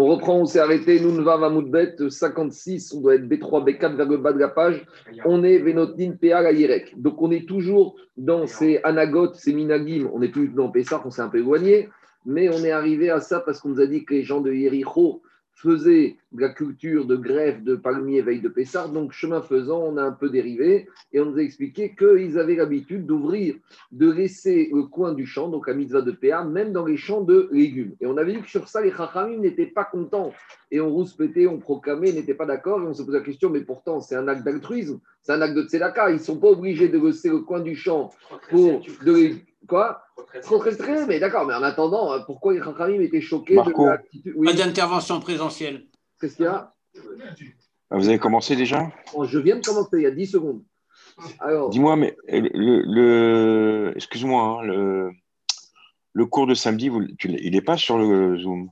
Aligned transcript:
On 0.00 0.06
reprend, 0.06 0.36
on 0.38 0.44
s'est 0.44 0.60
arrêté. 0.60 1.00
Nous, 1.00 1.10
va 1.24 1.38
Mamoudbet 1.38 1.96
56. 2.08 2.92
On 2.94 3.00
doit 3.00 3.16
être 3.16 3.26
B3, 3.26 3.64
B4 3.68 3.96
vers 3.96 4.08
le 4.08 4.18
bas 4.18 4.32
de 4.32 4.38
la 4.38 4.46
page. 4.46 4.86
On 5.24 5.42
est 5.42 5.58
Venotin 5.58 6.12
PA 6.12 6.40
la 6.40 6.52
Donc, 6.96 7.20
on 7.20 7.32
est 7.32 7.48
toujours 7.48 7.96
dans 8.16 8.46
ces 8.46 8.78
anagotes, 8.84 9.34
ces 9.34 9.52
minagim. 9.52 10.08
On 10.12 10.20
n'est 10.20 10.28
plus 10.28 10.50
dans 10.50 10.70
Pessah, 10.70 11.02
on 11.04 11.10
s'est 11.10 11.22
un 11.22 11.28
peu 11.28 11.38
éloigné. 11.38 11.88
Mais 12.24 12.48
on 12.48 12.62
est 12.62 12.70
arrivé 12.70 13.10
à 13.10 13.18
ça 13.18 13.40
parce 13.40 13.58
qu'on 13.58 13.70
nous 13.70 13.80
a 13.80 13.86
dit 13.86 14.04
que 14.04 14.14
les 14.14 14.22
gens 14.22 14.40
de 14.40 14.52
Yericho 14.52 15.20
faisait 15.58 16.16
de 16.32 16.40
la 16.40 16.50
culture 16.50 17.04
de 17.04 17.16
grève 17.16 17.64
de 17.64 17.74
palmiers 17.74 18.22
veille 18.22 18.40
de 18.40 18.48
Pessard. 18.48 18.90
Donc, 18.90 19.12
chemin 19.12 19.42
faisant, 19.42 19.82
on 19.82 19.96
a 19.96 20.02
un 20.02 20.12
peu 20.12 20.30
dérivé 20.30 20.88
et 21.12 21.20
on 21.20 21.26
nous 21.26 21.38
a 21.38 21.42
expliqué 21.42 21.96
qu'ils 21.96 22.38
avaient 22.38 22.54
l'habitude 22.54 23.06
d'ouvrir, 23.06 23.56
de 23.90 24.10
laisser 24.10 24.70
le 24.72 24.84
coin 24.84 25.14
du 25.14 25.26
champ, 25.26 25.48
donc 25.48 25.68
à 25.68 25.74
mitzvah 25.74 26.02
de 26.02 26.12
PA, 26.12 26.44
même 26.44 26.72
dans 26.72 26.84
les 26.84 26.96
champs 26.96 27.22
de 27.22 27.48
légumes. 27.50 27.94
Et 28.00 28.06
on 28.06 28.16
avait 28.16 28.34
vu 28.34 28.42
que 28.42 28.50
sur 28.50 28.68
ça, 28.68 28.80
les 28.80 28.92
chachamim 28.92 29.38
n'étaient 29.38 29.66
pas 29.66 29.84
contents. 29.84 30.32
Et 30.70 30.80
on 30.80 30.90
rouspétait, 30.90 31.46
on 31.46 31.58
proclamait, 31.58 32.12
n'étaient 32.12 32.34
pas 32.34 32.46
d'accord. 32.46 32.80
Et 32.80 32.86
on 32.86 32.94
se 32.94 33.02
pose 33.02 33.14
la 33.14 33.20
question, 33.20 33.50
mais 33.50 33.62
pourtant, 33.62 34.00
c'est 34.00 34.14
un 34.14 34.28
acte 34.28 34.44
d'altruisme, 34.44 35.00
c'est 35.22 35.32
un 35.32 35.40
acte 35.40 35.54
de 35.54 35.62
tzedaka. 35.62 36.10
Ils 36.10 36.14
ne 36.14 36.18
sont 36.18 36.38
pas 36.38 36.48
obligés 36.48 36.88
de 36.88 36.98
laisser 36.98 37.30
le 37.30 37.40
coin 37.40 37.60
du 37.60 37.74
champ 37.74 38.10
pour 38.48 38.80
de, 39.04 39.32
Quoi 39.66 40.02
Trop 40.42 40.58
très 40.58 41.06
mais 41.06 41.18
d'accord, 41.18 41.46
mais 41.46 41.54
en 41.54 41.62
attendant, 41.62 42.12
euh, 42.12 42.20
pourquoi 42.24 42.54
les 42.54 42.62
Chachamim 42.62 43.00
étaient 43.00 43.20
choqués 43.20 43.56
de 43.56 43.86
l'attitude 43.86 44.34
Pas 44.44 44.52
d'intervention 44.52 45.20
présentielle. 45.20 45.86
Qu'est-ce 46.20 46.36
qu'il 46.36 46.44
y 46.44 46.48
a 46.48 46.74
ah, 47.90 47.96
Vous 47.96 48.08
avez 48.08 48.18
commencé 48.18 48.56
déjà 48.56 48.90
oh, 49.14 49.24
Je 49.24 49.38
viens 49.38 49.56
de 49.56 49.64
commencer, 49.64 49.96
il 49.98 50.02
y 50.02 50.06
a 50.06 50.10
10 50.10 50.26
secondes. 50.26 50.62
Dis-moi, 51.70 51.96
mais 51.96 52.16
le, 52.28 53.92
excuse-moi, 53.96 54.42
hein, 54.42 54.62
le, 54.62 55.10
le 56.12 56.26
cours 56.26 56.46
de 56.46 56.54
samedi, 56.54 56.90
il 57.24 57.52
n'est 57.52 57.60
pas 57.60 57.76
sur 57.76 57.98
le 57.98 58.38
Zoom 58.38 58.70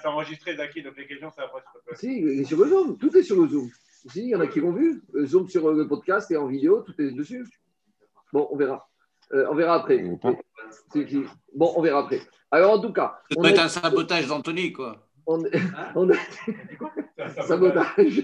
c'est 0.00 0.08
enregistré, 0.08 0.56
Zaki, 0.56 0.82
donc 0.82 0.96
les 0.96 1.06
questions, 1.06 1.30
ça 1.30 1.42
va 1.42 1.48
pas. 1.48 1.62
Si, 1.94 2.20
il 2.20 2.40
est 2.40 2.44
sur 2.44 2.58
le 2.58 2.68
Zoom, 2.68 2.98
tout 2.98 3.16
est 3.16 3.22
sur 3.22 3.40
le 3.40 3.48
Zoom. 3.48 3.68
Si, 4.10 4.20
il 4.20 4.28
y 4.28 4.34
en 4.34 4.40
a 4.40 4.46
qui 4.46 4.60
l'ont 4.60 4.72
vu. 4.72 5.02
Le 5.12 5.26
Zoom 5.26 5.48
sur 5.48 5.70
le 5.72 5.86
podcast 5.86 6.30
et 6.30 6.36
en 6.36 6.46
vidéo, 6.46 6.82
tout 6.82 6.94
est 7.00 7.10
dessus. 7.12 7.46
Bon, 8.32 8.48
on 8.50 8.56
verra. 8.56 8.88
Euh, 9.32 9.46
on 9.50 9.54
verra 9.54 9.74
après. 9.74 10.02
Bon, 11.54 11.72
on 11.76 11.82
verra 11.82 12.00
après. 12.00 12.20
Alors, 12.50 12.72
en 12.72 12.80
tout 12.80 12.92
cas. 12.92 13.18
Ça 13.30 13.40
peut 13.40 13.48
être 13.48 13.60
un 13.60 13.68
sabotage 13.68 14.26
d'Anthony, 14.26 14.72
quoi. 14.72 15.04
On, 15.26 15.42
on 15.94 16.10
a... 16.10 16.14
sabotage. 17.46 18.22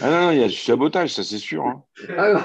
ah 0.00 0.10
non, 0.10 0.30
il 0.30 0.38
y 0.38 0.44
a 0.44 0.46
du 0.46 0.54
sabotage, 0.54 1.14
ça 1.14 1.24
c'est 1.24 1.38
sûr. 1.38 1.66
Hein. 1.66 1.82
Alors, 2.16 2.42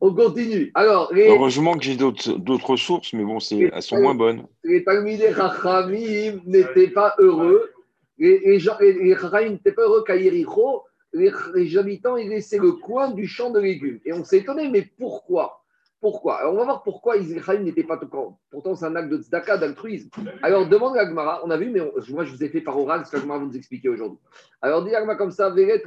on 0.00 0.12
continue. 0.12 0.72
Alors, 0.74 1.12
Heureusement 1.14 1.76
que 1.76 1.84
j'ai 1.84 1.96
d'autres 1.96 2.76
sources, 2.76 3.12
mais 3.12 3.22
bon, 3.22 3.38
elles 3.38 3.82
sont 3.82 4.00
moins 4.00 4.16
bonnes. 4.16 4.46
Les 4.64 4.82
Talmidei 4.82 5.30
Rachamim 5.30 6.40
n'étaient 6.44 6.88
pas 6.88 7.14
heureux. 7.18 7.70
Les, 8.18 8.40
les, 8.40 9.50
n'étaient 9.50 9.72
pas 9.72 9.82
heureux 9.82 10.02
qu'à 10.04 10.16
Yericho, 10.16 10.82
les, 11.12 11.30
les 11.54 11.78
habitants 11.78 12.16
ils 12.16 12.28
laissaient 12.28 12.58
le 12.58 12.72
coin 12.72 13.12
du 13.12 13.28
champ 13.28 13.50
de 13.50 13.60
légumes. 13.60 14.00
Et 14.04 14.12
on 14.12 14.24
s'est 14.24 14.38
étonné, 14.38 14.68
mais 14.68 14.90
pourquoi? 14.98 15.62
Pourquoi 16.00 16.40
Alors, 16.40 16.54
on 16.54 16.58
va 16.58 16.64
voir 16.64 16.84
pourquoi 16.84 17.16
Israël 17.16 17.64
n'était 17.64 17.82
pas 17.82 17.96
tout 17.96 18.08
Pourtant, 18.50 18.76
c'est 18.76 18.84
un 18.84 18.94
acte 18.94 19.10
de 19.10 19.16
tzedaka, 19.18 19.58
d'altruisme. 19.58 20.10
Alors, 20.42 20.68
demande 20.68 20.96
à 20.96 21.00
Agmara, 21.00 21.40
on 21.44 21.50
a 21.50 21.56
vu, 21.56 21.70
mais 21.70 21.80
moi, 22.10 22.24
je 22.24 22.32
vous 22.32 22.44
ai 22.44 22.48
fait 22.48 22.60
par 22.60 22.78
oral 22.78 23.04
ce 23.04 23.10
qu'Agmara 23.10 23.40
va 23.40 23.46
nous 23.46 23.56
expliquer 23.56 23.88
aujourd'hui. 23.88 24.20
Alors, 24.62 24.84
dit 24.84 24.94
Agmara 24.94 25.16
comme 25.16 25.32
ça, 25.32 25.52
Mais 25.52 25.62
est-ce 25.62 25.82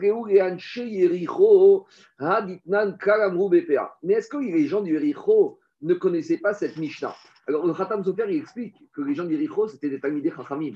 que 4.28 4.38
les 4.38 4.68
gens 4.68 4.82
du 4.82 4.94
Yericho 4.94 5.60
ne 5.82 5.94
connaissaient 5.94 6.40
pas 6.40 6.54
cette 6.54 6.76
Mishnah? 6.78 7.16
Alors, 7.48 7.66
le 7.66 7.74
Khatam 7.74 8.04
Sofer, 8.04 8.26
explique 8.36 8.76
que 8.94 9.02
les 9.02 9.16
gens 9.16 9.24
du 9.24 9.36
Yericho, 9.36 9.70
c'était 9.70 9.90
des 9.90 10.00
Talmidei 10.00 10.32
Chachamim. 10.36 10.76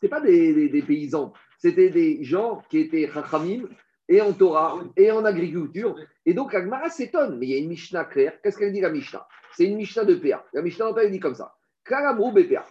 Ce 0.00 0.06
pas 0.08 0.20
des, 0.20 0.68
des, 0.68 0.82
paysans, 0.82 1.32
c'était 1.58 1.88
des 1.88 2.24
gens 2.24 2.62
qui 2.68 2.78
étaient 2.78 3.08
Chachamim 3.12 3.68
et 4.12 4.20
en 4.20 4.34
Torah, 4.34 4.78
et 4.94 5.10
en 5.10 5.24
agriculture. 5.24 5.96
Et 6.26 6.34
donc, 6.34 6.54
Agmara 6.54 6.90
s'étonne, 6.90 7.38
mais 7.38 7.46
il 7.46 7.50
y 7.50 7.54
a 7.54 7.58
une 7.58 7.68
Mishnah 7.68 8.04
claire. 8.04 8.34
Qu'est-ce 8.42 8.58
qu'elle 8.58 8.72
dit, 8.72 8.82
la 8.82 8.90
Mishnah? 8.90 9.26
C'est 9.56 9.64
une 9.64 9.76
Mishnah 9.76 10.04
de 10.04 10.16
PA. 10.16 10.44
La 10.52 10.60
Mishnah 10.60 10.92
elle 10.98 11.10
dit 11.10 11.18
comme 11.18 11.34
ça. 11.34 11.54
Kalamrou 11.86 12.30
BPA. 12.30 12.66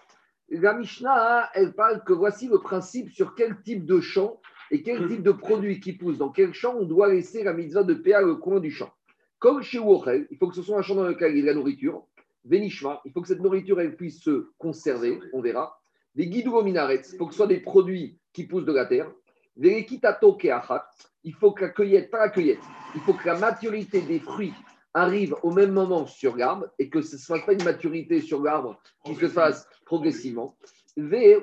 La 0.49 0.75
Mishnah, 0.75 1.49
elle 1.55 1.73
parle 1.73 2.03
que 2.03 2.13
voici 2.13 2.47
le 2.47 2.59
principe 2.59 3.09
sur 3.09 3.33
quel 3.33 3.59
type 3.63 3.85
de 3.85 3.99
champ 3.99 4.39
et 4.69 4.83
quel 4.83 5.07
type 5.07 5.23
de 5.23 5.31
produit 5.31 5.79
qui 5.79 5.93
pousse, 5.93 6.19
dans 6.19 6.29
quel 6.29 6.53
champ 6.53 6.75
on 6.77 6.85
doit 6.85 7.11
laisser 7.11 7.43
la 7.43 7.53
mitzvah 7.53 7.83
de 7.83 7.95
PA 7.95 8.21
le 8.21 8.35
coin 8.35 8.59
du 8.59 8.69
champ? 8.69 8.91
Comme 9.39 9.63
chez 9.63 9.79
Wochel, 9.79 10.27
il 10.29 10.37
faut 10.37 10.47
que 10.47 10.55
ce 10.55 10.61
soit 10.61 10.77
un 10.77 10.83
champ 10.83 10.93
dans 10.93 11.07
lequel 11.07 11.31
il 11.31 11.37
y 11.37 11.39
ait 11.39 11.41
de 11.41 11.47
la 11.47 11.55
nourriture. 11.55 12.05
Venishma, 12.45 13.01
il 13.05 13.11
faut 13.11 13.21
que 13.21 13.27
cette 13.27 13.41
nourriture 13.41 13.81
elle 13.81 13.95
puisse 13.95 14.21
se 14.21 14.51
conserver, 14.59 15.19
on 15.33 15.41
verra. 15.41 15.79
Des 16.13 16.27
guidou 16.27 16.61
il 16.67 17.17
faut 17.17 17.25
que 17.25 17.31
ce 17.31 17.37
soit 17.37 17.47
des 17.47 17.61
produits 17.61 18.19
qui 18.33 18.45
poussent 18.45 18.65
de 18.65 18.73
la 18.73 18.85
terre 18.85 19.11
il 19.57 21.33
faut 21.33 21.51
que 21.51 21.61
la 21.61 21.69
cueillette, 21.69 22.09
pas 22.09 22.19
la 22.19 22.29
cueillette, 22.29 22.59
il 22.95 23.01
faut 23.01 23.13
que 23.13 23.25
la 23.25 23.37
maturité 23.37 24.01
des 24.01 24.19
fruits 24.19 24.53
arrive 24.93 25.35
au 25.43 25.51
même 25.51 25.71
moment 25.71 26.05
sur 26.05 26.35
l'arbre 26.35 26.67
et 26.79 26.89
que 26.89 27.01
ce 27.01 27.15
ne 27.15 27.21
soit 27.21 27.45
pas 27.45 27.53
une 27.53 27.63
maturité 27.63 28.21
sur 28.21 28.41
l'arbre 28.41 28.81
qui 29.05 29.15
se 29.15 29.27
fasse 29.27 29.67
progressivement. 29.85 30.57
Et 30.97 31.37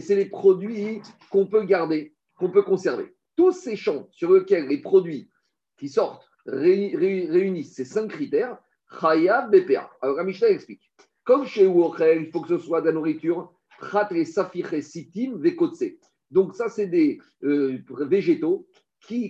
c'est 0.00 0.14
les 0.14 0.26
produits 0.26 1.02
qu'on 1.30 1.46
peut 1.46 1.64
garder, 1.64 2.14
qu'on 2.36 2.50
peut 2.50 2.62
conserver. 2.62 3.14
Tous 3.36 3.52
ces 3.52 3.76
champs 3.76 4.08
sur 4.12 4.32
lesquels 4.32 4.66
les 4.68 4.80
produits 4.80 5.30
qui 5.76 5.88
sortent 5.88 6.26
réunissent 6.46 7.74
ces 7.74 7.84
cinq 7.84 8.08
critères, 8.08 8.58
Chaya 9.00 9.48
BPA. 9.48 9.90
Alors, 10.00 10.16
la 10.16 10.48
explique. 10.48 10.90
Comme 11.24 11.44
chez 11.44 11.64
Uochel, 11.64 12.22
il 12.22 12.30
faut 12.30 12.40
que 12.40 12.48
ce 12.48 12.58
soit 12.58 12.80
de 12.80 12.86
la 12.86 12.92
nourriture, 12.92 13.52
Prat 13.78 14.08
et 14.12 14.24
Sitim 14.24 15.36
Vekotse. 15.36 15.82
Donc 16.30 16.54
ça, 16.54 16.68
c'est 16.68 16.86
des 16.86 17.20
euh, 17.44 17.78
végétaux 18.00 18.66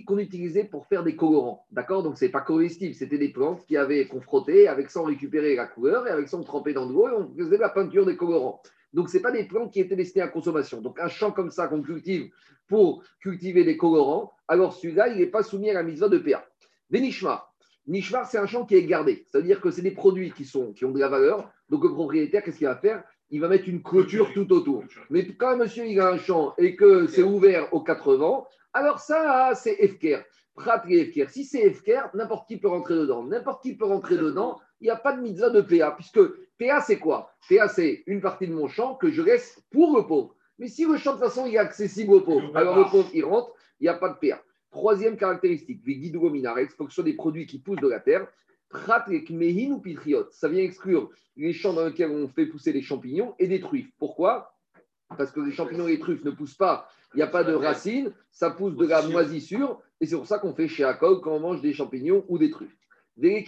qu'on 0.05 0.17
utilisait 0.17 0.63
pour 0.63 0.87
faire 0.87 1.03
des 1.03 1.15
colorants. 1.15 1.65
D'accord? 1.71 2.03
Donc, 2.03 2.17
ce 2.17 2.25
n'est 2.25 2.31
pas 2.31 2.41
comestible, 2.41 2.93
c'était 2.95 3.17
des 3.17 3.29
plantes 3.29 3.65
qui 3.65 3.77
avaient 3.77 4.07
qu'on 4.07 4.21
avec 4.67 4.89
ça 4.89 5.01
on 5.01 5.07
la 5.07 5.67
couleur, 5.67 6.07
et 6.07 6.09
avec 6.09 6.27
ça 6.27 6.37
on 6.37 6.41
dans 6.41 6.87
de 6.87 6.93
l'eau, 6.93 7.07
et 7.07 7.11
on 7.11 7.33
faisait 7.37 7.57
la 7.57 7.69
peinture 7.69 8.05
des 8.05 8.17
colorants. 8.17 8.61
Donc, 8.93 9.09
ce 9.09 9.17
n'est 9.17 9.21
pas 9.21 9.31
des 9.31 9.43
plantes 9.43 9.71
qui 9.71 9.79
étaient 9.79 9.95
destinées 9.95 10.23
à 10.23 10.27
consommation. 10.29 10.81
Donc, 10.81 10.99
un 10.99 11.09
champ 11.09 11.31
comme 11.31 11.51
ça 11.51 11.67
qu'on 11.67 11.81
cultive 11.81 12.31
pour 12.67 13.03
cultiver 13.19 13.63
des 13.63 13.77
colorants, 13.77 14.33
alors 14.47 14.73
celui-là, 14.73 15.09
il 15.09 15.17
n'est 15.17 15.27
pas 15.27 15.43
soumis 15.43 15.69
à 15.69 15.73
la 15.73 15.83
mise 15.83 15.99
de 15.99 16.17
PA. 16.17 16.45
Des 16.89 17.01
nishmar. 17.01 17.53
Nishmar, 17.85 18.29
c'est 18.29 18.37
un 18.37 18.47
champ 18.47 18.65
qui 18.65 18.75
est 18.75 18.83
gardé. 18.83 19.25
C'est-à-dire 19.27 19.61
que 19.61 19.71
c'est 19.71 19.81
des 19.81 19.91
produits 19.91 20.31
qui, 20.31 20.45
sont, 20.45 20.73
qui 20.73 20.85
ont 20.85 20.91
de 20.91 20.99
la 20.99 21.09
valeur. 21.09 21.51
Donc, 21.69 21.83
le 21.83 21.93
propriétaire, 21.93 22.43
qu'est-ce 22.43 22.57
qu'il 22.57 22.67
va 22.67 22.75
faire? 22.75 23.03
Il 23.29 23.41
va 23.41 23.47
mettre 23.47 23.67
une 23.67 23.81
clôture 23.81 24.31
tout 24.33 24.51
autour. 24.53 24.83
Mais 25.09 25.27
quand 25.35 25.57
monsieur 25.57 25.85
il 25.85 25.99
a 25.99 26.09
un 26.09 26.17
champ 26.17 26.53
et 26.57 26.75
que 26.75 27.07
c'est 27.07 27.23
ouvert 27.23 27.73
aux 27.73 27.81
quatre 27.81 28.15
vents, 28.15 28.47
alors 28.73 28.99
ça, 28.99 29.53
c'est 29.55 29.75
Efker. 29.79 30.19
Prat 30.55 30.83
et 30.89 31.11
Si 31.27 31.45
c'est 31.45 31.61
Efker, 31.61 32.01
n'importe 32.13 32.47
qui 32.47 32.57
peut 32.57 32.67
rentrer 32.67 32.95
dedans. 32.95 33.23
N'importe 33.23 33.63
qui 33.63 33.75
peut 33.75 33.85
rentrer 33.85 34.17
dedans. 34.17 34.59
Il 34.81 34.85
n'y 34.85 34.91
a 34.91 34.95
pas 34.95 35.13
de 35.13 35.21
mitzvah 35.21 35.49
de 35.49 35.61
PA, 35.61 35.91
puisque 35.91 36.19
PA, 36.59 36.81
c'est 36.81 36.99
quoi? 36.99 37.31
PA, 37.49 37.67
c'est 37.67 38.03
une 38.05 38.21
partie 38.21 38.47
de 38.47 38.53
mon 38.53 38.67
champ 38.67 38.95
que 38.95 39.09
je 39.09 39.21
laisse 39.21 39.61
pour 39.71 39.95
le 39.97 40.05
pauvre. 40.05 40.35
Mais 40.59 40.67
si 40.67 40.85
le 40.85 40.97
champ, 40.97 41.13
de 41.13 41.19
toute 41.19 41.27
façon, 41.27 41.45
il 41.45 41.55
est 41.55 41.59
accessible 41.59 42.13
au 42.13 42.21
pauvre, 42.21 42.55
alors 42.55 42.77
le 42.77 42.85
pauvre, 42.85 43.09
il 43.13 43.23
rentre, 43.23 43.51
il 43.79 43.83
n'y 43.83 43.89
a 43.89 43.93
pas 43.93 44.09
de 44.09 44.15
PA. 44.15 44.41
Troisième 44.71 45.17
caractéristique, 45.17 45.81
les 45.85 45.95
minarex, 45.95 46.73
faut 46.75 46.85
que 46.85 46.91
ce 46.91 46.95
soit 46.95 47.03
des 47.03 47.13
produits 47.13 47.45
qui 47.45 47.59
poussent 47.59 47.79
de 47.79 47.87
la 47.87 47.99
terre. 47.99 48.27
Ou 48.73 49.79
pitriot. 49.79 50.27
Ça 50.31 50.47
vient 50.47 50.63
exclure 50.63 51.11
les 51.35 51.53
champs 51.53 51.73
dans 51.73 51.85
lesquels 51.85 52.11
on 52.11 52.27
fait 52.27 52.47
pousser 52.47 52.73
les 52.73 52.81
champignons 52.81 53.35
et 53.39 53.47
des 53.47 53.61
truffes. 53.61 53.91
Pourquoi? 53.99 54.53
Parce 55.17 55.31
que 55.31 55.39
les 55.39 55.51
champignons 55.51 55.87
et 55.87 55.91
les 55.91 55.99
truffes 55.99 56.23
ne 56.23 56.31
poussent 56.31 56.57
pas, 56.57 56.89
il 57.13 57.17
n'y 57.17 57.23
a 57.23 57.27
pas 57.27 57.43
de 57.43 57.53
racines, 57.53 58.11
ça 58.31 58.49
pousse 58.49 58.75
de 58.75 58.85
la 58.85 59.01
moisissure, 59.03 59.81
et 60.01 60.05
c'est 60.05 60.15
pour 60.15 60.27
ça 60.27 60.39
qu'on 60.39 60.53
fait 60.53 60.67
chez 60.67 60.83
Akol 60.83 61.21
quand 61.21 61.35
on 61.35 61.39
mange 61.39 61.61
des 61.61 61.73
champignons 61.73 62.25
ou 62.27 62.37
des 62.37 62.49
truffes. 62.49 62.75
Et 63.23 63.47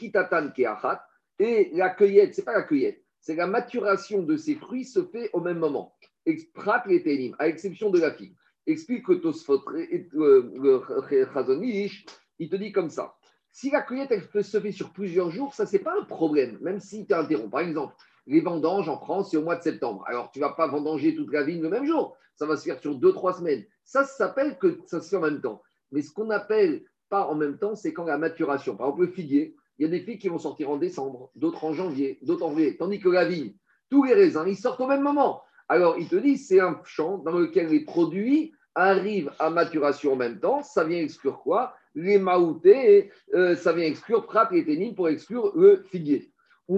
la 1.73 1.89
cueillette, 1.89 2.35
c'est 2.35 2.45
pas 2.45 2.53
la 2.53 2.63
cueillette, 2.63 3.03
c'est 3.19 3.35
la 3.35 3.47
maturation 3.47 4.23
de 4.23 4.37
ces 4.37 4.55
fruits 4.55 4.85
se 4.85 5.03
fait 5.03 5.29
au 5.33 5.41
même 5.41 5.59
moment. 5.59 5.93
Prat 6.53 6.83
et 6.87 7.33
à 7.39 7.47
l'exception 7.47 7.89
de 7.89 7.99
la 7.99 8.11
figue. 8.11 8.35
Explique 8.67 9.05
que 9.05 9.13
Tosfot, 9.13 9.63
euh, 9.73 10.43
le 10.53 10.83
il 12.39 12.49
te 12.49 12.55
dit 12.55 12.71
comme 12.71 12.89
ça. 12.89 13.15
Si 13.51 13.69
la 13.69 13.81
cueillette 13.81 14.11
elle 14.11 14.43
se 14.43 14.59
fait 14.59 14.71
sur 14.71 14.91
plusieurs 14.91 15.31
jours, 15.31 15.53
ça, 15.53 15.65
c'est 15.65 15.79
pas 15.79 15.95
un 15.99 16.03
problème, 16.03 16.57
même 16.61 16.79
si 16.79 17.05
tu 17.05 17.13
interromps. 17.13 17.51
Par 17.51 17.61
exemple, 17.61 17.95
les 18.27 18.41
vendanges 18.41 18.89
en 18.89 18.97
France, 18.97 19.31
c'est 19.31 19.37
au 19.37 19.43
mois 19.43 19.55
de 19.55 19.63
septembre. 19.63 20.03
Alors, 20.07 20.31
tu 20.31 20.39
vas 20.39 20.51
pas 20.51 20.67
vendanger 20.67 21.15
toute 21.15 21.33
la 21.33 21.43
vigne 21.43 21.61
le 21.61 21.69
même 21.69 21.85
jour. 21.85 22.15
Ça 22.35 22.45
va 22.45 22.55
se 22.55 22.63
faire 22.63 22.79
sur 22.79 22.95
deux, 22.95 23.11
trois 23.11 23.33
semaines. 23.33 23.65
Ça, 23.83 24.03
ça 24.03 24.27
s'appelle 24.27 24.57
que 24.59 24.79
ça 24.85 25.01
se 25.01 25.09
fait 25.09 25.17
en 25.17 25.21
même 25.21 25.41
temps. 25.41 25.61
Mais 25.91 26.01
ce 26.01 26.11
qu'on 26.13 26.29
appelle 26.29 26.83
pas 27.09 27.25
en 27.25 27.35
même 27.35 27.57
temps, 27.57 27.75
c'est 27.75 27.91
quand 27.91 28.05
la 28.05 28.17
maturation. 28.17 28.75
Par 28.75 28.87
exemple, 28.87 29.05
le 29.05 29.11
figuier, 29.11 29.55
il 29.77 29.83
y 29.83 29.85
a 29.85 29.89
des 29.89 30.01
figues 30.01 30.21
qui 30.21 30.29
vont 30.29 30.37
sortir 30.37 30.69
en 30.69 30.77
décembre, 30.77 31.31
d'autres 31.35 31.63
en 31.63 31.73
janvier, 31.73 32.19
d'autres 32.21 32.45
en 32.45 32.49
février. 32.49 32.77
Tandis 32.77 32.99
que 32.99 33.09
la 33.09 33.25
vigne, 33.25 33.53
tous 33.89 34.03
les 34.03 34.13
raisins, 34.13 34.43
ils 34.45 34.55
sortent 34.55 34.81
au 34.81 34.87
même 34.87 35.01
moment. 35.01 35.41
Alors, 35.67 35.97
il 35.97 36.07
te 36.07 36.15
dit, 36.15 36.37
c'est 36.37 36.59
un 36.59 36.79
champ 36.83 37.17
dans 37.17 37.31
lequel 37.31 37.67
les 37.69 37.83
produits 37.83 38.53
arrivent 38.75 39.31
à 39.39 39.49
maturation 39.49 40.13
en 40.13 40.15
même 40.15 40.39
temps. 40.39 40.61
Ça 40.61 40.83
vient 40.83 40.99
exclure 40.99 41.41
quoi? 41.41 41.73
Les 41.95 42.17
maoutés, 42.17 43.11
euh, 43.33 43.55
ça 43.55 43.73
vient 43.73 43.85
exclure 43.85 44.25
prat 44.25 44.49
et 44.51 44.65
ténine 44.65 44.95
pour 44.95 45.09
exclure 45.09 45.51
le 45.55 45.83
figuier. 45.89 46.31
Ou 46.67 46.77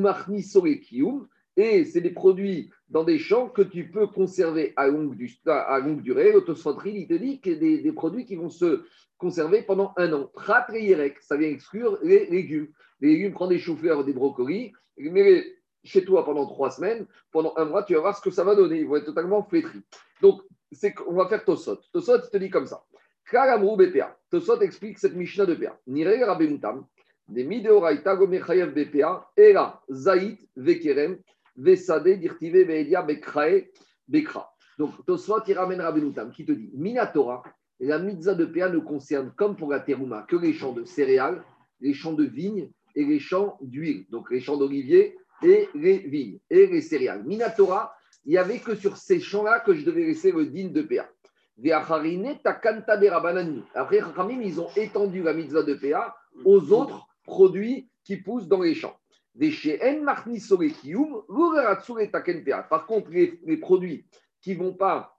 et 1.58 1.84
c'est 1.84 2.02
des 2.02 2.12
produits 2.12 2.72
dans 2.90 3.04
des 3.04 3.20
champs 3.20 3.50
que 3.50 3.62
tu 3.62 3.90
peux 3.90 4.08
conserver 4.08 4.74
à 4.78 4.88
longue, 4.88 5.16
durée. 5.16 6.32
L'autosfotrie, 6.32 6.94
il 6.96 7.08
te 7.08 7.14
dit 7.14 7.42
a 7.44 7.56
des, 7.56 7.80
des 7.80 7.92
produits 7.92 8.26
qui 8.26 8.36
vont 8.36 8.50
se 8.50 8.84
conserver 9.18 9.62
pendant 9.62 9.94
un 9.98 10.14
an. 10.14 10.32
Trat 10.34 10.68
et 10.74 10.86
yerek, 10.86 11.20
ça 11.22 11.36
vient 11.36 11.50
exclure 11.50 12.00
les 12.04 12.26
légumes. 12.28 12.70
Les 13.02 13.10
légumes, 13.10 13.34
prends 13.34 13.48
des 13.48 13.60
choux-fleurs, 13.60 14.06
des 14.06 14.14
brocolis, 14.14 14.72
mets-les 14.98 15.58
chez 15.84 16.06
toi 16.06 16.24
pendant 16.24 16.46
trois 16.46 16.72
semaines. 16.72 17.06
Pendant 17.32 17.54
un 17.58 17.66
mois, 17.66 17.84
tu 17.84 17.94
vas 17.96 18.02
voir 18.02 18.18
ce 18.18 18.22
que 18.22 18.32
ça 18.32 18.44
va 18.44 18.56
donner. 18.56 18.80
Ils 18.80 18.88
vont 18.88 18.96
être 18.96 19.06
totalement 19.06 19.44
flétris. 19.44 19.82
Donc, 20.22 20.42
c'est 20.72 20.94
va 21.10 21.28
faire 21.28 21.44
Tosot. 21.44 21.80
Tosot, 21.92 22.18
il 22.24 22.30
te 22.30 22.38
dit 22.38 22.50
comme 22.50 22.66
ça. 22.66 22.84
Kalamrou 23.32 23.78
BPA. 23.78 24.18
Tosot 24.30 24.60
explique 24.60 25.00
cette 25.00 25.16
Mishnah 25.16 25.46
de 25.46 25.56
PA. 25.56 25.80
Nire 25.88 26.26
Rabbemutam. 26.26 26.86
Des 27.30 27.46
Mideoraita 27.46 28.18
Gomechayev 28.18 28.74
BPA. 28.74 29.26
Era 29.38 29.82
Zaït 29.90 30.38
Vekerem. 30.58 31.18
Vesade 31.56 32.20
Dirtive 32.20 32.66
Beedia 32.66 33.02
Bekrae 33.02 33.72
Bekra. 34.10 34.52
Donc, 34.78 35.06
Tosot, 35.06 35.44
il 35.48 35.58
ramène 35.58 35.80
Rabbemutam 35.80 36.32
qui 36.32 36.46
te 36.46 36.52
dit 36.52 36.72
Minatora. 36.74 37.42
La 37.80 38.00
mitzvah 38.00 38.36
de 38.36 38.46
PA 38.46 38.70
ne 38.70 38.80
concerne, 38.80 39.32
comme 39.38 39.56
pour 39.56 39.72
la 39.72 39.80
terouma, 39.80 40.24
que 40.24 40.36
les 40.36 40.54
champs 40.54 40.74
de 40.74 40.84
céréales, 40.84 41.42
les 41.80 41.94
champs 41.94 42.14
de 42.14 42.26
vignes 42.26 42.70
et 42.96 43.06
les 43.06 43.20
champs 43.20 43.58
d'huile. 43.62 44.06
Donc, 44.10 44.30
les 44.30 44.42
champs 44.42 44.58
d'olivier 44.58 45.18
et 45.42 45.70
les 45.74 46.00
vignes 46.00 46.40
et 46.50 46.68
les 46.68 46.82
céréales. 46.82 47.24
Minatora, 47.24 47.96
il 48.26 48.32
n'y 48.32 48.38
avait 48.38 48.60
que 48.60 48.76
sur 48.76 48.98
ces 48.98 49.22
champs-là 49.22 49.62
que 49.62 49.74
je 49.74 49.86
devais 49.86 50.04
laisser 50.04 50.34
le 50.34 50.46
din 50.48 50.68
de 50.68 50.82
PA. 50.82 51.10
Après, 53.76 54.00
Chachamim, 54.00 54.42
ils 54.42 54.60
ont 54.60 54.70
étendu 54.76 55.22
la 55.22 55.34
mitzvah 55.34 55.64
de 55.64 55.74
PA 55.76 56.16
aux 56.44 56.72
autres 56.72 57.08
produits 57.24 57.90
qui 58.04 58.18
poussent 58.18 58.48
dans 58.48 58.62
les 58.62 58.74
champs. 58.74 58.98
Par 62.70 62.86
contre, 62.86 63.12
les, 63.12 63.40
les 63.46 63.58
produits 63.58 64.06
qui 64.42 64.56
ne 64.56 64.64
vont 64.64 64.74
pas 64.74 65.18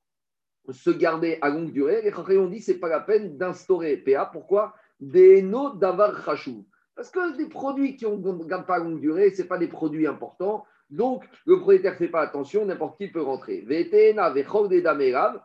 se 0.71 0.91
garder 0.91 1.39
à 1.41 1.49
longue 1.49 1.73
durée, 1.73 2.03
les 2.03 2.11
Chachamim 2.11 2.41
ont 2.43 2.49
dit 2.49 2.61
c'est 2.61 2.79
pas 2.79 2.89
la 2.89 3.00
peine 3.00 3.37
d'instaurer 3.37 3.97
PA. 3.97 4.27
Pourquoi? 4.27 4.75
Des 5.00 5.43
no 5.43 5.75
davar 5.75 6.25
chachou. 6.25 6.67
Parce 6.94 7.11
que 7.11 7.37
des 7.37 7.49
produits 7.49 7.97
qui 7.97 8.05
ne 8.05 8.44
gardent 8.44 8.67
pas 8.67 8.77
à 8.77 8.79
longue 8.81 9.00
durée, 9.00 9.31
ce 9.31 9.43
pas 9.43 9.59
des 9.59 9.69
produits 9.69 10.06
importants. 10.06 10.65
Donc, 10.91 11.25
le 11.47 11.56
propriétaire 11.56 11.93
ne 11.93 11.97
fait 11.97 12.09
pas 12.09 12.21
attention, 12.21 12.67
n'importe 12.67 12.99
qui 12.99 13.09
peut 13.09 13.23
rentrer. 13.23 13.62
Vetena 13.62 14.31
damerav, 14.31 15.41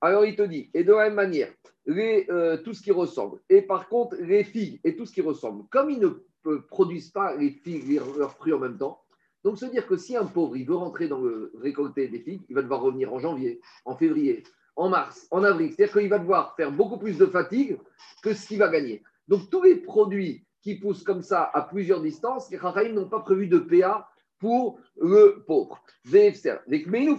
Alors, 0.00 0.24
il 0.24 0.36
te 0.36 0.42
dit, 0.42 0.70
et 0.74 0.84
de 0.84 0.92
la 0.92 1.04
même 1.04 1.14
manière, 1.14 1.52
les, 1.86 2.26
euh, 2.30 2.56
tout 2.58 2.74
ce 2.74 2.82
qui 2.82 2.92
ressemble, 2.92 3.40
et 3.48 3.62
par 3.62 3.88
contre, 3.88 4.16
les 4.16 4.44
figues 4.44 4.80
et 4.84 4.96
tout 4.96 5.06
ce 5.06 5.12
qui 5.12 5.20
ressemble, 5.20 5.64
comme 5.70 5.90
ils 5.90 6.00
ne 6.00 6.56
produisent 6.68 7.10
pas 7.10 7.36
les 7.36 7.50
figues, 7.50 8.00
leurs 8.16 8.32
fruits 8.36 8.52
en 8.52 8.58
même 8.58 8.78
temps, 8.78 9.00
donc 9.44 9.58
se 9.58 9.66
dire 9.66 9.86
que 9.86 9.96
si 9.96 10.16
un 10.16 10.26
pauvre, 10.26 10.56
il 10.56 10.66
veut 10.66 10.76
rentrer 10.76 11.08
dans 11.08 11.20
le 11.20 11.52
récolter 11.60 12.08
des 12.08 12.20
figues, 12.20 12.42
il 12.48 12.54
va 12.54 12.62
devoir 12.62 12.80
revenir 12.80 13.12
en 13.12 13.18
janvier, 13.18 13.60
en 13.84 13.96
février, 13.96 14.42
en 14.76 14.88
mars, 14.88 15.26
en 15.30 15.44
avril. 15.44 15.72
C'est-à-dire 15.72 15.94
qu'il 15.94 16.08
va 16.08 16.18
devoir 16.18 16.56
faire 16.56 16.72
beaucoup 16.72 16.98
plus 16.98 17.18
de 17.18 17.26
fatigue 17.26 17.78
que 18.22 18.34
ce 18.34 18.46
qu'il 18.46 18.58
va 18.58 18.68
gagner. 18.68 19.02
Donc, 19.28 19.48
tous 19.50 19.62
les 19.62 19.76
produits 19.76 20.44
qui 20.68 20.74
poussent 20.74 21.02
comme 21.02 21.22
ça 21.22 21.50
à 21.54 21.62
plusieurs 21.62 22.02
distances, 22.02 22.50
les 22.50 22.58
Chachamim 22.58 22.92
n'ont 22.92 23.08
pas 23.08 23.20
prévu 23.20 23.46
de 23.46 23.58
PA 23.58 24.06
pour 24.38 24.78
le 25.00 25.42
pauvre. 25.46 25.82
Les 26.12 26.82
Kmeinu 26.82 27.16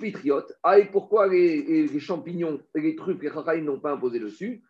ah, 0.62 0.78
et 0.78 0.86
pourquoi 0.86 1.28
les, 1.28 2.00
champignons 2.00 2.60
et 2.76 2.82
les 2.82 2.96
trucs, 2.96 3.24
les 3.24 3.32
Chachamim 3.32 3.64
n'ont 3.64 3.80
pas 3.80 3.94
imposé 3.94 4.20
dessus. 4.20 4.64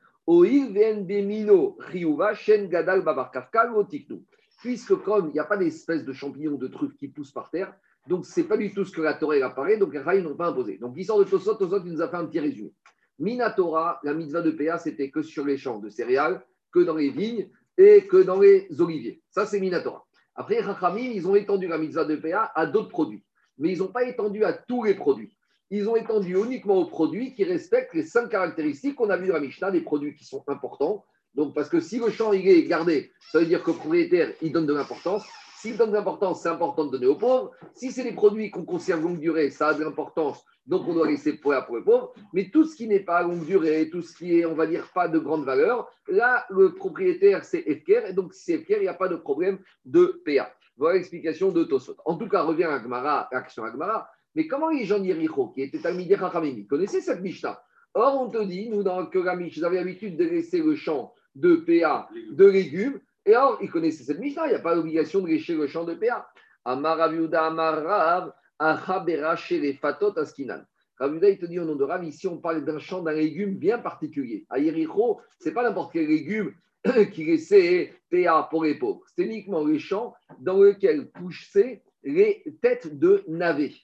Puisque 4.62 4.96
comme 5.04 5.28
il 5.28 5.34
n'y 5.34 5.40
a 5.40 5.44
pas 5.44 5.58
d'espèce 5.58 6.06
de 6.06 6.14
champignons, 6.14 6.56
de 6.56 6.68
trucs 6.68 6.96
qui 6.96 7.10
poussent 7.10 7.34
par 7.34 7.50
terre, 7.50 7.74
donc 8.08 8.26
ce 8.26 8.40
n'est 8.40 8.48
pas 8.48 8.56
du 8.56 8.74
tout 8.74 8.86
ce 8.86 8.94
que 8.94 9.02
la 9.02 9.14
Torah 9.14 9.36
apparaît, 9.44 9.76
donc 9.76 9.94
les 9.94 10.00
Chachamim 10.00 10.22
n'ont 10.22 10.38
pas 10.38 10.48
imposé. 10.48 10.78
Donc 10.78 10.96
l'histoire 10.96 11.20
de 11.20 11.26
Tosot, 11.26 11.56
Tosot 11.56 11.82
il 11.84 11.92
nous 11.92 12.02
a 12.02 12.08
fait 12.08 12.16
un 12.16 12.28
petit 12.28 12.40
résumé. 12.40 12.72
Minatora, 13.20 14.00
la 14.04 14.14
mitzvah 14.14 14.42
de 14.42 14.52
PA, 14.52 14.78
c'était 14.78 15.10
que 15.10 15.22
sur 15.22 15.44
les 15.44 15.58
champs 15.58 15.80
de 15.80 15.90
céréales, 15.90 16.42
que 16.72 16.80
dans 16.80 16.96
les 16.96 17.10
vignes 17.10 17.50
et 17.80 18.06
que 18.06 18.18
dans 18.18 18.40
les 18.40 18.68
oliviers. 18.82 19.24
Ça, 19.32 19.46
c'est 19.46 19.60
Minatora. 19.60 20.06
Après, 20.36 20.60
Rachamim, 20.60 21.12
ils 21.14 21.26
ont 21.26 21.36
étendu 21.36 21.68
la 21.68 21.78
mitzvah 21.78 22.04
de 22.04 22.18
PA 22.18 22.52
à 22.54 22.66
d'autres 22.66 22.90
produits. 22.90 23.24
Mais 23.58 23.72
ils 23.72 23.80
n'ont 23.80 23.88
pas 23.88 24.04
étendu 24.04 24.44
à 24.44 24.52
tous 24.52 24.84
les 24.84 24.94
produits. 24.94 25.36
Ils 25.72 25.88
ont 25.88 25.96
étendu 25.96 26.36
uniquement 26.36 26.78
aux 26.78 26.88
produits 26.88 27.34
qui 27.34 27.46
respectent 27.46 27.94
les 27.94 28.04
cinq 28.04 28.30
caractéristiques 28.30 28.96
qu'on 28.96 29.10
a 29.10 29.16
vues 29.16 29.28
dans 29.28 29.36
la 29.36 29.40
Mishnah, 29.40 29.72
des 29.72 29.82
produits 29.82 30.14
qui 30.14 30.26
sont 30.26 30.44
importants. 30.48 31.06
Donc, 31.36 31.56
parce 31.56 31.70
que 31.70 31.80
si 31.80 32.00
le 32.00 32.10
champ 32.10 32.34
il 32.34 32.46
est 32.50 32.64
gardé, 32.64 33.14
ça 33.32 33.40
veut 33.40 33.46
dire 33.46 33.64
que 33.64 33.72
le 33.72 33.78
propriétaire, 33.78 34.34
il 34.42 34.52
donne 34.52 34.66
de 34.66 34.74
l'importance. 34.74 35.24
S'il 35.62 35.76
donne 35.76 35.90
de 35.90 35.96
l'importance, 35.96 36.42
c'est 36.42 36.50
important 36.50 36.86
de 36.86 36.92
donner 36.92 37.08
aux 37.08 37.18
pauvres. 37.18 37.52
Si 37.74 37.92
c'est 37.92 38.04
des 38.04 38.14
produits 38.14 38.50
qu'on 38.50 38.64
conserve 38.64 39.04
longue 39.04 39.20
durée, 39.20 39.50
ça 39.50 39.70
a 39.70 39.74
de 39.74 39.84
l'importance, 39.84 40.42
donc 40.66 40.88
on 40.88 40.94
doit 40.94 41.06
laisser 41.06 41.34
pour, 41.34 41.54
pour 41.66 41.76
les 41.76 41.84
pauvres. 41.84 42.14
Mais 42.32 42.50
tout 42.50 42.64
ce 42.64 42.78
qui 42.78 42.88
n'est 42.88 43.02
pas 43.02 43.18
à 43.18 43.24
longue 43.24 43.46
durée, 43.46 43.90
tout 43.90 44.02
ce 44.02 44.16
qui 44.16 44.40
est, 44.40 44.46
on 44.46 44.56
va 44.56 44.68
dire, 44.68 44.90
pas 44.94 45.10
de 45.10 45.20
grande 45.20 45.44
valeur, 45.44 45.90
là, 46.08 46.46
le 46.50 46.76
propriétaire, 46.76 47.44
c'est 47.44 47.62
FKR. 47.64 48.08
Et 48.08 48.14
donc, 48.14 48.34
si 48.34 48.44
c'est 48.44 48.60
FKR, 48.60 48.78
il 48.78 48.82
n'y 48.84 48.88
a 48.88 48.94
pas 48.94 49.10
de 49.10 49.18
problème 49.18 49.60
de 49.84 50.22
PA. 50.26 50.54
Voilà 50.78 50.96
l'explication 50.96 51.52
de 51.52 51.66
Tosot. 51.66 51.98
En 52.06 52.16
tout 52.16 52.30
cas, 52.30 52.44
revient 52.44 52.64
à 52.64 52.80
Gmara, 52.80 53.28
l'action 53.34 53.66
à 53.66 53.72
Gmara. 53.72 54.10
Mais 54.36 54.48
comment 54.48 54.70
les 54.70 54.86
gens 54.86 55.00
d'Yericho, 55.00 55.50
qui 55.50 55.64
étaient 55.64 55.80
Talmidei 55.80 56.16
Chachamim, 56.16 56.54
ils 56.56 56.68
connaissaient 56.68 57.02
cette 57.02 57.22
Mishnah 57.22 57.62
Or, 57.96 58.22
on 58.22 58.30
te 58.30 58.42
dit, 58.44 58.70
nous, 58.70 58.84
dans 58.84 59.06
que 59.08 59.20
la 59.20 59.36
Mishnah, 59.36 59.64
j'avais 59.64 59.76
l'habitude 59.76 60.16
de 60.16 60.24
laisser 60.24 60.60
le 60.60 60.76
champ 60.76 61.14
de 61.36 61.56
PA 61.56 62.08
de 62.32 62.46
légumes. 62.46 63.02
Et 63.30 63.36
or, 63.36 63.60
ils 63.62 63.70
connaissaient 63.70 64.06
cette 64.06 64.18
Mishnah, 64.18 64.48
il 64.48 64.50
n'y 64.50 64.56
a 64.56 64.60
pas 64.60 64.74
l'obligation 64.74 65.22
de 65.22 65.28
lécher 65.28 65.54
le 65.54 65.68
champ 65.68 65.84
de 65.84 65.94
PA. 65.94 66.28
Amarav, 66.66 68.34
Achabera 68.58 69.36
chez 69.36 69.60
les 69.60 69.74
Fatot 69.74 70.18
Askinan. 70.18 70.64
Ravuda, 70.98 71.30
il 71.30 71.38
te 71.38 71.46
dit 71.46 71.60
au 71.60 71.66
nom 71.66 71.76
de 71.76 71.84
Rav, 71.84 72.04
ici 72.04 72.26
on 72.28 72.40
parle 72.40 72.66
d'un 72.66 72.80
champ, 72.80 73.04
d'un 73.04 73.14
légume 73.14 73.54
bien 73.54 73.78
particulier. 73.78 74.48
À 74.50 74.58
Yericho, 74.58 75.22
ce 75.40 75.48
n'est 75.48 75.54
pas 75.54 75.62
n'importe 75.62 75.94
quel 75.94 76.08
légume 76.08 76.56
qui 77.14 77.26
laissait 77.26 77.94
PA 78.10 78.48
pour 78.50 78.64
les 78.64 78.80
pauvres. 78.80 79.04
C'est 79.16 79.26
uniquement 79.26 79.64
les 79.64 79.78
champs 79.78 80.16
dans 80.40 80.64
lesquels 80.64 81.12
poussaient 81.12 81.84
les 82.02 82.44
têtes 82.64 82.98
de 82.98 83.24
navets. 83.28 83.76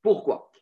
Pourquoi? 0.00 0.52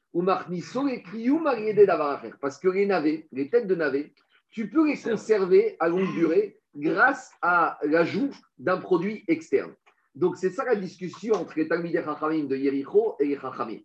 Parce 2.41 2.59
que 2.59 2.69
les 2.69 2.87
navets, 2.87 3.29
les 3.33 3.51
têtes 3.51 3.67
de 3.67 3.75
navets, 3.75 4.15
tu 4.49 4.71
peux 4.71 4.89
les 4.89 4.97
conserver 4.97 5.77
à 5.79 5.89
longue 5.89 6.11
durée 6.15 6.60
grâce 6.75 7.31
à 7.43 7.79
l'ajout 7.83 8.31
d'un 8.59 8.79
produit 8.79 9.25
externe. 9.29 9.73
Donc 10.15 10.37
c'est 10.37 10.51
ça 10.51 10.65
la 10.65 10.77
discussion 10.77 11.35
entre 11.35 11.55
les 11.57 11.69
Talmidei 11.69 12.03
Chachamim 12.05 12.45
de 12.45 12.57
Yericho 12.57 13.17
et 13.21 13.27
les 13.27 13.39
Chachamim. 13.39 13.81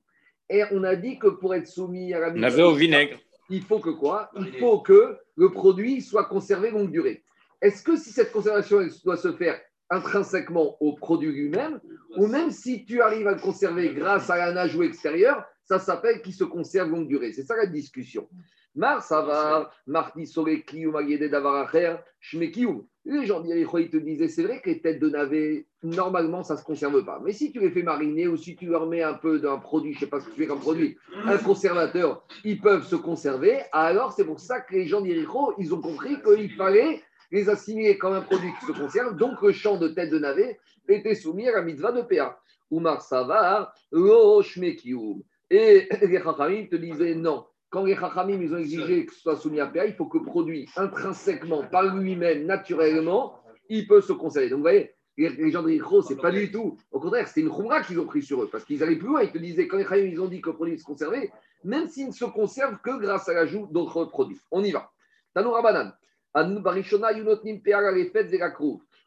Et 0.49 0.63
on 0.71 0.83
a 0.83 0.95
dit 0.95 1.17
que 1.17 1.27
pour 1.27 1.55
être 1.55 1.67
soumis 1.67 2.13
à 2.13 2.19
la 2.19 2.31
Navet 2.31 2.63
au 2.63 2.73
vinaigre. 2.73 3.17
il 3.49 3.63
faut 3.63 3.79
que 3.79 3.89
quoi? 3.89 4.31
Il 4.37 4.57
faut 4.59 4.79
que 4.79 5.17
le 5.35 5.51
produit 5.51 6.01
soit 6.01 6.25
conservé 6.25 6.71
longue 6.71 6.91
durée. 6.91 7.23
Est-ce 7.61 7.83
que 7.83 7.95
si 7.95 8.11
cette 8.11 8.31
conservation 8.31 8.81
elle 8.81 8.91
doit 9.03 9.17
se 9.17 9.31
faire 9.33 9.59
intrinsèquement 9.89 10.77
au 10.79 10.93
produit 10.93 11.31
lui-même, 11.31 11.79
ou 12.17 12.27
même 12.27 12.51
si 12.51 12.85
tu 12.85 13.01
arrives 13.01 13.27
à 13.27 13.33
le 13.33 13.41
conserver 13.41 13.93
grâce 13.93 14.29
à 14.29 14.45
un 14.45 14.57
ajout 14.57 14.83
extérieur, 14.83 15.43
ça 15.63 15.79
s'appelle 15.79 16.21
qui 16.21 16.31
se 16.31 16.43
conserve 16.43 16.89
longue 16.89 17.07
durée. 17.07 17.33
C'est 17.33 17.43
ça 17.43 17.55
la 17.55 17.67
discussion. 17.67 18.27
Mar 18.75 19.01
Savar, 19.01 19.71
Marti 19.87 20.27
Soreki 20.27 20.85
ou 20.85 20.91
Davaracher, 20.91 21.95
Shmekiou. 22.19 22.87
Les 23.05 23.25
gens 23.25 23.39
d'Yericho, 23.39 23.77
ils 23.77 23.89
te 23.89 23.97
disaient, 23.97 24.27
c'est 24.27 24.43
vrai 24.43 24.61
que 24.61 24.69
les 24.69 24.81
têtes 24.81 24.99
de 24.99 25.09
navet, 25.09 25.67
normalement, 25.83 26.43
ça 26.43 26.55
ne 26.55 26.59
se 26.59 26.63
conserve 26.63 27.05
pas. 27.05 27.21
Mais 27.23 27.33
si 27.33 27.51
tu 27.51 27.59
les 27.59 27.69
fais 27.69 27.83
mariner 27.83 28.27
ou 28.27 28.35
si 28.35 28.55
tu 28.55 28.65
leur 28.65 28.87
mets 28.87 29.03
un 29.03 29.13
peu 29.13 29.39
d'un 29.39 29.59
produit, 29.59 29.93
je 29.93 29.97
ne 29.97 29.99
sais 30.01 30.09
pas 30.09 30.19
ce 30.19 30.25
que 30.25 30.31
tu 30.31 30.41
fais 30.41 30.47
comme 30.47 30.59
produit, 30.59 30.97
un 31.25 31.37
conservateur, 31.37 32.25
ils 32.43 32.59
peuvent 32.59 32.85
se 32.85 32.95
conserver. 32.95 33.61
Alors, 33.71 34.11
c'est 34.13 34.25
pour 34.25 34.39
ça 34.39 34.59
que 34.59 34.73
les 34.73 34.87
gens 34.87 35.01
d'Yericho, 35.01 35.53
ils 35.59 35.73
ont 35.73 35.81
compris 35.81 36.17
qu'il 36.23 36.51
fallait 36.53 37.01
les 37.31 37.47
assimiler 37.47 37.97
comme 37.97 38.13
un 38.13 38.21
produit 38.21 38.51
qui 38.59 38.65
se 38.65 38.71
conserve. 38.71 39.15
Donc, 39.15 39.41
le 39.41 39.51
champ 39.51 39.77
de 39.77 39.89
tête 39.89 40.09
de 40.09 40.19
navet 40.19 40.59
était 40.89 41.15
soumis 41.15 41.47
à 41.47 41.53
la 41.53 41.61
mitzvah 41.61 41.91
de 41.91 42.01
PA. 42.01 42.39
Oumar 42.71 43.01
Savar, 43.01 43.73
Lo 43.91 44.41
Shmekiou. 44.41 45.23
Et 45.49 45.87
les 46.01 46.21
Chachamim 46.23 46.65
te 46.67 46.75
disaient 46.75 47.13
non. 47.13 47.45
Quand 47.75 47.83
les 47.83 47.97
Chachamim 47.97 48.41
ils 48.41 48.53
ont 48.53 48.57
exigé 48.57 49.05
que 49.05 49.13
ce 49.13 49.19
soit 49.19 49.35
soumis 49.35 49.59
à 49.59 49.65
PA, 49.65 49.85
il 49.85 49.95
faut 49.95 50.05
que 50.05 50.17
le 50.17 50.23
produit 50.23 50.65
intrinsèquement, 50.77 51.61
par 51.63 51.93
lui-même, 51.93 52.45
naturellement, 52.45 53.37
il 53.67 53.85
peut 53.85 53.99
se 53.99 54.13
conserver. 54.13 54.47
Donc, 54.47 54.59
vous 54.59 54.63
voyez, 54.63 54.93
les, 55.17 55.51
gens 55.51 55.61
de 55.61 55.67
Richo, 55.67 56.01
c'est 56.01 56.15
pas 56.15 56.31
du 56.31 56.49
tout. 56.49 56.77
Au 56.93 57.01
contraire, 57.01 57.27
c'était 57.27 57.41
une 57.41 57.53
khumra 57.53 57.81
qu'ils 57.81 57.99
ont 57.99 58.05
pris 58.05 58.21
sur 58.21 58.41
eux, 58.41 58.47
parce 58.49 58.63
qu'ils 58.63 58.81
allaient 58.81 58.95
plus 58.95 59.09
loin. 59.09 59.23
Ils 59.23 59.31
te 59.33 59.39
disaient, 59.39 59.67
quand 59.67 59.75
les 59.75 59.83
Chachamim 59.83 60.07
ils 60.07 60.21
ont 60.21 60.29
dit 60.29 60.39
que 60.39 60.51
le 60.51 60.55
produit 60.55 60.79
se 60.79 60.85
conservait, 60.85 61.33
même 61.65 61.89
s'il 61.89 62.07
ne 62.07 62.13
se 62.13 62.23
conserve 62.23 62.77
que 62.81 62.97
grâce 62.97 63.27
à 63.27 63.33
l'ajout 63.33 63.67
d'autres 63.69 64.05
produits. 64.05 64.39
On 64.51 64.63
y 64.63 64.71
va. 64.71 64.89
Tanoura 65.33 65.61
Banan. 65.61 65.91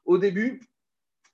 Au 0.05 0.19
début, 0.19 0.61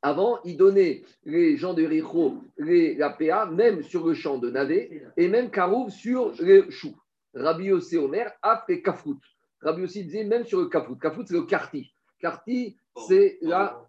avant, 0.03 0.39
ils 0.45 0.57
donnaient 0.57 1.03
les 1.25 1.57
gens 1.57 1.75
de 1.75 1.85
Richo 1.85 2.45
la 2.59 3.11
PA, 3.11 3.47
même 3.47 3.83
sur 3.83 4.07
le 4.07 4.15
champ 4.15 4.39
de 4.39 4.51
Navé, 4.51 5.03
et 5.17 5.27
même 5.27 5.51
Karouf 5.51 5.93
sur 5.93 6.33
les 6.41 6.71
choux. 6.71 6.95
Rabbi 7.35 7.65
Yossé 7.67 7.99
Omer 7.99 8.31
a 8.43 8.63
fait 8.67 8.81
Kafrout. 8.83 9.21
Rabbi 9.61 9.83
Yossé 9.83 10.05
disait 10.05 10.25
même 10.25 10.45
sur 10.45 10.61
le 10.61 10.67
Kafrout. 10.67 10.97
Kafrout, 10.97 11.25
c'est 11.27 11.35
le 11.35 11.43
Karti. 11.43 11.93
Karti, 12.21 12.77
c'est 13.09 13.39
la 13.43 13.81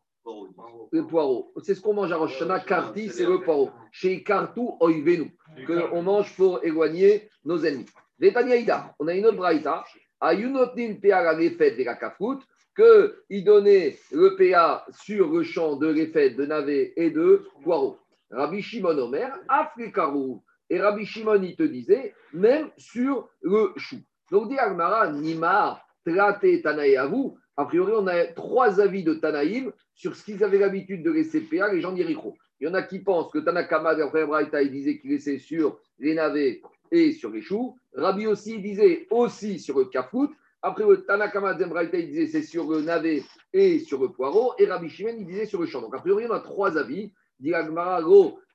Le 0.91 1.05
poireau. 1.05 1.53
C'est 1.63 1.75
ce 1.75 1.81
qu'on 1.81 1.93
mange 1.93 2.11
à 2.11 2.17
Rosh 2.17 2.35
Hashanah. 2.35 2.61
Karti, 2.61 3.09
c'est 3.09 3.25
le 3.25 3.39
poireau. 3.41 3.69
Chez 3.91 4.23
Kartu, 4.23 4.61
oivenu. 4.79 5.37
Que 5.67 5.93
on 5.93 6.01
mange 6.01 6.35
pour 6.35 6.63
éloigner 6.63 7.29
nos 7.43 7.63
ennemis. 7.63 7.85
Vetaniaïda. 8.19 8.95
On 8.99 9.07
a 9.07 9.13
une 9.13 9.25
autre 9.25 9.37
braïta. 9.37 9.83
Ayunotnin 10.21 10.95
peara 10.95 11.35
fêtes 11.35 11.77
de 11.77 11.83
la 11.83 11.95
kafrout. 11.95 12.39
Qu'il 12.75 13.45
donnait 13.45 13.97
le 14.11 14.35
PA 14.35 14.85
sur 14.91 15.29
le 15.29 15.43
champ 15.43 15.77
de 15.77 15.87
l'effet 15.87 16.31
de 16.31 16.45
navet 16.45 16.93
et 16.97 17.09
de 17.09 17.47
poireau. 17.63 17.97
Rabbi 18.31 18.61
Shimon 18.61 18.97
Omer, 18.97 19.31
Afrikarou. 19.47 20.43
Et 20.69 20.79
Rabbi 20.79 21.05
Shimon, 21.05 21.41
il 21.43 21.55
te 21.55 21.63
disait, 21.63 22.13
même 22.33 22.69
sur 22.77 23.29
le 23.41 23.71
chou. 23.77 23.97
Donc, 24.31 24.49
dit 24.49 24.57
Agmara, 24.57 25.11
Nimar, 25.11 25.85
Trate, 26.05 26.61
Tanaï, 26.63 26.97
à 26.97 27.05
vous. 27.05 27.37
A 27.57 27.65
priori, 27.65 27.93
on 27.95 28.07
a 28.07 28.25
trois 28.25 28.81
avis 28.81 29.03
de 29.03 29.13
Tanaïm 29.13 29.71
sur 29.93 30.15
ce 30.15 30.23
qu'ils 30.23 30.43
avaient 30.43 30.59
l'habitude 30.59 31.03
de 31.03 31.11
laisser 31.11 31.41
PA, 31.41 31.71
les 31.71 31.81
gens 31.81 31.93
d'Yericho. 31.93 32.35
Il 32.59 32.67
y 32.67 32.69
en 32.69 32.73
a 32.73 32.81
qui 32.81 32.99
pensent 32.99 33.31
que 33.31 33.39
Tanakama, 33.39 33.95
d'après 33.95 34.25
Braïta, 34.25 34.61
il 34.61 34.71
disait 34.71 34.97
qu'il 34.97 35.11
laissait 35.11 35.39
sur 35.39 35.79
les 35.99 36.15
navets 36.15 36.61
et 36.91 37.11
sur 37.11 37.29
les 37.29 37.41
choux. 37.41 37.77
Rabbi 37.93 38.27
aussi 38.27 38.59
disait 38.59 39.07
aussi 39.09 39.59
sur 39.59 39.77
le 39.79 39.85
kafout. 39.85 40.31
Après, 40.61 40.83
Tanakama 41.07 41.57
Zembraïta, 41.57 41.97
il 41.97 42.07
disait 42.07 42.27
c'est 42.27 42.41
sur 42.41 42.69
le 42.69 42.81
navet 42.81 43.23
et 43.53 43.79
sur 43.79 44.01
le 44.01 44.09
poireau. 44.09 44.53
Et 44.57 44.65
Rabbi 44.65 44.89
Shimon, 44.89 45.15
il 45.17 45.25
disait 45.25 45.45
sur 45.45 45.61
le 45.61 45.67
champ. 45.67 45.81
Donc, 45.81 45.95
a 45.95 45.99
priori, 45.99 46.25
on 46.27 46.33
a 46.33 46.39
trois 46.39 46.77
avis. 46.77 47.13
Diagmara, 47.39 48.01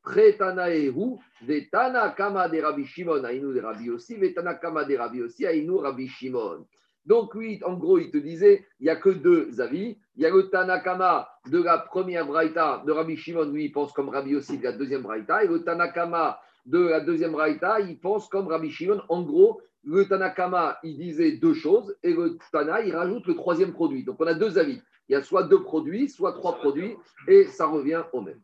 Pretanaehu, 0.02 1.18
Vetanakama 1.42 2.48
de 2.48 2.60
Rabbi 2.60 2.84
Shimon, 2.86 3.20
de 3.20 3.60
Rabbi 3.60 3.90
aussi, 3.90 4.16
Vetanakama 4.16 4.84
de 4.84 4.96
Rabbi 4.96 5.20
Rabbi 5.22 6.08
Shimon. 6.08 6.66
Donc, 7.06 7.34
lui, 7.34 7.60
en 7.64 7.74
gros, 7.74 7.98
il 7.98 8.10
te 8.10 8.18
disait, 8.18 8.66
il 8.78 8.84
n'y 8.84 8.90
a 8.90 8.96
que 8.96 9.10
deux 9.10 9.60
avis. 9.60 9.98
Il 10.16 10.22
y 10.22 10.26
a 10.26 10.30
le 10.30 10.50
Tanakama 10.50 11.28
de 11.50 11.62
la 11.62 11.78
première 11.78 12.26
Braïta 12.26 12.82
de 12.86 12.92
Rabbi 12.92 13.16
Shimon, 13.16 13.50
lui, 13.50 13.64
il 13.66 13.72
pense 13.72 13.92
comme 13.92 14.10
Rabbi 14.10 14.36
aussi 14.36 14.58
de 14.58 14.64
la 14.64 14.72
deuxième 14.72 15.02
Braïta. 15.02 15.42
Et 15.42 15.48
le 15.48 15.64
Tanakama 15.64 16.38
de 16.66 16.78
la 16.78 17.00
deuxième 17.00 17.32
Braïta, 17.32 17.80
il 17.80 17.98
pense 17.98 18.28
comme 18.28 18.48
Rabbi 18.48 18.70
Shimon. 18.70 19.00
En 19.08 19.22
gros, 19.22 19.62
le 19.82 20.06
Tanakama, 20.06 20.78
il 20.82 20.98
disait 20.98 21.32
deux 21.32 21.54
choses, 21.54 21.96
et 22.02 22.12
le 22.12 22.36
Tana, 22.52 22.82
il 22.82 22.94
rajoute 22.94 23.26
le 23.26 23.34
troisième 23.34 23.72
produit. 23.72 24.04
Donc, 24.04 24.16
on 24.20 24.26
a 24.26 24.34
deux 24.34 24.58
avis. 24.58 24.80
Il 25.08 25.12
y 25.12 25.16
a 25.16 25.22
soit 25.22 25.44
deux 25.44 25.62
produits, 25.62 26.08
soit 26.08 26.34
trois 26.34 26.56
produits, 26.56 26.96
et 27.26 27.46
ça 27.46 27.66
revient 27.66 28.02
au 28.12 28.20
même. 28.20 28.40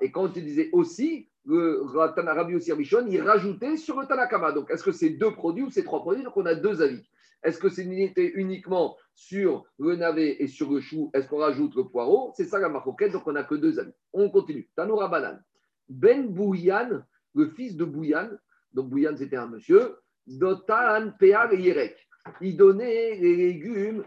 Et 0.00 0.10
quand 0.10 0.28
tu 0.28 0.42
disais 0.42 0.70
aussi, 0.72 1.28
le 1.44 1.82
Rabbi 1.84 2.54
aussi 2.54 2.70
Rabishon, 2.70 3.06
il 3.08 3.20
rajoutait 3.20 3.76
sur 3.76 4.00
le 4.00 4.06
Tanakama. 4.06 4.52
Donc, 4.52 4.70
est-ce 4.70 4.82
que 4.82 4.92
c'est 4.92 5.10
deux 5.10 5.32
produits 5.32 5.64
ou 5.64 5.70
c'est 5.70 5.84
trois 5.84 6.00
produits? 6.00 6.24
Donc, 6.24 6.36
on 6.36 6.46
a 6.46 6.54
deux 6.54 6.82
avis. 6.82 7.02
Est-ce 7.42 7.58
que 7.58 7.68
c'est 7.68 7.82
une 7.82 8.12
uniquement 8.16 8.96
sur 9.14 9.64
le 9.78 9.96
navet 9.96 10.36
et 10.40 10.46
sur 10.46 10.70
le 10.72 10.80
chou? 10.80 11.10
Est-ce 11.12 11.26
qu'on 11.26 11.38
rajoute 11.38 11.74
le 11.74 11.84
poireau? 11.84 12.32
C'est 12.36 12.44
ça 12.44 12.58
la 12.60 12.68
marcoquette, 12.68 13.12
donc 13.12 13.26
on 13.26 13.32
n'a 13.32 13.42
que 13.42 13.56
deux 13.56 13.80
avis. 13.80 13.92
On 14.12 14.30
continue. 14.30 14.68
Tanoura 14.76 15.08
Banan. 15.08 15.38
Ben 15.88 16.28
Bouyan, 16.28 17.02
le 17.34 17.48
fils 17.48 17.76
de 17.76 17.84
Bouyan, 17.84 18.30
donc 18.72 18.88
Bouyan 18.88 19.16
c'était 19.16 19.36
un 19.36 19.48
monsieur, 19.48 19.96
Dotan 20.26 21.10
Pear 21.18 21.52
Yerek. 21.52 21.96
Il 22.40 22.56
donnait 22.56 23.16
les 23.16 23.36
légumes, 23.36 24.04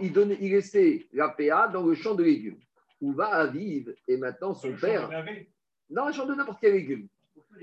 il, 0.00 0.12
donnait, 0.12 0.38
il 0.40 0.52
laissait 0.52 1.06
la 1.12 1.28
PA 1.28 1.68
dans 1.68 1.84
le 1.84 1.94
champ 1.94 2.14
de 2.14 2.24
légumes 2.24 2.58
où 3.00 3.12
va 3.12 3.26
à 3.26 3.46
vivre 3.46 3.92
et 4.06 4.16
maintenant 4.16 4.54
son 4.54 4.72
père. 4.72 5.10
Dans 5.88 6.06
le 6.06 6.12
champ 6.12 6.26
de 6.26 6.34
n'importe 6.34 6.58
quel 6.60 6.74
légume. 6.74 7.08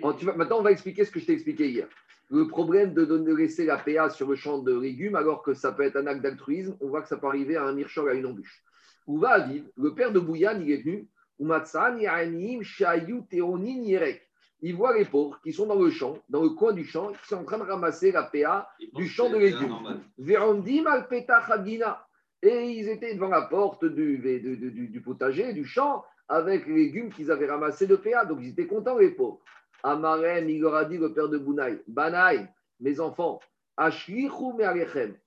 maintenant, 0.02 0.60
on 0.60 0.64
va 0.64 0.72
expliquer 0.72 1.06
ce 1.06 1.12
que 1.12 1.20
je 1.20 1.26
t'ai 1.26 1.34
expliqué 1.34 1.70
hier. 1.70 1.88
Le 2.30 2.48
problème 2.48 2.94
de, 2.94 3.06
donner, 3.06 3.34
laisser 3.34 3.66
la 3.66 3.78
PA 3.78 4.10
sur 4.10 4.30
le 4.30 4.36
champ 4.36 4.60
de 4.60 4.78
légumes, 4.78 5.16
alors 5.16 5.44
que 5.44 5.54
ça 5.54 5.72
peut 5.72 5.84
être 5.84 5.96
un 5.96 6.08
acte 6.08 6.22
d'altruisme, 6.22 6.76
on 6.82 6.90
voit 6.90 7.02
que 7.02 7.08
ça 7.08 7.16
peut 7.16 7.28
arriver 7.28 7.56
à 7.56 7.64
un 7.64 7.72
mirchol, 7.72 8.10
à 8.10 8.14
une 8.14 8.26
embûche. 8.26 8.64
Où 9.06 9.18
va 9.18 9.30
à 9.30 9.40
vivre 9.48 9.66
Le 9.78 9.96
père 9.96 10.12
de 10.12 10.20
Bouyan, 10.20 10.60
il 10.60 10.72
est 10.72 10.82
venu. 10.84 11.08
Il 14.62 14.76
voit 14.76 14.98
les 14.98 15.06
pauvres 15.06 15.40
qui 15.44 15.54
sont 15.54 15.68
dans 15.68 15.80
le 15.80 15.90
champ, 15.92 16.18
dans 16.30 16.42
le 16.42 16.50
coin 16.50 16.74
du 16.74 16.84
champ, 16.84 17.14
qui 17.14 17.28
sont 17.28 17.36
en 17.36 17.44
train 17.46 17.60
de 17.60 17.64
ramasser 17.64 18.12
la 18.12 18.24
PA 18.24 18.68
du 18.94 19.08
champ 19.08 19.30
de 19.30 19.38
légumes. 19.38 19.78
Al 20.88 21.08
et 22.42 22.72
ils 22.72 22.90
étaient 22.90 23.14
devant 23.14 23.30
la 23.30 23.44
porte 23.44 23.86
du, 23.86 25.02
potager, 25.04 25.54
du 25.54 25.66
champ, 25.66 26.04
avec 26.28 26.68
les 26.68 26.76
légumes 26.76 27.12
qu'ils 27.12 27.32
avaient 27.32 27.48
ramassés 27.48 27.88
de 27.88 27.96
PA. 27.96 28.26
Donc 28.26 28.40
ils 28.42 28.50
étaient 28.50 28.68
contents, 28.68 28.98
les 28.98 29.12
pauvres. 29.12 29.42
Amarem, 29.84 30.50
il 30.50 30.62
leur 30.62 30.76
a 30.76 30.86
dit, 30.86 30.98
le 30.98 31.14
père 31.14 31.30
de 31.30 31.38
Bounaï, 31.38 31.80
Banaï, 31.88 32.48
mes 32.80 33.00
enfants, 33.00 33.40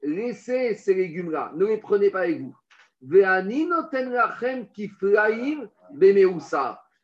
laissez 0.02 0.74
ces 0.74 0.94
légumes-là, 0.94 1.52
ne 1.54 1.66
les 1.66 1.78
prenez 1.78 2.10
pas 2.10 2.22
avec 2.22 2.40
vous. 2.40 2.56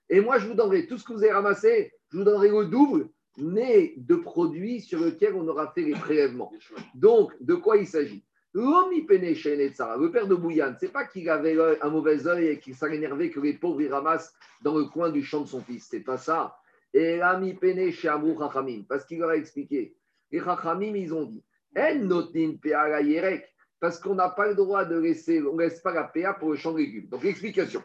Et 0.09 0.21
moi, 0.21 0.39
je 0.39 0.47
vous 0.47 0.55
donnerai 0.55 0.87
tout 0.87 0.99
ce 0.99 1.05
que 1.05 1.13
vous 1.13 1.23
avez 1.23 1.33
ramassé, 1.33 1.93
je 2.11 2.19
vous 2.19 2.25
donnerai 2.25 2.49
le 2.49 2.67
double, 2.67 3.09
mais 3.39 3.95
de 3.97 4.17
produits 4.17 4.81
sur 4.81 5.01
lesquels 5.01 5.35
on 5.35 5.47
aura 5.47 5.73
fait 5.73 5.83
les 5.83 5.93
prélèvements. 5.93 6.53
Donc, 6.95 7.33
de 7.41 7.55
quoi 7.55 7.77
il 7.77 7.87
s'agit? 7.87 8.25
Le 8.59 10.09
père 10.11 10.27
de 10.27 10.35
Bouyan, 10.35 10.75
c'est 10.81 10.91
pas 10.91 11.05
qu'il 11.05 11.29
avait 11.29 11.59
un 11.83 11.91
mauvais 11.91 12.27
œil 12.27 12.47
et 12.47 12.59
qu'il 12.59 12.75
s'est 12.75 12.95
énervé 12.95 13.31
que 13.31 13.39
les 13.39 13.53
pauvres 13.53 13.83
ils 13.83 13.93
ramassent 13.93 14.33
dans 14.63 14.79
le 14.79 14.85
coin 14.85 15.11
du 15.11 15.23
champ 15.23 15.43
de 15.43 15.47
son 15.47 15.61
fils. 15.61 15.89
C'est 15.91 16.01
pas 16.01 16.17
ça. 16.17 16.57
Et 16.95 17.23
Rami 17.23 17.53
Pene 17.53 17.91
chez 17.91 18.11
parce 18.89 19.05
qu'il 19.05 19.19
leur 19.19 19.29
a 19.29 19.37
expliqué. 19.37 19.95
Les 20.31 20.41
Chachamim, 20.41 20.95
ils 20.97 21.13
ont 21.13 21.27
dit 21.27 21.45
parce 23.79 24.01
qu'on 24.01 24.15
n'a 24.15 24.31
pas 24.31 24.49
le 24.49 24.55
droit 24.55 24.87
de 24.87 24.97
laisser, 24.97 25.43
on 25.43 25.55
ne 25.55 25.63
laisse 25.63 25.81
pas 25.81 25.93
la 25.93 26.05
PA 26.05 26.33
pour 26.33 26.51
le 26.51 26.57
champ 26.57 26.73
de 26.73 26.79
légumes. 26.79 27.09
Donc, 27.09 27.25
l'explication. 27.25 27.83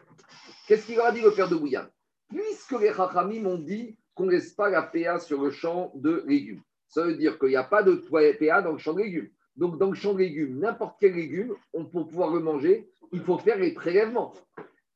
Qu'est-ce 0.66 0.86
qu'il 0.86 0.96
leur 0.96 1.06
a 1.06 1.12
dit 1.12 1.20
le 1.20 1.32
père 1.32 1.50
de 1.50 1.56
Bouyan 1.56 1.84
Puisque 2.30 2.80
les 2.80 2.94
Chachamim 2.94 3.44
ont 3.44 3.58
dit 3.58 3.98
qu'on 4.14 4.24
ne 4.24 4.30
laisse 4.30 4.54
pas 4.54 4.70
la 4.70 4.82
PA 4.82 5.18
sur 5.18 5.42
le 5.42 5.50
champ 5.50 5.92
de 5.94 6.24
légumes, 6.26 6.62
ça 6.88 7.04
veut 7.04 7.16
dire 7.16 7.38
qu'il 7.38 7.50
n'y 7.50 7.56
a 7.56 7.64
pas 7.64 7.82
de 7.82 7.94
PA 8.38 8.62
dans 8.62 8.72
le 8.72 8.78
champ 8.78 8.94
de 8.94 9.02
légumes. 9.02 9.28
Donc, 9.56 9.78
dans 9.78 9.88
le 9.88 9.94
champ 9.94 10.14
de 10.14 10.18
légumes, 10.18 10.58
n'importe 10.58 10.96
quel 11.00 11.14
légume, 11.14 11.54
pour 11.72 12.06
pouvoir 12.06 12.32
le 12.32 12.40
manger, 12.40 12.90
il 13.12 13.20
faut 13.20 13.38
faire 13.38 13.58
les 13.58 13.72
prélèvements. 13.72 14.32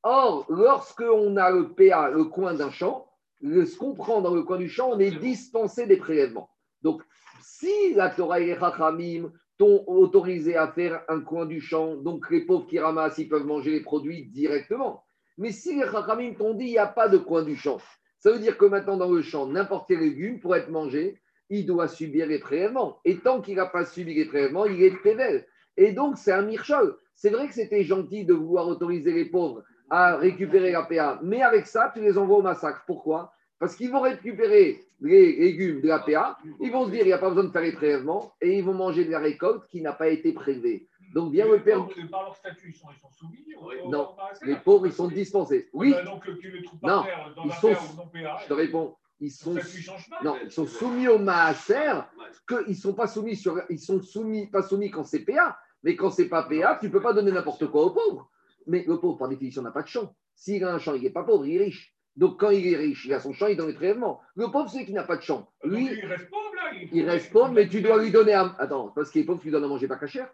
Or, 0.03 0.47
lorsqu'on 0.49 1.37
a 1.37 1.51
le 1.51 1.69
PA, 1.75 2.11
le 2.11 2.25
coin 2.25 2.55
d'un 2.55 2.71
champ, 2.71 3.11
ce 3.43 3.77
qu'on 3.77 3.95
prend 3.95 4.21
dans 4.23 4.35
le 4.35 4.43
coin 4.43 4.57
du 4.57 4.69
champ, 4.69 4.91
on 4.93 4.99
est 4.99 5.11
dispensé 5.11 5.87
des 5.87 5.99
prélèvements. 5.99 6.49
Donc, 6.83 7.03
si 7.43 7.95
la 7.95 8.09
Torah 8.11 8.41
et 8.41 8.47
les 8.47 8.59
Chachamim 8.59 9.33
t'ont 9.59 9.85
autorisé 9.87 10.57
à 10.57 10.69
faire 10.69 11.03
un 11.09 11.21
coin 11.21 11.47
du 11.47 11.61
champ, 11.61 11.97
donc 11.97 12.31
les 12.31 12.47
pauvres 12.47 12.67
qui 12.67 12.79
ramassent, 12.79 13.19
ils 13.19 13.29
peuvent 13.29 13.47
manger 13.47 13.73
les 13.73 13.81
produits 13.81 14.27
directement. 14.27 15.05
Mais 15.39 15.51
si 15.51 15.77
les 15.79 15.87
Chachamim 15.87 16.35
t'ont 16.35 16.55
dit, 16.55 16.67
il 16.67 16.73
n'y 16.73 16.79
a 16.79 16.87
pas 16.87 17.09
de 17.09 17.19
coin 17.19 17.43
du 17.43 17.57
champ, 17.57 17.79
ça 18.19 18.33
veut 18.33 18.39
dire 18.39 18.57
que 18.57 18.65
maintenant, 18.65 18.97
dans 18.97 19.11
le 19.11 19.23
champ, 19.23 19.47
n'importe 19.47 19.89
quel 19.89 20.01
légume, 20.01 20.41
pour 20.41 20.57
être 20.57 20.71
mangé, 20.71 21.21
il 21.51 21.67
doit 21.67 21.89
subir 21.89 22.27
les 22.27 22.39
prélèvements. 22.39 22.99
Et 23.05 23.19
tant 23.19 23.41
qu'il 23.41 23.57
n'a 23.57 23.67
pas 23.67 23.85
subi 23.85 24.15
les 24.15 24.25
prélèvements, 24.25 24.67
il 24.67 24.83
est 24.83 24.97
pével. 25.03 25.47
Et 25.77 25.93
donc, 25.93 26.19
c'est 26.19 26.33
un 26.33 26.43
mirchol. 26.43 26.97
C'est 27.15 27.31
vrai 27.31 27.49
que 27.49 27.55
c'était 27.55 27.85
gentil 27.85 28.25
de 28.25 28.35
vouloir 28.35 28.69
autoriser 28.69 29.13
les 29.13 29.25
pauvres 29.27 29.63
à 29.89 30.17
récupérer 30.17 30.73
la 30.73 30.83
PA, 30.83 31.21
mais 31.23 31.43
avec 31.43 31.67
ça, 31.67 31.93
tu 31.95 32.01
les 32.01 32.19
envoies 32.19 32.39
au 32.39 32.43
massacre. 32.43 32.83
Pourquoi? 32.87 33.33
Parce 33.59 33.77
qu'ils 33.77 33.91
vont 33.91 34.01
récupérer 34.01 34.81
les 35.01 35.37
légumes 35.37 35.81
de 35.81 35.89
la 35.89 36.01
PA, 36.01 36.37
ils 36.61 36.71
vont 36.71 36.87
se 36.87 36.91
dire 36.91 37.03
il 37.03 37.07
n'y 37.07 37.13
a 37.13 37.19
pas 37.19 37.29
besoin 37.29 37.45
de 37.45 37.51
faire 37.51 37.63
les 37.63 37.73
prélèvements, 37.73 38.33
et 38.41 38.59
ils 38.59 38.65
vont 38.65 38.75
manger 38.75 39.05
de 39.05 39.11
la 39.11 39.21
récolte 39.21 39.67
qui 39.69 39.81
n'a 39.81 39.93
pas 39.93 40.09
été 40.09 40.33
prélevée. 40.33 40.89
Donc, 41.15 41.31
bien 41.33 41.47
le 41.47 41.63
père. 41.63 41.87
Par 42.11 42.25
leur 42.25 42.37
statut, 42.37 42.69
ils 42.69 42.75
sont, 42.75 42.89
soumis 43.11 43.45
Non, 43.89 44.15
les 44.43 44.57
pauvres, 44.57 44.87
ils 44.87 44.93
sont 44.93 45.09
dispensés. 45.09 45.69
Oui. 45.73 45.95
Ah 45.97 46.03
bah 46.03 46.11
donc, 46.11 46.39
tu 46.41 46.51
les 46.51 46.63
trouves 46.63 46.81
non, 46.83 47.05
dans 47.37 47.45
ils 47.45 47.53
sont... 47.53 47.71
non 47.97 48.09
PA. 48.13 48.39
Je 48.43 48.49
te 48.49 48.53
réponds 48.53 48.97
ils 49.21 49.31
sont, 49.31 49.55
non, 50.23 50.37
ils 50.45 50.51
sont 50.51 50.67
soumis 50.67 51.09
au 51.09 51.19
maaser, 51.19 52.03
qu'ils 52.47 52.77
sont 52.77 52.95
pas 52.95 53.07
soumis 53.07 53.37
sur, 53.37 53.63
ils 53.71 53.79
sont 53.79 54.03
soumis, 54.03 54.47
pas 54.47 54.63
soumis 54.63 54.91
quand 54.91 55.05
c'est 55.05 55.25
PA, 55.25 55.59
mais 55.83 55.97
quand 55.97 56.11
c'est 56.11 56.29
pas 56.29 56.43
PA, 56.43 56.79
tu 56.81 56.91
peux 56.91 57.01
pas 57.01 57.13
donner 57.13 57.33
n'importe 57.33 57.67
quoi 57.69 57.85
au 57.85 57.91
pauvre. 57.91 58.31
Mais 58.67 58.85
le 58.87 58.99
pauvre, 58.99 59.17
par 59.17 59.29
définition, 59.29 59.63
n'a 59.63 59.71
pas 59.71 59.83
de 59.83 59.89
champ. 59.89 60.15
S'il 60.35 60.63
a 60.65 60.75
un 60.75 60.79
champ, 60.79 60.95
il 60.95 61.03
n'est 61.03 61.11
pas 61.11 61.23
pauvre, 61.23 61.47
il 61.47 61.57
est 61.57 61.65
riche. 61.65 61.95
Donc 62.17 62.41
quand 62.41 62.51
il 62.51 62.67
est 62.67 62.77
riche, 62.77 63.05
il 63.07 63.15
a 63.15 63.21
son 63.21 63.33
champ, 63.33 63.47
il 63.47 63.57
donne 63.57 63.75
très 63.75 63.95
Le 63.95 64.51
pauvre, 64.51 64.69
c'est 64.69 64.85
qu'il 64.85 64.95
n'a 64.95 65.05
pas 65.05 65.17
de 65.17 65.23
champ. 65.23 65.51
Lui, 65.65 65.87
il 65.87 66.07
reste 66.07 66.29
pauvre 66.31 66.55
là. 66.55 66.73
Il, 66.93 67.09
reste 67.09 67.31
pauvre, 67.31 67.53
mais 67.53 67.69
tu 67.69 67.81
dois 67.83 68.03
lui 68.03 68.11
donner 68.11 68.35
un. 68.35 68.55
Attends, 68.59 68.89
parce 68.89 69.11
qu'il 69.11 69.23
est 69.23 69.25
pauvre, 69.25 69.39
tu 69.39 69.47
lui 69.47 69.53
donnes 69.53 69.65
à 69.65 69.69
manger 69.69 69.87
pas 69.87 70.05
cher. 70.07 70.29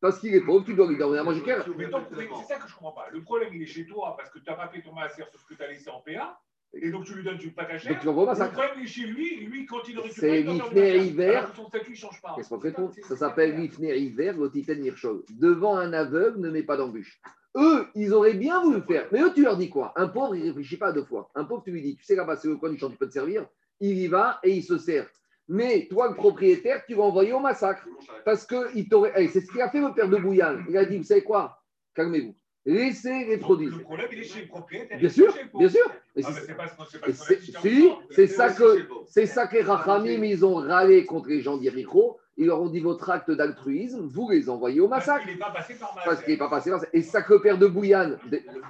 Parce 0.00 0.18
qu'il 0.20 0.34
est 0.34 0.40
pauvre, 0.40 0.64
tu 0.64 0.74
dois 0.74 0.88
lui 0.88 0.96
donner 0.96 1.18
à 1.18 1.24
manger 1.24 1.44
cher. 1.44 1.64
C'est 1.64 2.54
ça 2.54 2.58
que 2.58 2.68
je 2.68 2.74
comprends 2.74 2.92
pas. 2.92 3.08
Le 3.10 3.22
problème, 3.22 3.54
il 3.54 3.62
est 3.62 3.66
chez 3.66 3.86
toi 3.86 4.16
parce 4.16 4.30
que 4.30 4.38
tu 4.38 4.48
n'as 4.48 4.56
pas 4.56 4.68
fait 4.68 4.82
ton 4.82 4.92
maaser 4.92 5.24
sur 5.30 5.40
ce 5.40 5.46
que 5.46 5.54
tu 5.54 5.62
as 5.62 5.68
laissé 5.68 5.90
en 5.90 6.00
PA. 6.00 6.40
Et 6.74 6.90
donc 6.90 7.04
tu 7.04 7.14
lui 7.14 7.24
donnes 7.24 7.38
du 7.38 7.50
pas 7.50 7.64
caché. 7.64 7.88
Donc 7.88 8.00
tu 8.00 8.06
l'envoies 8.06 8.32
Le 8.32 8.50
problème 8.50 8.80
est 8.82 8.86
chez 8.86 9.06
lui, 9.06 9.36
lui 9.46 9.66
quand 9.66 9.88
il 9.88 9.98
récupère. 9.98 10.14
C'est 10.14 10.42
l'ifner 10.42 10.98
hiver. 10.98 11.52
Son 11.56 11.66
statut 11.66 11.90
ne 11.90 11.96
change 11.96 12.20
pas. 12.20 12.34
Qu'est-ce 12.36 12.48
qu'on 12.50 12.60
fait 12.60 13.02
Ça 13.02 13.16
s'appelle 13.16 13.56
l'ifner 13.56 13.96
hiver, 13.98 14.36
l'otiten 14.36 14.80
mirchol. 14.80 15.22
Devant 15.30 15.76
un 15.76 15.92
aveugle, 15.92 16.40
ne 16.40 16.50
mets 16.50 16.62
pas 16.62 16.76
d'embûche. 16.76 17.20
Eux, 17.56 17.86
ils 17.94 18.12
auraient 18.12 18.34
bien 18.34 18.62
voulu 18.62 18.76
le 18.76 18.82
faire. 18.82 19.08
Mais 19.10 19.20
eux, 19.22 19.32
tu 19.34 19.42
leur 19.42 19.56
dis 19.56 19.70
quoi? 19.70 19.92
Un 19.96 20.08
pauvre, 20.08 20.36
il 20.36 20.42
ne 20.42 20.48
réfléchit 20.48 20.76
pas 20.76 20.92
deux 20.92 21.04
fois. 21.04 21.30
Un 21.34 21.44
pauvre, 21.44 21.62
tu 21.64 21.70
lui 21.72 21.82
dis, 21.82 21.96
tu 21.96 22.04
sais 22.04 22.14
là-bas, 22.14 22.36
c'est 22.36 22.48
le 22.48 22.56
coin 22.56 22.70
du 22.70 22.78
champ, 22.78 22.90
tu 22.90 22.96
peux 22.96 23.08
te 23.08 23.12
servir. 23.12 23.46
Il 23.80 23.98
y 23.98 24.06
va 24.06 24.38
et 24.42 24.50
il 24.50 24.62
se 24.62 24.76
sert. 24.76 25.08
Mais 25.48 25.88
toi, 25.90 26.08
le 26.08 26.14
propriétaire, 26.14 26.84
tu 26.86 26.94
vas 26.94 27.04
envoyer 27.04 27.32
au 27.32 27.40
massacre. 27.40 27.86
Parce 28.24 28.46
que 28.46 28.76
il 28.76 28.88
t'aurait. 28.88 29.12
Eh, 29.16 29.28
c'est 29.28 29.40
ce 29.40 29.50
qu'il 29.50 29.62
a 29.62 29.70
fait 29.70 29.80
le 29.80 29.94
père 29.94 30.08
de 30.08 30.16
Bouillane. 30.16 30.64
Il 30.68 30.76
a 30.76 30.84
dit, 30.84 30.98
vous 30.98 31.04
savez 31.04 31.24
quoi? 31.24 31.62
Calmez-vous. 31.94 32.36
Laissez 32.68 33.24
les 33.24 33.38
produits. 33.38 33.70
Le 33.70 33.78
problème, 33.78 34.08
il 34.12 34.18
est 34.18 34.24
chez 34.24 34.42
le 34.42 34.46
propriétaire. 34.46 34.98
Bien 34.98 35.08
sûr, 35.08 35.34
bien 35.54 35.70
sûr. 35.70 35.90
c'est 38.10 38.26
ça 38.26 38.52
que 38.52 38.86
c'est 39.06 39.24
ça 39.24 39.46
que 39.46 39.56
les 39.56 39.62
Rachamim, 39.62 40.22
ils 40.22 40.44
ont 40.44 40.56
râlé 40.56 41.06
contre 41.06 41.30
les 41.30 41.40
gens 41.40 41.56
d'Iricho. 41.56 42.18
Ils 42.36 42.48
leur 42.48 42.60
ont 42.60 42.68
dit 42.68 42.80
votre 42.80 43.08
acte 43.08 43.30
d'altruisme, 43.30 44.06
vous 44.06 44.28
les 44.28 44.50
envoyez 44.50 44.80
au 44.80 44.86
massacre. 44.86 45.24
Parce 46.04 46.22
qu'il 46.22 46.34
n'est 46.34 46.38
pas 46.38 46.50
passé 46.50 46.70
par 46.70 46.84
Et 46.92 47.00
ça 47.00 47.22
que 47.22 47.32
le 47.32 47.40
père 47.40 47.56
de 47.56 47.66
Bouillane, 47.66 48.18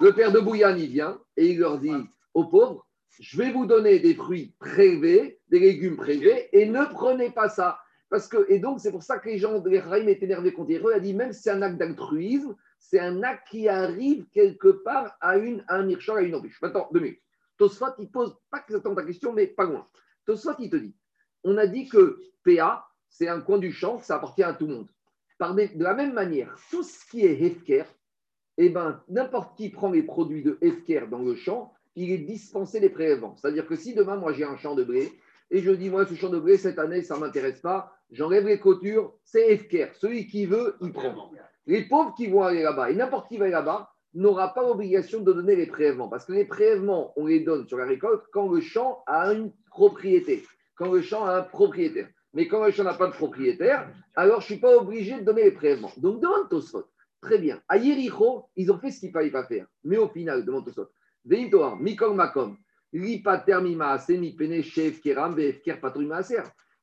le 0.00 0.12
père 0.12 0.30
de 0.30 0.38
Bouillane, 0.38 0.78
il 0.78 0.90
vient 0.90 1.18
et 1.36 1.48
il 1.48 1.58
leur 1.58 1.78
dit 1.78 1.90
aux 2.34 2.44
pauvres, 2.44 2.86
je 3.18 3.36
vais 3.36 3.50
vous 3.50 3.66
donner 3.66 3.98
des 3.98 4.14
fruits 4.14 4.54
prélevés, 4.60 5.40
des 5.48 5.58
légumes 5.58 5.96
prélevés, 5.96 6.48
et 6.52 6.66
ne 6.66 6.84
prenez 6.84 7.30
pas 7.30 7.48
ça. 7.48 7.80
Parce 8.10 8.28
que, 8.28 8.46
et 8.48 8.60
donc, 8.60 8.78
c'est 8.78 8.92
pour 8.92 9.02
ça 9.02 9.18
que 9.18 9.28
les 9.28 9.38
gens, 9.38 9.62
les 9.64 9.80
Rahim 9.80 10.08
étaient 10.08 10.24
énervés 10.24 10.52
contre 10.52 10.72
eux. 10.72 10.92
Il 10.92 10.96
a 10.96 11.00
dit, 11.00 11.14
même 11.14 11.32
si 11.32 11.42
c'est 11.42 11.50
un 11.50 11.60
acte 11.60 11.76
d'altruisme, 11.76 12.54
c'est 12.78 13.00
un 13.00 13.22
acte 13.22 13.48
qui 13.48 13.68
arrive 13.68 14.26
quelque 14.32 14.68
part 14.68 15.16
à, 15.20 15.36
une, 15.36 15.64
un 15.68 15.82
mirchor, 15.82 16.16
à 16.16 16.22
une 16.22 16.34
embûche. 16.34 16.60
Maintenant, 16.62 16.88
deux 16.92 17.00
minutes. 17.00 17.22
Tosfot, 17.56 17.86
il 17.98 18.10
pose 18.10 18.36
pas 18.50 18.62
exactement 18.66 18.94
ta 18.94 19.04
question, 19.04 19.32
mais 19.32 19.48
pas 19.48 19.64
loin. 19.64 19.86
Tosfot, 20.24 20.54
il 20.58 20.70
te 20.70 20.76
dit, 20.76 20.94
on 21.44 21.56
a 21.58 21.66
dit 21.66 21.88
que 21.88 22.18
PA, 22.44 22.86
c'est 23.08 23.28
un 23.28 23.40
coin 23.40 23.58
du 23.58 23.72
champ, 23.72 23.98
ça 23.98 24.16
appartient 24.16 24.42
à 24.42 24.54
tout 24.54 24.66
le 24.66 24.74
monde. 24.76 24.88
de 25.40 25.82
la 25.82 25.94
même 25.94 26.12
manière, 26.12 26.56
tout 26.70 26.82
ce 26.82 27.04
qui 27.10 27.26
est 27.26 27.42
Hefker, 27.42 27.84
eh 28.58 28.70
ben, 28.70 29.02
n'importe 29.08 29.56
qui 29.56 29.70
prend 29.70 29.90
les 29.90 30.02
produits 30.02 30.42
de 30.42 30.58
Hefker 30.60 31.06
dans 31.10 31.22
le 31.22 31.34
champ, 31.34 31.72
il 31.94 32.12
est 32.12 32.18
dispensé 32.18 32.80
des 32.80 32.90
prélèvements. 32.90 33.36
C'est-à-dire 33.36 33.66
que 33.66 33.76
si 33.76 33.94
demain, 33.94 34.16
moi, 34.16 34.32
j'ai 34.32 34.44
un 34.44 34.56
champ 34.56 34.74
de 34.74 34.84
blé, 34.84 35.12
et 35.50 35.60
je 35.60 35.70
dis, 35.70 35.90
moi, 35.90 36.06
ce 36.06 36.14
champ 36.14 36.28
de 36.28 36.38
blé, 36.38 36.58
cette 36.58 36.78
année, 36.78 37.02
ça 37.02 37.16
ne 37.16 37.20
m'intéresse 37.20 37.60
pas, 37.60 37.92
j'enlève 38.10 38.46
les 38.46 38.60
clôtures, 38.60 39.14
c'est 39.24 39.50
Hefker. 39.50 39.88
Celui 39.94 40.26
qui 40.26 40.46
veut, 40.46 40.76
il 40.80 40.92
prend. 40.92 41.32
Les 41.68 41.82
pauvres 41.82 42.14
qui 42.16 42.26
vont 42.26 42.42
aller 42.42 42.62
là-bas, 42.62 42.90
et 42.90 42.94
n'importe 42.96 43.28
qui 43.28 43.36
va 43.36 43.44
aller 43.44 43.52
là-bas, 43.52 43.90
n'aura 44.14 44.54
pas 44.54 44.62
l'obligation 44.62 45.20
de 45.20 45.32
donner 45.32 45.54
les 45.54 45.66
prélèvements. 45.66 46.08
Parce 46.08 46.24
que 46.24 46.32
les 46.32 46.46
prélèvements, 46.46 47.12
on 47.16 47.26
les 47.26 47.40
donne 47.40 47.68
sur 47.68 47.76
la 47.76 47.84
récolte 47.84 48.24
quand 48.32 48.48
le 48.48 48.60
champ 48.60 49.04
a 49.06 49.32
une 49.32 49.52
propriété, 49.70 50.44
quand 50.76 50.90
le 50.90 51.02
champ 51.02 51.26
a 51.26 51.36
un 51.36 51.42
propriétaire. 51.42 52.08
Mais 52.32 52.48
quand 52.48 52.64
le 52.64 52.70
champ 52.70 52.84
n'a 52.84 52.94
pas 52.94 53.08
de 53.08 53.12
propriétaire, 53.12 53.88
alors 54.16 54.40
je 54.40 54.46
ne 54.46 54.52
suis 54.52 54.60
pas 54.60 54.76
obligé 54.76 55.20
de 55.20 55.24
donner 55.24 55.44
les 55.44 55.52
prélèvements. 55.52 55.92
Donc 55.98 56.20
demande 56.20 56.48
Tosfot. 56.48 56.84
Très 57.20 57.38
bien. 57.38 57.60
À 57.68 57.76
Yericho, 57.76 58.48
ils 58.56 58.70
ont 58.72 58.78
fait 58.78 58.90
ce 58.90 59.00
qu'il 59.00 59.08
ne 59.08 59.12
fallait 59.12 59.30
pas 59.30 59.44
faire. 59.44 59.66
Mais 59.84 59.98
au 59.98 60.08
final, 60.08 60.44
demande 60.44 60.64
Tosfot. 60.64 60.88
Mikol 61.26 62.14
Makom. 62.14 62.56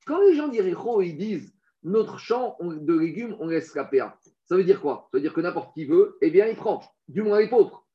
Quand 0.07 0.21
les 0.21 0.35
gens 0.35 0.47
d'Yericho, 0.49 1.01
ils 1.01 1.17
disent 1.17 1.51
notre 1.81 2.19
champ 2.19 2.57
de 2.61 2.93
légumes, 2.93 3.35
on 3.39 3.47
laisse 3.47 3.73
la 3.73 3.85
PA. 3.85 4.15
Ça 4.45 4.55
veut 4.55 4.63
dire 4.63 4.81
quoi? 4.81 5.07
Ça 5.11 5.17
veut 5.17 5.21
dire 5.21 5.33
que 5.33 5.41
n'importe 5.41 5.73
qui 5.73 5.85
veut, 5.85 6.17
eh 6.21 6.29
bien, 6.29 6.45
il 6.47 6.55
prend, 6.55 6.81
du 7.07 7.21
moins 7.23 7.39
les 7.39 7.49
pauvres. 7.49 7.85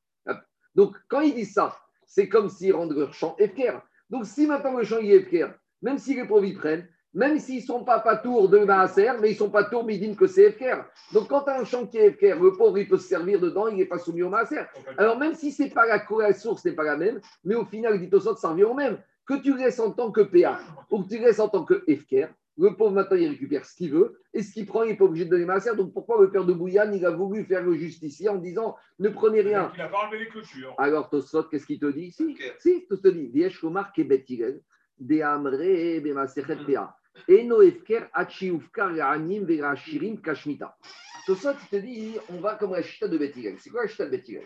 Donc, 0.75 0.95
quand 1.07 1.21
ils 1.21 1.33
disent 1.33 1.53
ça, 1.53 1.77
c'est 2.05 2.29
comme 2.29 2.49
s'ils 2.49 2.75
rendent 2.75 2.95
leur 2.95 3.13
champ 3.13 3.35
FKR. 3.39 3.81
Donc, 4.09 4.25
si 4.25 4.47
maintenant 4.47 4.77
le 4.77 4.83
champ 4.83 4.99
est 4.99 5.19
FKR, 5.21 5.53
même 5.81 5.97
si 5.97 6.13
les 6.13 6.25
pauvres 6.25 6.45
y 6.45 6.53
prennent, 6.53 6.87
même 7.13 7.39
s'ils 7.39 7.61
ne 7.61 7.65
sont 7.65 7.83
pas 7.83 7.99
patours 7.99 8.47
de 8.47 8.59
Maaser, 8.59 9.11
mais 9.19 9.29
ils 9.29 9.33
ne 9.33 9.37
sont 9.37 9.49
pas 9.49 9.65
tours, 9.65 9.83
mais 9.83 9.95
ils 9.95 9.99
disent 9.99 10.15
que 10.15 10.27
c'est 10.27 10.51
FKR. 10.51 10.85
Donc, 11.13 11.27
quand 11.27 11.41
tu 11.43 11.49
as 11.49 11.59
un 11.59 11.65
champ 11.65 11.85
qui 11.85 11.97
est 11.97 12.11
FKR, 12.11 12.41
le 12.41 12.53
pauvre, 12.53 12.77
il 12.77 12.87
peut 12.87 12.97
se 12.97 13.07
servir 13.07 13.39
dedans, 13.39 13.67
il 13.67 13.77
n'est 13.77 13.85
pas 13.85 13.97
soumis 13.97 14.23
au 14.23 14.29
Maaser. 14.29 14.61
Alors, 14.97 15.17
même 15.17 15.35
si 15.35 15.51
c'est 15.51 15.69
pas 15.69 15.85
la, 15.85 16.05
la 16.19 16.33
source 16.33 16.63
n'est 16.63 16.71
pas 16.71 16.83
la 16.83 16.95
même, 16.95 17.19
mais 17.43 17.55
au 17.55 17.65
final, 17.65 17.99
dit 17.99 18.13
au 18.13 18.19
sort, 18.19 18.37
ça 18.37 18.49
revient 18.49 18.63
au 18.63 18.73
même. 18.73 18.97
Que 19.25 19.35
tu 19.35 19.55
laisses 19.55 19.79
en 19.79 19.91
tant 19.91 20.11
que 20.11 20.21
PA 20.21 20.59
ou 20.89 21.03
que 21.03 21.09
tu 21.09 21.19
laisses 21.19 21.39
en 21.39 21.47
tant 21.47 21.63
que 21.63 21.83
FKR, 21.87 22.29
le 22.57 22.75
pauvre 22.75 22.91
maintenant, 22.91 23.17
il 23.17 23.29
récupère 23.29 23.65
ce 23.65 23.75
qu'il 23.75 23.91
veut, 23.91 24.19
et 24.33 24.43
ce 24.43 24.53
qu'il 24.53 24.65
prend, 24.65 24.83
il 24.83 24.89
n'est 24.89 24.97
pas 24.97 25.05
obligé 25.05 25.25
de 25.25 25.29
donner 25.29 25.45
Maaser. 25.45 25.75
Donc, 25.75 25.93
pourquoi 25.93 26.21
le 26.21 26.29
père 26.29 26.45
de 26.45 26.53
Bouillane, 26.53 26.93
il 26.93 27.05
a 27.05 27.11
voulu 27.11 27.45
faire 27.45 27.63
le 27.63 27.75
justicier 27.75 28.29
en 28.29 28.37
disant 28.37 28.75
ne 28.99 29.09
prenez 29.09 29.41
rien 29.41 29.71
Il 29.73 29.77
n'a 29.79 29.87
pas 29.87 30.05
enlevé 30.05 30.25
les 30.25 30.27
clôtures. 30.27 30.75
Alors, 30.77 31.09
Tosot, 31.09 31.43
qu'est-ce 31.43 31.65
qu'il 31.65 31.79
te 31.79 31.91
dit 31.91 32.11
Si, 32.11 32.37
si, 32.59 32.85
Tosot 32.87 33.01
te 33.01 33.07
dit 33.07 33.27
Viesh 33.27 33.61
de 33.63 35.21
Amre, 35.21 36.01
Bemasechet 36.01 36.57
PA. 36.67 36.95
Eno 37.27 37.61
Efker, 37.61 38.01
Achiufkar, 38.13 38.99
Anim, 38.99 39.47
Shirim, 39.75 40.21
Kashmita. 40.21 40.77
Tosot, 41.25 41.53
il 41.53 41.67
te 41.69 41.75
dit 41.77 42.15
on 42.29 42.41
va 42.41 42.55
comme 42.55 42.71
la 42.71 42.81
chita 42.81 43.07
de 43.07 43.17
Betigel. 43.17 43.55
C'est 43.59 43.69
quoi 43.69 43.83
la 43.83 43.87
chita 43.87 44.05
de 44.05 44.11
Betigel 44.11 44.43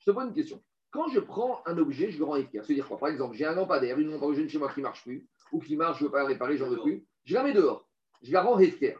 Je 0.00 0.10
te 0.10 0.10
pose 0.10 0.26
une 0.26 0.34
question. 0.34 0.62
Quand 0.90 1.08
je 1.08 1.20
prends 1.20 1.62
un 1.66 1.76
objet, 1.78 2.10
je 2.10 2.18
le 2.18 2.24
rends 2.24 2.36
Efker. 2.36 2.62
C'est-à-dire 2.62 2.86
quoi? 2.86 2.98
Par 2.98 3.08
exemple, 3.08 3.36
j'ai 3.36 3.44
un 3.44 3.54
lampadaire, 3.54 3.98
une 3.98 4.10
lampe 4.10 4.48
chez 4.48 4.58
moi 4.58 4.70
qui 4.72 4.80
ne 4.80 4.84
marche 4.84 5.02
plus, 5.02 5.26
ou 5.52 5.60
qui 5.60 5.76
marche, 5.76 5.98
je 5.98 6.04
ne 6.04 6.08
veux 6.08 6.12
pas 6.12 6.22
la 6.22 6.28
réparer, 6.28 6.56
j'en 6.56 6.68
veux 6.68 6.80
plus 6.80 7.04
je 7.26 7.34
la 7.34 7.42
mets 7.42 7.52
dehors. 7.52 7.86
Je 8.22 8.32
la 8.32 8.42
rends 8.42 8.58
Hefker. 8.58 8.96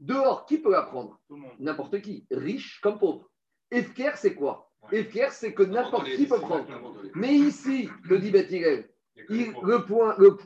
Dehors, 0.00 0.46
qui 0.46 0.58
peut 0.58 0.70
la 0.70 0.82
prendre 0.82 1.20
N'importe 1.58 2.00
qui, 2.00 2.24
riche 2.30 2.80
comme 2.80 2.98
pauvre. 2.98 3.28
Hefker, 3.70 4.12
c'est 4.14 4.34
quoi 4.34 4.70
Hefker, 4.90 5.28
c'est 5.32 5.52
que 5.52 5.64
n'importe 5.64 6.06
qui 6.06 6.26
peut 6.26 6.40
prendre. 6.40 6.66
Mais 7.14 7.34
ici, 7.34 7.90
le 8.04 8.18
dit 8.18 8.30
le 8.30 9.84
point, 9.84 10.14
le 10.18 10.36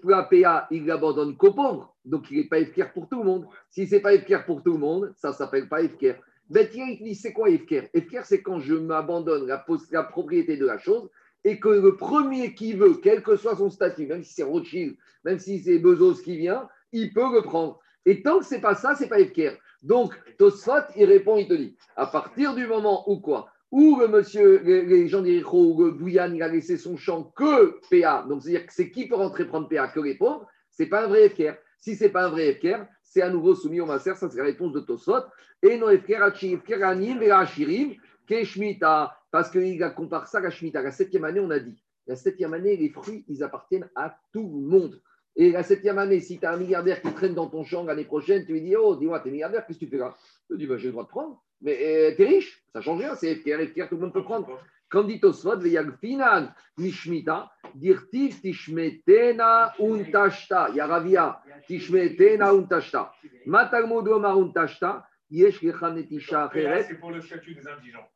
PA, 0.42 0.66
il 0.70 0.86
l'abandonne 0.86 1.36
qu'aux 1.36 1.52
pauvres. 1.52 1.94
Donc, 2.04 2.30
il 2.30 2.38
n'est 2.38 2.48
pas 2.48 2.58
Efker 2.58 2.86
pour 2.94 3.08
tout 3.08 3.18
le 3.18 3.24
monde. 3.24 3.46
Si 3.70 3.86
ce 3.86 3.96
n'est 3.96 4.00
pas 4.00 4.14
Efker 4.14 4.40
pour 4.46 4.62
tout 4.62 4.72
le 4.72 4.78
monde, 4.78 5.12
ça 5.16 5.28
ne 5.28 5.34
s'appelle 5.34 5.68
pas 5.68 5.82
Efker. 5.82 6.16
il 6.50 6.98
dit 7.02 7.14
c'est 7.14 7.34
quoi 7.34 7.50
Efker 7.50 7.90
Efker, 7.92 8.22
c'est 8.24 8.42
quand 8.42 8.58
je 8.58 8.74
m'abandonne 8.74 9.46
la, 9.46 9.64
la 9.90 10.02
propriété 10.04 10.56
de 10.56 10.66
la 10.66 10.78
chose 10.78 11.10
et 11.44 11.58
que 11.58 11.68
le 11.68 11.96
premier 11.96 12.54
qui 12.54 12.72
veut, 12.72 12.94
quel 13.02 13.22
que 13.22 13.36
soit 13.36 13.56
son 13.56 13.68
statut, 13.68 14.06
même 14.06 14.22
si 14.22 14.32
c'est 14.32 14.42
Rothschild, 14.42 14.96
même 15.24 15.38
si 15.38 15.60
c'est 15.60 15.78
Bezos 15.78 16.22
qui 16.22 16.36
vient, 16.36 16.68
il 16.92 17.12
peut 17.12 17.32
le 17.32 17.42
prendre. 17.42 17.80
Et 18.04 18.22
tant 18.22 18.38
que 18.38 18.44
c'est 18.44 18.60
pas 18.60 18.74
ça, 18.74 18.94
c'est 18.94 19.08
pas 19.08 19.20
Efker. 19.20 19.52
Donc, 19.82 20.14
Tosfat, 20.38 20.88
il 20.96 21.04
répond, 21.06 21.36
il 21.36 21.48
te 21.48 21.54
dit, 21.54 21.76
à 21.96 22.06
partir 22.06 22.54
du 22.54 22.66
moment 22.66 23.08
où 23.10 23.20
quoi? 23.20 23.50
Où 23.70 23.98
le 23.98 24.06
monsieur, 24.06 24.60
les, 24.62 25.08
gens 25.08 25.22
d'Iricho 25.22 25.74
ou 25.74 25.84
le 25.84 25.90
Bouyan, 25.92 26.32
il 26.32 26.42
a 26.42 26.48
laissé 26.48 26.76
son 26.76 26.96
champ 26.96 27.32
que 27.34 27.80
PA, 27.90 28.26
donc 28.28 28.42
c'est-à-dire 28.42 28.66
que 28.66 28.72
c'est 28.72 28.90
qui 28.90 29.08
peut 29.08 29.14
rentrer 29.14 29.46
prendre 29.46 29.68
PA 29.68 29.88
que 29.88 30.00
les 30.00 30.14
pauvres, 30.14 30.46
c'est 30.70 30.86
pas 30.86 31.04
un 31.04 31.08
vrai 31.08 31.24
Efker. 31.24 31.54
Si 31.78 31.96
c'est 31.96 32.10
pas 32.10 32.26
un 32.26 32.28
vrai 32.28 32.48
Efker, 32.48 32.84
c'est 33.02 33.22
à 33.22 33.30
nouveau 33.30 33.54
soumis 33.54 33.80
au 33.80 33.86
Maser, 33.86 34.14
ça 34.14 34.28
c'est 34.28 34.38
la 34.38 34.44
réponse 34.44 34.72
de 34.72 34.80
Tosfot. 34.80 35.24
Et 35.62 35.78
non 35.78 35.88
Efker, 35.88 36.18
Efker, 36.42 36.82
Anim, 36.82 37.22
Ashirim, 37.22 37.94
Keshmita, 38.26 39.16
parce 39.30 39.50
qu'il 39.50 39.80
compare 39.96 40.28
ça 40.28 40.38
à 40.38 40.42
la. 40.42 40.82
La 40.82 40.90
septième 40.90 41.24
année, 41.24 41.40
on 41.40 41.50
a 41.50 41.58
dit, 41.58 41.82
la 42.06 42.16
septième 42.16 42.52
année, 42.52 42.76
les 42.76 42.90
fruits, 42.90 43.24
ils 43.28 43.42
appartiennent 43.42 43.88
à 43.96 44.16
tout 44.32 44.60
le 44.60 44.68
monde. 44.68 45.00
Et 45.36 45.50
la 45.50 45.62
septième 45.62 45.98
année, 45.98 46.20
si 46.20 46.38
tu 46.38 46.46
as 46.46 46.52
un 46.52 46.56
milliardaire 46.56 47.00
qui 47.00 47.12
traîne 47.12 47.34
dans 47.34 47.48
ton 47.48 47.64
champ 47.64 47.84
l'année 47.84 48.04
prochaine, 48.04 48.44
tu 48.44 48.52
lui 48.52 48.60
dis 48.60 48.76
Oh, 48.76 48.96
dis-moi, 48.96 49.20
t'es 49.20 49.30
milliardaire, 49.30 49.66
qu'est-ce 49.66 49.78
que 49.78 49.84
tu 49.84 49.90
fais 49.90 49.98
là? 49.98 50.14
Je 50.50 50.56
dis 50.56 50.66
bah, 50.66 50.76
J'ai 50.76 50.86
le 50.86 50.92
droit 50.92 51.04
de 51.04 51.08
prendre. 51.08 51.42
Mais 51.62 51.78
euh, 51.80 52.14
t'es 52.16 52.24
riche, 52.24 52.62
ça 52.72 52.80
change 52.80 52.98
rien, 52.98 53.14
c'est 53.14 53.36
FKR, 53.36 53.68
FKR, 53.68 53.88
tout 53.88 53.94
le 53.94 54.02
monde 54.02 54.12
peut 54.12 54.24
prendre. 54.24 54.58
Quand 54.90 55.04
dit 55.04 55.20
Oswald, 55.22 55.62
Veyagfinan, 55.62 56.52
Nishmita, 56.76 57.50
Dirtiv, 57.74 58.40
Tishmetena, 58.42 59.72
Untashta, 59.80 60.68
Yaravia, 60.74 61.40
Tishmetena, 61.66 62.52
Untashta, 62.52 63.12
Matalmodo, 63.46 64.18
Maruntashta, 64.18 65.06
Yesh, 65.11 65.11
Gechanetisha, 65.11 65.11
C'est 65.32 67.00
pour 67.00 67.10
le 67.10 67.22
statut 67.22 67.54
des 67.54 67.66
indigents. 67.66 68.06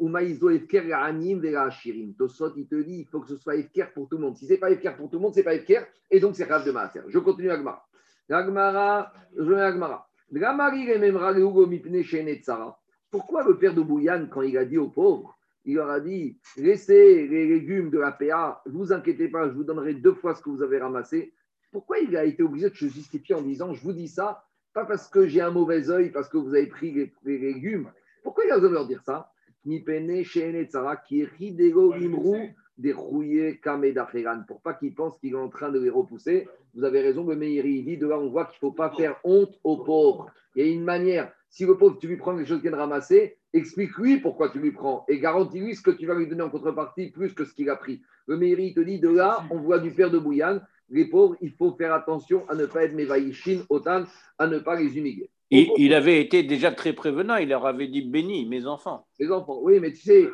Ou 0.00 0.08
Maïzo 0.08 0.48
Efker 0.50 0.92
Anim 0.92 1.38
Vera 1.40 1.70
Shirim. 1.70 2.14
Tosot, 2.14 2.54
il 2.56 2.66
te 2.66 2.76
dit 2.76 3.00
il 3.00 3.06
faut 3.06 3.20
que 3.20 3.28
ce 3.28 3.36
soit 3.36 3.56
Efker 3.56 3.86
pour 3.92 4.08
tout 4.08 4.16
le 4.16 4.22
monde. 4.22 4.36
Si 4.36 4.46
ce 4.46 4.52
n'est 4.52 4.58
pas 4.58 4.70
Efker 4.70 4.96
pour 4.96 5.10
tout 5.10 5.16
le 5.16 5.22
monde, 5.22 5.34
ce 5.34 5.40
n'est 5.40 5.44
pas 5.44 5.54
Efker, 5.54 5.82
et 6.10 6.20
donc 6.20 6.34
c'est 6.36 6.46
grave 6.46 6.64
de 6.64 6.70
Maaser. 6.70 7.02
Je 7.08 7.18
continue 7.18 7.50
Agmara. 7.50 7.86
Agmara, 8.30 9.12
je 9.36 9.42
vais 9.42 9.60
Agmara. 9.60 10.08
Pourquoi 13.10 13.44
le 13.44 13.58
père 13.58 13.74
de 13.74 13.82
Bouyan, 13.82 14.26
quand 14.30 14.42
il 14.42 14.56
a 14.56 14.64
dit 14.64 14.78
aux 14.78 14.88
pauvres, 14.88 15.38
il 15.66 15.74
leur 15.74 15.90
a 15.90 16.00
dit 16.00 16.38
laissez 16.56 17.28
les 17.28 17.46
légumes 17.46 17.90
de 17.90 17.98
la 17.98 18.12
PA, 18.12 18.62
ne 18.66 18.72
vous 18.72 18.92
inquiétez 18.92 19.28
pas, 19.28 19.48
je 19.48 19.54
vous 19.54 19.64
donnerai 19.64 19.94
deux 19.94 20.14
fois 20.14 20.34
ce 20.34 20.42
que 20.42 20.48
vous 20.50 20.62
avez 20.62 20.78
ramassé. 20.78 21.34
Pourquoi 21.70 21.98
il 21.98 22.16
a 22.16 22.24
été 22.24 22.42
obligé 22.42 22.70
de 22.70 22.74
se 22.74 22.86
justifier 22.86 23.34
en 23.34 23.42
disant 23.42 23.74
je 23.74 23.82
vous 23.82 23.92
dis 23.92 24.08
ça, 24.08 24.44
pas 24.74 24.84
parce 24.84 25.08
que 25.08 25.26
j'ai 25.26 25.40
un 25.40 25.50
mauvais 25.50 25.88
œil, 25.88 26.10
parce 26.10 26.28
que 26.28 26.36
vous 26.36 26.54
avez 26.54 26.66
pris 26.66 27.12
les 27.24 27.38
légumes, 27.38 27.90
pourquoi 28.22 28.44
il 28.44 28.50
a 28.50 28.56
besoin 28.56 28.70
de 28.70 28.74
leur 28.74 28.86
dire 28.86 29.02
ça? 29.02 29.30
Pour 34.46 34.60
pas 34.60 34.74
qu'ils 34.74 34.94
pensent 34.94 35.18
qu'il 35.18 35.32
est 35.32 35.36
en 35.36 35.48
train 35.48 35.70
de 35.70 35.78
les 35.78 35.90
repousser. 35.90 36.48
Vous 36.74 36.84
avez 36.84 37.00
raison, 37.00 37.24
le 37.26 37.36
Meiri, 37.36 37.82
dit 37.84 37.96
de 37.96 38.06
là, 38.06 38.18
on 38.18 38.28
voit 38.30 38.46
qu'il 38.46 38.56
ne 38.56 38.70
faut 38.70 38.72
pas 38.72 38.90
faire 38.90 39.16
honte 39.22 39.58
aux 39.62 39.78
pauvres. 39.78 40.30
Il 40.56 40.66
y 40.66 40.68
a 40.68 40.72
une 40.72 40.84
manière, 40.84 41.32
si 41.48 41.64
le 41.64 41.76
pauvre, 41.76 41.98
tu 42.00 42.08
lui 42.08 42.16
prends 42.16 42.36
quelque 42.36 42.48
chose 42.48 42.60
qu'il 42.60 42.68
vient 42.68 42.76
de 42.76 42.82
ramasser, 42.82 43.38
explique-lui 43.52 44.18
pourquoi 44.18 44.50
tu 44.50 44.58
lui 44.58 44.72
prends 44.72 45.04
et 45.08 45.20
garantis-lui 45.20 45.76
ce 45.76 45.82
que 45.82 45.92
tu 45.92 46.06
vas 46.06 46.14
lui 46.14 46.26
donner 46.26 46.42
en 46.42 46.50
contrepartie 46.50 47.10
plus 47.10 47.32
que 47.32 47.44
ce 47.44 47.54
qu'il 47.54 47.70
a 47.70 47.76
pris. 47.76 48.02
Le 48.26 48.36
Meiri 48.36 48.74
te 48.74 48.80
dit 48.80 48.98
de 48.98 49.08
là, 49.08 49.44
on 49.50 49.58
voit 49.58 49.78
du 49.78 49.92
père 49.92 50.10
de 50.10 50.18
Bouyan, 50.18 50.60
les 50.88 51.06
pauvres, 51.06 51.36
il 51.40 51.52
faut 51.52 51.74
faire 51.76 51.92
attention 51.92 52.48
à 52.48 52.54
ne 52.54 52.66
pas 52.66 52.84
être 52.84 52.94
Mevaïshin, 52.94 53.62
Otan, 53.68 54.04
à 54.38 54.46
ne 54.46 54.58
pas 54.58 54.76
les 54.76 54.96
humilier. 54.96 55.30
Il, 55.50 55.94
avait 55.94 56.20
été 56.20 56.42
déjà 56.42 56.72
très 56.72 56.94
prévenant, 56.94 57.36
il 57.36 57.48
leur 57.48 57.66
avait 57.66 57.86
dit 57.86 58.02
béni, 58.02 58.46
mes 58.46 58.66
enfants. 58.66 59.06
Mes 59.20 59.30
enfants, 59.30 59.60
oui, 59.62 59.78
mais 59.78 59.92
tu 59.92 60.00
sais, 60.00 60.28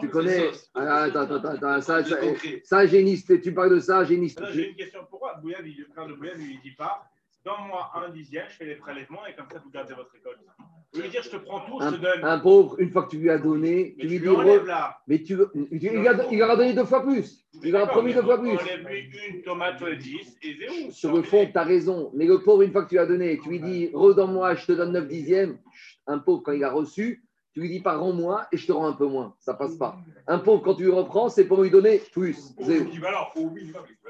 tu, 0.00 0.08
connais. 0.10 0.50
Ah, 0.74 1.04
attends, 1.04 1.22
attends, 1.22 1.48
attends, 1.48 1.80
ça, 1.80 2.04
ça, 2.04 2.16
ça, 2.62 2.86
géniste, 2.86 3.40
tu 3.40 3.52
parles 3.52 3.74
de 3.74 3.80
ça, 3.80 4.04
géniste. 4.04 4.40
J'ai 4.52 4.68
une 4.68 4.76
question 4.76 5.00
pourquoi 5.10 5.34
Bouya, 5.42 5.60
le 5.60 5.72
frère 5.92 6.06
de 6.06 6.14
Bouya 6.14 6.34
ne 6.36 6.42
lui 6.42 6.58
dit 6.62 6.72
pas 6.72 7.10
Donne-moi 7.44 7.90
un 7.94 8.10
dixième, 8.10 8.46
je 8.48 8.56
fais 8.56 8.64
les 8.66 8.74
prélèvements 8.74 9.24
et 9.26 9.34
comme 9.34 9.46
ça 9.50 9.60
vous 9.64 9.70
gardez 9.70 9.94
votre 9.94 10.12
récolte. 10.12 10.38
Je 10.94 11.02
veux 11.02 11.08
dire, 11.08 11.22
je 11.22 11.30
te 11.30 11.36
prends 11.36 11.60
tout, 11.60 11.78
je 11.80 11.96
te 11.96 12.00
donne. 12.00 12.24
Un 12.24 12.38
pauvre, 12.38 12.80
une 12.80 12.90
fois 12.90 13.04
que 13.04 13.10
tu 13.10 13.18
lui 13.18 13.30
as 13.30 13.38
donné, 13.38 13.94
tu 13.98 14.06
lui 14.06 14.18
dis. 14.18 14.26
Mais 15.06 15.22
tu, 15.22 15.38
il, 15.70 15.82
il, 15.82 16.42
a, 16.42 16.56
donné 16.56 16.72
deux 16.72 16.84
fois 16.84 17.02
plus. 17.02 17.46
Il 17.62 17.76
a 17.76 17.86
promis 17.86 18.14
deux 18.14 18.22
fois 18.22 18.38
plus. 18.40 18.50
Enlève-lui 18.50 19.18
une 19.28 19.42
tomate 19.42 19.78
sur 19.78 19.96
10 19.96 20.38
et 20.42 20.54
zéro. 20.54 20.90
Sur 20.90 21.14
le 21.14 21.22
fond, 21.22 21.46
tu 21.46 21.58
as 21.58 21.62
raison. 21.62 22.10
Mais 22.14 22.26
le 22.26 22.38
pauvre, 22.42 22.62
une 22.62 22.72
fois 22.72 22.84
que 22.84 22.88
tu 22.88 22.94
lui 22.94 23.00
as 23.00 23.06
donné, 23.06 23.38
tu 23.42 23.50
lui 23.50 23.60
dis 23.60 23.90
redonne-moi, 23.92 24.54
je 24.54 24.66
te 24.66 24.72
donne 24.72 24.92
9 24.92 25.06
dixièmes. 25.06 25.58
Un 26.06 26.18
pauvre, 26.18 26.42
quand 26.42 26.52
il 26.52 26.64
a 26.64 26.70
reçu, 26.70 27.22
tu 27.58 27.62
lui 27.62 27.70
dis 27.70 27.80
pas 27.80 27.96
rends-moi 27.96 28.46
et 28.52 28.56
je 28.56 28.68
te 28.68 28.70
rends 28.70 28.86
un 28.86 28.92
peu 28.92 29.06
moins. 29.06 29.34
Ça 29.40 29.52
passe 29.52 29.74
pas. 29.74 29.98
Un 30.28 30.38
pauvre, 30.38 30.62
quand 30.62 30.76
tu 30.76 30.84
lui 30.84 30.92
reprends, 30.92 31.28
c'est 31.28 31.44
pour 31.44 31.60
lui 31.60 31.70
donner 31.70 32.00
plus. 32.12 32.54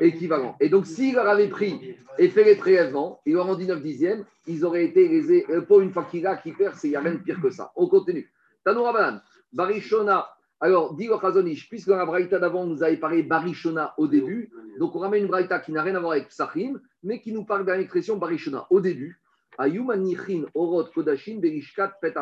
Équivalent. 0.01 0.55
Et 0.61 0.69
donc, 0.69 0.85
s'il 0.85 1.15
leur 1.15 1.27
avait 1.27 1.49
pris 1.49 1.97
et 2.19 2.29
fait 2.29 2.45
les 2.45 2.57
prélèvements, 2.57 3.23
il 3.25 3.33
leur 3.33 3.47
rendu 3.47 3.65
9 3.65 3.83
dixièmes, 3.83 4.27
ils 4.47 4.67
auraient 4.67 4.85
été 4.85 5.09
lésés. 5.09 5.47
Pour 5.67 5.81
une 5.81 5.93
fois 5.93 6.05
qu'il 6.05 6.29
qui 6.43 6.53
perd, 6.53 6.75
il 6.85 6.91
n'y 6.91 6.97
a 6.97 7.01
rien 7.01 7.15
de 7.15 7.21
pire 7.21 7.41
que 7.41 7.49
ça. 7.49 7.73
On 7.75 7.89
continue. 7.89 8.31
Tanoura 8.67 9.23
Barishona. 9.51 10.29
Alors, 10.61 10.95
dit 10.95 11.07
le 11.07 11.17
Khazonish, 11.17 11.71
puisque 11.71 11.89
dans 11.89 11.97
la 11.97 12.05
Braïta 12.05 12.39
d'avant, 12.39 12.67
nous 12.67 12.83
avait 12.83 12.99
parlé 12.99 13.23
Barishona 13.23 13.95
au 13.97 14.09
début, 14.09 14.51
donc 14.79 14.95
on 14.95 14.99
ramène 14.99 15.23
une 15.23 15.29
Braïta 15.29 15.61
qui 15.61 15.73
n'a 15.73 15.83
rien 15.83 15.95
à 15.95 16.01
voir 16.01 16.13
avec 16.13 16.29
Psachim, 16.29 16.81
mais 17.03 17.23
qui 17.23 17.33
nous 17.33 17.45
parle 17.45 17.65
de 17.65 17.73
l'expression 17.73 18.19
Barishona 18.19 18.67
au 18.69 18.81
début. 18.81 19.23
Ayumanichin 19.57 20.45
Orot 20.55 20.85
Kodashim 20.95 21.41
Berishkat 21.41 21.93
Pet 22.03 22.15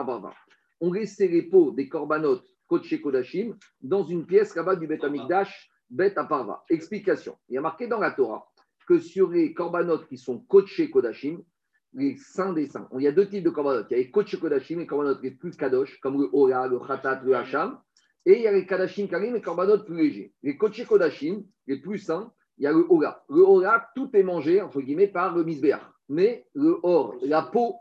on 0.80 0.92
laissait 0.92 1.28
les 1.28 1.42
pots 1.42 1.70
des 1.70 1.88
korbanot 1.88 2.40
Kodesh 2.68 3.00
Kodashim 3.00 3.54
dans 3.80 4.04
une 4.04 4.26
pièce 4.26 4.54
là-bas 4.54 4.76
du 4.76 4.86
Bet 4.86 5.04
Amikdash, 5.04 5.70
Bet 5.88 6.18
Aparva. 6.18 6.64
Explication. 6.68 7.36
Il 7.48 7.54
y 7.54 7.58
a 7.58 7.60
marqué 7.60 7.86
dans 7.86 8.00
la 8.00 8.10
Torah 8.10 8.46
que 8.86 8.98
sur 8.98 9.30
les 9.30 9.52
korbanot 9.52 10.04
qui 10.08 10.16
sont 10.16 10.38
Kodesh 10.38 10.90
Kodashim, 10.90 11.42
les 11.92 12.16
saints 12.16 12.52
des 12.52 12.66
saints, 12.66 12.88
il 12.94 13.02
y 13.02 13.08
a 13.08 13.12
deux 13.12 13.28
types 13.28 13.44
de 13.44 13.50
korbanot. 13.50 13.84
Il 13.90 13.92
y 13.92 13.94
a 13.94 13.98
les 13.98 14.10
Kodesh 14.10 14.38
Kodashim, 14.38 14.78
les 14.78 14.86
korbanot 14.86 15.20
les 15.22 15.32
plus 15.32 15.56
kadosh, 15.56 15.98
comme 16.00 16.20
le 16.20 16.28
Ora, 16.32 16.68
le 16.68 16.78
Khatat, 16.78 17.22
le 17.24 17.34
Hacham. 17.34 17.78
Et 18.24 18.36
il 18.36 18.42
y 18.42 18.46
a 18.46 18.52
les 18.52 18.66
Kadashim 18.66 19.08
Karim, 19.08 19.34
les 19.34 19.40
korbanot 19.40 19.84
plus 19.84 19.96
légers. 19.96 20.34
Les 20.42 20.56
Kodesh 20.56 20.86
Kodashim, 20.86 21.44
les 21.66 21.80
plus 21.80 21.98
saints, 21.98 22.32
il 22.58 22.64
y 22.64 22.66
a 22.66 22.72
le 22.72 22.86
Ora. 22.88 23.24
Le 23.28 23.42
Ora, 23.42 23.88
tout 23.94 24.10
est 24.14 24.22
mangé, 24.22 24.60
entre 24.60 24.80
guillemets, 24.80 25.08
par 25.08 25.34
le 25.36 25.44
Misbéach. 25.44 25.82
Mais 26.08 26.46
le 26.54 26.78
Or, 26.82 27.16
la 27.22 27.42
peau 27.42 27.76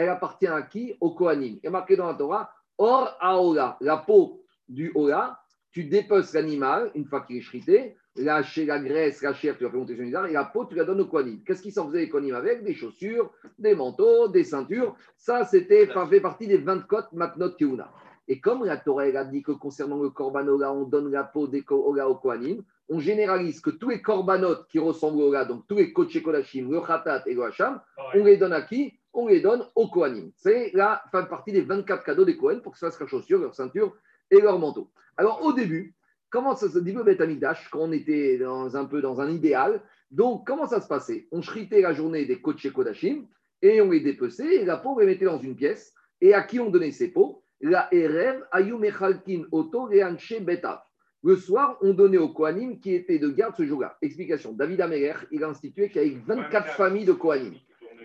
elle 0.00 0.08
appartient 0.08 0.46
à 0.46 0.62
qui? 0.62 0.96
Au 1.00 1.10
Kohanim. 1.10 1.58
Il 1.62 1.64
y 1.64 1.66
a 1.66 1.70
marqué 1.70 1.96
dans 1.96 2.06
la 2.06 2.14
Torah, 2.14 2.50
Or 2.78 3.16
Aola, 3.20 3.76
la 3.80 3.98
peau 3.98 4.42
du 4.68 4.90
Ola, 4.94 5.38
tu 5.70 5.84
dépeces 5.84 6.32
l'animal 6.32 6.90
une 6.94 7.04
fois 7.04 7.20
qu'il 7.20 7.36
est 7.36 7.40
chrité, 7.40 7.96
la, 8.16 8.40
la 8.40 8.78
graisse, 8.78 9.22
la 9.22 9.34
chair, 9.34 9.56
tu 9.56 9.64
vas 9.64 9.70
faire 9.70 9.78
monter 9.78 9.94
sur 9.94 10.26
et 10.26 10.32
la 10.32 10.44
peau, 10.44 10.64
tu 10.64 10.74
la 10.74 10.84
donnes 10.84 11.00
au 11.00 11.06
Kohanim. 11.06 11.42
Qu'est-ce 11.44 11.62
qu'ils 11.62 11.72
s'en 11.72 11.86
faisaient 11.86 12.00
les 12.00 12.08
Kohanim 12.08 12.34
avec? 12.34 12.64
Des 12.64 12.74
chaussures, 12.74 13.30
des 13.58 13.74
manteaux, 13.74 14.28
des 14.28 14.44
ceintures. 14.44 14.96
Ça, 15.16 15.44
c'était 15.44 15.86
fait 15.86 16.20
partie 16.20 16.46
des 16.46 16.58
20 16.58 16.86
cotes 16.86 17.12
Matnot 17.12 17.50
Keuna. 17.52 17.90
Et 18.28 18.40
comme 18.40 18.64
la 18.64 18.76
Torah 18.76 19.02
a 19.02 19.24
dit 19.24 19.42
que 19.42 19.52
concernant 19.52 20.00
le 20.00 20.10
Korban 20.10 20.46
Ola, 20.46 20.72
on 20.72 20.84
donne 20.84 21.10
la 21.10 21.24
peau 21.24 21.48
des 21.48 21.64
Ola 21.68 22.08
au 22.08 22.14
Kohanim, 22.14 22.62
on 22.88 22.98
généralise 22.98 23.60
que 23.60 23.70
tous 23.70 23.90
les 23.90 24.00
Korbanot 24.00 24.64
qui 24.68 24.78
ressemblent 24.78 25.20
au 25.20 25.28
Ola, 25.28 25.44
donc 25.44 25.66
tous 25.68 25.76
les 25.76 25.92
Kodesh 25.92 26.54
le 26.54 26.80
Khatat 26.80 27.24
et 27.26 27.34
le 27.34 27.42
Hacham, 27.44 27.80
on 28.14 28.24
les 28.24 28.36
donne 28.36 28.52
à 28.52 28.62
qui? 28.62 28.99
On 29.12 29.28
les 29.28 29.40
donne 29.40 29.64
aux 29.74 29.88
Kohanim. 29.88 30.30
C'est 30.36 30.70
la 30.74 31.02
fin 31.10 31.24
partie 31.24 31.52
des 31.52 31.62
24 31.62 32.04
cadeaux 32.04 32.24
des 32.24 32.36
Kohen 32.36 32.60
pour 32.60 32.72
que 32.72 32.78
ça 32.78 32.90
fasse 32.90 33.00
leurs 33.00 33.08
chaussures, 33.08 33.40
leurs 33.40 33.54
ceintures 33.54 33.96
et 34.30 34.40
leurs 34.40 34.58
manteaux. 34.58 34.90
Alors 35.16 35.44
au 35.44 35.52
début, 35.52 35.94
comment 36.30 36.54
ça 36.54 36.68
se 36.68 36.78
dit 36.78 36.92
le 36.92 37.02
Betamidash 37.02 37.68
quand 37.70 37.80
on 37.80 37.92
était 37.92 38.38
dans, 38.38 38.76
un 38.76 38.84
peu 38.84 39.00
dans 39.00 39.20
un 39.20 39.30
idéal? 39.30 39.82
Donc 40.10 40.46
comment 40.46 40.66
ça 40.66 40.80
se 40.80 40.88
passait? 40.88 41.26
On 41.32 41.42
shritait 41.42 41.80
la 41.80 41.92
journée 41.92 42.24
des 42.24 42.40
Kodesh 42.40 42.72
Kodashim 42.72 43.26
et 43.62 43.80
on 43.80 43.90
les 43.90 44.00
dépeçait 44.00 44.56
et 44.56 44.64
la 44.64 44.76
peau 44.76 44.90
on 44.90 44.98
les 44.98 45.06
mettait 45.06 45.24
dans 45.24 45.40
une 45.40 45.56
pièce 45.56 45.94
et 46.20 46.34
à 46.34 46.42
qui 46.42 46.60
on 46.60 46.70
donnait 46.70 46.92
ses 46.92 47.08
peaux? 47.08 47.42
La 47.60 47.88
Erev 47.92 48.42
Ayumechalkin 48.52 49.44
Oto 49.52 49.84
Reanche 49.84 50.40
Betav. 50.40 50.80
Le 51.22 51.36
soir, 51.36 51.76
on 51.82 51.92
donnait 51.92 52.16
aux 52.16 52.30
Kohanim 52.30 52.80
qui 52.80 52.94
étaient 52.94 53.18
de 53.18 53.28
garde 53.28 53.54
ce 53.54 53.66
jour-là. 53.66 53.98
Explication. 54.00 54.54
David 54.54 54.80
Améler, 54.80 55.12
il 55.30 55.44
a 55.44 55.48
institué 55.48 55.90
qu'il 55.90 56.02
y 56.02 56.06
avait 56.06 56.22
24 56.26 56.68
familles 56.72 57.04
de 57.04 57.12
Kohanim. 57.12 57.52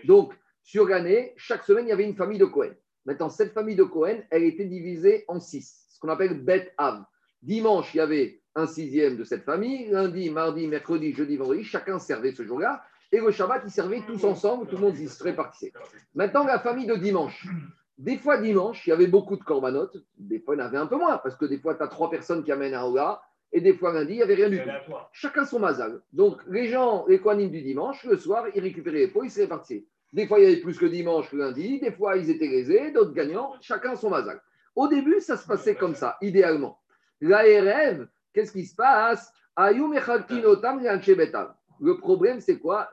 Donc, 0.04 0.34
sur 0.66 0.88
l'année, 0.88 1.32
chaque 1.36 1.62
semaine, 1.62 1.86
il 1.86 1.90
y 1.90 1.92
avait 1.92 2.04
une 2.04 2.16
famille 2.16 2.40
de 2.40 2.44
Cohen. 2.44 2.72
Maintenant, 3.04 3.28
cette 3.28 3.52
famille 3.52 3.76
de 3.76 3.84
Cohen, 3.84 4.18
elle 4.30 4.42
était 4.42 4.64
divisée 4.64 5.24
en 5.28 5.38
six, 5.38 5.86
ce 5.88 6.00
qu'on 6.00 6.08
appelle 6.08 6.42
Bet 6.42 6.72
Av. 6.76 7.04
Dimanche, 7.40 7.94
il 7.94 7.98
y 7.98 8.00
avait 8.00 8.42
un 8.56 8.66
sixième 8.66 9.16
de 9.16 9.22
cette 9.22 9.44
famille. 9.44 9.88
Lundi, 9.90 10.28
mardi, 10.28 10.66
mercredi, 10.66 11.12
jeudi, 11.14 11.36
vendredi, 11.36 11.62
chacun 11.62 12.00
servait 12.00 12.32
ce 12.32 12.42
jour-là. 12.42 12.82
Et 13.12 13.20
le 13.20 13.30
Shabbat, 13.30 13.62
ils 13.64 13.70
servaient 13.70 14.02
tous 14.08 14.24
ensemble, 14.24 14.66
tout 14.66 14.74
le 14.74 14.82
monde 14.82 14.96
se 14.96 15.22
répartissait. 15.22 15.72
Maintenant, 16.16 16.44
la 16.44 16.58
famille 16.58 16.86
de 16.86 16.96
dimanche. 16.96 17.46
Des 17.96 18.18
fois, 18.18 18.38
dimanche, 18.38 18.84
il 18.88 18.90
y 18.90 18.92
avait 18.92 19.06
beaucoup 19.06 19.36
de 19.36 19.44
corbanotes. 19.44 19.96
Des 20.18 20.40
fois, 20.40 20.56
il 20.56 20.58
y 20.58 20.62
en 20.62 20.66
avait 20.66 20.78
un 20.78 20.88
peu 20.88 20.96
moins, 20.96 21.18
parce 21.18 21.36
que 21.36 21.44
des 21.44 21.58
fois, 21.58 21.76
tu 21.76 21.84
as 21.84 21.88
trois 21.88 22.10
personnes 22.10 22.42
qui 22.42 22.50
amènent 22.50 22.74
un 22.74 22.82
Oga. 22.82 23.22
Et 23.52 23.60
des 23.60 23.74
fois, 23.74 23.92
lundi, 23.92 24.14
il 24.14 24.16
n'y 24.16 24.22
avait 24.24 24.34
rien 24.34 24.50
du 24.50 24.58
tout. 24.58 24.68
Chacun 25.12 25.44
son 25.44 25.60
mazal. 25.60 26.02
Donc, 26.12 26.40
les 26.48 26.66
gens, 26.66 27.06
les 27.06 27.20
Kohanim 27.20 27.50
du 27.50 27.62
dimanche, 27.62 28.02
le 28.02 28.16
soir, 28.16 28.46
ils 28.52 28.60
récupéraient 28.60 28.98
les 28.98 29.08
pots, 29.08 29.22
ils 29.22 29.30
se 29.30 29.42
répartissaient. 29.42 29.86
Des 30.16 30.26
fois, 30.26 30.40
il 30.40 30.44
y 30.44 30.46
avait 30.46 30.62
plus 30.62 30.78
que 30.78 30.86
dimanche 30.86 31.28
que 31.28 31.36
lundi. 31.36 31.78
Des 31.78 31.92
fois, 31.92 32.16
ils 32.16 32.30
étaient 32.30 32.46
lésés, 32.48 32.90
d'autres 32.90 33.12
gagnants. 33.12 33.52
Chacun 33.60 33.94
son 33.96 34.08
mazal. 34.08 34.40
Au 34.74 34.88
début, 34.88 35.20
ça 35.20 35.36
se 35.36 35.46
passait 35.46 35.74
comme 35.74 35.94
ça, 35.94 36.16
idéalement. 36.22 36.78
L'ARF, 37.20 38.08
qu'est-ce 38.32 38.50
qui 38.50 38.64
se 38.64 38.74
passe? 38.74 39.30
Le 41.78 41.98
problème, 41.98 42.40
c'est 42.40 42.58
quoi? 42.58 42.88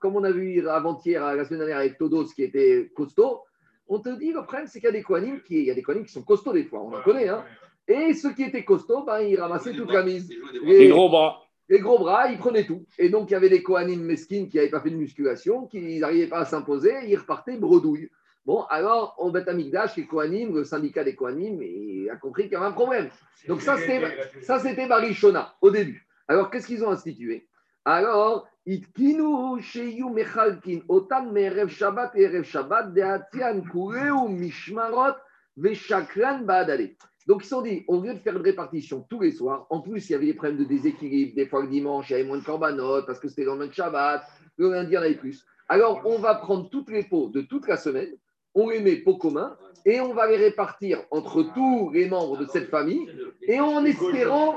Comme 0.00 0.16
on 0.16 0.24
a 0.24 0.32
vu 0.32 0.68
avant-hier, 0.68 1.36
la 1.36 1.44
semaine 1.44 1.60
dernière 1.60 1.78
avec 1.78 1.96
Todos 1.96 2.24
qui 2.34 2.42
était 2.42 2.90
costaud, 2.96 3.42
on 3.86 4.00
te 4.00 4.08
dit 4.08 4.32
le 4.32 4.42
problème, 4.42 4.66
c'est 4.66 4.80
qu'il 4.80 4.88
y 4.88 4.90
a 4.90 4.92
des 4.92 5.02
koanim 5.04 5.40
qui, 5.42 5.58
il 5.58 5.66
y 5.66 5.70
a 5.70 5.74
des 5.74 5.84
qui 5.84 6.12
sont 6.12 6.22
costauds 6.22 6.52
des 6.52 6.64
fois, 6.64 6.80
on 6.80 6.92
en 6.92 7.02
connaît. 7.02 7.28
Hein. 7.28 7.44
Et 7.86 8.12
ceux 8.12 8.32
qui 8.32 8.42
étaient 8.42 8.64
costauds, 8.64 9.04
ben, 9.04 9.20
ils 9.20 9.38
ramassaient 9.38 9.74
toute 9.74 9.92
la 9.92 10.02
mise. 10.02 10.28
Les 10.64 10.88
gros 10.88 11.08
bras 11.08 11.43
les 11.68 11.80
gros 11.80 11.98
bras, 11.98 12.30
ils 12.30 12.38
prenaient 12.38 12.66
tout. 12.66 12.84
Et 12.98 13.08
donc, 13.08 13.30
il 13.30 13.32
y 13.32 13.36
avait 13.36 13.48
des 13.48 13.62
Kohanim 13.62 14.02
mesquines 14.02 14.48
qui 14.48 14.56
n'avaient 14.56 14.70
pas 14.70 14.80
fait 14.80 14.90
de 14.90 14.96
musculation, 14.96 15.66
qui 15.66 15.98
n'arrivaient 15.98 16.28
pas 16.28 16.40
à 16.40 16.44
s'imposer, 16.44 16.92
ils 17.06 17.16
repartaient 17.16 17.56
bredouille. 17.56 18.10
Bon, 18.44 18.64
alors, 18.64 19.14
on 19.18 19.30
Bet 19.30 19.48
Amigdash, 19.48 19.96
les 19.96 20.06
Kohanim, 20.06 20.54
le 20.54 20.64
syndicat 20.64 21.02
des 21.02 21.14
Kohanim, 21.14 21.62
il 21.62 22.10
a 22.10 22.16
compris 22.16 22.42
qu'il 22.44 22.52
y 22.52 22.56
avait 22.56 22.66
un 22.66 22.72
problème. 22.72 23.08
Donc, 23.48 23.62
ça, 23.62 23.78
c'était, 23.78 24.86
Barishona, 24.86 25.54
au 25.62 25.70
début. 25.70 26.06
Alors, 26.28 26.50
qu'est-ce 26.50 26.66
qu'ils 26.66 26.84
ont 26.84 26.90
institué? 26.90 27.48
Alors, 27.86 28.46
Itkinu 28.66 29.60
Sheyu 29.62 30.10
Mechalkin, 30.10 30.80
Otan 30.88 31.32
Merev 31.32 31.68
Shabbat 31.68 32.12
et 32.16 32.22
Erev 32.22 32.44
Shabbat, 32.44 32.92
Deatian 32.92 33.62
Kureu 33.62 34.28
Mishmarot, 34.28 35.16
Veshakran 35.56 36.40
Baadale. 36.44 36.96
Donc, 37.26 37.42
ils 37.42 37.44
se 37.44 37.50
sont 37.50 37.62
dit, 37.62 37.84
au 37.88 38.00
lieu 38.00 38.14
de 38.14 38.18
faire 38.18 38.36
une 38.36 38.42
répartition 38.42 39.06
tous 39.08 39.20
les 39.20 39.32
soirs, 39.32 39.66
en 39.70 39.80
plus, 39.80 40.08
il 40.08 40.12
y 40.12 40.14
avait 40.14 40.26
des 40.26 40.34
problèmes 40.34 40.58
de 40.58 40.64
déséquilibre. 40.64 41.34
Des 41.34 41.46
fois, 41.46 41.62
le 41.62 41.68
dimanche, 41.68 42.10
il 42.10 42.12
y 42.12 42.16
avait 42.16 42.24
moins 42.24 42.38
de 42.38 42.44
corbanotes 42.44 43.06
parce 43.06 43.18
que 43.18 43.28
c'était 43.28 43.46
dans 43.46 43.56
le 43.56 43.70
Shabbat. 43.70 44.22
Le 44.58 44.70
lundi, 44.70 44.90
il 44.90 44.94
y 44.94 44.98
en 44.98 45.02
avait 45.02 45.14
plus. 45.14 45.44
Alors, 45.68 46.02
on 46.04 46.18
va 46.18 46.34
prendre 46.34 46.68
toutes 46.68 46.90
les 46.90 47.04
pots 47.04 47.28
de 47.28 47.40
toute 47.40 47.66
la 47.66 47.76
semaine, 47.76 48.14
on 48.54 48.68
les 48.68 48.80
met 48.80 48.96
pots 48.96 49.16
communs 49.16 49.56
et 49.86 50.00
on 50.00 50.14
va 50.14 50.28
les 50.28 50.36
répartir 50.36 51.02
entre 51.10 51.42
tous 51.54 51.90
les 51.92 52.08
membres 52.08 52.36
de 52.38 52.46
cette 52.46 52.68
famille 52.68 53.08
et 53.42 53.60
en 53.60 53.84
espérant. 53.84 54.56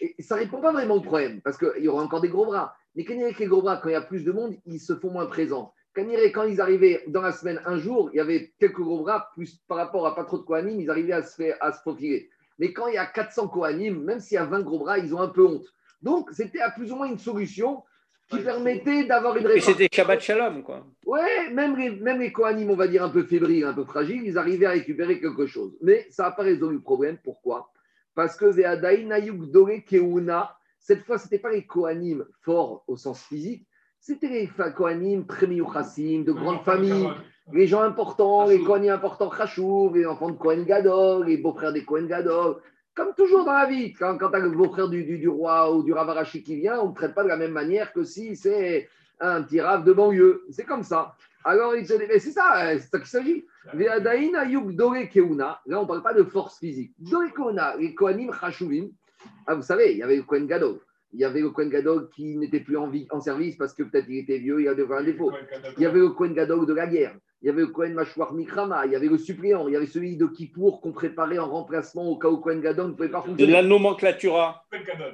Et 0.00 0.20
ça 0.22 0.34
ne 0.34 0.40
répond 0.40 0.60
pas 0.60 0.72
vraiment 0.72 0.96
au 0.96 1.00
problème 1.00 1.40
parce 1.42 1.56
qu'il 1.56 1.84
y 1.84 1.88
aura 1.88 2.02
encore 2.02 2.20
des 2.20 2.28
gros 2.28 2.46
bras. 2.46 2.74
Mais 2.94 3.04
quand 3.04 3.14
il 3.14 3.20
y 3.20 3.24
a 3.24 3.30
les 3.30 3.46
gros 3.46 3.62
bras, 3.62 3.78
quand 3.78 3.88
il 3.88 3.92
y 3.92 3.96
a 3.96 4.02
plus 4.02 4.24
de 4.24 4.32
monde, 4.32 4.54
ils 4.66 4.80
se 4.80 4.94
font 4.96 5.10
moins 5.10 5.26
présents. 5.26 5.72
Quand 5.94 6.44
ils 6.44 6.60
arrivaient 6.60 7.02
dans 7.06 7.20
la 7.20 7.32
semaine 7.32 7.60
un 7.66 7.76
jour, 7.76 8.10
il 8.12 8.16
y 8.16 8.20
avait 8.20 8.52
quelques 8.58 8.80
gros 8.80 9.00
bras, 9.00 9.30
plus 9.34 9.58
par 9.68 9.76
rapport 9.76 10.06
à 10.06 10.14
pas 10.14 10.24
trop 10.24 10.38
de 10.38 10.42
Kohanim, 10.42 10.80
ils 10.80 10.90
arrivaient 10.90 11.12
à 11.12 11.22
se, 11.22 11.34
faire, 11.34 11.56
à 11.60 11.72
se 11.72 11.80
profiler. 11.82 12.30
Mais 12.58 12.72
quand 12.72 12.86
il 12.88 12.94
y 12.94 12.98
a 12.98 13.06
400 13.06 13.48
Kohanim, 13.48 14.02
même 14.02 14.20
s'il 14.20 14.36
y 14.36 14.38
a 14.38 14.44
20 14.44 14.62
gros 14.62 14.78
bras, 14.78 14.98
ils 14.98 15.14
ont 15.14 15.20
un 15.20 15.28
peu 15.28 15.44
honte. 15.44 15.66
Donc, 16.00 16.30
c'était 16.32 16.60
à 16.60 16.70
plus 16.70 16.92
ou 16.92 16.96
moins 16.96 17.06
une 17.06 17.18
solution 17.18 17.82
qui 18.28 18.38
permettait 18.38 19.04
d'avoir 19.04 19.36
une 19.36 19.46
réponse. 19.46 19.64
C'était 19.64 19.88
Shabbat 19.92 20.20
Shalom, 20.20 20.62
quoi. 20.62 20.86
Ouais, 21.04 21.50
même 21.50 21.76
les, 21.76 21.90
même 21.90 22.20
les 22.20 22.32
Kohanim, 22.32 22.70
on 22.70 22.76
va 22.76 22.88
dire 22.88 23.04
un 23.04 23.10
peu 23.10 23.24
fébriles, 23.24 23.64
un 23.64 23.74
peu 23.74 23.84
fragiles, 23.84 24.22
ils 24.24 24.38
arrivaient 24.38 24.66
à 24.66 24.70
récupérer 24.70 25.20
quelque 25.20 25.46
chose. 25.46 25.76
Mais 25.82 26.06
ça 26.10 26.24
n'a 26.24 26.30
pas 26.30 26.42
résolu 26.42 26.76
le 26.76 26.82
problème. 26.82 27.18
Pourquoi? 27.22 27.70
Parce 28.14 28.36
que 28.36 28.46
Keuna, 29.80 30.56
cette 30.78 31.04
fois, 31.04 31.18
ce 31.18 31.24
n'était 31.24 31.38
pas 31.38 31.50
les 31.50 31.66
Kohanim 31.66 32.24
forts 32.40 32.84
au 32.88 32.96
sens 32.96 33.22
physique, 33.22 33.66
c'était 34.02 34.28
les 34.28 34.50
Kohanim, 34.74 35.24
Chassim, 35.72 36.24
de 36.24 36.32
grandes 36.32 36.64
familles, 36.64 37.08
les 37.52 37.68
gens 37.68 37.82
importants, 37.82 38.46
les 38.46 38.60
Kohanim 38.60 38.90
importants, 38.90 39.30
Khashou, 39.30 39.92
les 39.94 40.04
enfants 40.04 40.30
de 40.30 40.36
Kohen 40.36 40.64
Gadol, 40.64 41.26
les 41.26 41.36
beaux-frères 41.36 41.72
des 41.72 41.84
Kohen 41.84 42.08
Gadol. 42.08 42.56
Comme 42.94 43.14
toujours 43.14 43.44
dans 43.44 43.52
la 43.52 43.66
vie, 43.66 43.92
quand, 43.92 44.18
quand 44.18 44.30
tu 44.30 44.36
as 44.36 44.40
le 44.40 44.50
beau-frère 44.50 44.88
du, 44.88 45.04
du, 45.04 45.28
roi 45.28 45.72
ou 45.72 45.84
du 45.84 45.92
Ravarachi 45.92 46.42
qui 46.42 46.56
vient, 46.56 46.80
on 46.80 46.88
ne 46.88 46.94
traite 46.94 47.14
pas 47.14 47.22
de 47.22 47.28
la 47.28 47.36
même 47.36 47.52
manière 47.52 47.92
que 47.92 48.02
si 48.02 48.34
c'est 48.34 48.88
un 49.20 49.42
petit 49.42 49.60
rave 49.60 49.84
de 49.84 49.92
banlieue. 49.92 50.42
C'est 50.50 50.64
comme 50.64 50.82
ça. 50.82 51.14
Alors, 51.44 51.72
c'est 51.84 52.18
ça, 52.18 52.72
c'est 52.72 52.80
ça 52.80 52.98
qu'il 52.98 53.06
s'agit. 53.06 53.44
Là, 53.72 54.00
on 55.78 55.82
ne 55.82 55.86
parle 55.86 56.02
pas 56.02 56.12
de 56.12 56.24
force 56.24 56.58
physique. 56.58 56.92
les 57.78 57.94
Kohanim 57.94 58.32
Khashuvim, 58.32 58.88
ah, 59.46 59.54
vous 59.54 59.62
savez, 59.62 59.92
il 59.92 59.98
y 59.98 60.02
avait 60.02 60.16
le 60.16 60.24
Kohen 60.24 60.48
Gadol 60.48 60.80
il 61.12 61.20
y 61.20 61.24
avait 61.24 61.40
le 61.40 61.50
Kohen 61.50 61.68
Gadol 61.68 62.08
qui 62.14 62.36
n'était 62.36 62.60
plus 62.60 62.76
en, 62.76 62.88
vie, 62.88 63.06
en 63.10 63.20
service 63.20 63.56
parce 63.56 63.74
que 63.74 63.82
peut-être 63.82 64.06
il 64.08 64.18
était 64.18 64.38
vieux, 64.38 64.60
il 64.60 64.68
avait 64.68 64.82
un 64.94 65.02
défaut. 65.02 65.30
Il 65.76 65.82
y 65.82 65.86
avait 65.86 65.98
le 65.98 66.10
Kohen 66.10 66.32
Gadol 66.32 66.66
de 66.66 66.72
la 66.72 66.86
guerre. 66.86 67.14
il 67.42 67.46
y 67.46 67.50
avait 67.50 67.62
le 67.62 67.66
Kohen 67.66 67.92
Mashwar 67.92 68.32
Mikrama, 68.32 68.86
il 68.86 68.92
y 68.92 68.96
avait 68.96 69.08
le 69.08 69.18
suppléant, 69.18 69.68
il 69.68 69.74
y 69.74 69.76
avait 69.76 69.86
celui 69.86 70.16
de 70.16 70.26
Kippour 70.26 70.80
qu'on 70.80 70.92
préparait 70.92 71.38
en 71.38 71.50
remplacement 71.50 72.08
au 72.08 72.16
cas 72.16 72.28
où 72.28 72.38
Kohen 72.38 72.62
Gadon 72.62 72.88
ne 72.88 72.92
pouvait 72.92 73.10
pas 73.10 73.20
fonctionner. 73.20 73.46
De 73.46 73.52
la 73.52 73.62
nomenclature. 73.62 74.64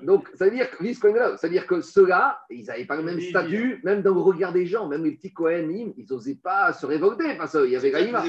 Donc, 0.02 0.28
ça 0.34 0.44
veut 0.44 0.52
dire, 0.52 0.68
ça 0.94 1.08
veut 1.48 1.52
dire 1.52 1.66
que 1.66 1.80
ceux-là, 1.80 2.38
ils 2.50 2.66
n'avaient 2.66 2.84
pas 2.84 2.96
le 2.96 3.02
même 3.02 3.20
statut, 3.20 3.80
même 3.82 4.02
dans 4.02 4.14
le 4.14 4.20
regard 4.20 4.52
des 4.52 4.66
gens, 4.66 4.86
même 4.86 5.04
les 5.04 5.12
petits 5.12 5.32
Kohenim, 5.32 5.92
ils 5.96 6.06
n'osaient 6.08 6.38
pas 6.42 6.72
se 6.72 6.86
révolter 6.86 7.34
parce 7.36 7.52
qu'il 7.52 7.70
y 7.70 7.76
avait 7.76 7.90
Gaïma. 7.90 8.22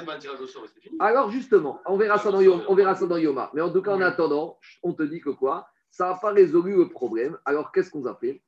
Alors, 1.00 1.30
justement, 1.30 1.80
on 1.86 1.98
verra, 1.98 2.18
ça 2.18 2.32
dans 2.32 2.42
Yoma, 2.42 2.64
on 2.68 2.74
verra 2.74 2.96
ça 2.96 3.06
dans 3.06 3.18
Yoma. 3.18 3.52
Mais 3.54 3.62
en 3.62 3.72
tout 3.72 3.82
cas, 3.84 3.94
en 3.94 4.02
attendant, 4.02 4.58
on 4.82 4.94
te 4.94 5.04
dit 5.04 5.22
que 5.22 5.30
quoi? 5.30 5.68
Ça 5.92 6.10
n'a 6.10 6.16
pas 6.16 6.32
résolu 6.32 6.76
le 6.76 6.90
problème. 6.90 7.38
Alors, 7.46 7.72
qu'est-ce 7.72 7.92
qu'on 7.92 8.06
a 8.06 8.16
fait? 8.16 8.42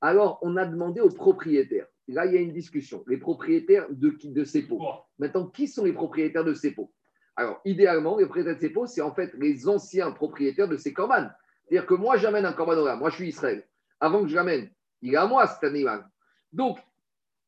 Alors, 0.00 0.38
on 0.42 0.56
a 0.56 0.64
demandé 0.66 1.00
aux 1.00 1.10
propriétaires. 1.10 1.86
Là, 2.08 2.26
il 2.26 2.34
y 2.34 2.36
a 2.36 2.40
une 2.40 2.52
discussion. 2.52 3.04
Les 3.06 3.16
propriétaires 3.16 3.86
de, 3.90 4.16
de 4.24 4.44
ces 4.44 4.62
pots. 4.62 4.80
Maintenant, 5.18 5.46
qui 5.46 5.68
sont 5.68 5.84
les 5.84 5.92
propriétaires 5.92 6.44
de 6.44 6.54
ces 6.54 6.72
pots? 6.72 6.92
Alors, 7.36 7.60
idéalement, 7.64 8.18
les 8.18 8.24
propriétaires 8.24 8.56
de 8.56 8.60
ces 8.60 8.70
pots, 8.70 8.86
c'est 8.86 9.02
en 9.02 9.14
fait 9.14 9.32
les 9.34 9.68
anciens 9.68 10.10
propriétaires 10.10 10.68
de 10.68 10.76
ces 10.76 10.92
corbanes. 10.92 11.32
C'est-à-dire 11.68 11.86
que 11.86 11.94
moi, 11.94 12.16
j'amène 12.16 12.44
un 12.44 12.52
corban 12.52 12.96
Moi, 12.96 13.10
je 13.10 13.14
suis 13.14 13.28
Israël. 13.28 13.66
Avant 14.00 14.22
que 14.22 14.28
je 14.28 14.34
l'amène, 14.34 14.68
il 15.00 15.14
est 15.14 15.16
à 15.16 15.26
moi 15.26 15.46
cet 15.46 15.62
animal. 15.64 16.08
Donc, 16.52 16.78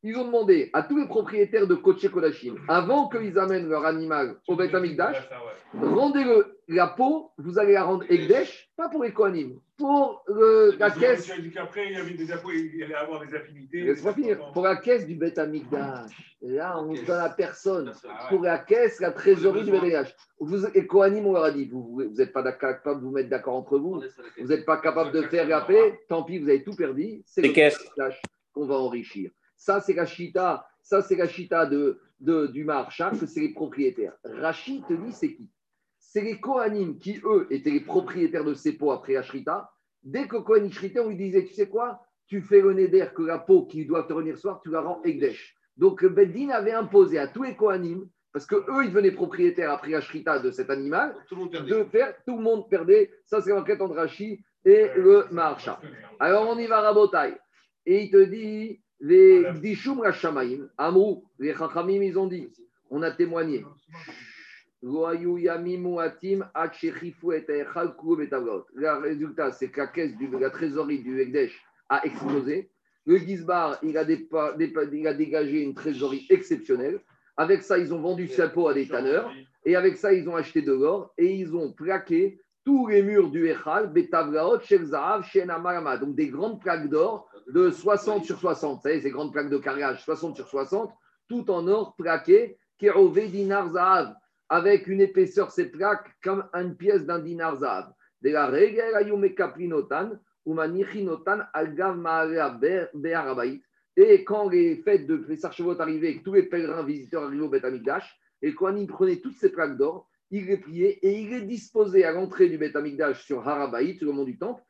ils 0.05 0.17
ont 0.19 0.27
demandé 0.27 0.71
à 0.75 0.83
tous 0.83 0.99
les 0.99 1.07
propriétaires 1.07 1.67
de 1.67 1.75
Koché 1.75 2.11
Kodachim, 2.11 2.57
avant 2.69 3.09
qu'ils 3.09 3.39
amènent 3.39 3.69
leur 3.69 3.87
animal 3.87 4.37
au 4.47 4.55
Beth 4.55 4.75
Amikdash, 4.75 5.17
rendez-le 5.73 6.59
la 6.69 6.89
peau, 6.89 7.31
vous 7.39 7.59
allez 7.59 7.73
la 7.73 7.85
rendre 7.85 8.05
Egdesh, 8.11 8.69
pas 8.77 8.91
pour 8.91 9.03
les 9.03 9.13
Kohanim, 9.13 9.59
pour 9.79 10.23
la 10.79 10.91
caisse. 10.91 11.33
qu'après, 11.55 11.87
il 11.87 11.93
y 11.93 11.97
avait 11.97 12.13
des 12.13 12.25
il 12.25 12.83
allait 12.83 12.95
avoir 12.95 13.27
des 13.27 13.35
affinités. 13.35 13.81
Laisse-moi 13.81 14.13
finir. 14.13 14.53
Pour 14.53 14.65
la 14.65 14.77
caisse 14.77 15.07
du 15.07 15.15
Beth 15.15 15.39
Amikdash. 15.39 16.11
Là, 16.43 16.79
on 16.79 16.93
donne 16.93 17.21
à 17.21 17.31
personne. 17.31 17.93
Pour 18.29 18.43
la 18.43 18.59
caisse, 18.59 19.01
la 19.01 19.11
trésorerie 19.11 19.65
du 19.65 19.71
Beth 19.71 19.81
Amikdash. 19.81 20.15
Vous, 20.39 20.67
les 20.75 20.87
Kohanim, 20.87 21.27
on 21.27 21.33
leur 21.33 21.45
a 21.45 21.51
dit, 21.51 21.67
vous 21.73 22.03
n'êtes 22.15 22.35
pas 22.35 22.43
capable 22.53 23.01
de 23.01 23.07
vous 23.07 23.13
mettre 23.13 23.31
d'accord 23.31 23.55
entre 23.55 23.79
vous, 23.79 24.03
vous 24.39 24.47
n'êtes 24.47 24.67
pas 24.67 24.77
capable 24.77 25.13
de 25.13 25.23
faire 25.23 25.49
la 25.49 25.63
paix, 25.63 25.99
tant 26.11 26.25
pis, 26.25 26.39
vous 26.39 26.49
avez 26.51 26.63
tout 26.63 26.75
perdu. 26.75 27.23
C'est 27.25 27.41
le 27.41 27.53
caisse 27.53 27.79
qu'on 28.53 28.67
va 28.67 28.75
enrichir. 28.75 29.31
Ça, 29.65 29.81
c'est 29.81 29.95
la 29.95 30.05
chita, 30.05 30.69
ça, 30.83 31.01
c'est 31.01 31.17
la 31.17 31.27
chita 31.27 31.65
de, 31.65 31.99
de, 32.21 32.49
du 32.49 32.65
marchand, 32.65 33.13
que 33.19 33.25
c'est 33.25 33.41
les 33.41 33.55
propriétaires. 33.55 34.13
Rachid 34.23 34.87
te 34.87 34.93
dit, 34.93 35.11
c'est 35.11 35.33
qui? 35.35 35.51
C'est 35.99 36.21
les 36.21 36.39
Kohanim 36.39 36.99
qui, 36.99 37.19
eux, 37.25 37.47
étaient 37.49 37.71
les 37.71 37.81
propriétaires 37.81 38.45
de 38.45 38.53
ces 38.53 38.77
pots 38.77 38.93
après 38.93 39.17
Ashrita. 39.17 39.71
Dès 40.03 40.29
que 40.29 40.37
Kohen 40.37 40.71
on 40.99 41.09
lui 41.09 41.17
disait, 41.17 41.47
tu 41.47 41.55
sais 41.55 41.71
quoi? 41.71 42.03
Tu 42.27 42.43
fais 42.43 42.61
le 42.61 42.75
neder 42.75 43.07
que 43.15 43.23
la 43.23 43.39
peau 43.39 43.65
qui 43.65 43.87
doit 43.87 44.03
te 44.03 44.13
revenir 44.13 44.37
soir, 44.37 44.61
tu 44.63 44.71
la 44.71 44.83
rends 44.83 45.03
Egdesh. 45.03 45.57
Donc, 45.79 46.05
Beddin 46.05 46.51
avait 46.51 46.73
imposé 46.73 47.19
à 47.19 47.27
tous 47.27 47.45
les 47.45 47.57
Kohanim, 47.57 48.07
parce 48.35 48.45
que 48.45 48.57
eux, 48.57 48.85
ils 48.85 48.91
devenaient 48.91 49.13
propriétaires 49.13 49.71
après 49.71 49.95
Ashrita 49.95 50.41
de 50.41 50.51
cet 50.51 50.69
animal, 50.69 51.17
de 51.31 51.85
faire, 51.85 52.15
tout 52.27 52.37
le 52.37 52.43
monde 52.43 52.69
perdait. 52.69 53.11
Ça, 53.25 53.41
c'est 53.41 53.49
l'enquête 53.49 53.81
entre 53.81 53.95
Rachid 53.95 54.41
et 54.67 54.91
le 54.95 55.25
marchand. 55.31 55.79
Alors, 56.21 56.51
on 56.51 56.59
y 56.59 56.67
va 56.67 56.81
à 56.81 56.83
Rabotai. 56.83 57.39
Et 57.87 58.05
il 58.05 58.11
te 58.11 58.23
dit, 58.25 58.83
les 59.05 59.45
Dishum 59.61 60.01
Rashamaim, 60.01 60.69
Amrou, 60.79 61.25
les 61.39 61.53
Chachamim, 61.55 62.03
ils 62.03 62.19
ont 62.19 62.27
dit, 62.27 62.49
on 62.91 63.03
a 63.03 63.11
témoigné. 63.11 63.63
Le 64.83 65.03
résultat, 69.03 69.53
c'est 69.53 69.69
que 69.69 69.81
la 69.81 69.89
caisse 69.89 70.17
de 70.17 70.39
la 70.39 70.49
trésorerie 70.49 71.01
du 71.01 71.21
Ekdesh 71.21 71.53
a 71.91 72.03
explosé. 72.07 72.71
Le 73.05 73.19
Gizbar, 73.19 73.79
il 73.83 73.99
a, 73.99 74.05
il 74.09 75.07
a 75.07 75.13
dégagé 75.13 75.61
une 75.61 75.75
trésorerie 75.75 76.27
exceptionnelle. 76.31 76.99
Avec 77.37 77.63
ça, 77.63 77.77
ils 77.77 77.93
ont 77.93 78.01
vendu 78.01 78.27
sa 78.29 78.49
peau 78.49 78.69
à 78.69 78.75
des 78.75 78.89
tanneurs. 78.89 79.31
Et 79.67 79.77
avec 79.77 79.99
ça, 79.99 80.15
ils 80.15 80.27
ont 80.31 80.37
acheté 80.37 80.63
de 80.63 80.73
l'or 80.73 81.13
et 81.19 81.31
ils 81.35 81.55
ont 81.55 81.73
plaqué 81.73 82.41
tous 82.65 82.87
les 82.87 83.03
murs 83.03 83.31
du 83.31 83.49
Echal, 83.49 83.93
Betavlaot, 83.93 84.61
Shelzahav, 84.61 85.27
Shenamarama. 85.27 85.99
Donc 85.99 86.15
des 86.15 86.29
grandes 86.29 86.63
plaques 86.63 86.89
d'or 86.89 87.29
de 87.49 87.71
60 87.71 88.25
sur 88.25 88.39
60. 88.39 88.77
Vous 88.77 88.83
savez, 88.83 89.01
ces 89.01 89.11
grandes 89.11 89.33
plaques 89.33 89.51
de 89.51 89.59
carrelage, 89.59 90.03
60 90.05 90.37
sur 90.37 90.49
60, 90.49 90.93
tout 91.29 91.51
en 91.51 91.67
or 91.69 91.95
plaqué, 91.97 92.59
Kerové 92.79 93.29
dinar 93.29 93.71
zahav, 93.73 94.15
avec 94.49 94.87
une 94.87 95.01
épaisseur, 95.01 95.51
ces 95.51 95.71
plaques, 95.71 96.11
comme 96.23 96.49
une 96.53 96.77
pièce 96.77 97.05
d'un 97.07 97.19
dinar 97.19 97.59
zahav. 97.59 97.93
De 98.23 98.31
la. 98.31 98.51
Et 103.97 104.25
quand 104.25 104.49
les 104.49 104.77
fêtes 104.77 105.07
de 105.07 105.17
Pessar 105.17 105.53
Shavuot 105.53 105.81
arrivaient 105.81 106.21
tous 106.25 106.33
les 106.33 106.43
pèlerins 106.45 106.83
visiteurs 106.85 107.25
arrivaient 107.25 107.45
au 107.45 107.49
Beth 107.49 107.65
Amikdash, 107.65 108.19
et 108.43 108.55
quand 108.55 108.75
ils 108.75 108.87
prenaient 108.87 109.21
toutes 109.21 109.37
ces 109.37 109.51
plaques 109.51 109.77
d'or, 109.77 110.09
il 110.31 110.47
les 110.47 110.57
pliait 110.57 110.99
et 111.03 111.21
il 111.21 111.31
les 111.31 111.43
disposait 111.43 112.05
à 112.05 112.13
l'entrée 112.13 112.49
du 112.49 112.59
Beth 112.59 112.75
Amikdash 112.75 113.25
sur 113.25 113.47
Harabaït, 113.47 113.99
sur 113.99 114.09
le 114.09 114.13
mont 114.13 114.25
du 114.25 114.37
Temple, 114.37 114.63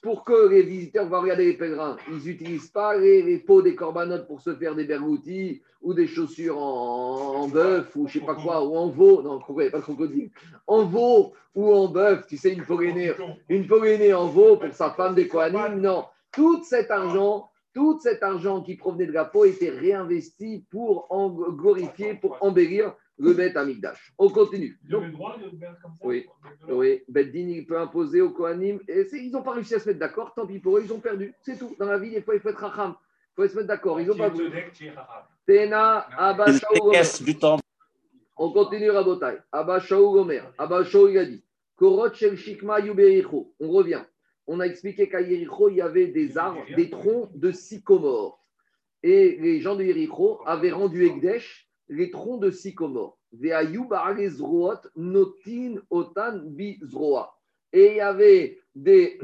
pour 0.00 0.24
que 0.24 0.48
les 0.48 0.62
visiteurs 0.62 1.08
vont 1.08 1.20
regarder 1.20 1.46
les 1.46 1.56
pèlerins, 1.56 1.96
ils 2.08 2.24
n'utilisent 2.24 2.70
pas 2.70 2.96
les, 2.96 3.38
peaux 3.38 3.62
des 3.62 3.74
corbanotes 3.74 4.26
pour 4.26 4.40
se 4.40 4.54
faire 4.54 4.74
des 4.74 4.84
bergoutis 4.84 5.62
ou 5.80 5.94
des 5.94 6.06
chaussures 6.06 6.58
en, 6.58 7.48
bœuf 7.48 7.94
ou 7.96 8.06
je 8.06 8.14
sais 8.14 8.24
pas 8.24 8.36
quoi, 8.36 8.64
ou 8.64 8.76
en 8.76 8.88
veau, 8.88 9.22
non, 9.22 9.40
pas 9.40 9.80
crocodile, 9.80 10.30
en 10.66 10.84
veau 10.84 11.32
ou 11.54 11.72
en 11.72 11.88
bœuf, 11.88 12.26
tu 12.28 12.36
sais, 12.36 12.52
une 12.52 12.64
polénée, 12.64 13.12
une 13.48 14.14
en 14.14 14.28
veau 14.28 14.56
pour 14.56 14.72
sa 14.72 14.90
femme 14.90 15.14
des 15.14 15.26
Kohanim, 15.26 15.80
non. 15.80 16.04
Tout 16.30 16.62
cet 16.64 16.90
argent, 16.90 17.50
tout 17.74 17.98
cet 18.00 18.22
argent 18.22 18.62
qui 18.62 18.76
provenait 18.76 19.06
de 19.06 19.12
la 19.12 19.24
peau 19.24 19.44
était 19.44 19.70
réinvesti 19.70 20.64
pour 20.70 21.06
en 21.10 21.30
glorifier, 21.30 22.14
pour 22.14 22.38
embellir 22.40 22.94
le 23.22 23.34
Bet 23.34 23.56
Amigdash. 23.56 24.12
On 24.18 24.28
continue. 24.28 24.78
Donc, 24.88 25.04
le 25.04 25.12
droit 25.12 25.36
de 25.38 25.48
comme 25.80 25.94
ça 25.94 26.04
Oui, 26.04 26.26
oui. 26.68 27.02
Beddin, 27.08 27.48
il 27.48 27.66
peut 27.66 27.78
imposer 27.78 28.20
au 28.20 28.30
Kohanim. 28.30 28.80
Et 28.88 29.06
ils 29.12 29.30
n'ont 29.30 29.42
pas 29.42 29.52
réussi 29.52 29.74
à 29.74 29.78
se 29.78 29.88
mettre 29.88 30.00
d'accord. 30.00 30.34
Tant 30.34 30.46
pis 30.46 30.58
pour 30.58 30.76
eux, 30.76 30.82
ils 30.84 30.92
ont 30.92 30.98
perdu. 30.98 31.32
C'est 31.42 31.58
tout. 31.58 31.74
Dans 31.78 31.86
la 31.86 31.98
vie, 31.98 32.12
il 32.14 32.22
faut, 32.22 32.32
il 32.32 32.40
faut 32.40 32.48
être 32.48 32.58
racham. 32.58 32.94
Il 33.32 33.34
faut 33.36 33.48
se 33.48 33.54
mettre 33.54 33.68
d'accord. 33.68 34.00
Ils 34.00 34.08
n'ont 34.08 34.16
pas 34.16 34.28
voulu. 34.28 34.50
Tena, 35.46 36.06
Abba, 36.18 36.46
On 38.36 38.52
continue, 38.52 38.90
Rabotai. 38.90 39.38
Abba, 39.52 39.78
Shaou, 39.78 40.12
Gomer. 40.12 40.42
Abba, 40.58 40.84
Shaou, 40.84 41.08
il 41.08 41.18
a 41.18 41.24
dit. 41.24 41.44
Korot, 41.76 42.12
Shel, 42.12 42.36
Shikma, 42.36 42.80
Yubericho. 42.80 43.54
On 43.60 43.70
revient. 43.70 44.02
On 44.48 44.58
a 44.58 44.66
expliqué 44.66 45.08
qu'à 45.08 45.20
Yericho, 45.20 45.68
il 45.68 45.76
y 45.76 45.80
avait 45.80 46.08
des 46.08 46.36
arbres, 46.36 46.64
des 46.76 46.90
troncs 46.90 47.30
de 47.36 47.52
sycomore. 47.52 48.44
Et 49.04 49.38
les 49.40 49.60
gens 49.60 49.76
de 49.76 49.84
Yericho 49.84 50.40
avaient 50.44 50.72
rendu 50.72 51.06
Egdesh 51.06 51.68
les 51.92 52.10
troncs 52.10 52.40
de 52.40 52.50
sycomore. 52.50 53.18
notin 54.96 55.74
otan 55.90 56.42
Et 57.72 57.86
il 57.90 57.96
y 57.96 58.00
avait 58.00 58.58
des 58.74 59.20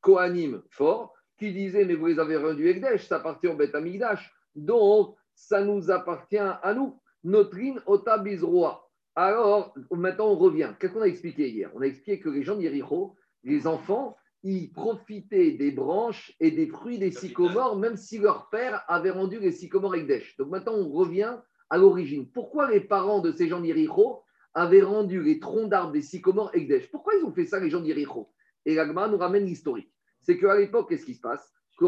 Kohanim 0.00 0.62
forts 0.68 1.14
qui 1.38 1.52
disaient 1.52 1.84
Mais 1.84 1.94
vous 1.94 2.06
les 2.06 2.18
avez 2.18 2.36
rendus 2.36 2.68
Ekdesh, 2.68 3.06
ça 3.08 3.16
appartient 3.16 3.48
au 3.48 3.56
Beth 3.56 3.74
Amigdash, 3.74 4.32
donc 4.54 5.16
ça 5.34 5.64
nous 5.64 5.90
appartient 5.90 6.36
à 6.38 6.74
nous. 6.74 7.00
Notrin 7.24 7.76
ota 7.86 8.18
bizroa. 8.18 8.86
Alors, 9.14 9.74
maintenant 9.90 10.28
on 10.32 10.36
revient. 10.36 10.74
Qu'est-ce 10.78 10.92
qu'on 10.92 11.02
a 11.02 11.06
expliqué 11.06 11.50
hier? 11.50 11.70
On 11.74 11.80
a 11.80 11.86
expliqué 11.86 12.20
que 12.20 12.28
les 12.28 12.42
gens 12.42 12.56
d'Yericho, 12.56 13.14
les 13.44 13.66
enfants, 13.66 14.16
ils 14.42 14.72
profitaient 14.72 15.52
des 15.52 15.70
branches 15.70 16.34
et 16.40 16.50
des 16.50 16.66
fruits 16.66 16.98
des 16.98 17.12
sycomores, 17.12 17.76
même 17.76 17.96
si 17.96 18.18
leur 18.18 18.48
père 18.50 18.84
avait 18.88 19.10
rendu 19.10 19.38
les 19.38 19.52
sycomores 19.52 19.94
Ekdesh. 19.94 20.36
Donc 20.36 20.48
maintenant 20.48 20.74
on 20.74 20.90
revient 20.90 21.36
à 21.72 21.78
l'origine. 21.78 22.28
Pourquoi 22.28 22.70
les 22.70 22.80
parents 22.80 23.20
de 23.20 23.32
ces 23.32 23.48
gens 23.48 23.58
d'Iricho 23.58 24.20
avaient 24.52 24.82
rendu 24.82 25.22
les 25.22 25.40
troncs 25.40 25.70
d'arbres 25.70 25.92
des 25.92 26.02
sycomores 26.02 26.54
Egdesh 26.54 26.90
Pourquoi 26.90 27.14
ils 27.14 27.24
ont 27.24 27.32
fait 27.32 27.46
ça, 27.46 27.58
les 27.58 27.70
gens 27.70 27.80
d'Iricho 27.80 28.28
Et 28.66 28.74
l'Agma 28.74 29.08
nous 29.08 29.16
ramène 29.16 29.46
l'historique. 29.46 29.90
C'est 30.20 30.36
qu'à 30.36 30.58
l'époque, 30.58 30.90
qu'est-ce 30.90 31.06
qui 31.06 31.14
se 31.14 31.22
passe? 31.22 31.50
Que 31.78 31.86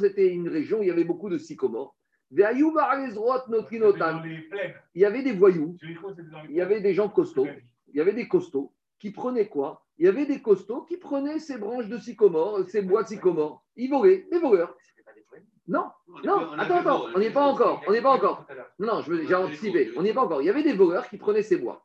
c'était 0.00 0.32
une 0.32 0.48
région 0.48 0.78
où 0.78 0.82
il 0.82 0.88
y 0.88 0.90
avait 0.90 1.04
beaucoup 1.04 1.28
de 1.28 1.36
sycomores. 1.36 1.94
Il 2.30 2.40
y 2.40 2.44
avait 5.04 5.22
des 5.22 5.32
voyous, 5.32 5.76
il 6.48 6.56
y 6.56 6.62
avait 6.62 6.80
des 6.80 6.94
gens 6.94 7.10
costauds, 7.10 7.48
il 7.88 7.96
y 7.98 8.00
avait 8.00 8.14
des 8.14 8.28
costauds 8.28 8.72
qui 8.98 9.10
prenaient 9.10 9.48
quoi? 9.48 9.84
Il 9.98 10.06
y 10.06 10.08
avait 10.08 10.24
des 10.24 10.40
costauds 10.40 10.84
qui 10.84 10.96
prenaient 10.96 11.38
ces 11.38 11.58
branches 11.58 11.88
de 11.88 11.98
sycomore, 11.98 12.64
ces 12.66 12.80
bois 12.80 13.02
de 13.02 13.08
sycomore. 13.08 13.62
Ils 13.76 13.90
volaient, 13.90 14.26
des 14.32 14.38
voleurs. 14.38 14.74
Non, 15.68 15.90
non, 16.24 16.52
attends, 16.58 16.78
attends, 16.78 17.06
on 17.14 17.20
n'y 17.20 17.26
est 17.26 17.32
pas 17.32 17.46
encore, 17.46 17.82
on 17.86 17.92
n'est 17.92 18.02
pas 18.02 18.10
encore. 18.10 18.44
Non, 18.78 19.02
j'ai 19.02 19.34
anticipé, 19.34 19.92
on 19.96 20.02
n'y 20.02 20.08
est 20.08 20.14
pas 20.14 20.22
encore. 20.22 20.42
Il 20.42 20.46
y 20.46 20.50
avait 20.50 20.64
des 20.64 20.72
voleurs 20.72 21.08
qui 21.08 21.18
prenaient 21.18 21.42
ces 21.42 21.56
bois. 21.56 21.84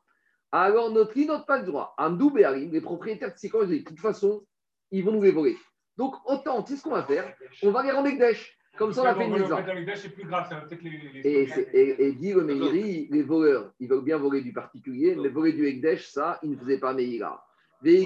Alors, 0.51 0.91
notre 0.91 1.17
n'a 1.19 1.39
pas 1.39 1.59
le 1.59 1.65
droit. 1.65 1.93
Amdou 1.97 2.31
Béharim, 2.31 2.71
les 2.71 2.81
propriétaires 2.81 3.33
de 3.33 3.37
Sikon, 3.37 3.65
de 3.65 3.77
toute 3.79 3.99
façon, 3.99 4.45
ils 4.91 5.03
vont 5.03 5.11
nous 5.11 5.21
les 5.21 5.31
voler. 5.31 5.57
Donc, 5.97 6.15
autant, 6.25 6.63
tu 6.63 6.73
sais 6.73 6.79
ce 6.79 6.83
qu'on 6.83 6.91
va 6.91 7.03
faire? 7.03 7.35
On 7.63 7.71
va 7.71 7.83
les 7.83 7.91
rendre 7.91 8.07
Ekdesh. 8.07 8.53
Comme 8.77 8.93
ça, 8.93 9.01
on 9.01 9.05
a 9.05 9.15
fait 9.15 9.25
une 9.25 9.33
mise 9.33 9.51
Et, 11.23 11.49
et, 11.73 12.11
dit 12.13 12.31
le 12.31 12.43
Meiri, 12.43 13.07
les 13.09 13.23
voleurs, 13.23 13.73
ils 13.79 13.89
veulent 13.89 14.03
bien 14.03 14.17
voler 14.17 14.41
du 14.41 14.53
particulier, 14.53 15.15
mais 15.15 15.29
voler 15.29 15.53
du 15.53 15.65
Ekdesh, 15.65 16.09
ça, 16.09 16.39
ils 16.43 16.51
ne 16.51 16.57
faisaient 16.57 16.79
pas 16.79 16.93
Meira. 16.93 17.43
Et 17.83 18.05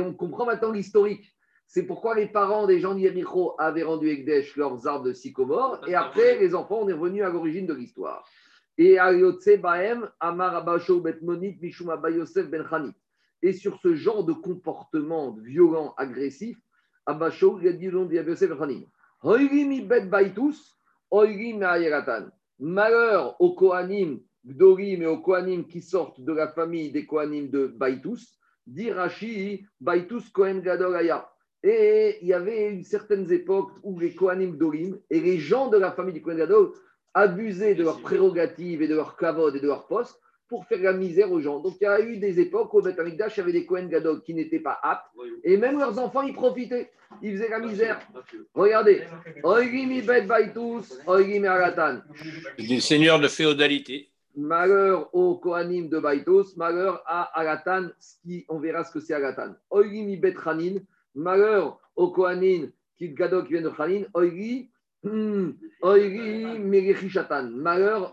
on 0.00 0.14
comprend 0.14 0.46
maintenant 0.46 0.70
l'historique. 0.70 1.33
C'est 1.74 1.82
pourquoi 1.82 2.14
les 2.14 2.26
parents 2.26 2.68
des 2.68 2.78
gens 2.78 2.94
d'Yericho 2.94 3.56
avaient 3.58 3.82
rendu 3.82 4.08
Ekdesh 4.08 4.54
leurs 4.54 4.86
arbres 4.86 5.06
de 5.06 5.12
sycomore, 5.12 5.80
et 5.88 5.96
après, 5.96 6.38
les 6.38 6.54
enfants, 6.54 6.82
on 6.82 6.88
est 6.88 6.92
revenus 6.92 7.24
à 7.24 7.30
l'origine 7.30 7.66
de 7.66 7.74
l'histoire. 7.74 8.24
Et 8.78 8.96
Baem, 9.60 10.08
Amar 10.20 10.64
Bet 10.64 11.18
Mishum 11.20 12.00
Yosef 12.12 12.48
Ben 12.48 12.64
Et 13.42 13.52
sur 13.52 13.80
ce 13.80 13.96
genre 13.96 14.22
de 14.22 14.32
comportement 14.32 15.32
violent, 15.32 15.94
agressif, 15.96 16.56
Abasho, 17.06 17.58
il 17.60 17.66
a 17.66 17.72
dit 17.72 17.88
nom 17.88 18.04
Ben. 18.04 18.24
Bet 19.88 20.06
Baitus, 20.06 20.78
Malheur 22.60 23.40
aux 23.40 23.54
Kohanim, 23.56 24.20
Gdorim 24.46 25.02
et 25.02 25.06
aux 25.06 25.18
Kohanim 25.18 25.66
qui 25.66 25.82
sortent 25.82 26.20
de 26.20 26.32
la 26.32 26.46
famille 26.52 26.92
des 26.92 27.04
Kohanim 27.04 27.50
de 27.50 27.66
Baitus, 27.66 28.38
dit 28.64 28.92
Rashi, 28.92 29.66
Baitus 29.80 30.28
Kohen 30.28 30.60
Gadolaya. 30.60 31.28
Et 31.66 32.18
il 32.20 32.28
y 32.28 32.34
avait 32.34 32.68
une 32.68 32.84
certaine 32.84 33.30
époque 33.32 33.70
où 33.82 33.98
les 33.98 34.14
Kohanim 34.14 34.58
Dorim 34.58 34.98
et 35.08 35.18
les 35.18 35.38
gens 35.38 35.68
de 35.68 35.78
la 35.78 35.92
famille 35.92 36.12
du 36.12 36.20
Kohen 36.20 36.36
Gadol 36.36 36.72
abuser 37.14 37.74
de 37.74 37.82
leurs 37.82 38.02
prérogatives 38.02 38.82
et 38.82 38.88
de 38.88 38.94
leur 38.94 39.16
kavod 39.16 39.56
et 39.56 39.60
de 39.60 39.66
leur 39.66 39.86
poste 39.86 40.20
pour 40.46 40.66
faire 40.66 40.82
la 40.82 40.92
misère 40.92 41.32
aux 41.32 41.40
gens. 41.40 41.60
Donc 41.60 41.76
il 41.80 41.84
y 41.84 41.86
a 41.86 42.02
eu 42.02 42.18
des 42.18 42.38
époques 42.38 42.74
où 42.74 42.80
au 42.80 42.82
Beth 42.82 43.00
il 43.06 43.16
y 43.16 43.40
avait 43.40 43.52
des 43.52 43.64
Kohen 43.64 43.88
Gadol 43.88 44.22
qui 44.22 44.34
n'étaient 44.34 44.60
pas 44.60 44.78
aptes 44.82 45.06
et 45.42 45.56
même 45.56 45.78
leurs 45.78 45.98
enfants 45.98 46.20
y 46.20 46.34
profitaient. 46.34 46.90
Ils 47.22 47.38
faisaient 47.38 47.48
la 47.48 47.60
misère. 47.60 47.98
Regardez. 48.52 49.04
Des 52.58 52.80
seigneurs 52.80 53.20
de 53.20 53.28
féodalité. 53.28 54.10
Malheur 54.36 55.14
au 55.14 55.36
Kohanim 55.36 55.88
de 55.88 55.98
Baitos, 55.98 56.56
malheur 56.56 57.02
à 57.06 57.38
Agatan, 57.38 57.88
qui, 58.22 58.44
on 58.48 58.58
verra 58.58 58.84
ce 58.84 58.92
que 58.92 59.00
c'est 59.00 59.14
Agatan. 59.14 59.54
Oigimi 59.70 60.16
Bet 60.16 60.34
malheur 61.14 61.80
au 61.96 62.10
Kohanim 62.10 62.70
qui 62.96 63.10
Gadol 63.10 63.44
qui 63.44 63.54
vient 63.54 63.62
de 63.62 63.72
Chanin, 63.76 64.04
Oigi 64.14 64.70
Hmm. 65.04 65.52
malheur 65.82 67.00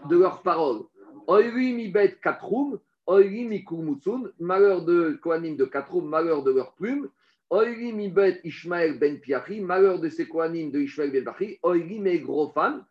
de 0.10 0.18
leurs 0.18 0.42
paroles. 0.42 0.82
Oiri 1.28 1.74
mi 1.74 1.88
bet 1.88 2.18
katroum, 2.22 2.80
oiri 3.08 3.46
mi 3.46 3.64
kurmutsun, 3.64 4.30
malheur 4.40 4.84
de 4.84 5.18
Kohanim 5.24 5.56
de 5.56 5.64
katroum, 5.64 6.10
malheur 6.10 6.44
de 6.44 6.52
leurs 6.52 6.74
plumes. 6.74 7.08
Oiri 7.50 7.94
mi 7.94 8.10
bet 8.10 8.42
Ishmael 8.44 9.00
ben 9.00 9.22
Piachi, 9.22 9.62
malheur 9.62 10.00
de 10.00 10.10
ces 10.10 10.28
Kohanim 10.28 10.70
de 10.70 10.82
Ishmael 10.82 11.12
ben 11.12 11.24
Piachi. 11.24 11.60
Oiri 11.64 12.00
me 12.00 12.18
grofan, 12.18 12.82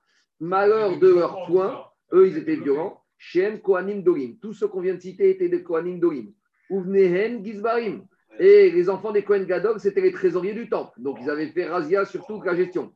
malheur 0.41 0.99
de 0.99 1.09
leurs 1.09 1.47
poings, 1.47 1.85
eux 2.15 2.29
ils 2.29 2.39
étaient 2.39 2.57
violents. 2.57 3.03
Shem 3.19 3.61
Kohanim 3.61 4.03
Dorim, 4.03 4.37
tous 4.41 4.55
ceux 4.55 4.69
qu'on 4.69 4.81
vient 4.81 4.95
de 4.95 5.01
citer 5.01 5.29
étaient 5.29 5.51
des 5.51 5.63
Kohanim 5.63 6.01
Dorim. 6.01 6.33
Uvnehen 6.71 7.45
Gizbarim, 7.45 8.07
et 8.41 8.71
les 8.71 8.89
enfants 8.89 9.13
des 9.13 9.23
Cohen 9.23 9.45
Gadog, 9.45 9.79
c'était 9.79 10.01
les 10.01 10.13
trésoriers 10.13 10.55
du 10.55 10.69
temple. 10.69 10.99
Donc, 10.99 11.19
ils 11.21 11.29
avaient 11.29 11.49
fait 11.49 11.67
razia 11.67 12.07
sur 12.07 12.27
toute 12.27 12.45
la 12.47 12.57
gestion. 12.57 12.91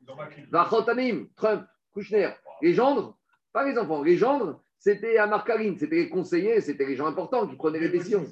Vachotanim, 0.51 1.29
Trump, 1.37 1.65
Kushner, 1.95 2.31
les 2.63 2.73
gendres, 2.73 3.19
pas 3.53 3.69
les 3.69 3.79
enfants, 3.79 4.03
les 4.03 4.17
gendres, 4.17 4.61
c'était 4.79 5.19
Amar 5.19 5.45
Karin, 5.45 5.75
c'était 5.79 5.97
les 5.97 6.09
conseillers, 6.09 6.63
c'était 6.63 6.87
les 6.87 6.97
gens 6.97 7.07
importants 7.07 7.47
qui 7.47 7.57
prenaient 7.57 7.79
les 7.79 7.91
décisions. 7.91 8.25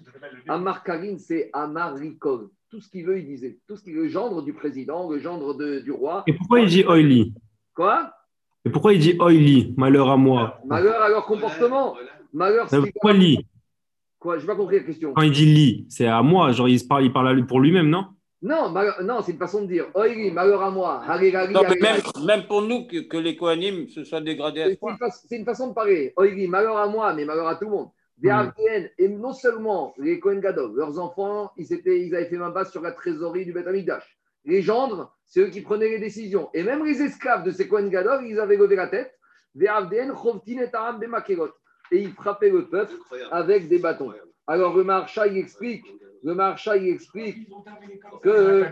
Amar 0.49 0.83
Karin, 0.83 1.19
c'est 1.19 1.51
Amar 1.53 1.95
Rikol. 1.95 2.49
Tout 2.71 2.81
ce 2.81 2.89
qu'il 2.89 3.05
veut, 3.05 3.19
il 3.19 3.27
disait. 3.27 3.59
Tout 3.69 3.77
ce 3.77 3.83
qui 3.83 3.91
est 3.91 3.95
le 3.95 4.09
gendre 4.09 4.43
du 4.43 4.55
président, 4.55 5.11
le 5.11 5.19
gendre 5.19 5.55
du 5.55 5.91
roi. 5.91 6.25
Et 6.27 6.33
pourquoi 6.33 6.61
il 6.61 6.69
dit 6.69 6.85
oily? 6.87 7.35
Quoi? 7.75 8.11
Et 8.65 8.71
pourquoi 8.71 8.95
il 8.95 9.01
dit 9.01 9.17
oily? 9.21 9.75
Malheur 9.77 10.09
à 10.09 10.17
moi. 10.17 10.61
Malheur 10.65 11.03
à 11.03 11.11
leur 11.11 11.27
comportement. 11.27 11.95
Malheur, 12.33 12.69
c'est. 12.71 12.79
Quoi 14.23 14.39
Je 14.39 14.43
n'ai 14.43 14.47
pas 14.47 14.55
compris 14.55 14.79
la 14.79 14.85
question. 14.85 15.13
Quand 15.15 15.23
il 15.23 15.33
dit 15.33 15.47
lit, 15.47 15.87
c'est 15.89 16.07
à 16.07 16.23
moi, 16.23 16.53
genre 16.53 16.69
il, 16.69 16.87
parle, 16.87 17.05
il 17.05 17.13
parle 17.13 17.45
pour 17.45 17.59
lui-même, 17.59 17.91
non 17.91 18.07
non, 18.41 18.73
non 19.03 19.21
c'est 19.23 19.33
une 19.33 19.39
façon 19.39 19.63
de 19.63 19.67
dire. 19.67 19.87
Oili, 19.95 20.31
malheur 20.31 20.63
à 20.63 20.71
moi. 20.71 21.03
même, 22.25 22.47
pour 22.47 22.63
nous, 22.63 22.87
que, 22.87 23.17
les 23.17 23.37
Kohanim 23.37 23.89
se 23.89 24.05
soient 24.05 24.21
dégradés 24.21 24.63
à 24.63 24.67
C'est 25.11 25.37
une, 25.37 25.45
façon 25.45 25.69
de 25.69 25.75
parler. 25.75 26.13
Oili, 26.17 26.47
malheur 26.47 26.77
à 26.77 26.89
moi, 26.89 27.13
mais 27.15 27.25
malheur 27.25 27.49
à 27.49 27.57
tout 27.57 27.65
le 27.65 27.71
monde. 27.71 27.89
Et 28.99 29.09
non 29.09 29.33
seulement 29.33 29.93
les 29.99 30.21
Kohen 30.21 30.41
Gadol, 30.41 30.73
leurs 30.77 31.01
enfants, 31.01 31.51
ils, 31.57 31.73
étaient, 31.73 32.07
ils 32.07 32.15
avaient 32.15 32.27
fait 32.27 32.37
ma 32.37 32.51
base 32.51 32.71
sur 32.71 32.81
la 32.81 32.93
trésorerie 32.93 33.45
du 33.45 33.53
Beth 33.53 33.67
Amikdash. 33.67 34.19
Les 34.45 34.63
gendres, 34.63 35.17
c'est 35.27 35.41
eux 35.41 35.51
qui 35.51 35.63
prenaient 35.63 35.89
les 35.89 35.99
décisions. 35.99 36.49
Et 36.55 36.63
même 36.63 36.85
les 36.85 37.03
esclaves 37.03 37.45
de 37.45 37.51
ces 37.51 37.67
Kohen 37.67 37.91
Gadol, 37.91 38.25
ils 38.27 38.39
avaient 38.39 38.57
levé 38.57 38.77
la 38.77 38.87
tête. 38.87 39.19
et 39.61 39.69
et 41.93 42.01
il 42.01 42.13
frappait 42.13 42.51
le 42.51 42.67
peuple 42.67 42.95
avec 43.31 43.69
des 43.69 43.79
bâtons. 43.79 44.13
Alors 44.47 44.77
le 44.77 44.83
marcha, 44.83 45.27
il 45.27 45.37
explique, 45.37 45.85
le 46.25 46.35
marcha, 46.35 46.77
il 46.77 46.89
explique 46.89 47.49
que... 48.23 48.65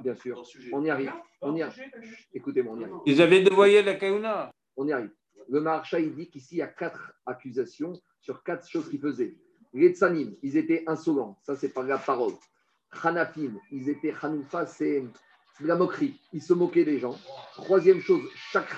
Bien 0.00 0.14
sûr, 0.14 0.42
on 0.72 0.84
y 0.84 0.90
arrive. 0.90 1.12
On 1.42 1.54
y 1.54 1.62
arrive. 1.62 1.82
Écoutez-moi, 2.32 2.74
on 2.74 2.80
y 2.80 2.84
arrive. 2.84 2.96
Ils 3.06 3.20
avaient 3.20 3.42
dévoyé 3.42 3.82
la 3.82 3.94
Kauna. 3.94 4.50
On 4.76 4.86
y 4.86 4.92
arrive. 4.92 5.12
Le 5.50 5.60
marcha, 5.60 5.98
il 5.98 6.14
dit 6.14 6.28
qu'ici, 6.28 6.56
il 6.56 6.58
y 6.58 6.62
a 6.62 6.66
quatre 6.66 7.12
accusations 7.26 7.92
sur 8.20 8.42
quatre 8.42 8.68
choses 8.68 8.88
qu'ils 8.88 9.00
faisaient. 9.00 9.34
Les 9.74 9.94
Tsanim, 9.94 10.34
ils 10.42 10.56
étaient 10.56 10.84
insolents. 10.86 11.38
Ça, 11.42 11.56
c'est 11.56 11.72
par 11.72 11.84
la 11.84 11.98
parole. 11.98 12.32
Hanafim, 13.02 13.58
ils 13.70 13.88
étaient 13.88 14.14
Hanoufa, 14.22 14.66
c'est 14.66 15.00
de 15.60 15.66
la 15.66 15.76
moquerie. 15.76 16.20
Ils 16.32 16.42
se 16.42 16.54
moquaient 16.54 16.84
des 16.84 16.98
gens. 16.98 17.16
Troisième 17.54 18.00
chose, 18.00 18.22
chaque 18.34 18.70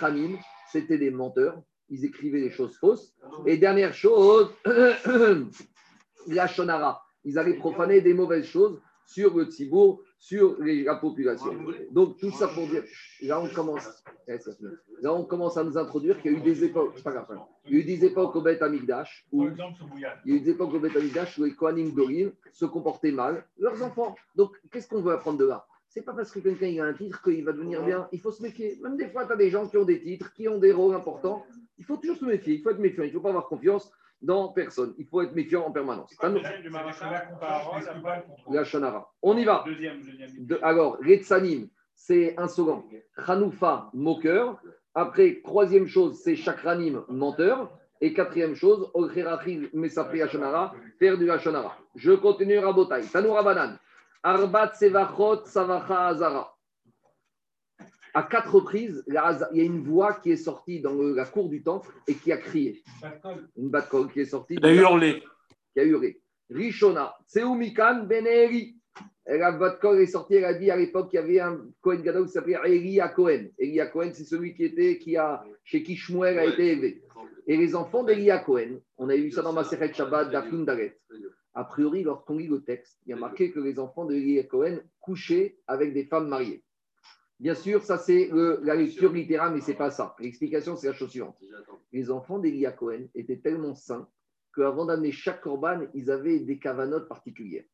c'était 0.71 0.99
des 0.99 1.11
menteurs 1.11 1.61
ils 1.91 2.05
écrivaient 2.05 2.41
des 2.41 2.51
choses 2.51 2.77
fausses. 2.77 3.15
Et 3.47 3.57
dernière 3.57 3.95
chose, 3.95 4.51
la 6.27 6.47
shonara. 6.47 7.03
Ils 7.25 7.39
allaient 7.39 7.59
profaner 7.59 8.01
des 8.01 8.15
mauvaises 8.15 8.47
choses 8.47 8.81
sur 9.05 9.37
le 9.37 9.45
tzibour, 9.45 10.03
sur 10.19 10.57
la 10.61 10.95
population. 10.95 11.53
Donc 11.91 12.19
tout 12.19 12.31
ça 12.31 12.47
pour 12.49 12.69
dire, 12.69 12.85
là 13.23 13.41
on 13.41 13.49
commence, 13.49 14.05
eh, 14.29 14.39
là 15.03 15.13
on 15.13 15.25
commence 15.25 15.57
à 15.57 15.65
nous 15.65 15.77
introduire 15.77 16.21
qu'il 16.23 16.33
y 16.33 16.35
a 16.35 16.39
eu 16.39 16.43
des 16.43 16.65
époques, 16.65 17.03
pas 17.03 17.11
grave, 17.11 17.27
il 17.67 17.75
y 17.75 17.77
a 17.77 17.81
eu 17.81 17.85
des 17.85 18.05
époques 18.05 18.37
au 18.37 18.41
Beth 18.41 18.63
Amigdash 18.63 19.27
où 19.33 19.47
il 19.47 19.57
y 19.57 20.33
a 20.33 20.37
eu 20.37 20.41
des 20.41 20.51
époques 20.51 20.75
au 20.75 20.79
Beth 20.79 20.93
où 21.39 21.45
les 21.45 21.55
Kohanim 21.55 21.93
Dorim 21.93 22.31
se 22.53 22.67
comportaient 22.67 23.11
mal, 23.11 23.45
leurs 23.59 23.83
enfants. 23.83 24.15
Donc 24.37 24.53
qu'est-ce 24.71 24.89
qu'on 24.89 25.01
veut 25.01 25.13
apprendre 25.13 25.39
de 25.39 25.47
là? 25.47 25.67
C'est 25.91 26.03
pas 26.03 26.13
parce 26.13 26.31
que 26.31 26.39
quelqu'un 26.39 26.85
a 26.85 26.87
un 26.87 26.93
titre 26.93 27.21
qu'il 27.21 27.45
va 27.45 27.53
devenir 27.53 27.85
bien. 27.85 28.09
Il 28.13 28.21
faut 28.21 28.31
se 28.31 28.43
méfier. 28.43 28.79
Même 28.81 28.97
des 28.97 29.09
fois, 29.09 29.27
tu 29.27 29.33
as 29.33 29.37
des 29.37 29.51
gens 29.51 29.67
qui 29.67 29.77
ont 29.77 29.85
des 29.85 30.01
titres, 30.01 30.33
qui 30.33 30.47
ont 30.47 30.59
des 30.59 30.71
rôles 30.71 30.95
importants. 30.95 31.45
Il 31.79 31.85
faut 31.85 31.97
toujours 31.97 32.17
se 32.17 32.25
méfier. 32.25 32.55
Il 32.55 32.63
faut 32.63 32.71
être 32.71 32.79
méfiant. 32.79 33.03
Il 33.03 33.09
ne 33.09 33.13
faut 33.13 33.21
pas 33.21 33.31
avoir 33.31 33.49
confiance 33.49 33.91
dans 34.23 34.49
personne. 34.53 34.95
Il 34.99 35.07
faut 35.07 35.21
être 35.21 35.35
méfiant 35.35 35.67
en 35.67 35.73
permanence. 35.73 36.15
La 38.49 38.63
Shonara. 38.63 39.13
On 39.21 39.37
y 39.37 39.45
va. 39.45 39.65
alors, 40.63 40.97
Retsanim, 41.05 41.69
c'est 41.93 42.39
insolent. 42.39 42.85
Hanoufa, 43.27 43.91
moqueur. 43.93 44.63
Après, 44.95 45.41
troisième 45.43 45.89
chose, 45.89 46.21
c'est 46.23 46.37
Chakranim, 46.37 47.03
menteur. 47.09 47.77
Et 48.01 48.15
quatrième 48.15 48.55
chose, 48.55 48.89
Ochrerachil, 48.95 49.69
Mesapri 49.75 50.23
Hashonara, 50.23 50.73
faire 50.99 51.19
du 51.19 51.31
Hashonara. 51.31 51.77
Je 51.97 52.13
continue 52.13 52.59
Rabotai. 52.59 53.03
Tanoura 53.13 53.43
Banan. 53.43 53.77
Arbat 54.23 54.75
Sevachot 54.75 55.45
Savacha 55.47 56.09
Azara. 56.09 56.57
À 58.13 58.25
quatre 58.25 58.55
reprises, 58.55 59.05
il 59.07 59.15
y 59.15 59.17
a 59.17 59.65
une 59.65 59.83
voix 59.83 60.15
qui 60.15 60.33
est 60.33 60.37
sortie 60.37 60.81
dans 60.81 60.95
la 60.95 61.25
cour 61.25 61.49
du 61.49 61.63
temple 61.63 61.91
et 62.09 62.15
qui 62.15 62.33
a 62.33 62.39
crié. 62.39 62.83
Une 63.57 63.71
batkol 63.71 64.13
qui 64.13 64.21
est 64.21 64.25
sortie. 64.25 64.57
Qui 64.57 64.67
a 64.67 64.73
hurlé. 64.73 65.23
Qui 65.73 65.81
a 65.81 65.85
hurlé. 65.85 66.21
Rishona, 66.51 67.15
Tseumikan 67.29 68.05
Beneri. 68.05 68.77
La 69.27 69.53
batkol 69.53 70.01
est 70.01 70.07
sortie, 70.07 70.35
elle 70.35 70.45
a 70.45 70.55
dit 70.55 70.73
à 70.73 70.77
l'époque 70.77 71.11
qu'il 71.11 71.21
y 71.21 71.23
avait 71.23 71.39
un 71.39 71.61
Kohen 71.81 72.03
Gadol 72.03 72.27
qui 72.27 72.33
s'appelait 72.33 72.59
Elia 72.65 73.09
Cohen. 73.09 73.47
Elia 73.59 73.87
Cohen, 73.87 74.11
c'est 74.13 74.25
celui 74.25 74.55
qui 74.55 74.65
était, 74.65 74.99
qui 74.99 75.17
a, 75.17 75.45
chez 75.63 75.85
qui 75.85 75.95
Shmuel 75.95 76.37
a 76.39 76.47
été 76.47 76.73
élevé. 76.73 77.03
Et 77.47 77.57
les 77.57 77.77
enfants 77.77 78.03
d'Elia 78.03 78.39
Cohen, 78.39 78.81
on 78.99 79.09
a 79.09 79.15
vu 79.15 79.31
ça 79.31 79.43
dans 79.43 79.53
ma 79.53 79.63
Shabbat 79.63 80.31
d'Aflun 80.31 80.65
Daret. 80.65 80.99
A 81.55 81.65
priori, 81.65 82.03
lorsqu'on 82.03 82.37
lit 82.37 82.47
le 82.47 82.63
texte, 82.63 82.99
il 83.07 83.11
y 83.11 83.13
a 83.13 83.17
marqué 83.17 83.51
que 83.51 83.61
les 83.61 83.79
enfants 83.79 84.05
de 84.05 84.43
Cohen 84.43 84.79
couchaient 85.01 85.59
avec 85.67 85.93
des 85.93 86.05
femmes 86.05 86.29
mariées. 86.29 86.65
Bien 87.41 87.55
sûr, 87.55 87.83
ça 87.83 87.97
c'est 87.97 88.31
la 88.63 88.75
lecture 88.75 89.13
littérale, 89.13 89.55
mais 89.55 89.61
ce 89.61 89.71
n'est 89.71 89.77
pas 89.77 89.91
ça. 89.91 90.15
L'explication, 90.21 90.77
c'est 90.77 90.89
la 90.89 90.93
chose 90.93 91.11
suivante. 91.11 91.37
Les 91.93 92.11
enfants 92.11 92.39
d'Elia 92.39 92.71
Cohen 92.71 93.07
étaient 93.15 93.39
tellement 93.39 93.75
saints 93.75 94.09
qu'avant 94.55 94.85
d'amener 94.85 95.13
chaque 95.13 95.41
corban, 95.41 95.81
ils 95.95 96.11
avaient 96.11 96.41
des 96.41 96.59
cavanotes 96.59 97.09
particulières. 97.09 97.65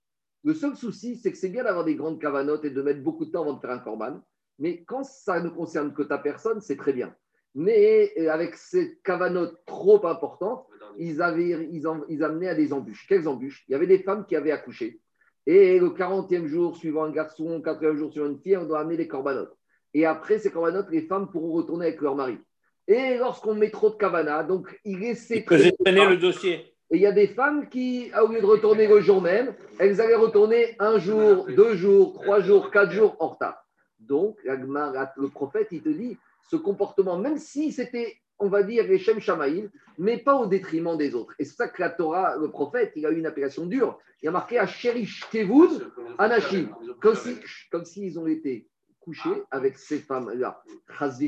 Le 0.44 0.54
seul 0.54 0.76
souci, 0.76 1.16
c'est 1.16 1.32
que 1.32 1.38
c'est 1.38 1.48
bien 1.48 1.64
d'avoir 1.64 1.84
des 1.84 1.96
grandes 1.96 2.20
cavanotes 2.20 2.64
et 2.64 2.70
de 2.70 2.80
mettre 2.82 3.02
beaucoup 3.02 3.24
de 3.24 3.32
temps 3.32 3.42
avant 3.42 3.54
de 3.54 3.60
faire 3.60 3.70
un 3.70 3.78
corban, 3.78 4.22
mais 4.58 4.84
quand 4.84 5.02
ça 5.02 5.40
ne 5.40 5.48
concerne 5.48 5.92
que 5.92 6.02
ta 6.02 6.18
personne, 6.18 6.60
c'est 6.60 6.76
très 6.76 6.92
bien. 6.92 7.14
Mais 7.54 8.12
euh, 8.18 8.30
avec 8.30 8.54
ces 8.54 8.98
cavanotes 9.02 9.58
trop 9.66 10.06
importantes, 10.06 10.66
ils, 10.98 11.22
avaient, 11.22 11.68
ils, 11.70 12.24
amenaient 12.24 12.48
à 12.48 12.54
des 12.54 12.72
embûches. 12.72 13.06
Quelles 13.08 13.28
embûches? 13.28 13.64
Il 13.68 13.72
y 13.72 13.74
avait 13.74 13.86
des 13.86 13.98
femmes 13.98 14.24
qui 14.26 14.36
avaient 14.36 14.52
accouché. 14.52 15.00
Et 15.46 15.78
le 15.78 15.90
40e 15.90 16.46
jour 16.46 16.76
suivant 16.76 17.04
un 17.04 17.10
garçon, 17.10 17.60
40e 17.60 17.94
jour 17.94 18.10
suivant 18.10 18.26
une 18.26 18.38
fille, 18.38 18.56
on 18.56 18.64
doit 18.64 18.80
amener 18.80 18.96
des 18.96 19.08
corbanotes. 19.08 19.56
Et 19.94 20.04
après 20.04 20.38
ces 20.38 20.50
corbanotes, 20.50 20.90
les 20.90 21.02
femmes 21.02 21.30
pourront 21.30 21.52
retourner 21.52 21.86
avec 21.86 22.00
leur 22.00 22.16
mari. 22.16 22.38
Et 22.88 23.16
lorsqu'on 23.16 23.54
met 23.54 23.70
trop 23.70 23.90
de 23.90 23.96
cavana, 23.96 24.42
donc 24.42 24.78
il 24.84 25.02
essaie. 25.04 25.44
traîner 25.44 26.08
le 26.08 26.16
dossier. 26.16 26.72
Et 26.90 26.96
il 26.96 27.00
y 27.00 27.06
a 27.06 27.12
des 27.12 27.26
femmes 27.26 27.68
qui, 27.68 28.12
au 28.22 28.28
lieu 28.28 28.40
de 28.40 28.46
retourner 28.46 28.86
le 28.86 29.00
jour 29.00 29.20
même, 29.20 29.54
elles 29.78 30.00
allaient 30.00 30.14
retourner 30.14 30.76
un 30.78 30.98
jour, 30.98 31.46
deux 31.48 31.74
jours, 31.74 32.20
trois 32.22 32.40
jours, 32.40 32.70
quatre 32.70 32.92
jours 32.92 33.16
en 33.18 33.28
retard. 33.28 33.56
Donc, 33.98 34.38
le 34.44 35.28
prophète, 35.28 35.68
il 35.72 35.82
te 35.82 35.88
dit, 35.88 36.16
ce 36.48 36.54
comportement, 36.54 37.18
même 37.18 37.38
si 37.38 37.72
c'était, 37.72 38.18
on 38.38 38.48
va 38.48 38.62
dire, 38.62 38.84
les 38.86 38.98
Shem 38.98 39.18
Shamaïm, 39.20 39.70
mais 39.98 40.18
pas 40.18 40.34
au 40.34 40.46
détriment 40.46 40.96
des 40.96 41.14
autres. 41.14 41.34
Et 41.38 41.44
c'est 41.44 41.56
ça 41.56 41.68
que 41.68 41.80
la 41.80 41.90
Torah, 41.90 42.36
le 42.36 42.50
prophète, 42.50 42.92
il 42.96 43.06
a 43.06 43.10
eu 43.10 43.18
une 43.18 43.26
appellation 43.26 43.66
dure. 43.66 43.98
Il 44.22 44.28
a 44.28 44.32
marqué 44.32 44.58
à 44.58 44.66
Sherish 44.66 45.24
Anashim, 46.18 46.68
comme 47.00 47.84
s'ils 47.84 48.12
si, 48.12 48.18
ont 48.18 48.26
été 48.26 48.68
couchés 49.00 49.42
avec 49.50 49.78
ces 49.78 49.98
femmes-là. 49.98 50.62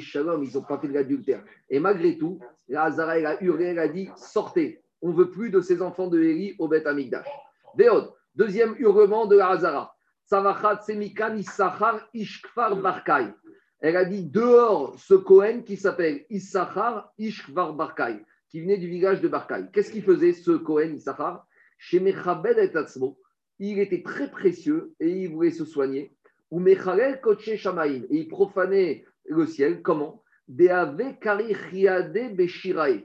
Shalom, 0.00 0.42
ils 0.42 0.58
ont 0.58 0.62
pas 0.62 0.78
fait 0.78 0.88
de 0.88 0.94
l'adultère. 0.94 1.44
Et 1.70 1.78
malgré 1.78 2.18
tout, 2.18 2.40
la 2.68 2.84
Hazara, 2.84 3.12
a 3.12 3.42
hurlé, 3.42 3.66
elle 3.66 3.78
a 3.78 3.88
dit 3.88 4.10
sortez, 4.16 4.82
on 5.00 5.12
veut 5.12 5.30
plus 5.30 5.50
de 5.50 5.60
ces 5.60 5.80
enfants 5.80 6.08
de 6.08 6.20
Élie 6.20 6.56
au 6.58 6.68
Beth 6.68 6.86
Amigdash. 6.86 7.28
Véod, 7.76 8.12
deuxième 8.34 8.74
hurlement 8.78 9.26
de 9.26 9.36
la 9.36 9.50
Hazara. 9.50 9.94
Savachat 10.24 10.80
Semikan 10.82 11.36
Issachar 11.36 12.06
Ishkfar 12.12 12.76
Barkai. 12.76 13.32
Elle 13.80 13.96
a 13.96 14.04
dit 14.04 14.24
dehors 14.24 14.98
ce 14.98 15.14
Cohen 15.14 15.62
qui 15.64 15.76
s'appelle 15.76 16.24
Issachar 16.30 17.12
Ishkvar 17.18 17.74
Barkai, 17.74 18.24
qui 18.48 18.60
venait 18.60 18.78
du 18.78 18.88
village 18.88 19.20
de 19.20 19.28
Barkai. 19.28 19.66
Qu'est-ce 19.72 19.92
qu'il 19.92 20.02
faisait 20.02 20.32
ce 20.32 20.52
Cohen 20.52 20.94
Issachar? 20.94 21.46
Chez 21.78 22.00
Mechabed 22.00 22.58
et 22.58 22.72
Tatsmo, 22.72 23.18
il 23.60 23.78
était 23.78 24.02
très 24.02 24.30
précieux 24.30 24.94
et 24.98 25.10
il 25.10 25.28
voulait 25.28 25.52
se 25.52 25.64
soigner. 25.64 26.12
Ou 26.50 26.58
Mechalel 26.58 27.20
Koche 27.20 27.54
Shamaim, 27.54 28.02
et 28.10 28.16
il 28.16 28.28
profanait 28.28 29.04
le 29.26 29.46
ciel. 29.46 29.82
Comment? 29.82 30.22
Beave 30.48 31.18
Kari 31.20 31.54
Chiade 31.54 32.34
Beshirae 32.34 33.02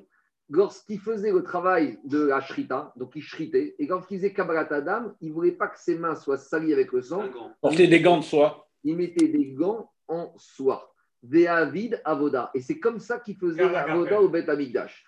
lorsqu'il 0.50 1.00
faisait 1.00 1.32
le 1.32 1.44
travail 1.44 2.00
de 2.06 2.28
la 2.28 2.42
shrita, 2.42 2.94
donc 2.96 3.12
il 3.16 3.22
shritait, 3.22 3.76
et 3.80 3.88
quand 3.88 4.02
il 4.10 4.18
faisait 4.18 4.34
Kabbalat 4.34 4.68
Adam, 4.72 5.14
il 5.22 5.30
ne 5.30 5.34
voulait 5.34 5.52
pas 5.52 5.68
que 5.68 5.80
ses 5.80 5.98
mains 5.98 6.16
soient 6.16 6.38
salies 6.38 6.74
avec 6.74 6.92
le 6.92 7.02
sang. 7.02 7.24
Porter 7.62 7.88
des 7.88 8.02
gants 8.02 8.18
de 8.18 8.24
soie. 8.24 8.68
Il 8.84 8.98
mettait 8.98 9.28
des 9.28 9.52
gants 9.52 9.90
en 10.08 10.34
soie. 10.38 10.94
Ve'avid 11.24 12.00
avoda. 12.04 12.52
Et 12.54 12.62
c'est 12.62 12.80
comme 12.80 13.00
ça 13.00 13.20
qu'il 13.20 13.38
faisait 13.38 13.64
avoda 13.64 14.22
au 14.22 14.30
Bet 14.30 14.50
Amigdash. 14.50 15.06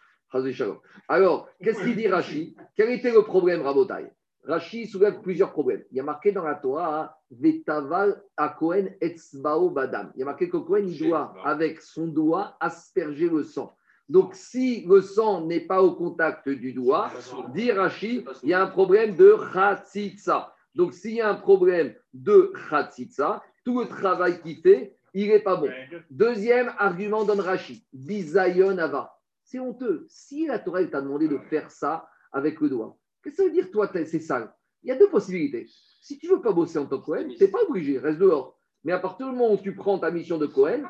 Alors, 1.08 1.50
qu'est-ce 1.64 1.82
qu'il 1.82 1.96
dit 1.96 2.08
Rashi? 2.08 2.56
Quel 2.76 2.90
était 2.92 3.12
le 3.12 3.22
problème, 3.22 3.62
Rabotai? 3.62 4.12
Rashi 4.44 4.86
soulève 4.88 5.22
plusieurs 5.22 5.52
problèmes. 5.52 5.84
Il 5.92 5.98
y 5.98 6.00
a 6.00 6.04
marqué 6.04 6.32
dans 6.32 6.44
la 6.44 6.56
Torah 6.56 7.18
Vetaval 7.32 8.22
a 8.38 8.50
Kohen 8.50 8.96
etzbao 9.02 9.70
badam. 9.70 10.12
Il 10.16 10.20
y 10.20 10.24
a 10.24 10.26
marqué 10.26 10.50
que 10.50 10.58
Kohen 10.58 10.88
il 10.88 11.00
doit, 11.00 11.34
avec 11.44 11.82
son 11.82 12.08
doigt, 12.08 12.56
asperger 12.60 13.30
le 13.30 13.44
sang. 13.44 13.76
Donc, 14.08 14.36
si 14.36 14.86
le 14.86 15.02
sang 15.02 15.46
n'est 15.46 15.66
pas 15.66 15.82
au 15.82 15.96
contact 15.96 16.48
du 16.48 16.74
doigt, 16.74 17.10
dit 17.54 17.72
Rashi, 17.72 18.24
il 18.44 18.50
y 18.50 18.54
a 18.54 18.62
un 18.62 18.68
problème 18.68 19.16
de 19.16 19.36
Khatsitsa. 19.52 20.54
Donc, 20.76 20.94
s'il 20.94 21.16
y 21.16 21.22
a 21.22 21.30
un 21.30 21.36
problème 21.36 21.96
de 22.14 22.54
Khatsitsa, 22.70 23.42
tout 23.66 23.80
le 23.80 23.88
travail 23.88 24.40
qu'il 24.42 24.58
fait, 24.62 24.96
il 25.14 25.28
n'est 25.28 25.40
pas 25.40 25.58
bon. 25.58 25.70
Deuxième 26.10 26.72
argument 26.78 27.26
donne 27.26 27.42
Rashi, 27.42 27.86
Bizayon 27.92 28.78
Ava. 28.78 29.20
C'est 29.44 29.60
honteux. 29.60 30.06
Si 30.08 30.46
la 30.46 30.60
Torah 30.60 30.86
t'a 30.86 31.02
demandé 31.02 31.28
de 31.28 31.38
faire 31.38 31.70
ça 31.70 32.08
avec 32.32 32.62
le 32.62 32.70
doigt, 32.70 32.98
qu'est-ce 33.24 33.38
que 33.38 33.44
ça 33.44 33.48
veut 33.48 33.54
dire, 33.54 33.70
toi, 33.72 33.90
c'est 33.94 34.20
sale? 34.20 34.54
Il 34.84 34.90
y 34.90 34.92
a 34.92 34.96
deux 34.96 35.10
possibilités. 35.10 35.68
Si 36.02 36.18
tu 36.20 36.28
ne 36.28 36.36
veux 36.36 36.42
pas 36.42 36.52
bosser 36.52 36.78
en 36.78 36.86
tant 36.86 37.00
que 37.00 37.06
Cohen, 37.06 37.28
tu 37.30 37.44
n'es 37.44 37.50
pas 37.50 37.64
obligé, 37.68 37.98
reste 37.98 38.20
dehors. 38.20 38.58
Mais 38.84 38.92
à 38.92 39.00
partir 39.00 39.28
du 39.28 39.36
moment 39.36 39.54
où 39.54 39.58
tu 39.58 39.74
prends 39.74 39.98
ta 39.98 40.12
mission 40.12 40.38
de 40.38 40.46
Cohen, 40.46 40.84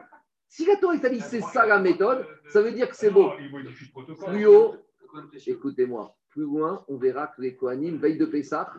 si 0.49 0.65
la 0.65 0.75
Torah 0.75 0.97
t'a 0.97 1.09
dit 1.09 1.21
c'est 1.21 1.41
ça 1.41 1.65
la 1.65 1.79
méthode, 1.79 2.25
ça 2.49 2.61
veut 2.61 2.71
dire 2.71 2.89
que 2.89 2.95
c'est 2.95 3.09
bon. 3.09 3.31
Plus 4.27 4.47
haut, 4.47 4.75
écoutez-moi, 5.47 6.15
plus 6.29 6.43
loin, 6.43 6.83
on 6.89 6.97
verra 6.97 7.27
que 7.27 7.41
les 7.41 7.55
Kohanim, 7.55 7.97
veille 7.97 8.17
de 8.17 8.25
Pessah, 8.25 8.73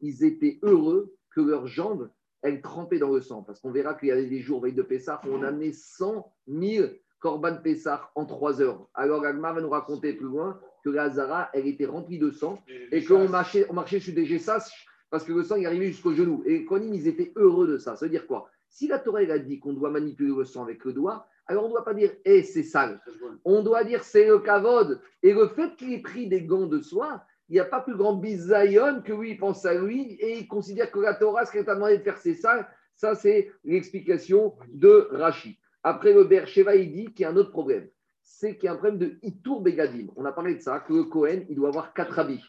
ils 0.00 0.24
étaient 0.24 0.58
heureux 0.62 1.14
que 1.30 1.42
leurs 1.42 1.66
jambes, 1.66 2.10
elles 2.44 2.60
trempaient 2.60 2.98
dans 2.98 3.10
le 3.10 3.20
sang. 3.20 3.42
Parce 3.42 3.58
qu'on 3.58 3.72
verra 3.72 3.94
qu'il 3.94 4.08
y 4.08 4.12
avait 4.12 4.26
des 4.26 4.40
jours, 4.40 4.60
veille 4.60 4.74
de 4.74 4.82
Pessah, 4.82 5.20
où 5.26 5.30
on 5.30 5.42
amenait 5.42 5.72
100 5.72 6.30
000 6.46 6.88
Korban 7.18 7.56
Pessah 7.56 8.10
en 8.14 8.26
3 8.26 8.60
heures. 8.60 8.86
Alors 8.94 9.24
Agmar 9.24 9.54
va 9.54 9.62
nous 9.62 9.70
raconter 9.70 10.12
plus 10.12 10.26
loin 10.26 10.60
que 10.84 10.90
la 10.90 11.08
Zara, 11.08 11.48
elle 11.54 11.66
était 11.66 11.86
remplie 11.86 12.18
de 12.18 12.30
sang 12.30 12.62
et 12.92 13.02
qu'on 13.02 13.28
marchait, 13.28 13.66
on 13.70 13.72
marchait 13.72 13.98
sur 13.98 14.14
des 14.14 14.26
gessas 14.26 14.70
parce 15.08 15.24
que 15.24 15.32
le 15.32 15.42
sang 15.42 15.56
est 15.56 15.64
arrivé 15.64 15.86
jusqu'au 15.86 16.12
genou. 16.12 16.42
Et 16.44 16.50
les 16.50 16.64
Kohanim, 16.66 16.92
ils 16.92 17.08
étaient 17.08 17.32
heureux 17.36 17.66
de 17.66 17.78
ça. 17.78 17.96
Ça 17.96 18.04
veut 18.04 18.10
dire 18.10 18.26
quoi? 18.26 18.50
Si 18.68 18.88
la 18.88 18.98
Torah 18.98 19.20
a 19.20 19.38
dit 19.38 19.58
qu'on 19.58 19.72
doit 19.72 19.90
manipuler 19.90 20.34
le 20.36 20.44
sang 20.44 20.64
avec 20.64 20.84
le 20.84 20.92
doigt, 20.92 21.26
alors 21.46 21.64
on 21.64 21.68
ne 21.68 21.72
doit 21.72 21.84
pas 21.84 21.94
dire 21.94 22.10
eh, 22.26 22.42
c'est 22.42 22.62
sale. 22.62 23.00
On 23.44 23.62
doit 23.62 23.84
dire 23.84 24.04
c'est 24.04 24.26
le 24.26 24.40
kavod. 24.40 25.00
Et 25.22 25.32
le 25.32 25.48
fait 25.48 25.76
qu'il 25.76 25.94
ait 25.94 26.02
pris 26.02 26.26
des 26.26 26.42
gants 26.42 26.66
de 26.66 26.80
soie, 26.80 27.24
il 27.54 27.58
n'y 27.58 27.60
a 27.60 27.66
pas 27.66 27.82
plus 27.82 27.94
grand 27.94 28.14
bisayon 28.14 29.00
que 29.02 29.12
lui, 29.12 29.30
il 29.30 29.38
pense 29.38 29.64
à 29.64 29.74
lui 29.74 30.16
et 30.18 30.38
il 30.38 30.48
considère 30.48 30.90
que 30.90 30.98
la 30.98 31.14
Torah, 31.14 31.46
ce 31.46 31.52
qu'elle 31.52 31.64
t'a 31.64 31.76
demandé 31.76 31.98
de 31.98 32.02
faire, 32.02 32.18
c'est 32.18 32.34
ça. 32.34 32.68
Ça, 32.96 33.14
c'est 33.14 33.48
l'explication 33.62 34.56
de 34.72 35.08
Rashi. 35.12 35.56
Après, 35.84 36.12
le 36.12 36.24
Bercheva, 36.24 36.74
il 36.74 36.92
dit 36.92 37.14
qu'il 37.14 37.20
y 37.20 37.24
a 37.26 37.30
un 37.30 37.36
autre 37.36 37.52
problème. 37.52 37.88
C'est 38.24 38.56
qu'il 38.56 38.64
y 38.64 38.68
a 38.68 38.72
un 38.72 38.76
problème 38.76 38.98
de 38.98 39.18
Itour 39.22 39.60
Begadim. 39.60 40.08
On 40.16 40.24
a 40.24 40.32
parlé 40.32 40.56
de 40.56 40.62
ça, 40.62 40.80
que 40.80 40.94
le 40.94 41.04
Cohen, 41.04 41.44
il 41.48 41.54
doit 41.54 41.68
avoir 41.68 41.94
quatre 41.94 42.18
habits. 42.18 42.42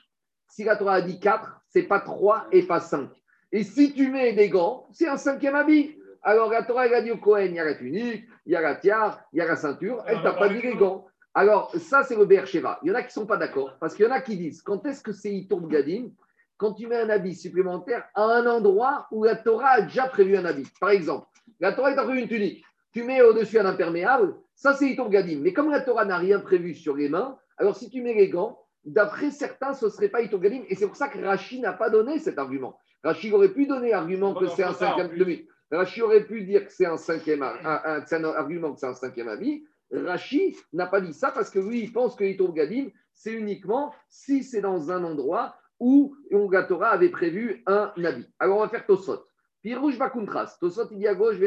Si 0.47 0.63
la 0.63 0.75
Torah 0.75 0.95
a 0.95 1.01
dit 1.03 1.19
quatre, 1.19 1.61
c'est 1.69 1.83
pas 1.83 1.99
trois 1.99 2.47
et 2.51 2.63
pas 2.63 2.79
cinq. 2.79 3.11
Et 3.51 3.61
si 3.61 3.93
tu 3.93 4.09
mets 4.09 4.33
des 4.33 4.49
gants, 4.49 4.87
c'est 4.91 5.07
un 5.07 5.17
cinquième 5.17 5.53
habit. 5.53 5.99
Alors 6.23 6.49
la 6.49 6.63
Torah, 6.63 6.87
elle 6.87 6.95
a 6.95 7.01
dit 7.03 7.11
au 7.11 7.17
Cohen, 7.17 7.45
il 7.45 7.53
y 7.53 7.59
a 7.59 7.63
la 7.63 7.75
tunique, 7.75 8.25
il 8.47 8.53
y 8.53 8.55
a 8.55 8.61
la 8.61 8.73
tiare, 8.73 9.21
il 9.33 9.37
y 9.37 9.41
a 9.41 9.45
la 9.45 9.55
ceinture, 9.55 10.03
elle 10.07 10.23
t'a 10.23 10.33
pas 10.33 10.49
dit 10.49 10.63
les 10.63 10.75
gants. 10.75 11.05
Alors 11.37 11.69
ça, 11.75 12.03
c'est 12.03 12.15
le 12.15 12.45
Sheva. 12.45 12.79
Il 12.81 12.87
y 12.87 12.91
en 12.91 12.95
a 12.95 13.01
qui 13.01 13.09
ne 13.09 13.11
sont 13.11 13.25
pas 13.25 13.35
d'accord, 13.35 13.77
parce 13.79 13.93
qu'il 13.93 14.05
y 14.05 14.07
en 14.07 14.11
a 14.11 14.21
qui 14.21 14.37
disent, 14.37 14.61
quand 14.61 14.85
est-ce 14.85 15.03
que 15.03 15.11
c'est 15.11 15.33
Itour 15.33 15.67
Gadim 15.67 16.11
Quand 16.55 16.73
tu 16.73 16.87
mets 16.87 16.95
un 16.95 17.09
habit 17.09 17.35
supplémentaire 17.35 18.05
à 18.15 18.23
un 18.23 18.45
endroit 18.45 19.07
où 19.11 19.25
la 19.25 19.35
Torah 19.35 19.71
a 19.71 19.81
déjà 19.81 20.07
prévu 20.07 20.37
un 20.37 20.45
habit? 20.45 20.67
Par 20.79 20.91
exemple, 20.91 21.27
la 21.59 21.73
Torah 21.73 21.93
t'a 21.93 22.05
prévu 22.05 22.21
une 22.21 22.29
tunique, 22.29 22.63
tu 22.93 23.03
mets 23.03 23.21
au-dessus 23.21 23.59
un 23.59 23.65
imperméable, 23.65 24.35
ça 24.55 24.73
c'est 24.73 24.87
Itour 24.87 25.09
Gadim. 25.09 25.39
Mais 25.41 25.51
comme 25.51 25.69
la 25.69 25.81
Torah 25.81 26.05
n'a 26.05 26.17
rien 26.17 26.39
prévu 26.39 26.73
sur 26.73 26.95
les 26.95 27.09
mains, 27.09 27.37
alors 27.57 27.75
si 27.75 27.89
tu 27.89 28.01
mets 28.01 28.13
les 28.13 28.29
gants, 28.29 28.57
d'après 28.85 29.29
certains, 29.29 29.73
ce 29.73 29.87
ne 29.87 29.91
serait 29.91 30.09
pas 30.09 30.21
Itour 30.21 30.39
Gadim. 30.39 30.63
Et 30.69 30.75
c'est 30.75 30.87
pour 30.87 30.95
ça 30.95 31.09
que 31.09 31.19
Rachid 31.19 31.61
n'a 31.61 31.73
pas 31.73 31.89
donné 31.89 32.17
cet 32.17 32.39
argument. 32.39 32.79
Rachid 33.03 33.33
aurait 33.33 33.49
pu 33.49 33.67
donner 33.67 33.89
l'argument 33.89 34.33
que 34.33 34.47
c'est 34.47 34.63
un 34.63 34.73
cinquième 34.73 35.17
demi. 35.17 35.45
Rachi 35.71 36.01
aurait 36.01 36.23
pu 36.23 36.43
dire 36.43 36.65
que 36.65 36.71
c'est 36.71 36.85
un 36.85 36.97
cinquième 36.97 37.43
un, 37.43 37.59
un, 37.63 38.23
argument 38.23 38.73
que 38.73 38.79
c'est 38.79 38.87
un 38.87 38.93
cinquième 38.93 39.27
avis. 39.27 39.63
Rachi 39.91 40.55
n'a 40.73 40.87
pas 40.87 41.01
dit 41.01 41.13
ça 41.13 41.31
parce 41.31 41.49
que 41.49 41.59
lui, 41.59 41.83
il 41.83 41.93
pense 41.93 42.15
que 42.15 42.23
l'Itour 42.23 42.53
Gadim, 42.53 42.89
c'est 43.13 43.33
uniquement 43.33 43.93
si 44.09 44.43
c'est 44.43 44.61
dans 44.61 44.91
un 44.91 45.03
endroit 45.03 45.55
où 45.79 46.15
Ongatora 46.31 46.89
avait 46.89 47.09
prévu 47.09 47.63
un 47.67 47.91
avis. 48.03 48.27
Alors 48.39 48.57
on 48.57 48.61
va 48.61 48.69
faire 48.69 48.85
Tosot. 48.85 49.25
Pirouj 49.61 49.97
Bakuntras. 49.97 50.57
Tosot, 50.59 50.87
il 50.91 50.99
dit 50.99 51.07
à 51.07 51.15
gauche, 51.15 51.37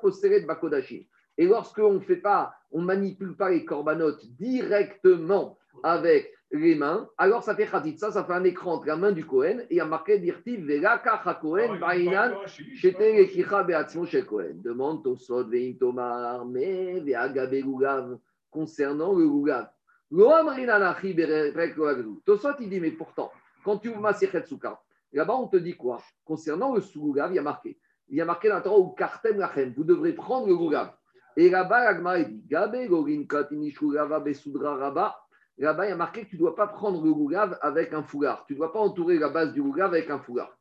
Poseret 0.00 0.40
Bakodashi. 0.40 1.08
Et 1.38 1.46
lorsqu'on 1.46 1.94
ne 1.94 2.00
fait 2.00 2.16
pas, 2.16 2.54
on 2.72 2.82
manipule 2.82 3.36
pas 3.36 3.50
les 3.50 3.64
corbanotes 3.64 4.24
directement 4.36 5.58
avec 5.82 6.32
les 6.50 6.74
mains, 6.74 7.08
alors 7.18 7.42
ça 7.42 7.54
fait 7.54 7.66
khatitsa, 7.66 8.12
ça 8.12 8.24
fait 8.24 8.32
un 8.32 8.44
écran 8.44 8.74
entre 8.74 8.86
la 8.86 8.96
main 8.96 9.12
du 9.12 9.26
Kohen 9.26 9.60
et 9.60 9.74
il 9.74 9.76
y 9.76 9.80
a 9.80 9.84
marqué 9.84 10.18
dirtiv 10.18 10.64
velaka 10.64 11.38
Kohen 11.40 11.78
bainan 11.78 12.34
shete 12.46 12.98
lekicha 12.98 13.64
beatzmo 13.64 14.06
shel 14.06 14.24
Kohen. 14.24 14.62
Demande 14.62 15.02
Tosot 15.02 15.44
veim 15.44 15.76
tomar 15.76 16.46
me 16.46 17.00
veagabe 17.00 17.60
lugav 17.62 18.18
concernant 18.50 19.12
le 19.12 19.24
lugav. 19.24 19.68
Lo 20.10 20.30
amrin 20.30 20.68
anachi 20.68 21.12
berek 21.12 21.76
Tosot 22.24 22.54
il 22.60 22.70
dit 22.70 22.80
mais 22.80 22.92
pourtant 22.92 23.30
quand 23.62 23.76
tu 23.76 23.88
ouvres 23.90 24.00
ma 24.00 24.14
Soukha, 24.14 24.80
là-bas 25.12 25.34
on 25.34 25.48
te 25.48 25.58
dit 25.58 25.76
quoi? 25.76 26.00
Concernant 26.24 26.74
le 26.74 26.80
lugav, 26.94 27.30
il 27.30 27.36
y 27.36 27.38
a 27.38 27.42
marqué. 27.42 27.78
Il 28.08 28.16
y 28.16 28.20
a 28.22 28.24
marqué 28.24 28.48
dans 28.48 28.56
le 28.56 28.62
Torah 28.62 28.78
ou 28.78 28.88
kartem 28.90 29.36
lachem, 29.36 29.74
vous 29.76 29.84
devrez 29.84 30.14
prendre 30.14 30.46
le 30.46 30.54
lugav. 30.54 30.94
Et 31.36 31.50
là-bas, 31.50 31.84
l'agma 31.84 32.18
dit 32.18 32.42
Gabe 32.48 32.86
gorin 32.88 33.24
katinishu 33.24 33.94
rava 33.94 34.20
besudra 34.20 34.76
raba 34.76 35.20
Là-bas, 35.58 35.86
il 35.86 35.88
y 35.90 35.92
a 35.92 35.96
marqué 35.96 36.24
que 36.24 36.30
tu 36.30 36.36
ne 36.36 36.40
dois 36.40 36.54
pas 36.54 36.68
prendre 36.68 37.02
le 37.04 37.12
gougave 37.12 37.58
avec 37.62 37.92
un 37.92 38.02
foulard. 38.02 38.44
Tu 38.46 38.52
ne 38.52 38.58
dois 38.58 38.72
pas 38.72 38.78
entourer 38.78 39.18
la 39.18 39.28
base 39.28 39.52
du 39.52 39.60
gougave 39.60 39.92
avec 39.92 40.08
un 40.08 40.20
foulard. 40.20 40.56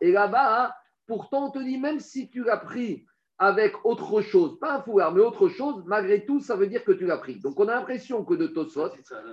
Et 0.00 0.12
là-bas, 0.12 0.74
pourtant, 1.06 1.46
on 1.46 1.50
te 1.50 1.58
dit, 1.58 1.78
même 1.78 2.00
si 2.00 2.28
tu 2.30 2.44
l'as 2.44 2.56
pris 2.56 3.06
avec 3.40 3.84
autre 3.84 4.20
chose, 4.20 4.58
pas 4.58 4.78
un 4.78 4.82
foulard, 4.82 5.12
mais 5.12 5.20
autre 5.20 5.48
chose, 5.48 5.84
malgré 5.86 6.26
tout, 6.26 6.40
ça 6.40 6.56
veut 6.56 6.66
dire 6.66 6.82
que 6.84 6.90
tu 6.90 7.06
l'as 7.06 7.18
pris. 7.18 7.38
Donc, 7.38 7.58
on 7.60 7.68
a 7.68 7.74
l'impression 7.76 8.24
que 8.24 8.34
de 8.34 8.48
Tosot, 8.48 8.90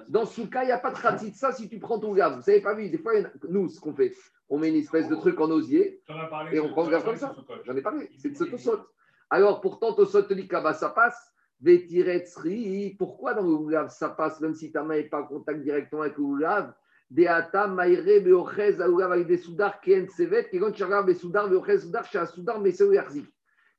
dans 0.09 0.27
ce 0.27 0.41
cas, 0.43 0.61
il 0.61 0.67
n'y 0.67 0.71
a 0.71 0.77
pas 0.77 0.91
de 0.91 1.31
ça 1.33 1.51
si 1.51 1.67
tu 1.67 1.79
prends 1.79 1.99
ton 1.99 2.09
gougave. 2.09 2.35
Vous 2.35 2.43
savez 2.43 2.61
pas 2.61 2.75
vu, 2.75 2.89
des 2.89 2.99
fois, 2.99 3.13
nous, 3.49 3.67
ce 3.67 3.79
qu'on 3.79 3.95
fait, 3.95 4.13
on 4.47 4.59
met 4.59 4.69
une 4.69 4.75
espèce 4.75 5.09
de 5.09 5.15
truc 5.15 5.39
en 5.41 5.49
osier 5.49 6.03
et 6.51 6.59
on 6.59 6.69
prend 6.69 6.83
le 6.83 6.89
gougave 6.89 7.03
comme 7.05 7.17
ça. 7.17 7.35
J'en 7.63 7.75
ai 7.75 7.81
parlé, 7.81 8.11
c'est 8.19 8.29
de 8.29 8.37
ce 8.37 8.43
Tosot. 8.43 8.79
Alors, 9.31 9.59
pourtant, 9.59 9.93
Tosot 9.93 10.21
te 10.23 10.35
dit 10.35 10.47
que 10.47 10.53
là-bas, 10.53 10.73
ça 10.73 10.89
passe. 10.89 11.34
Pourquoi 12.97 13.33
dans 13.33 13.43
le 13.43 13.55
Goulav 13.55 13.89
ça 13.89 14.09
passe 14.09 14.39
même 14.41 14.53
si 14.53 14.71
ta 14.71 14.83
main 14.83 14.95
n'est 14.95 15.03
pas 15.03 15.21
en 15.21 15.27
contact 15.27 15.61
directement 15.61 16.01
avec 16.01 16.17
le 16.17 16.23
Goulav 16.23 16.73
Deata 17.09 17.67
maïre 17.67 18.23
beochez 18.23 18.81
aoulav 18.81 19.11
avec 19.11 19.27
des 19.27 19.37
soudars 19.37 19.79
qui 19.79 19.95
en 19.95 20.07
sevet, 20.09 20.49
regardes 20.51 21.05
des 21.05 21.13
soudars 21.13 21.49
beochez 21.49 21.79
soudar, 21.79 22.05
chez 22.05 22.17
un 22.17 22.25
soudar 22.25 22.59
mais 22.59 22.71
c'est 22.71 22.85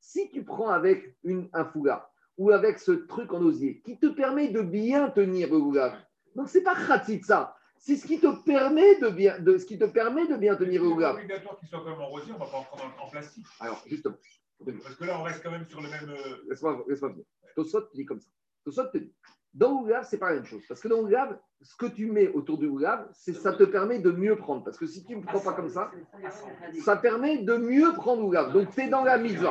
Si 0.01 0.31
tu 0.31 0.45
prends 0.45 0.71
avec 0.71 1.17
une, 1.25 1.49
un 1.53 1.65
foulard 1.65 2.11
ou 2.39 2.51
avec 2.51 2.79
ce 2.79 2.93
truc 2.93 3.33
en 3.33 3.43
osier 3.43 3.81
qui 3.85 3.99
te 3.99 4.07
permet 4.07 4.49
de 4.49 4.61
bien 4.63 5.11
tenir 5.11 5.51
le 5.51 5.59
goulav. 5.59 5.93
Donc, 6.35 6.49
ce 6.49 6.59
n'est 6.59 6.65
pas 6.65 6.77
ça. 7.23 7.57
C'est 7.79 7.97
ce 7.97 8.07
qui 8.07 8.21
te 8.21 8.45
permet 8.45 8.99
de 9.01 9.09
bien, 9.09 9.39
de, 9.39 9.59
ce 9.59 9.65
qui 9.65 9.79
te 9.79 9.85
permet 9.85 10.27
de 10.27 10.37
bien 10.37 10.55
tenir 10.57 10.83
le. 10.83 10.89
C'est 10.89 11.05
obligatoire 11.05 11.59
qu'il 11.59 11.69
soit 11.69 11.81
quand 11.81 11.91
même 11.91 12.01
en 12.01 12.09
rosier, 12.09 12.33
on 12.33 12.35
ne 12.35 12.41
va 12.41 12.47
pas 12.47 12.57
en 12.59 12.63
prendre 12.65 12.95
en 13.03 13.11
plastique. 13.11 13.47
Alors, 13.61 13.83
justement. 13.87 14.17
Parce 14.65 14.97
que 14.97 15.05
là, 15.05 15.21
on 15.21 15.23
reste 15.23 15.43
quand 15.43 15.51
même 15.51 15.67
sur 15.67 15.81
le 15.81 15.89
même. 15.89 16.09
Euh, 16.09 16.37
laisse-moi 16.49 16.85
laisse 16.89 17.01
finir. 17.01 17.25
Tosot 17.55 17.89
dit 17.95 18.05
comme 18.05 18.21
ça. 18.21 18.31
Tosot 18.65 18.89
te 18.89 18.99
dit. 18.99 19.13
Dans 19.57 19.83
le 19.85 19.95
ce 20.05 20.15
n'est 20.15 20.19
pas 20.19 20.29
la 20.31 20.35
même 20.37 20.45
chose. 20.45 20.63
Parce 20.69 20.81
que 20.81 20.89
dans 20.89 21.01
le 21.01 21.17
ce 21.63 21.75
que 21.77 21.87
tu 21.87 22.11
mets 22.11 22.29
autour 22.29 22.59
du 22.59 22.71
c'est 23.15 23.33
ça 23.33 23.55
te 23.55 23.65
permet 23.65 23.99
de 24.01 24.11
mieux 24.11 24.37
prendre. 24.37 24.63
Parce 24.63 24.77
que 24.77 24.87
si 24.87 25.03
tu 25.03 25.17
ne 25.17 25.23
prends 25.23 25.41
pas 25.41 25.55
comme 25.55 25.71
ça, 25.71 25.91
ça 26.85 26.97
permet 26.97 27.39
de 27.39 27.57
mieux 27.57 27.95
prendre 27.95 28.31
le 28.31 28.53
Donc, 28.53 28.75
tu 28.75 28.83
es 28.83 28.89
dans 28.89 29.03
la 29.03 29.17
mise 29.17 29.43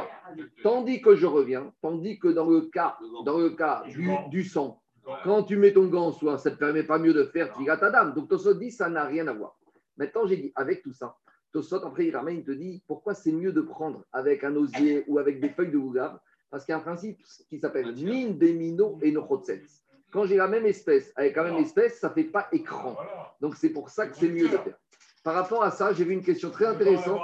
Tandis 0.61 1.01
que 1.01 1.15
je 1.15 1.25
reviens, 1.25 1.73
tandis 1.81 2.19
que 2.19 2.27
dans 2.27 2.47
le 2.47 2.61
cas, 2.61 2.97
dans 3.25 3.39
le 3.39 3.49
cas 3.49 3.83
du, 4.29 4.43
sang, 4.43 4.79
quand 5.23 5.41
tu 5.41 5.57
mets 5.57 5.73
ton 5.73 5.87
gant 5.87 6.07
en 6.07 6.11
soin, 6.11 6.37
ça 6.37 6.51
ne 6.51 6.55
te 6.55 6.59
permet 6.59 6.83
pas 6.83 6.99
mieux 6.99 7.13
de 7.13 7.23
faire 7.23 7.51
à 7.67 7.77
ta 7.77 7.89
dame. 7.89 8.13
Donc, 8.13 8.29
Tosot 8.29 8.53
dit, 8.53 8.69
ça 8.69 8.89
n'a 8.89 9.05
rien 9.05 9.27
à 9.27 9.33
voir. 9.33 9.57
Maintenant, 9.97 10.27
j'ai 10.27 10.37
dit, 10.37 10.51
avec 10.55 10.83
tout 10.83 10.93
ça, 10.93 11.17
Tosot, 11.55 11.85
après, 11.85 12.07
il 12.07 12.13
ramène, 12.13 12.39
il 12.39 12.43
te 12.43 12.51
dit, 12.51 12.83
pourquoi 12.85 13.13
c'est 13.13 13.31
mieux 13.31 13.53
de 13.53 13.61
prendre 13.61 14.03
avec 14.11 14.43
un 14.43 14.53
osier 14.57 15.05
ou 15.07 15.19
avec 15.19 15.39
des 15.39 15.47
feuilles 15.47 15.71
de 15.71 15.77
gougave 15.77 16.19
Parce 16.49 16.65
qu'il 16.65 16.73
y 16.73 16.75
a 16.75 16.79
un 16.79 16.81
principe 16.81 17.23
qui 17.47 17.59
s'appelle 17.59 17.95
min, 17.95 18.31
demino 18.31 18.99
et 19.01 19.09
nochotsets. 19.13 19.63
Quand 20.11 20.25
j'ai 20.25 20.35
la 20.35 20.49
même 20.49 20.65
espèce 20.65 21.13
avec 21.15 21.37
la 21.37 21.45
même 21.45 21.55
espèce, 21.55 21.97
ça 21.97 22.09
ne 22.09 22.13
fait 22.13 22.25
pas 22.25 22.49
écran. 22.51 22.97
Donc 23.39 23.55
c'est 23.55 23.69
pour 23.69 23.89
ça 23.89 24.05
que 24.05 24.17
c'est 24.17 24.27
mieux 24.27 24.49
de 24.49 24.57
faire. 24.57 24.77
Par 25.23 25.33
rapport 25.33 25.63
à 25.63 25.71
ça, 25.71 25.93
j'ai 25.93 26.03
vu 26.03 26.11
une 26.11 26.23
question 26.23 26.51
très 26.51 26.65
intéressante. 26.65 27.21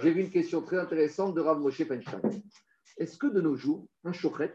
J'ai 0.00 0.10
vu 0.10 0.22
une 0.22 0.30
question 0.30 0.62
très 0.62 0.78
intéressante 0.78 1.34
de 1.34 1.42
Rav 1.42 1.60
Moshe. 1.60 1.82
Est-ce 2.96 3.18
que 3.18 3.26
de 3.26 3.42
nos 3.42 3.56
jours, 3.56 3.86
un 4.04 4.14
chochet, 4.14 4.54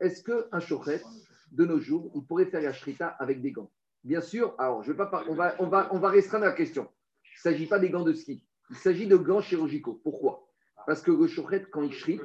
est-ce 0.00 0.22
qu'un 0.22 0.60
chochet, 0.60 1.02
de 1.52 1.66
nos 1.66 1.78
jours, 1.78 2.10
il 2.14 2.22
pourrait 2.24 2.46
faire 2.46 2.62
la 2.62 2.72
shrita 2.72 3.08
avec 3.18 3.42
des 3.42 3.52
gants? 3.52 3.70
Bien 4.02 4.22
sûr, 4.22 4.54
alors 4.56 4.82
je 4.82 4.92
vais 4.92 4.96
pas 4.96 5.24
on 5.28 5.34
va, 5.34 5.54
on 5.58 5.66
va, 5.66 5.88
on 5.92 5.98
va 5.98 6.08
restreindre 6.08 6.46
la 6.46 6.52
question. 6.52 6.88
Il 7.30 7.48
ne 7.48 7.52
s'agit 7.52 7.66
pas 7.66 7.78
des 7.78 7.90
gants 7.90 8.04
de 8.04 8.12
ski, 8.12 8.44
il 8.70 8.76
s'agit 8.76 9.06
de 9.06 9.16
gants 9.16 9.40
chirurgicaux. 9.40 10.00
Pourquoi? 10.02 10.46
Parce 10.86 11.02
que 11.02 11.10
le 11.10 11.70
quand 11.70 11.82
il 11.82 11.92
shrite, 11.92 12.22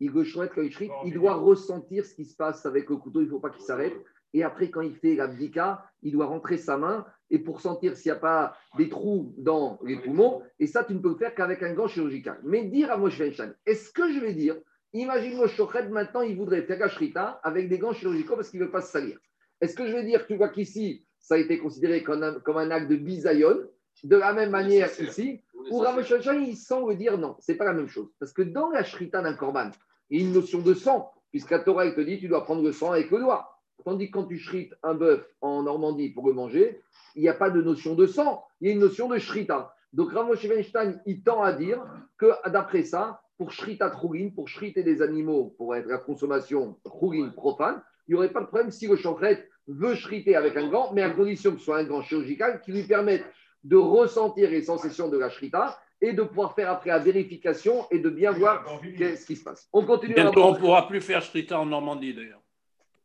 il 0.00 1.12
doit 1.12 1.34
ressentir 1.34 2.04
ce 2.04 2.14
qui 2.14 2.24
se 2.24 2.36
passe 2.36 2.66
avec 2.66 2.88
le 2.88 2.96
couteau, 2.96 3.20
il 3.20 3.26
ne 3.26 3.30
faut 3.30 3.40
pas 3.40 3.50
qu'il 3.50 3.64
s'arrête. 3.64 3.94
Et 4.34 4.42
après, 4.42 4.70
quand 4.70 4.82
il 4.82 4.94
fait 4.94 5.14
l'abdika, 5.14 5.84
il 6.02 6.12
doit 6.12 6.26
rentrer 6.26 6.58
sa 6.58 6.76
main 6.76 7.06
et 7.30 7.38
pour 7.38 7.60
sentir 7.60 7.96
s'il 7.96 8.12
n'y 8.12 8.16
a 8.16 8.20
pas 8.20 8.56
des 8.76 8.88
trous 8.88 9.34
dans 9.38 9.78
les 9.84 9.96
poumons. 9.96 10.42
Et 10.58 10.66
ça, 10.66 10.84
tu 10.84 10.94
ne 10.94 10.98
peux 10.98 11.10
le 11.10 11.16
faire 11.16 11.34
qu'avec 11.34 11.62
un 11.62 11.72
gant 11.72 11.88
chirurgical. 11.88 12.38
Mais 12.44 12.64
dire 12.64 12.90
à 12.90 12.98
Moshe 12.98 13.20
est-ce 13.20 13.92
que 13.92 14.12
je 14.12 14.20
vais 14.20 14.34
dire, 14.34 14.56
imagine 14.92 15.36
Moshe 15.36 15.58
maintenant, 15.90 16.20
il 16.20 16.36
voudrait 16.36 16.62
faire 16.62 16.78
la 16.78 16.88
shrita 16.88 17.40
avec 17.42 17.68
des 17.68 17.78
gants 17.78 17.92
chirurgicaux 17.92 18.36
parce 18.36 18.50
qu'il 18.50 18.60
ne 18.60 18.66
veut 18.66 18.70
pas 18.70 18.82
se 18.82 18.92
salir. 18.92 19.18
Est-ce 19.60 19.74
que 19.74 19.86
je 19.86 19.92
vais 19.92 20.04
dire, 20.04 20.26
tu 20.26 20.36
vois 20.36 20.50
qu'ici, 20.50 21.06
ça 21.18 21.34
a 21.34 21.38
été 21.38 21.58
considéré 21.58 22.02
comme 22.02 22.22
un, 22.22 22.70
acte 22.70 22.88
de 22.88 22.96
bisayon, 22.96 23.58
de 24.04 24.16
la 24.16 24.32
même 24.32 24.50
manière 24.50 24.90
qu'ici, 24.92 25.40
ou 25.70 25.78
Ramosh 25.78 26.10
il 26.10 26.56
semble 26.56 26.96
dire 26.96 27.18
non, 27.18 27.36
c'est 27.40 27.56
pas 27.56 27.64
la 27.64 27.72
même 27.72 27.88
chose. 27.88 28.08
Parce 28.18 28.32
que 28.32 28.42
dans 28.42 28.70
la 28.70 28.84
shrita 28.84 29.20
d'un 29.22 29.34
korban, 29.34 29.70
il 30.10 30.20
y 30.20 30.24
a 30.24 30.26
une 30.26 30.32
notion 30.32 30.60
de 30.60 30.74
sang, 30.74 31.12
puisqu'à 31.30 31.58
Torah, 31.58 31.86
il 31.86 31.94
te 31.94 32.00
dit 32.00 32.18
tu 32.18 32.28
dois 32.28 32.44
prendre 32.44 32.62
le 32.62 32.72
sang 32.72 32.92
avec 32.92 33.10
le 33.10 33.18
doigt. 33.20 33.54
Tandis 33.84 34.10
que 34.10 34.18
quand 34.18 34.24
tu 34.24 34.38
shrites 34.38 34.74
un 34.82 34.94
bœuf 34.94 35.24
en 35.40 35.62
Normandie 35.62 36.10
pour 36.10 36.26
le 36.26 36.32
manger, 36.32 36.80
il 37.14 37.22
n'y 37.22 37.28
a 37.28 37.34
pas 37.34 37.50
de 37.50 37.62
notion 37.62 37.94
de 37.94 38.06
sang, 38.06 38.44
il 38.60 38.68
y 38.68 38.70
a 38.70 38.74
une 38.74 38.80
notion 38.80 39.08
de 39.08 39.18
shrita. 39.18 39.74
Donc 39.92 40.12
Ramosh 40.12 40.44
Weinstein, 40.44 41.00
il 41.06 41.22
tend 41.22 41.42
à 41.42 41.52
dire 41.52 41.82
que 42.18 42.26
d'après 42.50 42.82
ça, 42.82 43.22
pour 43.36 43.52
shrita 43.52 43.88
trougin, 43.90 44.30
pour 44.34 44.48
shriter 44.48 44.82
des 44.82 45.00
animaux, 45.00 45.54
pour 45.56 45.74
être 45.76 45.86
la 45.86 45.98
consommation 45.98 46.78
trougin 46.84 47.30
profane, 47.30 47.80
il 48.06 48.12
n'y 48.12 48.16
aurait 48.16 48.32
pas 48.32 48.40
de 48.40 48.46
problème 48.46 48.70
si 48.70 48.86
le 48.88 48.96
chancrette 48.96 49.48
veut 49.68 49.94
shriter 49.94 50.34
avec 50.34 50.56
un 50.56 50.68
gant, 50.68 50.92
mais 50.92 51.02
à 51.02 51.10
condition 51.10 51.52
que 51.52 51.58
ce 51.58 51.64
soit 51.64 51.78
un 51.78 51.84
gant 51.84 52.02
chirurgical 52.02 52.60
qui 52.60 52.72
lui 52.72 52.82
permette 52.82 53.24
de 53.68 53.76
ressentir 53.76 54.50
les 54.50 54.62
sensations 54.62 55.08
de 55.08 55.18
la 55.18 55.28
shrita 55.28 55.78
et 56.00 56.12
de 56.12 56.22
pouvoir 56.22 56.54
faire 56.54 56.70
après 56.70 56.90
la 56.90 56.98
vérification 56.98 57.86
et 57.90 57.98
de 57.98 58.08
bien 58.08 58.32
voir 58.32 58.64
ce 58.90 59.26
qui 59.26 59.36
se 59.36 59.44
passe. 59.44 59.68
On 59.72 59.84
continue. 59.84 60.14
Bientôt, 60.14 60.42
on 60.42 60.52
ne 60.54 60.58
pourra 60.58 60.88
plus 60.88 61.00
faire 61.00 61.22
Shrita 61.22 61.60
en 61.60 61.66
Normandie 61.66 62.14
d'ailleurs. 62.14 62.42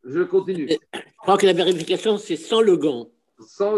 Je 0.05 0.21
continue. 0.21 0.69
Je 0.69 0.99
crois 1.17 1.37
que 1.37 1.45
la 1.45 1.53
vérification, 1.53 2.17
c'est 2.17 2.37
sans 2.37 2.61
le 2.61 2.77
gant. 2.77 3.09
Sans 3.39 3.77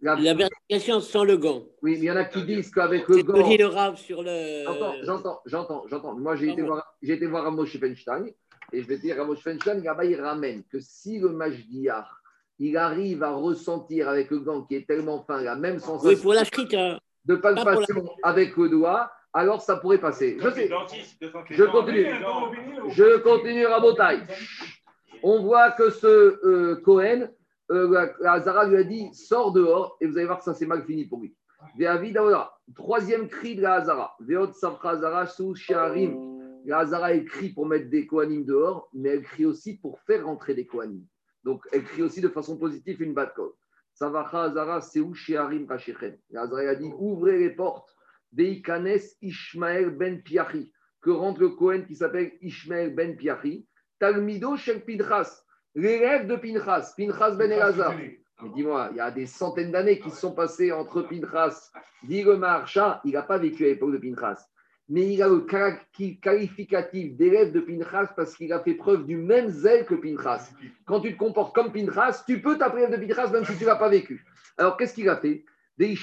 la... 0.00 0.14
vérification 0.14 1.00
sans 1.00 1.24
le 1.24 1.36
gant. 1.36 1.64
Oui, 1.82 1.92
mais 1.92 1.98
il 1.98 2.04
y 2.04 2.10
en 2.10 2.16
a 2.16 2.24
qui 2.24 2.44
disent 2.44 2.70
qu'avec 2.70 3.08
le 3.08 3.22
gant. 3.22 3.46
C'est 3.46 3.56
le 3.56 3.66
rave 3.66 3.96
sur 3.96 4.22
le. 4.22 4.64
J'entends, 5.04 5.40
j'entends, 5.46 5.84
j'entends. 5.88 6.14
Moi, 6.14 6.36
j'ai 6.36 6.50
été, 6.50 6.62
voir, 6.62 6.96
j'ai 7.02 7.14
été 7.14 7.26
voir 7.26 7.52
Feinstein 7.66 8.26
et 8.72 8.82
je 8.82 8.86
vais 8.86 8.98
dire, 8.98 9.20
Amos 9.20 9.36
Feinstein, 9.36 9.82
il 9.82 10.20
ramène 10.20 10.62
que 10.64 10.78
si 10.80 11.18
le 11.18 11.30
Majdiar 11.30 12.22
il 12.58 12.76
arrive 12.76 13.22
à 13.22 13.32
ressentir 13.32 14.08
avec 14.08 14.30
le 14.30 14.40
gant 14.40 14.62
qui 14.62 14.76
est 14.76 14.86
tellement 14.86 15.22
fin 15.24 15.42
la 15.42 15.56
même 15.56 15.78
sensation. 15.78 16.08
Oui, 16.08 16.16
pour 16.16 16.34
la 16.34 16.44
Shrita 16.44 16.98
de 17.26 17.36
palpation 17.36 18.08
avec 18.22 18.56
le 18.56 18.68
doigt, 18.68 19.10
alors 19.32 19.60
ça 19.60 19.76
pourrait 19.76 19.98
passer. 19.98 20.38
Je 20.40 20.48
sais. 20.50 20.70
Je 21.50 21.64
continue. 21.64 22.06
Je 22.90 23.18
continue 23.18 23.66
à 23.66 23.80
taille. 23.94 24.22
On 25.22 25.42
voit 25.42 25.72
que 25.72 25.90
ce 25.90 26.06
euh, 26.06 26.76
Cohen, 26.84 27.28
euh, 27.70 28.06
Zara 28.40 28.66
lui 28.66 28.76
a 28.76 28.84
dit 28.84 29.12
sors 29.12 29.52
dehors 29.52 29.96
et 30.00 30.06
vous 30.06 30.16
allez 30.16 30.26
voir 30.26 30.38
que 30.38 30.44
ça 30.44 30.54
c'est 30.54 30.66
mal 30.66 30.84
fini 30.84 31.04
pour 31.04 31.20
lui. 31.20 31.34
Troisième 32.74 33.28
cri 33.28 33.56
de 33.56 33.62
la 33.62 33.74
Hazara. 33.74 34.16
La 36.64 36.78
Hazara 36.78 37.12
écrit 37.12 37.50
pour 37.50 37.66
mettre 37.66 37.90
des 37.90 38.06
Kohanim 38.06 38.44
dehors, 38.44 38.88
mais 38.92 39.10
elle 39.10 39.22
crie 39.22 39.46
aussi 39.46 39.78
pour 39.78 40.00
faire 40.00 40.26
rentrer 40.26 40.54
des 40.54 40.66
Kohanim. 40.66 41.02
Donc 41.46 41.64
elle 41.70 41.84
crie 41.84 42.02
aussi 42.02 42.20
de 42.20 42.28
façon 42.28 42.58
positive 42.58 43.00
une 43.00 43.14
bad 43.14 43.32
code. 43.32 43.52
Savacha 43.94 44.42
Azara 44.42 44.80
Seu 44.80 45.14
Shearim 45.14 45.68
Kashechem. 45.68 46.18
Azara 46.34 46.70
a 46.70 46.74
dit 46.74 46.90
ouvrez 46.98 47.38
les 47.38 47.50
portes. 47.50 47.96
Veikanes 48.32 49.14
Ishmael 49.22 49.90
ben 49.90 50.20
Piachi. 50.22 50.72
Que 51.00 51.10
rentre 51.10 51.40
le 51.40 51.50
Cohen 51.50 51.82
qui 51.86 51.94
s'appelle 51.94 52.32
Ishmael 52.42 52.96
ben 52.96 53.16
Piachi. 53.16 53.64
Talmido 54.00 54.56
Shel 54.56 54.84
Pinchas. 54.84 55.44
L'élève 55.76 56.26
de 56.26 56.34
Pinchas. 56.34 56.94
Pinchas 56.96 57.36
ben 57.36 57.52
Elazar. 57.52 57.94
Dis-moi, 58.54 58.88
il 58.90 58.96
y 58.96 59.00
a 59.00 59.12
des 59.12 59.26
centaines 59.26 59.70
d'années 59.70 60.00
qui 60.00 60.10
se 60.10 60.16
sont 60.16 60.34
passées 60.34 60.72
entre 60.72 61.00
Pinchas, 61.02 61.70
dit 62.02 62.22
le 62.22 62.36
Marcha, 62.36 63.00
il 63.04 63.12
n'a 63.12 63.22
pas 63.22 63.38
vécu 63.38 63.64
à 63.64 63.68
l'époque 63.68 63.92
de 63.92 63.98
Pinchas 63.98 64.46
mais 64.88 65.12
il 65.12 65.22
a 65.22 65.28
le 65.28 65.40
qualificatif 66.20 67.16
d'élève 67.16 67.52
de 67.52 67.60
Pinchas 67.60 68.12
parce 68.16 68.36
qu'il 68.36 68.52
a 68.52 68.60
fait 68.60 68.74
preuve 68.74 69.04
du 69.04 69.16
même 69.16 69.48
zèle 69.48 69.84
que 69.84 69.94
Pinchas. 69.94 70.50
Quand 70.84 71.00
tu 71.00 71.12
te 71.12 71.18
comportes 71.18 71.54
comme 71.54 71.72
Pinchas, 71.72 72.24
tu 72.26 72.40
peux 72.40 72.56
t'appeler 72.56 72.86
de 72.86 72.96
Pinchas 72.96 73.30
même 73.30 73.44
si 73.44 73.56
tu 73.56 73.64
ne 73.64 73.68
l'as 73.68 73.76
pas 73.76 73.88
vécu. 73.88 74.24
Alors, 74.58 74.76
qu'est-ce 74.76 74.94
qu'il 74.94 75.08
a 75.08 75.16
fait? 75.16 75.44
Des 75.76 75.94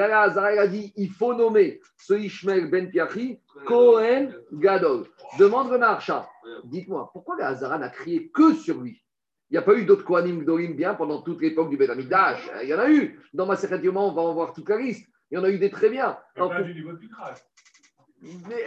Azara 0.00 0.46
a 0.48 0.66
dit 0.66 0.92
il 0.96 1.10
faut 1.10 1.34
nommer 1.34 1.80
ce 1.98 2.14
Ishmael 2.14 2.70
Ben 2.70 2.88
Piachi 2.88 3.38
Cohen 3.66 4.30
Gadol. 4.52 5.04
Demande 5.38 5.70
le 5.70 5.78
marcha. 5.78 6.26
Dites-moi, 6.64 7.10
pourquoi 7.12 7.42
Azara 7.44 7.78
n'a 7.78 7.90
crié 7.90 8.30
que 8.30 8.54
sur 8.54 8.80
lui? 8.80 9.02
Il 9.50 9.54
n'y 9.54 9.58
a 9.58 9.62
pas 9.62 9.74
eu 9.74 9.84
d'autres 9.84 10.04
Kohanim 10.04 10.40
Gdolim 10.40 10.72
bien 10.72 10.94
pendant 10.94 11.20
toute 11.20 11.42
l'époque 11.42 11.68
du 11.68 11.76
Betamidash. 11.76 12.50
Il 12.62 12.70
y 12.70 12.74
en 12.74 12.78
a 12.78 12.88
eu. 12.88 13.20
Dans 13.34 13.44
ma 13.44 13.54
on 13.54 14.12
va 14.12 14.22
en 14.22 14.32
voir 14.32 14.54
toute 14.54 14.68
la 14.70 14.78
liste. 14.78 15.06
Il 15.32 15.36
y 15.36 15.38
en 15.38 15.44
a 15.44 15.50
eu 15.50 15.58
des 15.58 15.70
très 15.70 15.88
bien. 15.88 16.18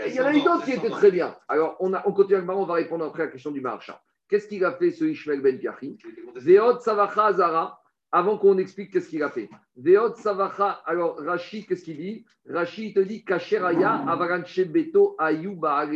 il 0.07 0.13
y 0.15 0.19
en 0.19 0.25
a 0.25 0.33
eu 0.33 0.41
d'autres 0.41 0.65
qui 0.65 0.71
étaient 0.71 0.89
très 0.89 1.11
bien. 1.11 1.35
Alors, 1.47 1.77
on, 1.79 1.93
a, 1.93 2.01
on 2.07 2.11
continue 2.11 2.37
avec 2.39 2.49
on 2.49 2.65
va 2.65 2.73
répondre 2.73 3.05
après 3.05 3.21
à 3.21 3.25
la 3.27 3.31
question 3.31 3.51
du 3.51 3.61
marchand. 3.61 3.93
Qu'est-ce 4.27 4.47
qu'il 4.47 4.65
a 4.65 4.71
fait 4.71 4.89
ce 4.89 5.05
Ishmael 5.05 5.41
Ben 5.41 5.59
Piachi 5.59 5.99
Veot 6.35 6.79
Savacha 6.79 7.27
Azara, 7.27 7.79
avant 8.11 8.39
qu'on 8.39 8.57
explique 8.57 8.91
qu'est-ce 8.91 9.09
qu'il 9.09 9.21
a 9.21 9.29
fait. 9.29 9.47
Veot 9.77 10.15
Savacha, 10.15 10.81
alors 10.87 11.19
Rachid, 11.19 11.67
qu'est-ce 11.67 11.83
qu'il 11.83 11.97
dit? 11.97 12.25
Rachid 12.49 12.95
te 12.95 12.99
dit 12.99 13.23
Kacheraya 13.23 14.03
Avaranche 14.07 14.61
Beto 14.61 15.15
Ayuba 15.19 15.87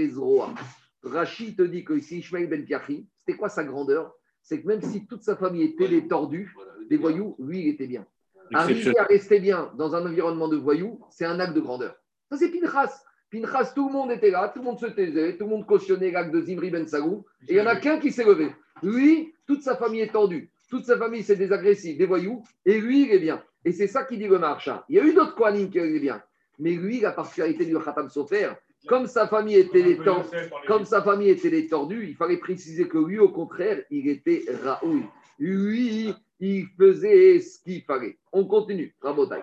Rachid 1.02 1.58
te 1.58 1.64
dit 1.64 1.84
que 1.84 1.94
ici 1.94 2.20
Ishmael 2.20 2.48
Ben 2.48 2.64
Piachi, 2.64 3.10
c'était 3.18 3.36
quoi 3.36 3.50
sa 3.50 3.64
grandeur? 3.64 4.14
C'est 4.44 4.62
que 4.62 4.68
même 4.68 4.84
si 4.84 5.08
toute 5.08 5.24
sa 5.24 5.36
famille 5.36 5.64
était 5.64 5.88
des 5.88 6.08
tordus, 6.08 6.56
des 6.88 6.98
voyous, 6.98 7.36
lui, 7.40 7.62
il 7.62 7.68
était 7.70 7.88
bien. 7.88 8.06
Arriver 8.54 8.98
à 8.98 9.04
rester 9.04 9.40
bien 9.40 9.72
dans 9.78 9.96
un 9.96 10.06
environnement 10.06 10.48
de 10.48 10.58
voyous, 10.58 11.00
c'est 11.10 11.26
un 11.26 11.40
acte 11.40 11.54
de 11.54 11.62
grandeur. 11.62 11.96
Ça, 12.30 12.38
c'est 12.38 12.50
Pinchas. 12.50 13.04
Pinchas, 13.32 13.74
tout 13.76 13.88
le 13.88 13.94
monde 13.94 14.12
était 14.12 14.32
là, 14.32 14.50
tout 14.54 14.60
le 14.60 14.66
monde 14.66 14.80
se 14.80 14.88
taisait, 14.88 15.38
tout 15.38 15.44
le 15.44 15.52
monde 15.52 15.66
cautionnait 15.66 16.12
l'acte 16.12 16.34
de 16.34 16.42
Zimri 16.42 16.72
Ben 16.72 16.88
Sagou, 16.88 17.26
et 17.48 17.54
il 17.54 17.56
n'y 17.56 17.62
en 17.62 17.68
a 17.68 17.76
qu'un 17.76 18.00
qui 18.00 18.12
s'est 18.12 18.24
levé. 18.24 18.52
Lui, 18.82 19.34
toute 19.46 19.62
sa 19.62 19.76
famille 19.76 20.02
est 20.02 20.14
tendue. 20.14 20.52
Toute 20.70 20.86
sa 20.86 20.98
famille, 20.98 21.24
c'est 21.24 21.36
des 21.36 21.52
agressifs, 21.52 21.98
des 21.98 22.06
voyous, 22.06 22.44
et 22.66 22.80
lui, 22.80 23.04
il 23.04 23.12
est 23.12 23.20
bien. 23.20 23.44
Et 23.66 23.72
c'est 23.72 23.88
ça 23.88 24.04
qui 24.04 24.18
dit 24.18 24.28
le 24.28 24.40
marchand. 24.40 24.82
Il 24.90 24.96
y 24.96 25.00
a 25.00 25.04
eu 25.04 25.14
d'autres 25.14 25.36
Kohanim 25.36 25.70
qui 25.70 25.80
étaient 25.80 26.00
bien. 26.00 26.22
Mais 26.60 26.72
lui, 26.72 27.00
la 27.00 27.12
particularité 27.12 27.66
du 27.66 27.78
Khatam 27.78 28.10
Sofer, 28.10 28.52
comme 28.88 29.08
sa 29.08 29.28
famille 29.28 29.56
était 29.56 29.82
les 29.82 29.98
tordus, 29.98 30.30
comme 30.68 30.86
sa 30.86 31.02
famille 31.02 31.30
était 31.30 31.50
les 31.50 31.68
tordus, 31.68 32.08
il 32.08 32.16
fallait 32.16 32.38
préciser 32.38 32.88
que 32.88 32.98
lui, 32.98 33.20
au 33.20 33.30
contraire, 33.30 33.84
il 33.90 34.08
était 34.08 34.46
Raoul. 34.64 35.04
Lui, 35.40 36.14
il 36.40 36.68
faisait 36.78 37.40
ce 37.40 37.62
qu'il 37.62 37.82
fallait. 37.84 38.18
On 38.32 38.46
continue, 38.46 38.96
Rabotai. 39.02 39.42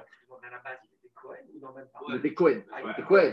Il 2.08 2.16
était 2.16 2.34
Cohen. 2.34 2.62
Il 2.84 2.90
était 2.90 3.02
Cohen. 3.02 3.32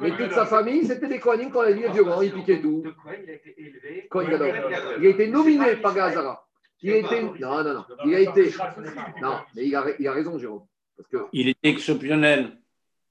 Mais 0.00 0.16
toute 0.16 0.32
sa 0.32 0.46
famille, 0.46 0.84
c'était 0.84 1.08
des 1.08 1.18
Kohanim 1.18 1.50
quand 1.50 1.64
il 1.64 1.82
est 1.82 1.92
violent, 1.92 2.20
il 2.20 2.32
piquait 2.32 2.60
tout. 2.60 2.82
il 2.84 3.30
a 3.30 3.34
été 3.34 3.54
élevé. 3.56 4.08
Il 5.00 5.06
a 5.06 5.10
été 5.10 5.28
nominé 5.28 5.76
par 5.76 5.94
Gazara. 5.94 6.46
Il 6.82 6.92
a 6.92 6.96
été. 6.98 7.22
Non, 7.22 7.64
non, 7.64 7.74
non. 7.74 7.84
Il 8.04 8.14
a 8.14 8.20
été. 8.20 8.52
Non, 9.22 9.38
mais 9.54 9.66
il 9.66 9.74
a, 9.74 9.84
il 9.98 10.06
a 10.06 10.12
raison, 10.12 10.38
Jérôme. 10.38 10.66
Parce 10.96 11.08
que... 11.08 11.16
Il 11.32 11.48
était 11.48 11.68
exceptionnel. 11.70 12.58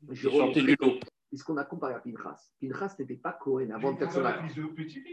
Il 0.10 0.18
sortait 0.18 0.62
du 0.62 0.76
lot. 0.80 1.00
Puisqu'on 1.30 1.58
a 1.58 1.66
comparé 1.66 1.94
à 1.94 2.00
Pinchas. 2.00 2.52
Pinchas 2.62 2.96
n'était 3.00 3.16
pas 3.16 3.34
Cohen 3.34 3.70
avant 3.74 3.92
de 3.92 3.98
faire 3.98 4.12
son 4.12 4.26
acte. 4.26 4.44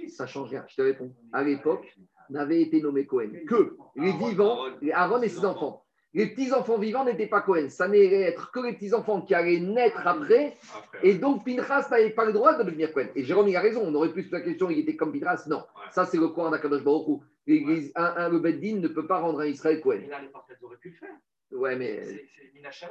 Ça 0.08 0.26
change 0.26 0.50
rien. 0.50 0.64
Je 0.68 0.76
te 0.76 0.82
réponds. 0.82 1.12
À 1.32 1.42
l'époque, 1.42 1.92
n'avait 2.30 2.62
été 2.62 2.80
nommé 2.80 3.06
Cohen 3.06 3.30
que 3.46 3.76
les 3.96 4.12
vivants, 4.12 4.58
Aaron 4.92 5.22
et 5.22 5.28
ses 5.28 5.44
enfants. 5.44 5.84
Les 6.12 6.28
petits-enfants 6.28 6.78
vivants 6.78 7.04
n'étaient 7.04 7.26
pas 7.26 7.40
Cohen. 7.40 7.68
Ça 7.68 7.88
n'allait 7.88 8.20
être 8.20 8.52
que 8.52 8.60
les 8.60 8.74
petits-enfants 8.74 9.22
qui 9.22 9.34
allaient 9.34 9.58
naître 9.58 10.06
après. 10.06 10.56
Et 11.02 11.14
donc, 11.14 11.44
Pinchas 11.44 11.88
n'avait 11.90 12.10
pas 12.10 12.24
le 12.24 12.32
droit 12.32 12.56
de 12.56 12.62
devenir 12.62 12.92
Cohen. 12.92 13.08
Et 13.16 13.24
Jérôme, 13.24 13.48
il 13.48 13.56
a 13.56 13.60
raison. 13.60 13.82
On 13.84 13.94
aurait 13.96 14.12
pu 14.12 14.22
se 14.22 14.30
poser 14.30 14.42
la 14.42 14.48
question, 14.48 14.70
il 14.70 14.78
était 14.78 14.94
comme 14.94 15.12
Pinchas. 15.12 15.46
Non. 15.48 15.64
Ça, 15.90 16.04
c'est 16.04 16.16
le 16.16 16.28
Coran 16.28 16.50
d'Akadosh 16.50 16.84
Baruch 16.84 17.20
L'église, 17.46 17.92
un, 17.94 18.14
un, 18.16 18.28
le 18.30 18.38
Beddin 18.38 18.76
ne 18.76 18.88
peut 18.88 19.06
pas 19.06 19.20
rendre 19.20 19.40
un 19.40 19.46
Israël 19.46 19.80
Cohen. 19.80 19.98
Mais 20.00 20.08
là, 20.08 20.20
les 20.22 20.28
elles 20.28 20.64
auraient 20.64 20.78
pu 20.78 20.90
le 20.90 20.96
faire. 20.96 21.14
Ouais, 21.54 21.76
mais. 21.76 22.02
C'est 22.04 22.52
Mina 22.54 22.70
ça. 22.72 22.88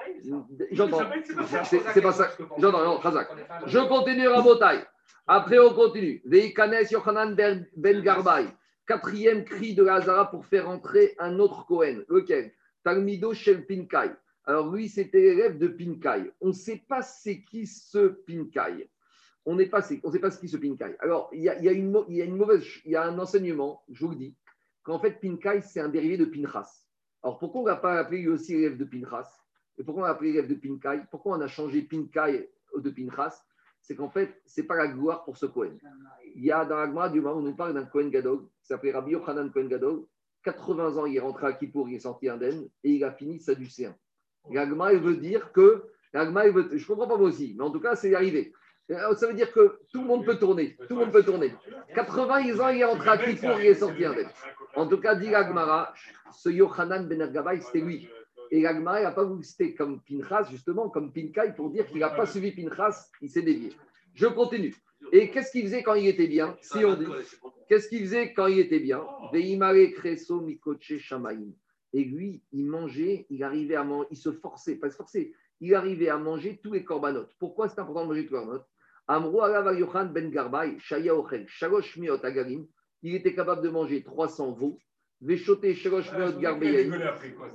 J'entends. 0.71 1.01
C'est 1.93 2.01
pas 2.01 2.13
ça. 2.13 2.31
J'entends, 2.57 2.83
non, 2.83 2.99
Khazak. 2.99 3.29
Je 3.67 3.79
continue, 3.87 4.27
Rabotai. 4.27 4.83
Après, 5.27 5.59
on 5.59 5.73
continue. 5.73 6.21
Veikanes 6.25 6.87
Yochanan 6.91 7.35
Ben 7.75 8.01
Garbay. 8.01 8.47
Quatrième 8.85 9.45
cri 9.45 9.75
de 9.75 9.83
Lazara 9.83 10.29
pour 10.29 10.45
faire 10.45 10.67
entrer 10.67 11.15
un 11.19 11.39
autre 11.39 11.65
Cohen. 11.65 12.03
Lequel? 12.09 12.53
Talmido 12.83 13.33
Shel 13.33 13.65
Pinkai. 13.65 14.11
Alors, 14.45 14.73
lui, 14.73 14.89
c'était 14.89 15.21
l'élève 15.21 15.57
de 15.57 15.67
Pinkai. 15.67 16.31
On 16.41 16.47
ne 16.47 16.53
sait 16.53 16.83
pas 16.87 17.01
c'est 17.01 17.43
qui 17.43 17.65
ce 17.65 18.07
Pinkai. 18.27 18.89
On 19.45 19.55
ne 19.55 19.63
sait 19.63 19.69
pas 19.69 19.81
ce 19.81 20.39
qui 20.39 20.49
ce 20.49 20.57
Pinkai. 20.57 20.97
Alors, 20.99 21.29
il 21.31 21.43
y, 21.43 21.49
a, 21.49 21.57
y 21.61 21.69
a 21.69 21.71
une, 21.71 21.97
y 22.09 22.21
a 22.21 22.25
une 22.25 22.35
mauvaise. 22.35 22.65
Il 22.83 22.91
y 22.91 22.95
a 22.97 23.03
un 23.03 23.17
enseignement, 23.19 23.83
je 23.89 24.03
vous 24.05 24.11
le 24.11 24.17
dis, 24.17 24.35
qu'en 24.83 24.99
fait, 24.99 25.21
Pinkai, 25.21 25.61
c'est 25.61 25.79
un 25.79 25.87
dérivé 25.87 26.17
de 26.17 26.25
Pinchas. 26.25 26.83
Alors 27.23 27.39
pourquoi 27.39 27.61
on 27.61 27.65
n'a 27.65 27.75
pas 27.75 27.97
appelé 27.99 28.21
lui 28.21 28.29
aussi 28.29 28.53
l'élève 28.53 28.77
de 28.77 28.83
Pinchas? 28.83 29.29
Et 29.77 29.83
pourquoi 29.83 30.03
on 30.03 30.05
a 30.05 30.09
appelé 30.09 30.33
l'élève 30.33 30.49
de 30.49 30.55
Pinkai? 30.55 31.05
Pourquoi 31.09 31.37
on 31.37 31.41
a 31.41 31.47
changé 31.47 31.81
Pinkai 31.81 32.49
de 32.75 32.89
Pinchas? 32.89 33.43
C'est 33.81 33.95
qu'en 33.95 34.09
fait, 34.09 34.41
ce 34.45 34.61
n'est 34.61 34.67
pas 34.67 34.75
la 34.75 34.87
gloire 34.87 35.23
pour 35.25 35.37
ce 35.37 35.45
Cohen. 35.45 35.77
Il 36.35 36.43
y 36.43 36.51
a 36.51 36.65
dans 36.65 36.77
l'Agma 36.77 37.09
du 37.09 37.21
moment 37.21 37.35
où 37.35 37.39
on 37.39 37.41
nous 37.41 37.55
parle 37.55 37.73
d'un 37.73 37.85
Cohen 37.85 38.09
Gadol, 38.09 38.39
qui 38.61 38.67
s'appelait 38.67 38.91
Rabbi 38.91 39.11
Yochanan 39.11 39.51
Cohen 39.51 39.67
Gadol. 39.67 40.05
80 40.43 40.97
ans, 40.97 41.05
il 41.05 41.15
est 41.15 41.21
rentré 41.21 41.47
à 41.47 41.53
Kippour, 41.53 41.89
il 41.89 41.95
est 41.95 41.99
sorti 41.99 42.27
indemne 42.27 42.67
et 42.83 42.91
il 42.91 43.03
a 43.03 43.11
fini 43.11 43.39
Sadducéen. 43.39 43.95
L'Agma, 44.51 44.93
il 44.93 44.99
veut 44.99 45.17
dire 45.17 45.51
que. 45.51 45.85
L'Agma, 46.13 46.47
veut, 46.49 46.69
je 46.71 46.83
ne 46.83 46.87
comprends 46.87 47.07
pas 47.07 47.17
moi 47.17 47.27
aussi, 47.27 47.55
mais 47.57 47.63
en 47.63 47.71
tout 47.71 47.79
cas, 47.79 47.95
c'est 47.95 48.13
arrivé. 48.13 48.53
Ça 48.89 49.27
veut 49.27 49.33
dire 49.33 49.51
que 49.51 49.79
tout 49.91 50.01
le 50.01 50.07
monde 50.07 50.25
peut 50.25 50.37
tourner. 50.37 50.77
Tout 50.87 50.95
le 50.95 51.05
monde 51.05 51.11
peut 51.11 51.23
tourner. 51.23 51.53
80 51.95 52.59
ans, 52.59 52.69
il 52.69 52.81
est 52.81 52.85
rentré 52.85 53.09
à 53.09 53.17
Kippour, 53.17 53.59
il 53.59 53.67
est 53.67 53.75
sorti 53.75 54.05
indemne. 54.05 54.29
En 54.75 54.87
tout 54.87 54.97
cas, 54.97 55.15
dit 55.15 55.29
l'Agmara, 55.29 55.93
ce 56.31 56.49
Yochanan 56.49 57.07
Ben 57.07 57.21
Argabay, 57.21 57.61
c'était 57.61 57.81
lui. 57.81 58.09
Et 58.51 58.61
l'Agmara 58.61 59.01
n'a 59.01 59.11
pas 59.11 59.23
voulu 59.23 59.43
citer 59.43 59.75
comme 59.75 60.01
Pinchas, 60.01 60.47
justement, 60.49 60.89
comme 60.89 61.11
Pinkai, 61.13 61.53
pour 61.55 61.69
dire 61.69 61.85
qu'il 61.87 61.99
n'a 61.99 62.09
pas 62.09 62.25
suivi 62.25 62.51
Pinchas, 62.51 63.09
il 63.21 63.29
s'est 63.29 63.41
dévié. 63.41 63.73
Je 64.13 64.27
continue. 64.27 64.75
Et 65.11 65.29
qu'est-ce 65.31 65.51
qu'il 65.51 65.63
faisait 65.63 65.83
quand 65.83 65.95
il 65.95 66.07
était 66.07 66.27
bien? 66.27 66.55
Si 66.61 66.83
on 66.85 66.95
dit, 66.95 67.05
qu'est-ce 67.67 67.87
qu'il 67.87 68.01
faisait 68.01 68.33
quand 68.33 68.47
il 68.47 68.59
était 68.59 68.79
bien? 68.79 69.05
Et 71.93 72.03
lui, 72.03 72.43
il 72.51 72.65
mangeait, 72.65 73.27
il 73.29 73.43
arrivait 73.43 73.75
à 73.75 73.83
manger, 73.83 74.07
il 74.11 74.17
se 74.17 74.31
forçait, 74.31 74.75
pas 74.75 74.89
se 74.89 74.95
forçait, 74.95 75.33
il 75.59 75.75
arrivait 75.75 76.09
à 76.09 76.17
manger 76.17 76.59
tous 76.63 76.73
les 76.73 76.83
corbanotes. 76.83 77.35
Pourquoi 77.39 77.69
c'est 77.69 77.79
important 77.79 78.03
de 78.03 78.07
manger 78.09 78.25
tous 78.25 78.33
les 78.33 78.39
corbanotes 78.39 78.67
Amro 79.07 79.41
Alav 79.41 79.77
Yochan 79.77 80.05
Ben 80.05 80.29
Garbay, 80.31 80.77
Shaya 80.79 81.13
Ochel, 81.15 81.47
Shalosh 81.47 81.97
Miot 81.97 82.19
il 83.03 83.15
était 83.15 83.35
capable 83.35 83.61
de 83.61 83.69
manger 83.69 84.01
300 84.01 84.53
veaux. 84.53 84.79
Véchoté 85.21 85.75
Shalosh 85.75 86.11
Miot 86.13 86.39
Garbay, 86.39 86.89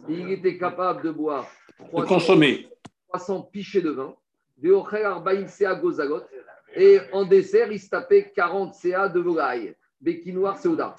il 0.09 0.31
était 0.31 0.57
capable 0.57 1.03
de 1.03 1.11
boire 1.11 1.47
300, 1.91 2.37
300 3.09 3.43
pichets 3.53 3.83
de 3.83 3.91
vin. 3.91 4.15
Veochel 4.57 5.05
Arbaim 5.05 5.47
Sea 5.47 5.75
Gozagot, 5.75 6.23
et 6.75 6.99
en 7.13 7.25
dessert, 7.25 7.71
il 7.71 7.79
se 7.79 7.89
tapait 7.89 8.33
40 8.35 8.75
CA 8.75 9.09
de 9.09 9.21
volaille. 9.21 9.75
Béquinoir 10.01 10.59
Seouda. 10.59 10.95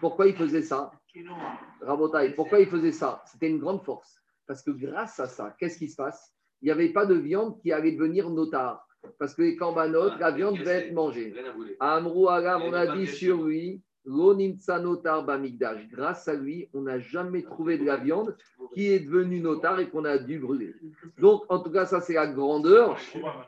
Pourquoi 0.00 0.26
il 0.26 0.36
faisait 0.36 0.62
ça? 0.62 0.90
Rabotaï, 1.80 2.34
pourquoi 2.34 2.60
il 2.60 2.66
faisait 2.66 2.92
ça? 2.92 3.22
C'était 3.26 3.48
une 3.48 3.58
grande 3.58 3.82
force. 3.82 4.20
Parce 4.46 4.62
que 4.62 4.70
grâce 4.70 5.18
à 5.20 5.26
ça, 5.26 5.56
qu'est-ce 5.58 5.78
qui 5.78 5.88
se 5.88 5.96
passe? 5.96 6.32
Il 6.60 6.66
n'y 6.66 6.70
avait 6.70 6.92
pas 6.92 7.06
de 7.06 7.14
viande 7.14 7.58
qui 7.60 7.72
allait 7.72 7.92
devenir 7.92 8.28
notard. 8.30 8.86
Parce 9.18 9.34
que 9.34 9.42
les 9.42 9.56
corbanotes, 9.56 10.18
la 10.18 10.30
viande 10.30 10.58
devait 10.58 10.86
être 10.86 10.92
mangée. 10.92 11.34
Amrou 11.78 12.28
Agav, 12.28 12.62
on 12.64 12.72
a 12.72 12.96
dit 12.96 13.06
sur 13.06 13.42
lui, 13.42 13.82
notar 14.06 15.24
bamigdash. 15.24 15.88
Grâce 15.88 16.26
à 16.28 16.34
lui, 16.34 16.68
on 16.74 16.82
n'a 16.82 16.98
jamais 16.98 17.42
trouvé 17.42 17.78
de 17.78 17.84
la 17.84 17.96
viande 17.96 18.36
qui 18.74 18.88
est 18.92 19.00
devenue 19.00 19.40
notar 19.40 19.80
et 19.80 19.88
qu'on 19.88 20.04
a 20.04 20.18
dû 20.18 20.38
brûler. 20.38 20.74
Donc, 21.18 21.42
en 21.48 21.60
tout 21.60 21.70
cas, 21.70 21.86
ça, 21.86 22.00
c'est 22.00 22.14
la 22.14 22.26
grandeur. 22.26 22.96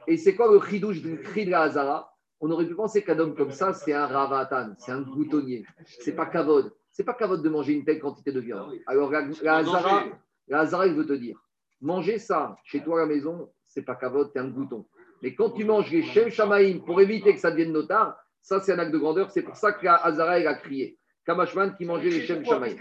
Et 0.07 0.17
c'est 0.17 0.35
quoi 0.35 0.53
le 0.53 0.61
chidouche 0.61 1.03
du 1.03 1.21
cri 1.21 1.45
de 1.45 1.51
la 1.51 1.63
Hazara? 1.63 2.15
On 2.41 2.51
aurait 2.51 2.67
pu 2.67 2.75
penser 2.75 3.03
qu'un 3.03 3.19
homme 3.19 3.37
comme 3.37 3.53
ça, 3.53 3.73
c'est 3.73 3.93
un 3.93 4.07
ravatan, 4.07 4.75
c'est 4.79 4.91
un 4.91 5.03
goutonnier. 5.03 5.65
C'est 5.87 6.13
pas 6.15 6.27
kavod. 6.27 6.73
C'est 6.91 7.05
pas 7.05 7.15
kavod 7.15 7.41
de 7.41 7.49
manger 7.49 7.73
une 7.75 7.85
telle 7.85 8.01
quantité 8.01 8.33
de 8.33 8.41
viande. 8.41 8.75
Alors, 8.87 9.11
la, 9.11 9.29
la 9.43 9.57
Hazara, 9.59 10.05
la 10.49 10.61
Hazara, 10.61 10.87
il 10.89 10.95
veut 10.95 11.07
te 11.07 11.13
dire 11.13 11.39
manger 11.83 12.19
ça 12.19 12.57
chez 12.65 12.83
toi 12.83 13.01
à 13.01 13.03
la 13.03 13.07
maison, 13.07 13.51
c'est 13.67 13.83
pas 13.83 13.97
kavod, 13.97 14.31
c'est 14.33 14.39
un 14.39 14.49
gouton. 14.49 14.87
Mais 15.23 15.35
quand 15.35 15.51
tu 15.51 15.65
manges 15.65 15.91
les 15.91 16.03
Shem 16.03 16.31
Shamaim 16.31 16.81
pour 16.85 17.01
éviter 17.01 17.33
que 17.33 17.39
ça 17.39 17.53
devienne 17.53 17.73
notar, 17.73 18.17
ça, 18.43 18.61
c'est 18.61 18.73
un 18.73 18.79
acte 18.81 18.91
de 18.93 18.99
grandeur. 18.99 19.31
C'est 19.31 19.43
pour 19.43 19.55
ça 19.55 19.73
qu'Azara, 19.73 20.41
il 20.41 20.47
a 20.49 20.55
crié. 20.55 20.99
Kamashman 21.25 21.77
qui 21.77 21.85
mangeait 21.85 22.11
les 22.11 22.23
Shem 22.23 22.45
Shamaim. 22.45 22.75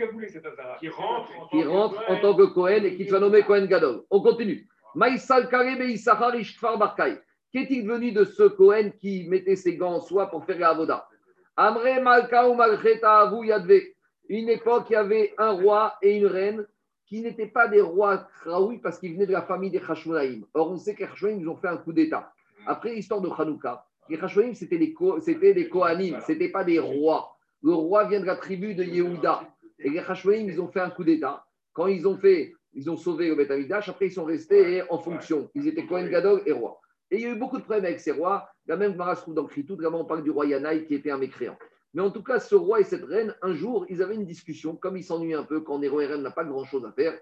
Qui 0.80 0.90
rentre, 0.90 1.50
qui 1.52 1.64
rentre 1.64 2.04
en 2.10 2.20
tant 2.20 2.36
que 2.36 2.46
Cohen 2.46 2.84
et 2.84 2.96
qui 2.96 3.08
soit 3.08 3.20
nommé 3.20 3.44
Cohen 3.44 3.66
Gadol. 3.68 4.02
On 4.10 4.22
continue. 4.22 4.68
Maïsal 4.96 5.48
Karebe 5.50 5.84
Issachar 5.84 6.36
Ishtfar 6.36 6.80
Barkai. 6.80 7.20
Qu'est-il 7.54 7.86
devenu 7.86 8.12
de 8.12 8.24
ce 8.24 8.44
Cohen 8.44 8.90
qui 9.00 9.28
mettait 9.30 9.56
ses 9.56 9.78
gants 9.78 9.94
en 9.94 10.00
soie 10.00 10.32
pour 10.32 10.44
faire 10.44 10.58
la 10.58 10.70
avoda? 10.70 11.08
Amre 11.56 12.02
Malka 12.02 12.50
ou 12.50 12.56
Malcheta 12.56 13.20
Avu 13.20 13.48
Yadve. 13.48 13.82
Une 14.30 14.50
époque, 14.50 14.88
il 14.90 14.94
y 14.94 14.96
avait 14.96 15.34
un 15.38 15.52
roi 15.52 15.96
et 16.02 16.18
une 16.18 16.26
reine 16.26 16.66
qui 17.12 17.20
n'étaient 17.20 17.48
pas 17.48 17.68
des 17.68 17.82
rois 17.82 18.26
Kraoui 18.40 18.78
parce 18.78 18.98
qu'ils 18.98 19.12
venaient 19.16 19.26
de 19.26 19.34
la 19.34 19.42
famille 19.42 19.70
des 19.70 19.82
Hashmonaïm. 19.86 20.46
Or, 20.54 20.72
on 20.72 20.78
sait 20.78 20.96
que 20.96 21.04
les 21.04 21.34
ils 21.34 21.50
ont 21.50 21.58
fait 21.58 21.68
un 21.68 21.76
coup 21.76 21.92
d'État. 21.92 22.32
Après 22.66 22.96
l'histoire 22.96 23.20
de 23.20 23.28
Hanouka, 23.28 23.86
les 24.08 24.18
Hashmonaïm, 24.18 24.54
c'était 24.54 24.78
des, 24.78 24.96
des 25.54 25.68
Kohanim, 25.68 26.22
ce 26.26 26.32
n'étaient 26.32 26.48
pas 26.48 26.64
des 26.64 26.80
rois. 26.80 27.36
Le 27.64 27.74
roi 27.74 28.06
vient 28.06 28.22
de 28.22 28.26
la 28.26 28.38
tribu 28.38 28.76
de 28.76 28.86
Yehuda. 28.86 29.42
Et 29.80 29.90
les 29.90 30.00
Hashmonaïm, 30.00 30.48
ils 30.48 30.62
ont 30.62 30.70
fait 30.70 30.80
un 30.80 30.90
coup 30.90 31.04
d'État. 31.04 31.44
Quand 31.74 31.88
ils 31.88 32.08
ont 32.08 32.16
fait, 32.16 32.54
ils 32.74 32.90
ont 32.90 32.96
sauvé 32.96 33.28
le 33.28 33.36
Beth 33.36 33.52
après 33.90 34.08
ils 34.08 34.14
sont 34.14 34.24
restés 34.24 34.82
en 34.90 34.98
fonction. 34.98 35.50
Ils 35.54 35.68
étaient 35.68 35.86
Kohen 35.86 36.10
Gadol 36.10 36.44
et 36.46 36.54
roi. 36.54 36.80
Et 37.10 37.18
il 37.18 37.22
y 37.24 37.26
a 37.26 37.32
eu 37.32 37.36
beaucoup 37.36 37.58
de 37.58 37.64
problèmes 37.64 37.84
avec 37.84 38.00
ces 38.00 38.12
rois. 38.12 38.48
La 38.68 38.78
même 38.78 38.96
Mara 38.96 39.18
se 39.18 39.24
trouve 39.24 39.34
dans 39.34 39.50
vraiment 39.76 40.00
on 40.00 40.06
parle 40.06 40.24
du 40.24 40.32
roi 40.32 40.46
Yanaï 40.46 40.86
qui 40.86 40.96
était 40.96 41.12
un 41.12 41.18
mécréant. 41.18 41.58
Mais 41.94 42.02
en 42.02 42.10
tout 42.10 42.24
cas, 42.24 42.40
ce 42.40 42.56
roi 42.56 42.80
et 42.80 42.84
cette 42.84 43.04
reine, 43.04 43.36
un 43.42 43.54
jour, 43.54 43.86
ils 43.90 44.02
avaient 44.02 44.16
une 44.16 44.26
discussion. 44.26 44.76
Comme 44.76 44.96
ils 44.96 45.04
s'ennuient 45.04 45.34
un 45.34 45.44
peu 45.44 45.60
quand 45.60 45.80
rois 45.90 46.04
et 46.04 46.08
reines 46.08 46.22
n'ont 46.22 46.32
pas 46.32 46.46
grand-chose 46.46 46.86
à 46.86 46.92
faire. 46.92 47.18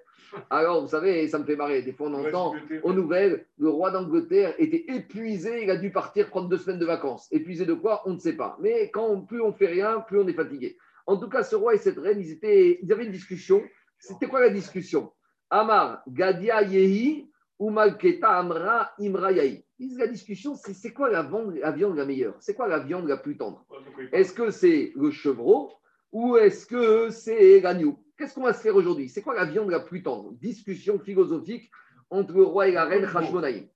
Alors, 0.49 0.81
vous 0.81 0.89
savez, 0.89 1.27
ça 1.27 1.39
me 1.39 1.45
fait 1.45 1.55
marrer. 1.55 1.81
Des 1.81 1.91
fois, 1.91 2.07
on 2.07 2.13
entend 2.13 2.53
aux 2.83 2.93
nouvelles, 2.93 3.45
le 3.57 3.69
roi 3.69 3.89
d'Angleterre 3.89 4.53
était 4.59 4.85
épuisé, 4.87 5.63
il 5.63 5.71
a 5.71 5.77
dû 5.77 5.91
partir 5.91 6.29
prendre 6.29 6.49
deux 6.49 6.57
semaines 6.57 6.79
de 6.79 6.85
vacances. 6.85 7.27
Épuisé 7.31 7.65
de 7.65 7.73
quoi? 7.73 8.03
On 8.05 8.13
ne 8.13 8.19
sait 8.19 8.35
pas. 8.35 8.57
Mais 8.61 8.91
quand 8.91 9.21
plus 9.21 9.41
on 9.41 9.53
fait 9.53 9.67
rien, 9.67 10.01
plus 10.01 10.19
on 10.19 10.27
est 10.27 10.33
fatigué. 10.33 10.77
En 11.07 11.17
tout 11.17 11.29
cas, 11.29 11.43
ce 11.43 11.55
roi 11.55 11.73
et 11.73 11.79
cette 11.79 11.97
reine, 11.97 12.19
ils, 12.19 12.31
étaient, 12.31 12.79
ils 12.83 12.91
avaient 12.93 13.05
une 13.05 13.11
discussion. 13.11 13.63
C'était 13.97 14.27
quoi 14.27 14.39
la 14.39 14.49
discussion? 14.49 15.11
Amar, 15.49 16.03
Gadia 16.07 16.61
Yehi, 16.61 17.28
ou 17.59 17.69
Malketa 17.69 18.39
Amra 18.39 18.91
Imra 18.99 19.31
Yahi. 19.33 19.63
La 19.97 20.07
discussion, 20.07 20.55
c'est 20.55 20.73
c'est 20.73 20.91
quoi 20.91 21.09
la, 21.09 21.29
la, 21.61 21.71
viande 21.71 21.95
la 21.95 22.05
meilleure? 22.05 22.35
C'est 22.39 22.55
quoi 22.55 22.67
la 22.67 22.79
viande 22.79 23.07
la 23.07 23.17
plus 23.17 23.37
tendre? 23.37 23.65
Est-ce 24.11 24.33
que 24.33 24.49
c'est 24.49 24.91
le 24.95 25.11
chevreau 25.11 25.71
ou 26.11 26.37
est-ce 26.37 26.65
que 26.65 27.09
c'est 27.09 27.59
l'agneau? 27.61 28.03
Qu'est-ce 28.17 28.33
qu'on 28.33 28.43
va 28.43 28.53
se 28.53 28.61
faire 28.61 28.75
aujourd'hui? 28.75 29.09
C'est 29.09 29.21
quoi 29.21 29.35
la 29.35 29.45
viande 29.45 29.69
la 29.69 29.79
plus 29.79 30.01
tendre? 30.01 30.33
Discussion 30.33 30.99
philosophique 30.99 31.69
entre 32.09 32.33
le 32.33 32.43
roi 32.43 32.67
et 32.67 32.71
la 32.71 32.85
reine 32.85 33.05
Hashmonaïm. 33.05 33.67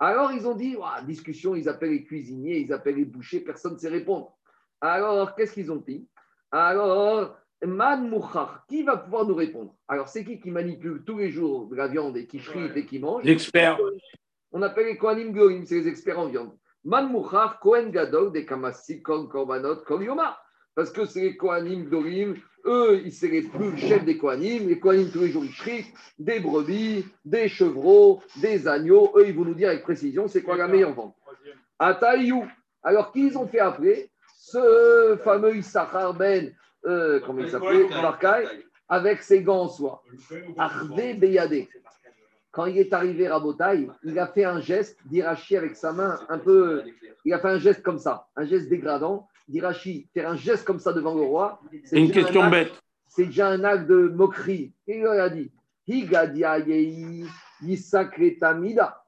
Alors 0.00 0.32
ils 0.32 0.46
ont 0.46 0.54
dit, 0.54 0.76
discussion, 1.06 1.54
ils 1.54 1.68
appellent 1.68 1.90
les 1.90 2.04
cuisiniers, 2.04 2.58
ils 2.58 2.72
appellent 2.72 2.96
les 2.96 3.04
bouchers, 3.04 3.40
personne 3.40 3.74
ne 3.74 3.78
sait 3.78 3.88
répondre. 3.88 4.36
Alors 4.80 5.34
qu'est-ce 5.34 5.52
qu'ils 5.52 5.70
ont 5.72 5.82
dit? 5.86 6.08
Alors, 6.50 7.36
Man 7.64 8.08
Mouchar, 8.08 8.64
qui 8.68 8.82
va 8.84 8.96
pouvoir 8.96 9.26
nous 9.26 9.34
répondre? 9.34 9.74
Alors 9.88 10.08
c'est 10.08 10.24
qui 10.24 10.40
qui 10.40 10.50
manipule 10.50 11.02
tous 11.04 11.18
les 11.18 11.30
jours 11.30 11.66
de 11.68 11.74
la 11.74 11.88
viande 11.88 12.16
et 12.16 12.26
qui 12.26 12.38
frite 12.38 12.76
et 12.76 12.86
qui 12.86 12.98
mange? 12.98 13.24
L'expert. 13.24 13.78
On 14.52 14.62
appelle 14.62 14.86
les 14.86 14.96
Kohanim 14.96 15.32
Goïm, 15.32 15.66
c'est 15.66 15.74
les 15.74 15.88
experts 15.88 16.18
en 16.18 16.28
viande. 16.28 16.56
Man 16.84 17.10
Mouchar, 17.10 17.58
Kohen 17.58 17.90
Gadol, 17.90 18.32
des 18.32 18.46
Kamassi, 18.46 19.02
Korbanot, 19.02 19.84
Yoma. 20.00 20.38
parce 20.74 20.90
que 20.90 21.04
c'est 21.04 21.20
les 21.20 21.36
Kohanim 21.36 21.88
d'Orim. 21.90 22.36
Eux, 22.64 23.00
ils 23.04 23.12
c'est 23.12 23.28
les 23.28 23.42
plus 23.42 23.76
chefs 23.76 24.04
des 24.04 24.16
Kohanim. 24.16 24.68
Les 24.68 24.78
Kohanim, 24.78 25.10
tous 25.10 25.20
les 25.20 25.30
jours, 25.30 25.44
ils 25.44 25.52
shritent 25.52 25.92
des 26.18 26.38
brebis, 26.38 27.04
des 27.24 27.48
chevreaux, 27.48 28.22
des 28.40 28.68
agneaux. 28.68 29.12
Eux, 29.16 29.26
ils 29.26 29.34
vont 29.34 29.44
nous 29.44 29.54
dire 29.54 29.70
avec 29.70 29.82
précision 29.82 30.28
c'est 30.28 30.42
quoi 30.42 30.56
la 30.56 30.68
meilleure 30.68 30.94
vente. 30.94 31.16
Ataïou. 31.78 32.46
Alors, 32.82 33.12
qui 33.12 33.26
ils 33.26 33.36
ont 33.36 33.48
fait 33.48 33.58
après 33.58 34.10
Ce 34.36 35.18
fameux 35.24 35.56
Issachar 35.56 36.14
Ben, 36.14 36.54
euh, 36.86 37.20
comment 37.20 37.40
il 37.40 37.50
s'appelait 37.50 37.88
Barkai, 37.88 38.46
avec 38.88 39.22
ses 39.22 39.42
gants 39.42 39.62
en 39.62 39.68
soie. 39.68 40.02
Arve 40.56 40.94
Beyade. 40.94 41.66
Quand 42.50 42.66
il 42.66 42.78
est 42.78 42.92
arrivé 42.92 43.26
à 43.26 43.34
Rabotaï, 43.34 43.88
il 44.02 44.18
a 44.18 44.26
fait 44.26 44.44
un 44.44 44.60
geste 44.60 44.98
d'Irachi 45.06 45.56
avec 45.56 45.76
sa 45.76 45.92
main 45.92 46.18
un 46.28 46.38
peu. 46.38 46.82
Il 47.24 47.32
a 47.32 47.38
fait 47.38 47.48
un 47.48 47.58
geste 47.58 47.82
comme 47.82 47.98
ça, 47.98 48.26
un 48.36 48.44
geste 48.44 48.68
dégradant. 48.68 49.28
D'Irachi, 49.48 50.08
faire 50.12 50.28
un 50.28 50.36
geste 50.36 50.64
comme 50.64 50.78
ça 50.78 50.92
devant 50.92 51.14
le 51.14 51.22
roi. 51.22 51.60
C'est 51.84 51.98
une 51.98 52.10
question 52.10 52.42
un 52.42 52.50
bête. 52.50 52.72
C'est 53.06 53.26
déjà 53.26 53.48
un 53.48 53.64
acte 53.64 53.86
de 53.86 54.08
moquerie. 54.08 54.72
Et 54.86 54.98
il 54.98 55.06
a 55.06 55.28
dit 55.28 55.50
Higadiayehi 55.86 57.24
Yisakretamida. 57.62 59.04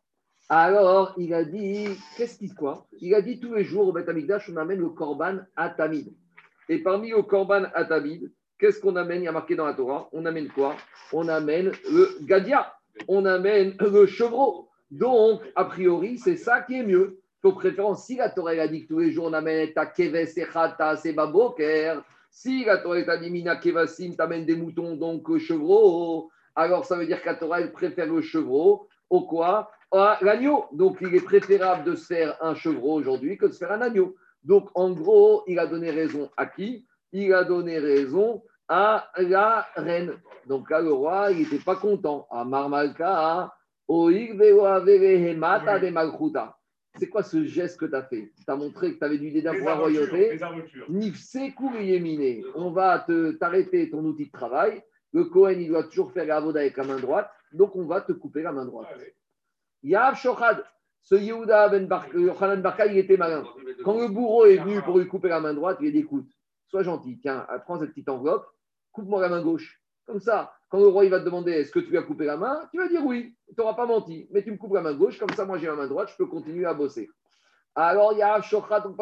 Alors, 0.48 1.14
il 1.16 1.32
a 1.34 1.44
dit 1.44 1.88
Qu'est-ce 2.16 2.38
qu'il 2.38 2.54
quoi? 2.54 2.86
Il 3.00 3.14
a 3.14 3.22
dit 3.22 3.38
tous 3.38 3.54
les 3.54 3.64
jours 3.64 3.88
au 3.88 3.92
Beth 3.92 4.08
Amikdash, 4.08 4.50
on 4.50 4.56
amène 4.56 4.80
le 4.80 4.88
korban 4.88 5.38
à 5.56 5.70
Tamid. 5.70 6.12
Et 6.70 6.78
parmi 6.78 7.10
le 7.10 7.22
korban 7.22 7.64
à 7.74 7.84
Tamid, 7.84 8.30
qu'est-ce 8.56 8.80
qu'on 8.80 8.94
amène? 8.94 9.22
Il 9.22 9.24
y 9.24 9.28
a 9.28 9.32
marqué 9.32 9.56
dans 9.56 9.66
la 9.66 9.74
Torah 9.74 10.08
on 10.12 10.24
amène 10.24 10.48
quoi? 10.48 10.76
On 11.12 11.26
amène 11.28 11.72
le 11.90 12.16
Gadia 12.22 12.72
on 13.08 13.24
amène 13.24 13.74
le 13.80 14.06
chevreau. 14.06 14.68
Donc, 14.90 15.42
a 15.54 15.64
priori, 15.64 16.18
c'est 16.18 16.36
ça 16.36 16.60
qui 16.60 16.78
est 16.78 16.82
mieux. 16.82 17.18
Préférence, 17.42 18.04
si 18.04 18.16
la 18.16 18.28
Torah 18.28 18.52
a 18.52 18.68
dit 18.68 18.82
que 18.82 18.88
tous 18.88 18.98
les 18.98 19.10
jours 19.10 19.26
on 19.26 19.32
amène 19.32 19.72
ta 19.72 19.86
keves 19.86 20.14
et 20.14 20.26
chata, 20.26 20.96
c'est 20.96 21.12
baboker. 21.12 22.00
Si 22.30 22.64
la 22.64 22.78
Torah 22.78 23.02
t'a 23.02 23.16
dit 23.16 23.30
mina 23.30 23.56
kevasim, 23.56 24.14
t'amènes 24.14 24.44
des 24.44 24.56
moutons, 24.56 24.94
donc 24.94 25.38
chevreau. 25.38 26.30
Alors, 26.54 26.84
ça 26.84 26.96
veut 26.96 27.06
dire 27.06 27.20
que 27.22 27.26
la 27.26 27.34
Torah 27.34 27.60
elle 27.60 27.72
préfère 27.72 28.06
le 28.06 28.20
chevreau 28.20 28.88
au 29.08 29.22
quoi? 29.22 29.70
À 29.90 30.18
l'agneau. 30.20 30.66
Donc, 30.72 30.98
il 31.00 31.14
est 31.14 31.24
préférable 31.24 31.84
de 31.84 31.96
se 31.96 32.06
faire 32.06 32.36
un 32.40 32.54
chevreau 32.54 32.94
aujourd'hui 32.94 33.38
que 33.38 33.46
de 33.46 33.52
se 33.52 33.58
faire 33.58 33.72
un 33.72 33.80
agneau. 33.80 34.14
Donc, 34.42 34.68
en 34.74 34.90
gros, 34.92 35.42
il 35.46 35.58
a 35.58 35.66
donné 35.66 35.90
raison 35.90 36.30
à 36.36 36.46
qui? 36.46 36.86
Il 37.12 37.32
a 37.34 37.44
donné 37.44 37.78
raison 37.78 38.42
à 38.68 39.10
la 39.18 39.66
reine. 39.76 40.12
Donc 40.46 40.70
là, 40.70 40.80
le 40.80 40.92
roi, 40.92 41.30
il 41.32 41.38
n'était 41.40 41.58
pas 41.58 41.76
content. 41.76 42.26
À 42.30 42.44
Marmalka, 42.44 43.52
c'est 46.96 47.08
quoi 47.08 47.22
ce 47.22 47.44
geste 47.44 47.78
que 47.78 47.86
tu 47.86 47.94
as 47.94 48.02
fait? 48.04 48.32
Tu 48.36 48.44
as 48.46 48.56
montré 48.56 48.94
que 48.94 48.98
tu 48.98 49.04
avais 49.04 49.18
du 49.18 49.30
dédain 49.30 49.52
pour 49.58 49.66
la 49.66 49.74
royauté. 49.80 50.38
On 52.54 52.70
va 52.70 53.00
te- 53.00 53.32
t'arrêter 53.32 53.90
ton 53.90 54.04
outil 54.04 54.26
de 54.26 54.30
travail. 54.32 54.82
Le 55.12 55.24
Cohen, 55.24 55.50
il 55.58 55.68
doit 55.68 55.84
toujours 55.84 56.12
faire 56.12 56.24
la 56.26 56.40
voda 56.40 56.60
avec 56.60 56.76
la 56.76 56.84
main 56.84 56.98
droite. 56.98 57.28
Donc, 57.52 57.74
on 57.74 57.84
va 57.86 58.00
te 58.00 58.12
couper 58.12 58.42
la 58.42 58.52
main 58.52 58.64
droite. 58.64 58.88
Yav 59.82 60.14
Shochad, 60.16 60.64
ce 61.02 61.14
Yehuda 61.14 61.68
Ben 61.68 61.88
Yochanan 62.14 62.62
Barka, 62.62 62.86
il 62.86 62.98
était 62.98 63.16
malin. 63.16 63.44
Quand 63.84 63.98
le 63.98 64.08
bourreau 64.08 64.46
est 64.46 64.58
venu 64.58 64.80
pour 64.82 64.98
lui 64.98 65.06
couper 65.06 65.28
la 65.28 65.40
main 65.40 65.54
droite, 65.54 65.78
il 65.80 65.88
a 65.88 65.90
dit 65.90 65.98
écoute, 65.98 66.28
sois 66.68 66.82
gentil, 66.82 67.18
tiens, 67.20 67.46
prends 67.64 67.78
cette 67.78 67.90
petite 67.90 68.08
enveloppe, 68.08 68.46
coupe-moi 68.92 69.20
la 69.20 69.28
main 69.28 69.42
gauche. 69.42 69.80
Comme 70.06 70.20
ça, 70.20 70.52
quand 70.68 70.78
le 70.78 70.86
roi 70.86 71.08
va 71.08 71.20
te 71.20 71.24
demander 71.24 71.52
est-ce 71.52 71.72
que 71.72 71.80
tu 71.80 71.90
lui 71.90 71.98
as 71.98 72.02
coupé 72.02 72.24
la 72.24 72.36
main, 72.36 72.68
tu 72.70 72.78
vas 72.78 72.88
dire 72.88 73.04
oui, 73.04 73.36
tu 73.48 73.54
n'auras 73.58 73.74
pas 73.74 73.86
menti, 73.86 74.28
mais 74.32 74.42
tu 74.42 74.50
me 74.52 74.56
coupes 74.56 74.74
la 74.74 74.82
main 74.82 74.94
gauche, 74.94 75.18
comme 75.18 75.30
ça, 75.30 75.44
moi 75.44 75.58
j'ai 75.58 75.66
la 75.66 75.74
main 75.74 75.86
droite, 75.88 76.10
je 76.10 76.16
peux 76.16 76.26
continuer 76.26 76.66
à 76.66 76.74
bosser. 76.74 77.08
Alors, 77.74 78.12
il 78.12 78.18
y 78.18 78.22
a 78.22 78.40
Shochat 78.40 78.86
ou 78.86 78.96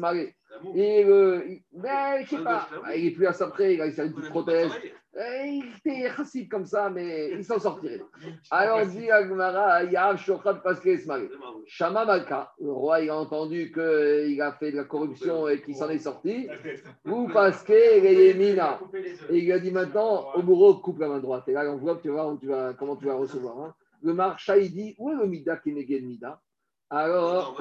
marrer. 0.00 0.35
Et 0.74 1.04
euh, 1.04 1.42
il- 1.46 1.62
mais 1.72 2.24
je 2.24 2.30
sais 2.30 2.42
pas, 2.42 2.68
il 2.96 3.06
est 3.06 3.10
plus 3.12 3.26
à 3.26 3.32
sa 3.32 3.48
près, 3.48 3.74
il 3.74 3.80
a 3.80 3.86
une 3.86 4.12
petite 4.14 4.30
prothèse. 4.30 4.70
Il 5.18 5.64
était 5.78 6.10
chassid 6.14 6.46
comme 6.50 6.66
ça, 6.66 6.90
mais 6.90 7.30
il 7.32 7.42
s'en 7.44 7.58
sortirait. 7.58 8.02
Alors, 8.50 8.84
dit 8.86 9.10
Agmara, 9.10 9.84
il 9.84 9.92
y 9.92 9.96
a 9.96 10.14
Shochat 10.14 10.56
parce 10.62 10.78
qu'il 10.80 10.90
est 10.90 10.98
se 10.98 11.06
marrer. 11.08 11.30
Shama 11.64 12.04
Malka, 12.04 12.52
le 12.60 12.70
roi, 12.70 13.00
il 13.00 13.08
a 13.08 13.16
entendu 13.16 13.72
qu'il 13.72 14.42
a 14.42 14.52
fait 14.52 14.72
de 14.72 14.76
la 14.76 14.84
corruption 14.84 15.48
et 15.48 15.62
qu'il 15.62 15.74
s'en 15.74 15.88
est 15.88 15.98
sorti. 15.98 16.46
La 16.46 16.58
tête. 16.58 16.84
Ou 17.06 17.28
parce 17.28 17.62
qu'il 17.62 17.74
est 17.74 18.34
mina. 18.34 18.78
Et 19.30 19.38
il 19.38 19.52
a 19.52 19.58
dit 19.58 19.70
maintenant, 19.70 20.32
au 20.34 20.42
bourreau, 20.42 20.74
coupe 20.80 20.98
la 20.98 21.08
main 21.08 21.18
droite. 21.20 21.44
Et 21.48 21.52
là, 21.52 21.64
l'enveloppe, 21.64 22.02
tu 22.02 22.10
vas 22.10 22.36
tu 22.38 22.48
vas, 22.48 22.74
comment 22.74 22.96
tu 22.96 23.06
vas 23.06 23.14
recevoir. 23.14 23.58
hein. 23.60 23.74
Le 24.02 24.12
marcha, 24.12 24.58
il 24.58 24.70
dit, 24.70 24.94
où 24.98 25.10
est 25.10 25.14
le 25.14 25.26
mida 25.26 25.56
qui 25.56 25.70
le 25.70 26.06
mida? 26.06 26.42
Alors, 26.90 27.56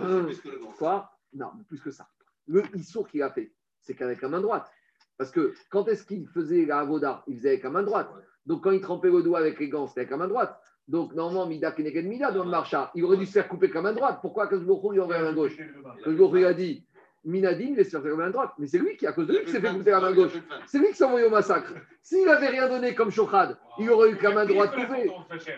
quoi? 0.77 1.09
Non, 1.33 1.47
plus 1.67 1.79
que 1.81 1.91
ça. 1.91 2.05
Le 2.47 2.63
issour 2.75 3.07
qu'il 3.07 3.23
a 3.23 3.29
fait, 3.29 3.51
c'est 3.81 3.95
qu'avec 3.95 4.21
la 4.21 4.29
main 4.29 4.41
droite. 4.41 4.71
Parce 5.17 5.31
que 5.31 5.53
quand 5.69 5.87
est-ce 5.87 6.05
qu'il 6.05 6.27
faisait 6.27 6.65
la 6.65 6.79
avoda? 6.79 7.23
Il 7.27 7.37
faisait 7.37 7.49
avec 7.49 7.63
la 7.63 7.69
main 7.69 7.83
droite. 7.83 8.09
Donc 8.45 8.63
quand 8.63 8.71
il 8.71 8.81
trempait 8.81 9.09
le 9.09 9.23
doigt 9.23 9.39
avec 9.39 9.59
les 9.59 9.69
gants, 9.69 9.87
c'était 9.87 10.01
avec 10.01 10.11
la 10.11 10.17
main 10.17 10.27
droite. 10.27 10.59
Donc 10.87 11.15
normalement, 11.15 11.47
mida 11.47 11.73
le 11.75 12.01
mida 12.01 12.31
dans 12.31 12.43
le 12.43 12.49
marcha, 12.49 12.91
il 12.93 13.03
aurait 13.03 13.17
dû 13.17 13.25
se 13.25 13.31
faire 13.31 13.47
couper 13.47 13.65
avec 13.65 13.75
la 13.75 13.81
main 13.81 13.93
droite. 13.93 14.19
Pourquoi 14.21 14.47
que 14.47 14.55
il 14.55 14.99
aurait 14.99 15.17
la 15.17 15.23
main 15.23 15.33
gauche? 15.33 15.57
A 15.57 16.53
dit, 16.53 16.85
il 17.25 17.41
la 17.41 18.15
main 18.15 18.29
droite. 18.29 18.51
Mais 18.59 18.67
c'est 18.67 18.77
lui 18.77 18.95
qui, 18.97 19.07
à 19.07 19.13
cause 19.13 19.25
de 19.25 19.35
lui, 19.35 19.47
s'est 19.49 19.59
fait 19.59 19.71
couper 19.71 19.89
la 19.91 19.99
main 19.99 20.13
gauche. 20.13 20.33
C'est 20.67 20.77
lui 20.77 20.89
qui 20.89 20.95
s'est 20.95 21.05
envoyé 21.05 21.25
au 21.25 21.31
massacre. 21.31 21.73
S'il 22.03 22.23
n'avait 22.25 22.49
rien 22.49 22.69
donné 22.69 22.93
comme 22.93 23.09
Shochad, 23.09 23.57
il 23.79 23.89
aurait 23.89 24.11
eu 24.11 24.17
qu'à 24.17 24.31
main 24.31 24.45
droite 24.45 24.75
coupée. 24.75 25.11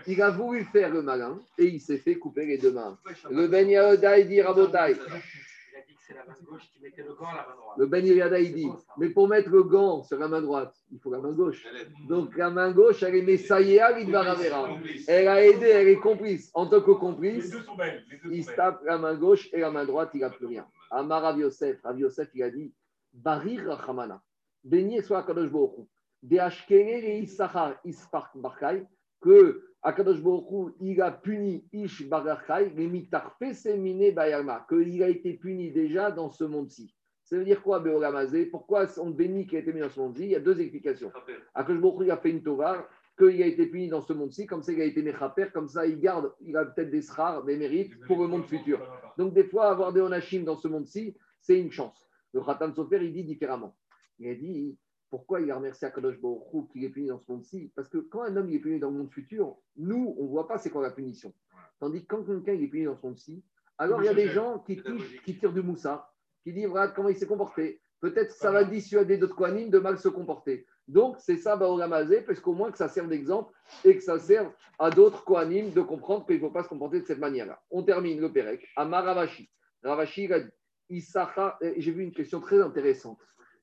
Il 0.07 0.21
a 0.21 0.29
voulu 0.29 0.63
faire 0.63 0.93
le 0.93 1.01
malin 1.01 1.37
et 1.57 1.65
il 1.65 1.81
s'est 1.81 1.97
fait 1.97 2.15
couper 2.15 2.45
les 2.45 2.57
deux 2.57 2.71
mains. 2.71 2.97
Le 3.29 3.47
Ben 3.47 3.67
Yehuda, 3.67 4.19
il 4.19 4.27
dit. 4.29 4.35
Il 4.35 4.41
a 4.43 4.53
dit 4.53 5.93
que 5.93 5.96
c'est 6.07 6.13
la 6.13 6.25
main 6.25 6.35
gauche 6.45 6.69
qui 6.71 6.79
mettait 6.81 7.03
le 7.03 7.13
gant 7.13 7.27
à 7.27 7.35
la 7.35 7.47
main 7.47 7.55
droite. 7.55 7.77
Le 7.77 7.85
Ben 7.85 8.05
Yehuda, 8.05 8.39
il 8.39 8.53
dit 8.53 8.69
Mais 8.97 9.09
pour 9.09 9.27
mettre 9.27 9.49
le 9.49 9.63
gant 9.63 10.03
sur 10.03 10.17
la 10.17 10.27
main 10.27 10.41
droite, 10.41 10.73
il 10.91 10.99
faut 10.99 11.11
la 11.11 11.19
main 11.19 11.33
gauche. 11.33 11.65
Donc 12.07 12.37
la 12.37 12.49
main 12.49 12.71
gauche, 12.71 13.03
elle 13.03 13.15
est 13.15 13.21
Messaïa, 13.21 13.99
il 13.99 14.09
va 14.09 14.23
Ravera. 14.23 14.69
Elle 15.07 15.27
a 15.27 15.43
aidé, 15.43 15.67
elle 15.67 15.89
est 15.89 15.99
complice. 15.99 16.49
En 16.53 16.67
tant 16.67 16.81
que 16.81 16.91
Les 16.91 16.97
complice, 16.97 17.49
deux 17.49 17.61
sont 17.63 17.75
belles. 17.75 18.05
Les 18.09 18.17
deux 18.17 18.31
il 18.31 18.43
se 18.45 18.51
tape 18.53 18.81
la 18.85 18.97
main 18.97 19.15
gauche 19.15 19.49
et 19.51 19.59
la 19.59 19.69
main 19.69 19.85
droite, 19.85 20.11
il 20.13 20.21
n'a 20.21 20.29
plus 20.29 20.47
rien. 20.47 20.65
Amar 20.91 21.21
Rav 21.21 21.37
Yosef, 21.37 21.81
Rav 21.83 21.99
Yosef, 21.99 22.29
il 22.33 22.43
a 22.43 22.49
dit 22.49 22.73
Barir 23.11 23.67
Rachamana, 23.67 24.21
béni 24.63 25.01
soit 25.01 25.19
Akadosh 25.19 25.49
Baruch 25.49 25.77
Hu. 25.77 25.81
Deashkele 26.23 27.01
le 27.01 27.23
Issachar 27.23 27.75
Ispark 27.85 28.35
Barkai, 28.37 28.85
que 29.21 29.63
Akadosh 29.81 30.19
Hu, 30.19 30.73
il 30.79 31.01
a 31.01 31.11
puni 31.11 31.67
Ish 31.71 32.01
les 32.01 34.11
Bayama, 34.11 34.65
qu'il 34.67 35.03
a 35.03 35.09
été 35.09 35.33
puni 35.33 35.71
déjà 35.71 36.11
dans 36.11 36.29
ce 36.29 36.43
monde-ci. 36.43 36.93
Ça 37.23 37.37
veut 37.37 37.45
dire 37.45 37.61
quoi, 37.61 37.79
Beolamazé 37.79 38.45
Pourquoi 38.45 38.85
on 38.97 39.09
bénit 39.09 39.47
qui 39.47 39.55
a 39.55 39.59
été 39.59 39.71
puni 39.71 39.81
dans 39.81 39.89
ce 39.89 39.99
monde-ci? 39.99 40.23
Il 40.23 40.31
y 40.31 40.35
a 40.35 40.39
deux 40.39 40.59
explications. 40.59 41.11
Akadosh 41.53 41.81
Hu, 41.81 42.05
il 42.05 42.11
a 42.11 42.17
fait 42.17 42.31
une 42.31 42.43
tova, 42.43 42.87
qu'il 43.17 43.41
a 43.41 43.47
été 43.47 43.65
puni 43.65 43.87
dans 43.87 44.01
ce 44.01 44.13
monde-ci, 44.13 44.45
comme 44.45 44.61
ça 44.61 44.71
il 44.71 44.81
a 44.81 44.85
été 44.85 45.01
Mechaper, 45.01 45.47
comme 45.51 45.67
ça 45.67 45.87
il 45.87 45.99
garde, 45.99 46.31
il 46.41 46.55
a 46.55 46.65
peut-être 46.65 46.91
des 46.91 47.01
srars, 47.01 47.43
des 47.43 47.57
mérites 47.57 47.99
pour 48.05 48.21
le 48.21 48.27
monde 48.27 48.45
futur. 48.45 48.79
Donc, 49.17 49.33
des 49.33 49.43
fois, 49.43 49.71
avoir 49.71 49.91
des 49.91 50.01
onachim 50.01 50.43
dans 50.43 50.55
ce 50.55 50.67
monde-ci, 50.67 51.17
c'est 51.41 51.59
une 51.59 51.71
chance. 51.71 52.07
Le 52.33 52.41
Khatam 52.41 52.73
Sofer, 52.73 53.03
il 53.03 53.13
dit 53.13 53.23
différemment. 53.23 53.75
Il 54.19 54.29
a 54.29 54.35
dit 54.35 54.77
pourquoi 55.09 55.41
il 55.41 55.49
a 55.51 55.55
remercié 55.55 55.87
Akadosh 55.87 56.19
Baruch 56.19 56.69
qu'il 56.71 56.83
est 56.83 56.89
puni 56.89 57.07
dans 57.07 57.19
ce 57.19 57.31
monde-ci? 57.31 57.71
Parce 57.75 57.87
que 57.89 57.97
quand 57.97 58.21
un 58.23 58.35
homme 58.35 58.49
est 58.49 58.59
puni 58.59 58.79
dans 58.79 58.89
le 58.89 58.97
monde 58.97 59.11
futur, 59.11 59.55
nous, 59.77 60.15
on 60.19 60.23
ne 60.23 60.29
voit 60.29 60.47
pas 60.47 60.57
c'est 60.57 60.69
quoi 60.69 60.81
la 60.81 60.91
punition. 60.91 61.33
Tandis 61.79 62.01
que 62.01 62.07
quand 62.07 62.23
quelqu'un 62.23 62.53
est 62.53 62.67
puni 62.67 62.85
dans 62.85 62.95
ce 62.97 63.05
monde-ci, 63.05 63.43
alors 63.77 64.01
il 64.01 64.05
y 64.05 64.09
a 64.09 64.13
des 64.13 64.29
gens 64.29 64.59
qui, 64.59 64.81
qui 65.23 65.37
tirent 65.37 65.53
du 65.53 65.61
moussa, 65.61 66.11
qui 66.43 66.51
disent 66.51 66.65
voilà 66.67 66.89
comment 66.89 67.09
il 67.09 67.15
s'est 67.15 67.27
comporté. 67.27 67.79
Peut-être 67.99 68.31
ça 68.31 68.51
va 68.51 68.63
dissuader 68.63 69.17
d'autres 69.17 69.35
Kohanim 69.35 69.69
de 69.69 69.79
mal 69.79 69.97
se 69.97 70.07
comporter. 70.09 70.65
Donc, 70.87 71.17
c'est 71.19 71.37
ça, 71.37 71.55
Baoramazé, 71.57 72.21
parce 72.21 72.39
qu'au 72.39 72.53
moins 72.53 72.71
que 72.71 72.77
ça 72.77 72.87
serve 72.87 73.09
d'exemple 73.09 73.51
et 73.83 73.97
que 73.97 74.03
ça 74.03 74.19
serve 74.19 74.51
à 74.79 74.89
d'autres 74.89 75.23
Kohanim 75.25 75.71
de 75.71 75.81
comprendre 75.81 76.25
qu'il 76.25 76.35
ne 76.35 76.41
faut 76.41 76.51
pas 76.51 76.63
se 76.63 76.69
comporter 76.69 77.01
de 77.01 77.05
cette 77.05 77.19
manière-là. 77.19 77.59
On 77.71 77.83
termine 77.83 78.21
le 78.21 78.31
Pérec. 78.31 78.65
Amar 78.75 79.03
Ravashi. 79.03 79.49
Ravashi, 79.83 80.23
il 80.25 80.33
a 80.33 80.39
dit 80.41 80.49
Issachar- 80.89 81.57
euh, 81.61 81.73
J'ai 81.77 81.91
vu 81.91 82.03
une 82.03 82.13
question 82.13 82.39
très 82.39 82.61
intéressante. 82.61 83.19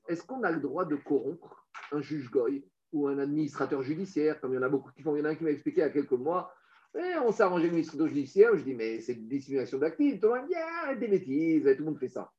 Est-ce 0.07 0.23
qu'on 0.23 0.43
a 0.43 0.51
le 0.51 0.59
droit 0.59 0.85
de 0.85 0.95
corrompre 0.95 1.67
un 1.91 2.01
juge 2.01 2.29
goy 2.29 2.63
ou 2.93 3.07
un 3.07 3.17
administrateur 3.19 3.81
judiciaire, 3.81 4.39
comme 4.39 4.53
il 4.53 4.55
y 4.55 4.59
en 4.59 4.63
a 4.63 4.69
beaucoup 4.69 4.91
qui 4.91 5.01
font? 5.01 5.15
Il 5.15 5.19
y 5.19 5.21
en 5.21 5.25
a 5.25 5.29
un 5.29 5.35
qui 5.35 5.43
m'a 5.43 5.51
expliqué 5.51 5.81
il 5.81 5.83
y 5.83 5.87
a 5.87 5.89
quelques 5.89 6.11
mois. 6.11 6.53
Eh, 6.97 7.17
on 7.25 7.31
s'est 7.31 7.43
arrangé 7.43 7.63
avec 7.63 7.71
l'administrateur 7.71 8.07
judiciaire. 8.07 8.55
Je 8.55 8.63
dis, 8.63 8.73
mais 8.73 9.01
c'est 9.01 9.13
une 9.13 9.27
dissimulation 9.27 9.77
d'actifs. 9.79 10.19
Tout 10.19 10.27
le 10.27 10.39
monde 10.39 10.47
dit, 10.47 10.55
ah, 10.55 10.95
des 10.95 11.07
bêtises, 11.07 11.63
tout 11.63 11.79
le 11.79 11.85
monde 11.85 11.99
fait 11.99 12.09
ça. 12.09 12.31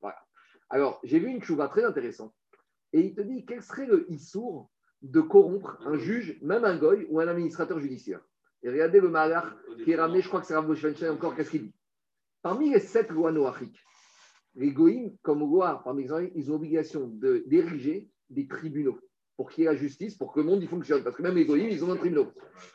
Alors, 0.71 1.01
j'ai 1.05 1.19
vu 1.19 1.29
une 1.29 1.43
chouva 1.43 1.69
très 1.69 1.85
intéressante. 1.85 2.35
Et 2.93 3.01
il 3.01 3.15
te 3.15 3.21
dit, 3.21 3.45
quel 3.45 3.63
serait 3.63 3.87
le 3.87 4.11
issour 4.11 4.71
de 5.03 5.21
corrompre 5.21 5.77
un 5.85 5.99
juge, 5.99 6.39
même 6.43 6.65
un 6.65 6.77
goy 6.79 7.07
ou 7.11 7.21
un 7.21 7.29
administrateur 7.29 7.79
judiciaire? 7.81 8.21
Et 8.63 8.71
regardez 8.71 9.01
le 9.01 9.09
malach 9.09 9.45
qui 9.85 9.93
est 9.93 9.97
ramené, 9.97 10.23
je 10.23 10.29
crois 10.29 10.41
que 10.41 10.47
c'est 10.47 10.57
Rav 10.57 10.71
encore, 11.11 11.37
qu'est-ce 11.37 11.51
qu'il 11.51 11.65
dit? 11.65 11.75
Parmi 12.43 12.71
les 12.71 12.81
sept 12.81 13.11
lois 13.11 13.33
noachiques, 13.33 13.81
les 14.57 14.71
goïms, 14.73 15.13
comme 15.23 15.41
loi, 15.41 15.81
parmi 15.85 16.03
exemple, 16.03 16.31
ils 16.35 16.51
ont 16.51 16.55
obligation 16.57 17.09
de- 17.09 17.43
d'ériger 17.47 18.09
des 18.31 18.47
tribunaux 18.47 18.99
pour 19.37 19.51
qu'il 19.51 19.65
y 19.65 19.67
ait 19.67 19.71
la 19.71 19.77
justice, 19.77 20.15
pour 20.15 20.33
que 20.33 20.41
le 20.41 20.47
monde 20.47 20.63
y 20.63 20.67
fonctionne. 20.67 21.03
Parce 21.03 21.15
que 21.15 21.23
même 21.23 21.35
les 21.35 21.45
goïms, 21.45 21.69
ils 21.69 21.85
ont 21.85 21.93
un 21.93 21.97
tribunal. 21.97 22.27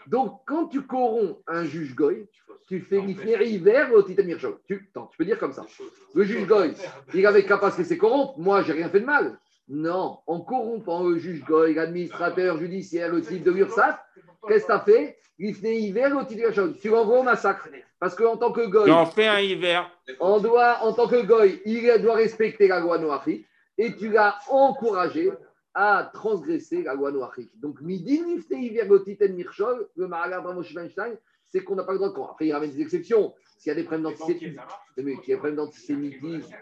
Donc, 0.08 0.42
quand 0.46 0.68
tu 0.68 0.82
corromps 0.84 1.42
un 1.48 1.64
juge 1.66 1.96
goy, 1.96 2.28
tu 2.68 2.80
fais 2.82 3.02
l'ifnéri 3.02 3.50
hiver 3.54 3.92
au 3.94 4.04
titan. 4.04 4.24
Tu, 4.68 4.90
tu 4.94 5.18
peux 5.18 5.26
dire 5.26 5.40
comme 5.40 5.54
ça. 5.54 5.66
Le 6.14 6.24
juge 6.24 6.46
goy, 6.48 6.74
il 7.16 7.26
avait 7.26 7.44
qu'à 7.46 7.58
parce 7.58 7.76
que 7.76 7.84
c'est 7.84 7.98
corrompre. 7.98 8.38
Moi, 8.40 8.62
j'ai 8.62 8.74
rien 8.74 8.90
fait 8.90 9.00
de 9.02 9.06
mal. 9.06 9.40
Non, 9.74 10.20
en 10.28 10.42
corrompant 10.42 11.02
le 11.08 11.18
juge 11.18 11.46
Goy, 11.46 11.76
l'administrateur 11.76 12.58
judiciaire, 12.58 13.10
le 13.10 13.22
type 13.22 13.42
de 13.42 13.52
l'URSSAF, 13.52 13.98
qu'est-ce 14.46 14.66
que 14.66 14.68
tu 14.68 14.74
as 14.74 14.80
fait? 14.82 15.18
Il 15.40 15.56
fait 15.56 15.78
hiver 15.78 16.14
au 16.18 16.26
titre 16.26 16.52
de. 16.52 16.74
Tu 16.74 16.90
l'envoies 16.90 17.22
au 17.22 17.24
massacre. 17.24 17.70
Parce 17.98 18.14
qu'en 18.14 18.36
tant 18.36 18.52
que 18.52 18.68
Goy. 18.68 18.92
Fais 19.16 19.28
un 19.28 19.40
hiver. 19.40 19.90
On 20.20 20.42
doit, 20.42 20.80
en 20.82 20.92
tant 20.92 21.08
que 21.08 21.26
Goy, 21.26 21.62
il 21.66 22.02
doit 22.02 22.16
respecter 22.16 22.68
la 22.68 22.82
loi 22.82 22.98
noachique 22.98 23.48
et 23.78 23.96
tu 23.96 24.10
l'as 24.10 24.40
encouragé 24.50 25.32
à 25.74 26.12
transgresser 26.14 26.84
la 26.84 26.94
loi 26.94 27.14
noachique. 27.14 27.58
Donc, 27.58 27.80
midi, 27.80 28.22
nifte 28.24 28.52
hiver 28.52 28.92
au 28.92 29.00
titre 29.00 29.26
de 29.26 29.32
Mirchol, 29.32 29.88
le 29.96 30.06
Maragar 30.06 30.44
Moshe 30.54 30.76
Weinstein, 30.76 31.16
c'est 31.48 31.64
qu'on 31.64 31.76
n'a 31.76 31.86
pas 31.86 31.94
le 31.94 32.00
droit 32.00 32.10
de 32.10 32.30
Après, 32.30 32.48
il 32.48 32.52
ramène 32.52 32.72
des 32.72 32.82
exceptions. 32.82 33.34
S'il 33.58 33.70
y 33.70 33.72
a 33.72 33.76
des 33.76 33.84
problèmes 33.84 34.04
d'antisémitisme, 34.04 34.62
il 34.98 35.04
y 35.06 35.14
a 35.14 35.16
des 35.28 35.36
problèmes 35.38 35.56
d'antisémitisme. 35.56 36.56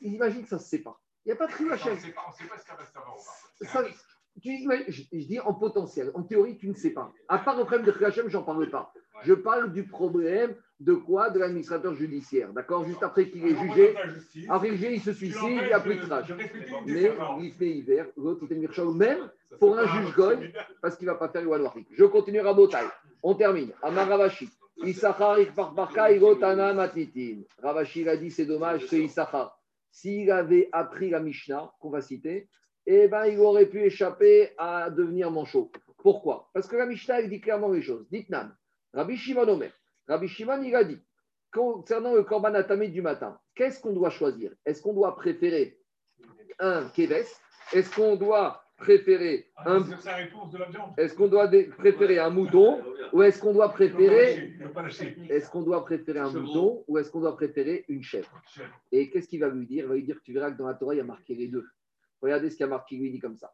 Imagine 0.00 0.42
que 0.44 0.48
ça 0.48 0.56
ne 0.56 0.62
se 0.62 0.66
sait 0.66 0.78
pas. 0.78 0.98
Il 1.28 1.32
n'y 1.32 1.34
a 1.34 1.36
pas 1.36 1.46
de 1.46 1.52
On 1.60 1.64
ne 1.66 1.72
Hachem. 1.72 1.98
sait 1.98 2.08
pas 2.12 2.22
on 2.26 2.32
sait 2.32 2.48
pas 2.48 2.56
ça 2.56 2.74
va 2.74 3.00
ou 3.12 3.16
pas. 3.16 3.66
Ça, 3.66 3.84
tu 4.40 4.50
je, 4.88 5.02
je 5.12 5.26
dis 5.26 5.38
en 5.40 5.52
potentiel. 5.52 6.10
En 6.14 6.22
théorie, 6.22 6.56
tu 6.56 6.68
ne 6.68 6.74
sais 6.74 6.88
pas. 6.88 7.12
À 7.28 7.36
part 7.36 7.54
le 7.58 7.64
problème 7.64 7.84
de 7.84 8.02
Hachem, 8.02 8.30
j'en 8.30 8.44
parle 8.44 8.70
pas. 8.70 8.94
Je 9.24 9.34
parle 9.34 9.70
du 9.70 9.84
problème 9.84 10.54
de 10.80 10.94
quoi 10.94 11.28
De 11.28 11.38
l'administrateur 11.38 11.92
judiciaire. 11.94 12.50
D'accord? 12.54 12.86
Juste 12.86 13.02
après 13.02 13.28
qu'il 13.28 13.44
est 13.46 13.56
jugé. 13.58 13.94
Après 14.48 14.70
le 14.70 14.76
juge, 14.76 14.92
il 14.92 15.00
se 15.02 15.12
suicide, 15.12 15.42
il 15.42 15.66
n'y 15.66 15.72
a 15.72 15.80
plus 15.80 15.96
de 15.96 16.06
trash. 16.06 16.32
Mais 16.86 17.12
il 17.40 17.52
fait 17.52 17.68
hiver, 17.72 18.06
l'autre, 18.16 18.46
il 18.48 18.56
est 18.56 18.60
Mirchol, 18.60 18.94
même 18.94 19.30
pour 19.60 19.76
un 19.78 19.86
juge 19.86 20.14
goy, 20.14 20.50
parce 20.80 20.96
qu'il 20.96 21.06
ne 21.08 21.12
va 21.12 21.18
pas 21.18 21.28
faire 21.28 21.42
le 21.42 21.58
Noachique. 21.58 21.88
Je 21.92 22.04
continue 22.04 22.40
à 22.40 22.54
Botaï. 22.54 22.86
On 23.22 23.34
termine. 23.34 23.72
Amaravashi. 23.82 24.48
Issachar 24.84 25.32
Ikbarbarka 25.34 26.12
Igotana 26.12 26.72
Matitin. 26.72 27.40
Ravashi 27.62 28.00
il 28.02 28.08
a 28.08 28.16
dit 28.16 28.30
c'est 28.30 28.46
dommage 28.46 28.86
que 28.86 28.96
Issachar, 28.96 29.57
s'il 29.90 30.30
avait 30.30 30.68
appris 30.72 31.10
la 31.10 31.20
Mishnah, 31.20 31.72
qu'on 31.80 31.90
va 31.90 32.00
citer, 32.00 32.48
eh 32.86 33.08
ben, 33.08 33.26
il 33.26 33.38
aurait 33.38 33.66
pu 33.66 33.82
échapper 33.82 34.50
à 34.56 34.90
devenir 34.90 35.30
manchot. 35.30 35.70
Pourquoi? 35.98 36.48
Parce 36.54 36.66
que 36.66 36.76
la 36.76 36.86
Mishnah, 36.86 37.22
dit 37.22 37.40
clairement 37.40 37.68
les 37.68 37.82
choses. 37.82 38.06
Dites 38.10 38.30
Nan, 38.30 38.56
Rabbi 38.94 39.16
Shimon 39.16 39.48
Omer. 39.48 39.72
Rabbi 40.06 40.28
Shimon, 40.28 40.62
il 40.62 40.74
a 40.74 40.84
dit, 40.84 40.98
concernant 41.52 42.14
le 42.14 42.22
korban 42.22 42.54
atamé 42.54 42.88
du 42.88 43.02
matin, 43.02 43.38
qu'est-ce 43.54 43.80
qu'on 43.80 43.92
doit 43.92 44.10
choisir? 44.10 44.52
Est-ce 44.64 44.80
qu'on 44.80 44.94
doit 44.94 45.16
préférer 45.16 45.78
un 46.58 46.88
keves? 46.88 47.28
Est-ce 47.72 47.94
qu'on 47.94 48.16
doit 48.16 48.62
préférer 48.78 49.46
un 49.66 49.80
la 50.58 50.70
viande. 50.70 50.92
est-ce 50.96 51.14
qu'on 51.14 51.28
doit 51.28 51.48
dé- 51.48 51.64
préférer 51.78 52.18
un 52.18 52.30
mouton 52.30 52.80
ou 53.12 53.22
est-ce 53.22 53.40
qu'on 53.40 53.52
doit 53.52 53.68
préférer 53.70 54.52
est-ce 55.30 55.50
qu'on 55.50 55.62
doit 55.62 55.84
préférer 55.84 56.20
un 56.20 56.30
mouton 56.30 56.84
ou 56.86 56.98
est-ce 56.98 57.10
qu'on 57.10 57.20
doit 57.20 57.36
préférer 57.36 57.84
une 57.88 58.02
chèvre 58.02 58.30
Et 58.92 59.10
qu'est-ce 59.10 59.28
qu'il 59.28 59.40
va 59.40 59.48
lui 59.48 59.66
dire? 59.66 59.84
Il 59.84 59.88
va 59.88 59.94
lui 59.96 60.04
dire 60.04 60.16
que 60.18 60.22
tu 60.22 60.32
verras 60.32 60.50
que 60.52 60.58
dans 60.58 60.66
la 60.66 60.74
Torah, 60.74 60.94
il 60.94 60.98
y 60.98 61.00
a 61.00 61.04
marqué 61.04 61.34
les 61.34 61.48
deux. 61.48 61.66
Regardez 62.22 62.50
ce 62.50 62.56
qu'il 62.56 62.64
y 62.64 62.68
a 62.68 62.70
marqué, 62.70 62.94
il 62.96 63.02
lui 63.02 63.10
dit 63.10 63.18
comme 63.20 63.36
ça. 63.36 63.52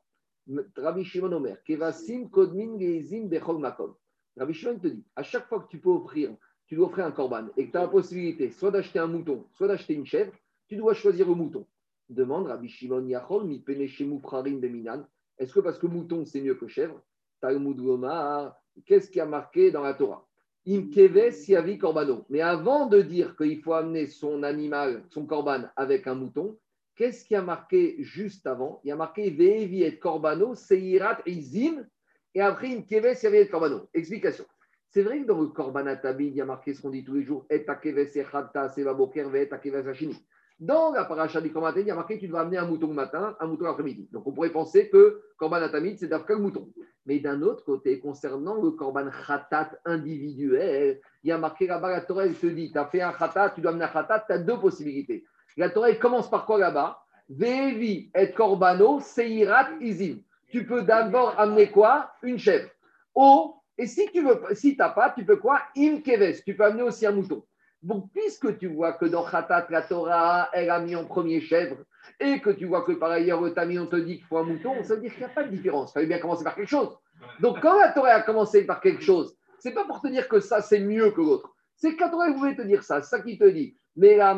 Rabbi 0.77 1.05
Shimon 1.05 1.33
Omer, 1.33 1.57
Kevasim 1.65 2.29
Kodmin 2.29 2.79
Geizim 2.79 3.27
Bechol 3.29 3.59
Makom. 3.59 3.95
Rabbi 4.37 4.53
Shimon 4.53 4.79
te 4.79 4.89
dit, 4.89 5.05
à 5.17 5.23
chaque 5.23 5.47
fois 5.49 5.61
que 5.61 5.69
tu 5.69 5.79
peux 5.79 5.91
offrir, 5.91 6.35
tu 6.67 6.77
dois 6.77 6.87
offrir 6.89 7.07
un 7.07 7.13
korban 7.13 7.47
et 7.57 7.67
que 7.67 7.71
tu 7.73 7.77
as 7.79 7.83
la 7.83 7.89
possibilité 7.89 8.51
soit 8.51 8.71
d'acheter 8.71 8.99
un 8.99 9.07
mouton, 9.07 9.47
soit 9.53 9.69
d'acheter 9.69 9.95
une 9.95 10.07
chèvre, 10.07 10.33
tu 10.69 10.77
dois 10.77 10.93
choisir 10.95 11.27
le 11.29 11.35
mouton. 11.35 11.67
Demande 12.11 12.47
Rabbi 12.47 12.69
Shimon 12.69 13.07
Yachol, 13.07 13.45
mi 13.47 13.61
peneshemu 13.61 14.21
prarim 14.21 14.61
beminan. 14.61 15.07
Est-ce 15.39 15.53
que 15.53 15.61
parce 15.61 15.79
que 15.79 15.87
mouton 15.87 16.25
c'est 16.25 16.41
mieux 16.41 16.55
que 16.55 16.69
chèvre? 16.69 17.01
Talmud 17.41 17.77
Gomar, 17.77 18.57
qu'est-ce 18.87 19.11
qui 19.11 19.21
a 19.21 19.27
marqué 19.27 19.71
dans 19.71 19.83
la 19.83 19.95
Torah? 19.95 20.27
Im 20.67 20.89
keves 20.91 21.49
yavi 21.49 21.77
korbano. 21.77 22.25
Mais 22.31 22.41
avant 22.41 22.87
de 22.87 23.03
dire 23.03 23.37
qu'il 23.37 23.61
faut 23.61 23.75
amener 23.75 24.07
son 24.07 24.43
animal, 24.43 25.05
son 25.11 25.27
korban 25.27 25.65
avec 25.77 26.07
un 26.07 26.15
mouton, 26.15 26.59
qu'est-ce 26.95 27.25
qui 27.25 27.35
a 27.35 27.43
marqué 27.43 27.97
juste 27.99 28.47
avant? 28.47 28.81
Il 28.83 28.89
y 28.89 28.93
a 28.93 28.97
marqué 28.97 29.29
ve'evi 29.31 29.83
et 29.83 29.99
korbano 29.99 30.55
seirat 30.55 31.19
izim 31.27 31.87
et 32.35 32.41
après 32.41 32.75
im 32.75 32.83
keves 32.83 33.23
yavi 33.23 33.37
et 33.39 33.49
korbano. 33.49 33.89
Explication. 33.93 34.47
C'est 34.89 35.03
vrai 35.03 35.21
que 35.21 35.27
dans 35.27 35.41
le 35.41 35.49
korban 35.49 35.85
il 36.21 36.35
y 36.35 36.41
a 36.41 36.45
marqué 36.45 36.73
ce 36.73 36.81
qu'on 36.81 36.91
dit 36.91 37.05
tous 37.05 37.15
les 37.15 37.25
jours 37.25 37.45
et 37.51 37.67
keves 37.83 38.17
echata 38.17 38.69
seva 38.71 38.95
boker 38.95 39.29
ve 39.29 39.37
et 39.37 39.51
keves 39.61 39.89
hashini. 39.89 40.17
Dans 40.61 40.93
la 40.93 41.05
paracha 41.05 41.41
du 41.41 41.53
Korban 41.53 41.73
il 41.77 41.87
y 41.87 41.91
a 41.91 41.97
marqué 41.97 42.15
que 42.15 42.21
tu 42.21 42.29
dois 42.29 42.43
amener 42.43 42.59
un 42.59 42.67
mouton 42.67 42.87
le 42.87 42.95
matin, 42.95 43.37
un 43.41 43.47
mouton 43.47 43.65
l'après-midi. 43.65 44.09
Donc 44.13 44.27
on 44.27 44.33
pourrait 44.33 44.51
penser 44.51 44.89
que 44.89 45.21
Korban 45.37 45.57
Atamid, 45.57 45.99
c'est 45.99 46.07
d'après 46.07 46.35
le 46.35 46.41
mouton. 46.41 46.69
Mais 47.07 47.19
d'un 47.19 47.43
autre 47.43 47.65
côté, 47.65 47.99
concernant 47.99 48.63
le 48.63 48.71
Korban 48.71 49.11
Khatat 49.27 49.73
individuel, 49.85 51.01
il 51.25 51.29
y 51.29 51.33
a 51.33 51.39
marqué 51.39 51.67
là-bas, 51.67 51.91
la 51.91 52.01
Torah, 52.03 52.25
elle 52.25 52.35
te 52.35 52.47
dit, 52.47 52.71
tu 52.71 52.79
as 52.79 52.87
fait 52.87 53.03
un 53.03 53.13
Khatat, 53.13 53.51
tu 53.51 53.61
dois 53.61 53.73
amener 53.73 53.85
un 53.85 53.89
Khatat, 53.89 54.25
tu 54.27 54.33
as 54.33 54.39
deux 54.39 54.59
possibilités. 54.59 55.25
La 55.57 55.71
Torah, 55.71 55.91
elle 55.91 55.99
commence 55.99 56.31
par 56.31 56.47
quoi 56.47 56.59
là-bas? 56.59 57.01
Vevi 57.29 58.11
et 58.15 58.33
Korbano, 58.33 59.01
Seirat 59.01 59.71
Izim. 59.81 60.19
Tu 60.49 60.65
peux 60.65 60.83
d'abord 60.83 61.35
amener 61.39 61.71
quoi? 61.71 62.13
Une 62.23 62.39
chèvre. 62.39 62.71
Oh, 63.15 63.57
et 63.77 63.87
si 63.87 64.09
tu 64.13 64.23
veux, 64.23 64.41
si 64.55 64.77
n'as 64.77 64.91
pas, 64.91 65.11
tu 65.11 65.25
peux 65.25 65.37
quoi? 65.37 65.61
Im 65.77 66.01
Keves, 66.01 66.43
tu 66.45 66.55
peux 66.55 66.65
amener 66.65 66.83
aussi 66.83 67.07
un 67.07 67.13
mouton. 67.13 67.43
Donc, 67.85 68.11
puisque 68.15 68.57
tu 68.57 68.67
vois 68.69 68.95
que 68.95 69.05
dans 69.05 69.25
Khatat, 69.25 69.67
la 69.69 69.83
Torah, 69.83 70.49
elle 70.55 70.71
a 70.71 70.81
mis 70.81 70.97
en 70.97 71.05
premier 71.05 71.41
chèvre, 71.43 71.77
et 72.19 72.41
que 72.41 72.49
tu 72.49 72.65
vois 72.65 72.83
que 72.83 72.93
par 72.93 73.11
ailleurs, 73.11 73.43
le 73.43 73.53
Tami, 73.53 73.79
on 73.79 73.87
te 73.87 73.97
dit 73.97 74.17
qu'il 74.17 74.25
faut 74.25 74.39
un 74.39 74.45
mouton, 74.45 74.83
ça 74.83 74.95
veut 74.95 75.03
dire 75.03 75.11
qu'il 75.11 75.21
n'y 75.21 75.31
a 75.31 75.35
pas 75.35 75.45
de 75.45 75.51
différence. 75.51 75.91
Il 75.91 75.95
fallait 75.95 76.07
bien 76.07 76.19
commencer 76.19 76.45
par 76.45 76.55
quelque 76.55 76.71
chose. 76.71 76.97
Donc, 77.41 77.61
quand 77.61 77.79
la 77.79 77.93
Torah 77.93 78.15
a 78.15 78.23
commencé 78.23 78.65
par 78.65 78.81
quelque 78.81 79.03
chose, 79.03 79.37
c'est 79.59 79.73
pas 79.73 79.85
pour 79.85 80.01
te 80.01 80.09
dire 80.09 80.29
que 80.29 80.41
ça, 80.41 80.63
c'est 80.63 80.81
mieux 80.81 81.11
que 81.11 81.21
l'autre. 81.21 81.55
C'est 81.77 81.95
que 81.95 82.01
la 82.01 82.09
Torah 82.09 82.31
voulait 82.33 82.57
te 82.57 82.63
dire 82.63 82.83
ça, 82.83 83.03
c'est 83.03 83.17
ça 83.17 83.23
qui 83.23 83.37
te 83.37 83.45
dit. 83.45 83.77
Mais 83.97 84.17
la 84.17 84.35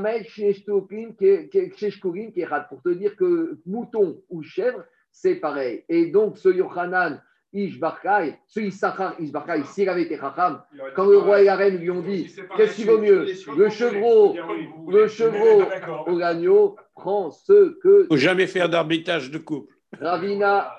pour 2.68 2.82
te 2.82 2.88
dire 2.88 3.16
que 3.16 3.60
mouton 3.64 4.22
ou 4.28 4.42
chèvre, 4.42 4.84
c'est 5.12 5.36
pareil. 5.36 5.84
Et 5.88 6.10
donc, 6.10 6.36
ce 6.36 6.48
Yohanan, 6.48 7.22
Ishbarkai, 7.52 8.34
ce 8.46 8.60
Issachar 8.60 9.14
Ishbarkai, 9.18 9.64
s'il 9.64 9.88
avait 9.88 10.02
été 10.02 10.18
Chacham, 10.18 10.62
quand 10.94 11.06
le 11.06 11.18
roi 11.18 11.40
et 11.40 11.44
la 11.44 11.56
reine 11.56 11.78
lui 11.78 11.90
ont 11.90 12.02
dit 12.02 12.34
qu'est-ce 12.56 12.76
qui 12.76 12.84
vaut 12.84 12.98
mieux, 12.98 13.26
le 13.56 13.68
chevreau, 13.70 14.36
le 14.88 15.08
chevreau 15.08 15.62
ou 16.08 16.18
l'agneau, 16.18 16.76
prends 16.94 17.30
ce 17.30 17.78
que 17.80 18.00
Il 18.00 18.02
ne 18.02 18.06
faut 18.08 18.16
jamais 18.16 18.46
faire 18.46 18.68
d'arbitrage 18.68 19.30
de 19.30 19.38
couple. 19.38 19.74
Ravina, 20.00 20.70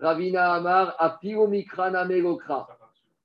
Ravina 0.00 0.52
Amar, 0.52 0.94
Apiromikra 0.98 1.90
Melokra. 2.04 2.68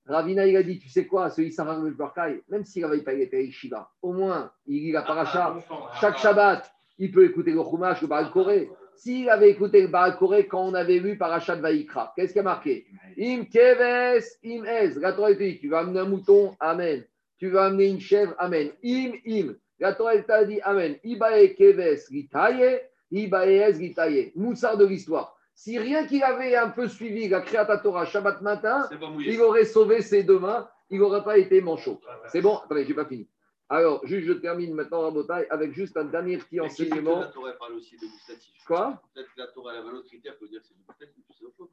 Ravina, 0.07 0.47
il 0.47 0.57
a 0.57 0.63
dit, 0.63 0.79
tu 0.79 0.89
sais 0.89 1.05
quoi, 1.05 1.29
ce 1.29 1.41
Issachar 1.41 1.85
Ishbarkai, 1.85 2.43
même 2.49 2.65
s'il 2.65 2.81
n'avait 2.81 3.03
pas 3.03 3.13
été 3.13 3.37
à 3.37 3.41
Yeshiva, 3.41 3.91
au 4.01 4.13
moins, 4.13 4.51
il 4.65 4.83
lit 4.83 4.91
la 4.91 5.03
paracha, 5.03 5.55
chaque 6.01 6.17
Shabbat, 6.17 6.71
il 6.97 7.11
peut 7.11 7.25
écouter 7.25 7.51
le 7.51 7.61
Chumash, 7.63 8.01
le 8.01 8.07
Baal 8.07 8.31
Koré. 8.31 8.69
S'il 8.99 9.29
avait 9.29 9.51
écouté 9.51 9.81
le 9.81 9.87
Baal 9.87 10.17
Koré 10.17 10.45
quand 10.45 10.61
on 10.61 10.73
avait 10.73 10.99
vu 10.99 11.17
Parachat 11.17 11.55
Vaikra, 11.55 12.11
qu'est-ce 12.17 12.33
qui 12.33 12.39
a 12.39 12.43
marqué? 12.43 12.85
Im 13.17 13.45
Keves, 13.45 14.25
Im 14.43 14.65
Ez. 14.65 14.99
La 14.99 15.13
Torah 15.13 15.33
dit 15.33 15.57
tu 15.57 15.69
vas 15.69 15.79
amener 15.79 16.01
un 16.01 16.05
mouton, 16.05 16.53
Amen. 16.59 17.05
Tu 17.37 17.49
vas 17.49 17.67
amener 17.67 17.87
une 17.87 18.01
chèvre, 18.01 18.35
Amen. 18.37 18.71
Im, 18.83 19.13
Im. 19.25 19.55
La 19.79 19.93
Torah 19.93 20.17
t'a 20.21 20.43
dit 20.43 20.59
Amen. 20.63 20.97
Ibae 21.05 21.55
Keves, 21.55 22.09
Gitaye, 22.11 22.81
Ibae 23.09 23.69
Ez, 23.69 23.79
Gitaye. 23.79 24.33
Moussard 24.35 24.75
de 24.75 24.85
l'histoire. 24.85 25.33
Si 25.55 25.79
rien 25.79 26.05
qu'il 26.05 26.21
avait 26.21 26.57
un 26.57 26.67
peu 26.67 26.89
suivi 26.89 27.29
la 27.29 27.39
Créata 27.39 27.77
Torah 27.77 28.05
Shabbat 28.05 28.41
matin, 28.41 28.89
il 29.19 29.39
aurait 29.39 29.63
sauvé 29.63 30.01
ses 30.01 30.23
deux 30.23 30.39
mains, 30.39 30.67
il 30.89 30.99
n'aurait 30.99 31.23
pas 31.23 31.37
été 31.37 31.61
manchot. 31.61 32.01
C'est 32.27 32.41
bon? 32.41 32.57
Attendez, 32.57 32.83
je 32.83 32.89
n'ai 32.89 32.95
pas 32.95 33.05
fini. 33.05 33.29
Alors, 33.71 34.05
juste, 34.05 34.25
je 34.25 34.33
termine 34.33 34.73
maintenant 34.73 35.01
Rabotai 35.01 35.47
avec 35.49 35.73
juste 35.73 35.95
un 35.95 36.05
dernier 36.05 36.37
petit 36.37 36.59
enseignement. 36.59 37.19
La 37.19 37.27
Torah 37.27 37.53
parle 37.53 37.73
aussi 37.73 37.95
de 37.97 38.01
gustatif. 38.01 38.55
Quoi? 38.65 38.99
Peut-être 39.13 39.27
que 39.35 39.39
la 39.39 39.47
Torah 39.47 39.73
a 39.73 39.81
un 39.81 39.93
autre 39.93 40.07
critère 40.07 40.35
pour 40.37 40.47
dire 40.47 40.59
que 40.61 40.67
c'est 40.67 40.75
gustatif, 40.87 41.23
c'est 41.37 41.45
autre 41.45 41.55
chose. 41.55 41.69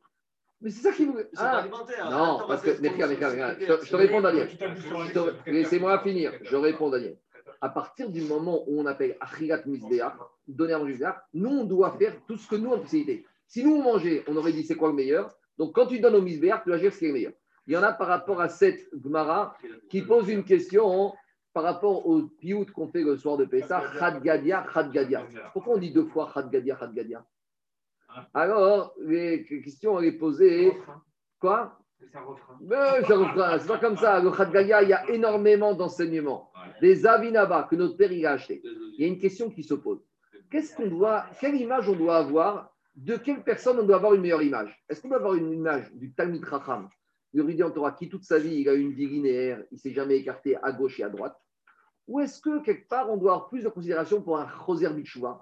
Mais 0.60 0.70
c'est 0.70 0.82
ça 0.82 0.92
qui 0.92 1.06
vous. 1.06 1.18
Alimentaire. 1.36 2.10
La 2.10 2.16
Non, 2.16 2.40
parce 2.46 2.62
que, 2.62 2.80
mais 2.82 2.90
regarde, 2.90 3.56
je, 3.60 3.90
te 3.90 3.96
réponds, 3.96 4.20
Daniel. 4.20 4.48
Laissez-moi 5.46 5.98
finir. 6.00 6.32
Je 6.42 6.56
réponds, 6.56 6.90
Daniel. 6.90 7.18
À 7.62 7.70
partir 7.70 8.10
du 8.10 8.20
moment 8.22 8.62
où 8.66 8.80
on 8.80 8.86
appelle 8.86 9.16
Achirat 9.20 9.62
Misbeach, 9.64 10.12
donner 10.46 10.74
à 10.74 10.78
manger 10.78 10.98
nous, 11.32 11.48
on 11.48 11.64
doit 11.64 11.96
faire 11.98 12.14
tout 12.26 12.36
ce 12.36 12.46
que 12.46 12.56
nous, 12.56 12.72
on 12.72 12.78
possibilité. 12.78 13.24
Si 13.46 13.64
nous, 13.64 13.76
on 13.76 13.82
mangeait, 13.82 14.22
on 14.26 14.36
aurait 14.36 14.52
dit 14.52 14.64
c'est 14.64 14.74
quoi 14.74 14.88
le 14.88 14.94
meilleur? 14.94 15.34
Donc, 15.56 15.74
quand 15.74 15.86
tu 15.86 15.98
donnes 15.98 16.16
au 16.16 16.20
Misbeach, 16.20 16.64
tu 16.64 16.78
dire 16.78 16.92
ce 16.92 16.98
qui 16.98 17.04
est 17.06 17.08
le 17.08 17.14
meilleur. 17.14 17.32
Il 17.66 17.72
y 17.72 17.76
en 17.76 17.82
a 17.82 17.92
par 17.92 18.08
rapport 18.08 18.40
à 18.40 18.48
cette 18.48 18.86
Gmara 18.94 19.56
qui 19.88 20.02
pose 20.02 20.28
une 20.28 20.44
question 20.44 21.14
par 21.56 21.64
rapport 21.64 22.06
au 22.06 22.20
piout 22.20 22.66
qu'on 22.66 22.86
fait 22.86 23.00
le 23.00 23.16
soir 23.16 23.38
de 23.38 23.46
Pessah, 23.46 23.82
Khad 23.98 24.22
Gadia, 24.22 24.66
Khad 24.74 24.92
Gadia. 24.92 25.26
Pourquoi 25.54 25.76
on 25.76 25.78
dit 25.78 25.90
deux 25.90 26.04
fois 26.04 26.30
Khad 26.30 26.50
Gadia, 26.50 26.76
Khad 26.76 26.92
Gadia 26.92 27.24
Alors, 28.34 28.92
les 29.00 29.42
questions, 29.64 29.98
elle 29.98 30.04
est 30.04 30.18
posée. 30.18 30.76
Quoi 31.40 31.78
C'est 31.98 32.14
un 32.14 32.24
refrain. 32.24 33.58
c'est 33.58 33.66
pas 33.68 33.78
comme 33.78 33.96
ça. 33.96 34.20
Le 34.20 34.32
Khad 34.32 34.52
Gadia, 34.52 34.82
il 34.82 34.90
y 34.90 34.92
a 34.92 35.08
énormément 35.08 35.72
d'enseignements. 35.72 36.52
Des 36.82 37.06
avinaba 37.06 37.62
que 37.62 37.74
notre 37.74 37.96
père 37.96 38.12
il 38.12 38.26
a 38.26 38.32
acheté. 38.32 38.60
Il 38.62 39.00
y 39.00 39.04
a 39.04 39.06
une 39.06 39.18
question 39.18 39.48
qui 39.48 39.62
se 39.62 39.72
pose. 39.72 40.04
Qu'est-ce 40.50 40.76
qu'on 40.76 40.88
doit, 40.88 41.24
quelle 41.40 41.56
image 41.56 41.88
on 41.88 41.96
doit 41.96 42.18
avoir 42.18 42.76
De 42.94 43.16
quelle 43.16 43.42
personne 43.42 43.78
on 43.78 43.84
doit 43.84 43.96
avoir 43.96 44.12
une 44.12 44.20
meilleure 44.20 44.42
image? 44.42 44.78
Est-ce 44.90 45.00
qu'on 45.00 45.08
doit 45.08 45.16
avoir 45.16 45.32
une 45.32 45.50
image 45.54 45.90
du 45.94 46.12
Talmud 46.12 46.44
Racham, 46.44 46.90
le 47.32 47.42
Rudi 47.44 47.62
Torah, 47.74 47.92
qui 47.92 48.10
toute 48.10 48.24
sa 48.24 48.38
vie 48.38 48.56
il 48.56 48.68
a 48.68 48.74
eu 48.74 48.80
une 48.82 48.92
vie 48.92 49.06
linéaire, 49.06 49.64
il 49.72 49.78
s'est 49.78 49.94
jamais 49.94 50.18
écarté 50.18 50.58
à 50.62 50.70
gauche 50.70 51.00
et 51.00 51.02
à 51.02 51.08
droite? 51.08 51.34
Ou 52.08 52.20
est-ce 52.20 52.40
que 52.40 52.62
quelque 52.62 52.88
part 52.88 53.10
on 53.10 53.16
doit 53.16 53.32
avoir 53.32 53.48
plus 53.48 53.62
de 53.62 53.68
considération 53.68 54.22
pour 54.22 54.38
un 54.38 54.48
Choser 54.64 54.88
Bichouva 54.90 55.40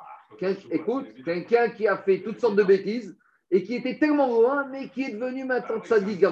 écoute, 0.71 1.07
quelqu'un 1.25 1.71
qui 1.71 1.87
a 1.87 1.97
fait 1.97 2.23
toutes 2.23 2.41
sortes 2.41 2.57
de 2.57 2.63
bêtises 2.63 3.17
et 3.51 3.63
qui 3.63 3.75
était 3.75 3.99
tellement 3.99 4.27
loin, 4.27 4.67
mais 4.69 4.89
qui 4.89 5.05
est 5.05 5.11
devenu 5.11 5.45
maintenant 5.45 5.81
Tzadik. 5.81 6.25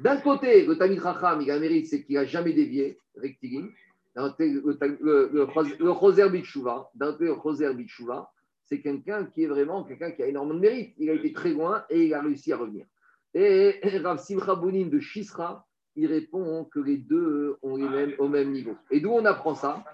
D'un 0.00 0.16
côté, 0.18 0.66
le 0.66 0.76
Tamid 0.76 0.98
Racham, 0.98 1.40
il 1.40 1.50
a 1.50 1.54
un 1.54 1.60
mérite, 1.60 1.86
c'est 1.86 2.02
qu'il 2.02 2.16
n'a 2.16 2.24
jamais 2.24 2.52
dévié, 2.52 2.98
rectiligne. 3.16 3.68
Le, 4.16 5.46
Choser 5.94 6.28
Bichouva, 6.28 6.90
d'un 6.94 7.12
côté, 7.12 7.66
le 7.66 7.72
Bichouva, 7.74 8.30
c'est 8.64 8.80
quelqu'un 8.80 9.26
qui 9.26 9.44
est 9.44 9.46
vraiment 9.46 9.84
quelqu'un 9.84 10.12
qui 10.12 10.22
a 10.22 10.26
énormément 10.26 10.54
de 10.54 10.60
mérite. 10.60 10.94
Il 10.98 11.10
a 11.10 11.14
été 11.14 11.32
très 11.32 11.50
loin 11.50 11.84
et 11.90 12.06
il 12.06 12.14
a 12.14 12.20
réussi 12.20 12.52
à 12.52 12.56
revenir. 12.56 12.86
Et 13.34 13.80
Rav 14.02 14.18
Simcha 14.18 14.56
de 14.56 15.00
Shisra, 15.00 15.66
il 15.96 16.06
répond 16.06 16.64
que 16.64 16.80
les 16.80 16.96
deux 16.96 17.56
ont 17.62 17.76
les 17.76 17.88
mêmes, 17.88 18.14
au 18.18 18.28
même 18.28 18.52
niveau. 18.52 18.76
Et 18.90 19.00
d'où 19.00 19.10
on 19.10 19.24
apprend 19.24 19.54
ça 19.54 19.84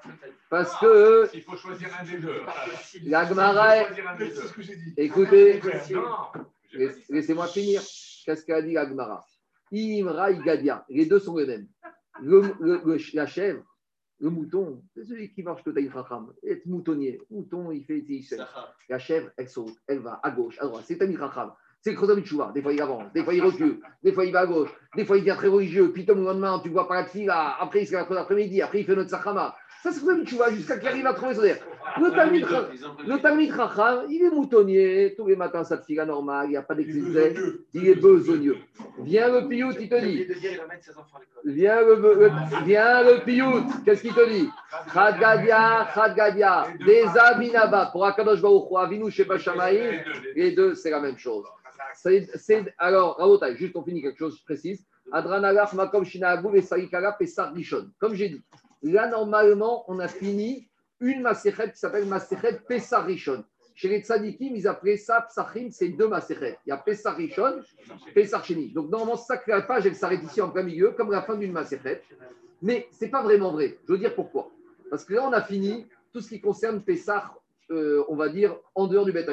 Parce 0.50 0.78
que. 0.78 1.28
Il 1.34 1.42
faut 1.42 1.56
choisir 1.56 1.88
un 1.98 2.04
des 2.04 2.18
deux. 2.18 2.40
La 3.04 3.26
Gemara 3.26 3.78
est. 3.78 3.86
Écoutez, 4.96 5.60
laissez-moi 7.08 7.46
finir. 7.48 7.82
Qu'est-ce 8.24 8.44
qu'a 8.44 8.62
dit 8.62 8.72
la 8.72 8.88
Gemara 8.88 9.24
Imra 9.72 10.32
Gadia. 10.32 10.84
Les 10.88 11.06
deux 11.06 11.18
sont 11.18 11.36
les 11.36 11.46
mêmes. 11.46 11.68
Le, 12.22 12.42
le, 12.60 12.96
la 13.14 13.26
chèvre, 13.26 13.62
le 14.20 14.30
mouton, 14.30 14.82
c'est 14.94 15.04
celui 15.04 15.32
qui 15.32 15.42
marche 15.42 15.62
tout 15.62 15.74
à 15.76 15.92
Racham. 15.92 16.32
Être 16.42 16.66
moutonnier. 16.66 17.20
Mouton, 17.30 17.70
il 17.70 17.84
fait. 17.84 17.98
Il 17.98 18.24
la 18.88 18.98
chèvre, 18.98 19.30
elle 19.36 19.48
saute, 19.48 19.76
elle 19.86 19.98
va 19.98 20.20
à 20.22 20.30
gauche, 20.30 20.56
à 20.60 20.66
droite. 20.66 20.84
C'est 20.86 21.02
un 21.02 21.18
Racham. 21.18 21.52
C'est 21.86 21.92
le 21.92 21.98
Khosam 21.98 22.24
Chouva. 22.24 22.50
Des 22.52 22.62
fois, 22.62 22.72
il 22.72 22.82
avance, 22.82 23.04
des 23.14 23.22
fois, 23.22 23.32
il 23.32 23.40
recule, 23.44 23.78
des 24.02 24.10
fois, 24.10 24.24
il 24.24 24.32
va 24.32 24.40
à 24.40 24.46
gauche, 24.46 24.70
des 24.96 25.04
fois, 25.04 25.18
il 25.18 25.20
devient 25.20 25.36
très 25.36 25.46
religieux. 25.46 25.92
Puis, 25.92 26.04
le 26.04 26.14
lendemain, 26.14 26.58
tu 26.60 26.68
vois 26.68 26.88
pas 26.88 26.96
la 26.96 27.04
fila. 27.04 27.54
Après, 27.60 27.82
il 27.82 27.86
se 27.86 27.92
lève 27.92 28.06
l'après-midi. 28.10 28.60
Après, 28.60 28.80
il 28.80 28.84
fait 28.84 28.96
notre 28.96 29.10
Sachama. 29.10 29.54
Ça, 29.84 29.92
c'est 29.92 30.00
Khosam 30.00 30.26
Chouva 30.26 30.50
jusqu'à 30.50 30.78
qu'il 30.78 30.88
arrive 30.88 31.06
à 31.06 31.14
trouver 31.14 31.34
son 31.36 31.44
air. 31.44 31.58
Le 31.98 33.20
Talmud, 33.20 33.52
Racham, 33.52 34.06
il 34.10 34.20
est 34.20 34.30
moutonnier. 34.30 35.14
Tous 35.16 35.28
les 35.28 35.36
matins, 35.36 35.62
ça 35.62 35.78
te 35.78 35.84
fila 35.84 36.04
normal. 36.04 36.46
Il 36.46 36.50
n'y 36.50 36.56
a 36.56 36.62
pas 36.62 36.74
d'excès. 36.74 37.34
Il 37.72 37.86
est 37.86 37.94
besogneux. 37.94 38.56
Viens 39.04 39.28
le 39.28 39.46
piout, 39.46 39.72
il 39.78 39.88
te 39.88 40.00
dit. 40.00 40.26
Viens 41.44 41.82
le, 41.82 42.32
viens 42.64 43.02
le 43.04 43.24
piout. 43.24 43.62
Qu'est-ce 43.84 44.02
qu'il 44.02 44.12
te 44.12 44.28
dit? 44.28 44.48
Khadgadia, 44.92 45.86
Khadgadia. 45.94 46.66
Des 46.84 47.04
Aminaba. 47.16 47.90
Pour 47.92 48.04
Akadosh 48.04 48.42
Baruch 48.42 48.72
Hu, 48.72 48.76
Avinu 48.76 49.08
Sheba 49.08 49.38
Shamaï. 49.38 50.04
Les 50.34 50.50
deux, 50.50 50.74
c'est 50.74 50.90
la 50.90 50.98
même 50.98 51.16
chose. 51.16 51.44
Alors, 52.78 53.16
Rabotai, 53.16 53.56
juste 53.56 53.76
on 53.76 53.82
finit 53.82 54.02
quelque 54.02 54.18
chose, 54.18 54.38
je 54.38 54.44
précise. 54.44 54.84
Adranalaf, 55.12 55.72
Makom, 55.74 56.04
Shinaagou, 56.04 56.54
et 56.54 56.62
Sarikara, 56.62 57.12
Pessar, 57.12 57.52
Rishon. 57.52 57.90
Comme 57.98 58.14
j'ai 58.14 58.28
dit, 58.28 58.42
là, 58.82 59.08
normalement, 59.08 59.84
on 59.88 59.98
a 59.98 60.08
fini 60.08 60.68
une 61.00 61.22
Maserhet 61.22 61.72
qui 61.72 61.78
s'appelle 61.78 62.06
Maserhet 62.06 62.60
Pessar 62.66 63.06
Rishon. 63.06 63.44
Chez 63.74 63.88
les 63.88 64.00
tzadikim, 64.00 64.56
ils 64.56 64.66
appelaient 64.66 64.96
ça 64.96 65.20
Psachim, 65.28 65.68
c'est 65.70 65.88
deux 65.88 66.08
Maserhet. 66.08 66.58
Il 66.66 66.70
y 66.70 66.72
a 66.72 66.78
Pessar 66.78 67.14
Rishon, 67.16 67.60
Pessar 68.14 68.44
Sheni. 68.44 68.72
Donc, 68.72 68.90
normalement, 68.90 69.16
ça 69.16 69.36
que 69.36 69.50
la 69.50 69.62
page, 69.62 69.86
elle 69.86 69.94
s'arrête 69.94 70.22
ici 70.22 70.40
en 70.40 70.50
plein 70.50 70.62
milieu, 70.62 70.92
comme 70.92 71.10
la 71.10 71.22
fin 71.22 71.36
d'une 71.36 71.52
Maserhet. 71.52 72.02
Mais 72.62 72.88
ce 72.98 73.04
n'est 73.04 73.10
pas 73.10 73.22
vraiment 73.22 73.52
vrai. 73.52 73.78
Je 73.86 73.92
veux 73.92 73.98
dire 73.98 74.14
pourquoi. 74.14 74.50
Parce 74.90 75.04
que 75.04 75.14
là, 75.14 75.26
on 75.28 75.32
a 75.32 75.42
fini 75.42 75.86
tout 76.12 76.20
ce 76.20 76.28
qui 76.28 76.40
concerne 76.40 76.82
Pessar, 76.82 77.36
euh, 77.70 78.02
on 78.08 78.16
va 78.16 78.28
dire, 78.28 78.56
en 78.74 78.86
dehors 78.86 79.04
du 79.04 79.12
Beth 79.12 79.28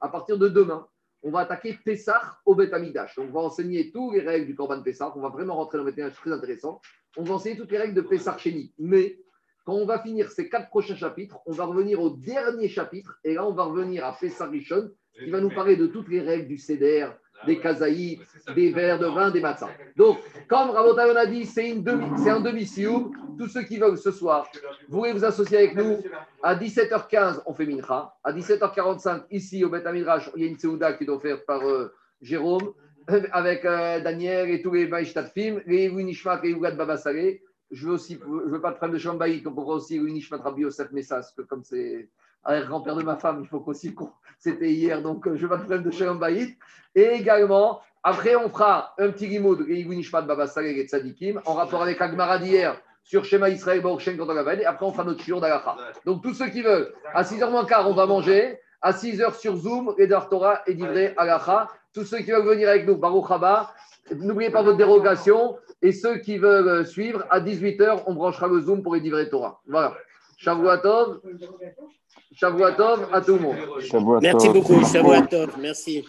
À 0.00 0.08
partir 0.08 0.38
de 0.38 0.48
demain, 0.48 0.88
on 1.24 1.30
va 1.30 1.40
attaquer 1.40 1.78
Pessah 1.82 2.38
au 2.44 2.54
Beth 2.54 2.72
Amidash. 2.74 3.16
Donc, 3.16 3.30
on 3.30 3.32
va 3.32 3.40
enseigner 3.40 3.90
toutes 3.90 4.14
les 4.14 4.20
règles 4.20 4.46
du 4.46 4.54
Corban 4.54 4.82
Pessah. 4.82 5.12
On 5.16 5.20
va 5.20 5.30
vraiment 5.30 5.56
rentrer 5.56 5.78
dans 5.78 5.84
le 5.84 5.90
Beth 5.90 6.12
très 6.12 6.30
intéressant. 6.30 6.80
On 7.16 7.24
va 7.24 7.34
enseigner 7.34 7.56
toutes 7.56 7.72
les 7.72 7.78
règles 7.78 7.94
de 7.94 8.02
Pessah 8.02 8.36
Chéni. 8.36 8.74
Mais 8.78 9.18
quand 9.64 9.72
on 9.72 9.86
va 9.86 9.98
finir 9.98 10.30
ces 10.30 10.50
quatre 10.50 10.68
prochains 10.68 10.96
chapitres, 10.96 11.38
on 11.46 11.52
va 11.52 11.64
revenir 11.64 12.00
au 12.02 12.10
dernier 12.10 12.68
chapitre. 12.68 13.18
Et 13.24 13.34
là, 13.34 13.46
on 13.46 13.52
va 13.52 13.64
revenir 13.64 14.04
à 14.04 14.12
Pessah 14.12 14.48
Rishon, 14.48 14.90
qui 15.18 15.30
va 15.30 15.40
nous 15.40 15.48
parler 15.48 15.76
de 15.76 15.86
toutes 15.86 16.08
les 16.08 16.20
règles 16.20 16.46
du 16.46 16.58
Seder, 16.58 17.08
des 17.46 17.58
kazaïs, 17.58 18.18
des 18.54 18.70
verres 18.70 18.98
de 18.98 19.06
vin, 19.06 19.30
des 19.30 19.40
matzahs. 19.40 19.70
Donc, 19.96 20.18
comme 20.48 20.70
Rabotai 20.70 21.16
a 21.16 21.26
dit, 21.26 21.46
c'est 21.46 21.70
un 21.72 22.40
demi-sioum. 22.40 23.12
Tous 23.38 23.48
ceux 23.48 23.62
qui 23.62 23.78
veulent 23.78 23.98
ce 23.98 24.10
soir, 24.10 24.48
vous 24.88 24.98
voulez 24.98 25.12
vous 25.12 25.24
associer 25.24 25.58
avec 25.58 25.74
nous. 25.74 25.98
À 26.42 26.54
17h15, 26.54 27.42
on 27.46 27.54
fait 27.54 27.66
Mincha. 27.66 28.14
À 28.22 28.32
17h45, 28.32 29.24
ici, 29.30 29.64
au 29.64 29.70
Bet 29.70 29.86
Amidrash, 29.86 30.30
il 30.36 30.42
y 30.42 30.46
a 30.46 30.48
une 30.48 30.58
Seouda 30.58 30.92
qui 30.92 31.04
est 31.04 31.08
offerte 31.08 31.44
par 31.46 31.62
euh, 31.62 31.92
Jérôme, 32.22 32.72
avec 33.32 33.64
euh, 33.64 34.00
Daniel 34.00 34.50
et 34.50 34.62
tous 34.62 34.72
les 34.72 34.86
Maïshtatfim, 34.86 35.60
les 35.66 35.88
Winishmat 35.88 36.40
et 36.44 36.54
Ougad 36.54 36.76
Babasare. 36.76 37.38
Je 37.70 37.86
veux 37.86 37.94
aussi, 37.94 38.18
je 38.22 38.50
veux 38.50 38.60
pas 38.60 38.70
de 38.70 38.76
problème 38.76 38.94
de 38.94 39.00
Shambaï, 39.00 39.42
on 39.46 39.52
pourra 39.52 39.74
aussi 39.76 39.98
Winishmat 39.98 40.38
Rabbi 40.38 40.62
Yosef 40.62 40.92
Messas, 40.92 41.34
comme 41.48 41.64
c'est 41.64 42.08
grand-père 42.44 42.96
de 42.96 43.02
ma 43.02 43.16
femme, 43.16 43.40
il 43.42 43.48
faut 43.48 43.60
qu'aussi, 43.60 43.94
c'était 44.38 44.70
hier, 44.70 45.02
donc 45.02 45.26
euh, 45.26 45.36
je 45.36 45.42
vais 45.42 45.48
pas 45.48 45.56
de 45.56 45.62
problème 45.62 45.82
de 45.82 45.90
Shalom 45.90 46.18
Bayit. 46.18 46.56
Et 46.94 47.02
également, 47.02 47.80
après, 48.02 48.36
on 48.36 48.50
fera 48.50 48.94
un 48.98 49.10
petit 49.10 49.26
limoud, 49.26 49.66
Nishmat 49.66 50.22
Babasare 50.22 50.64
et 50.64 50.86
Tzadikim, 50.86 51.40
en 51.46 51.54
rapport 51.54 51.82
avec 51.82 52.00
Agmara 52.00 52.38
d'hier 52.38 52.76
sur 53.02 53.24
Shema 53.24 53.50
Israël, 53.50 53.80
Baruch 53.80 54.16
contre 54.16 54.32
la 54.32 54.54
et 54.54 54.64
après, 54.64 54.86
on 54.86 54.92
fera 54.92 55.04
notre 55.04 55.22
shiur 55.22 55.40
d'Alacha. 55.40 55.76
Donc, 56.04 56.22
tous 56.22 56.34
ceux 56.34 56.48
qui 56.48 56.62
veulent, 56.62 56.92
à 57.14 57.22
6h 57.22 57.50
moins 57.50 57.64
quart, 57.64 57.88
on 57.88 57.94
va 57.94 58.06
manger. 58.06 58.58
À 58.80 58.92
6h 58.92 59.38
sur 59.38 59.56
Zoom, 59.56 59.94
et 59.96 60.08
Torah 60.08 60.60
et 60.66 60.74
d'Ivré 60.74 61.14
Alacha. 61.16 61.68
Tous 61.94 62.04
ceux 62.04 62.18
qui 62.18 62.30
veulent 62.30 62.46
venir 62.46 62.68
avec 62.68 62.86
nous, 62.86 62.96
Baruch 62.96 63.30
Haba, 63.30 63.70
n'oubliez 64.14 64.50
pas 64.50 64.62
votre 64.62 64.76
dérogation. 64.76 65.56
Et 65.80 65.92
ceux 65.92 66.18
qui 66.18 66.38
veulent 66.38 66.86
suivre, 66.86 67.24
à 67.30 67.40
18h, 67.40 68.02
on 68.06 68.14
branchera 68.14 68.48
le 68.48 68.60
Zoom 68.60 68.82
pour 68.82 68.94
les 68.94 69.28
Torah. 69.30 69.60
Voilà. 69.66 69.94
Shavuatov. 70.44 71.20
Shavuatov 72.34 73.08
à 73.12 73.20
tout 73.20 73.34
le 73.34 73.40
monde. 73.40 74.20
Merci 74.20 74.48
beaucoup. 74.50 74.84
Shavuatov. 74.84 75.50
Merci. 75.58 76.04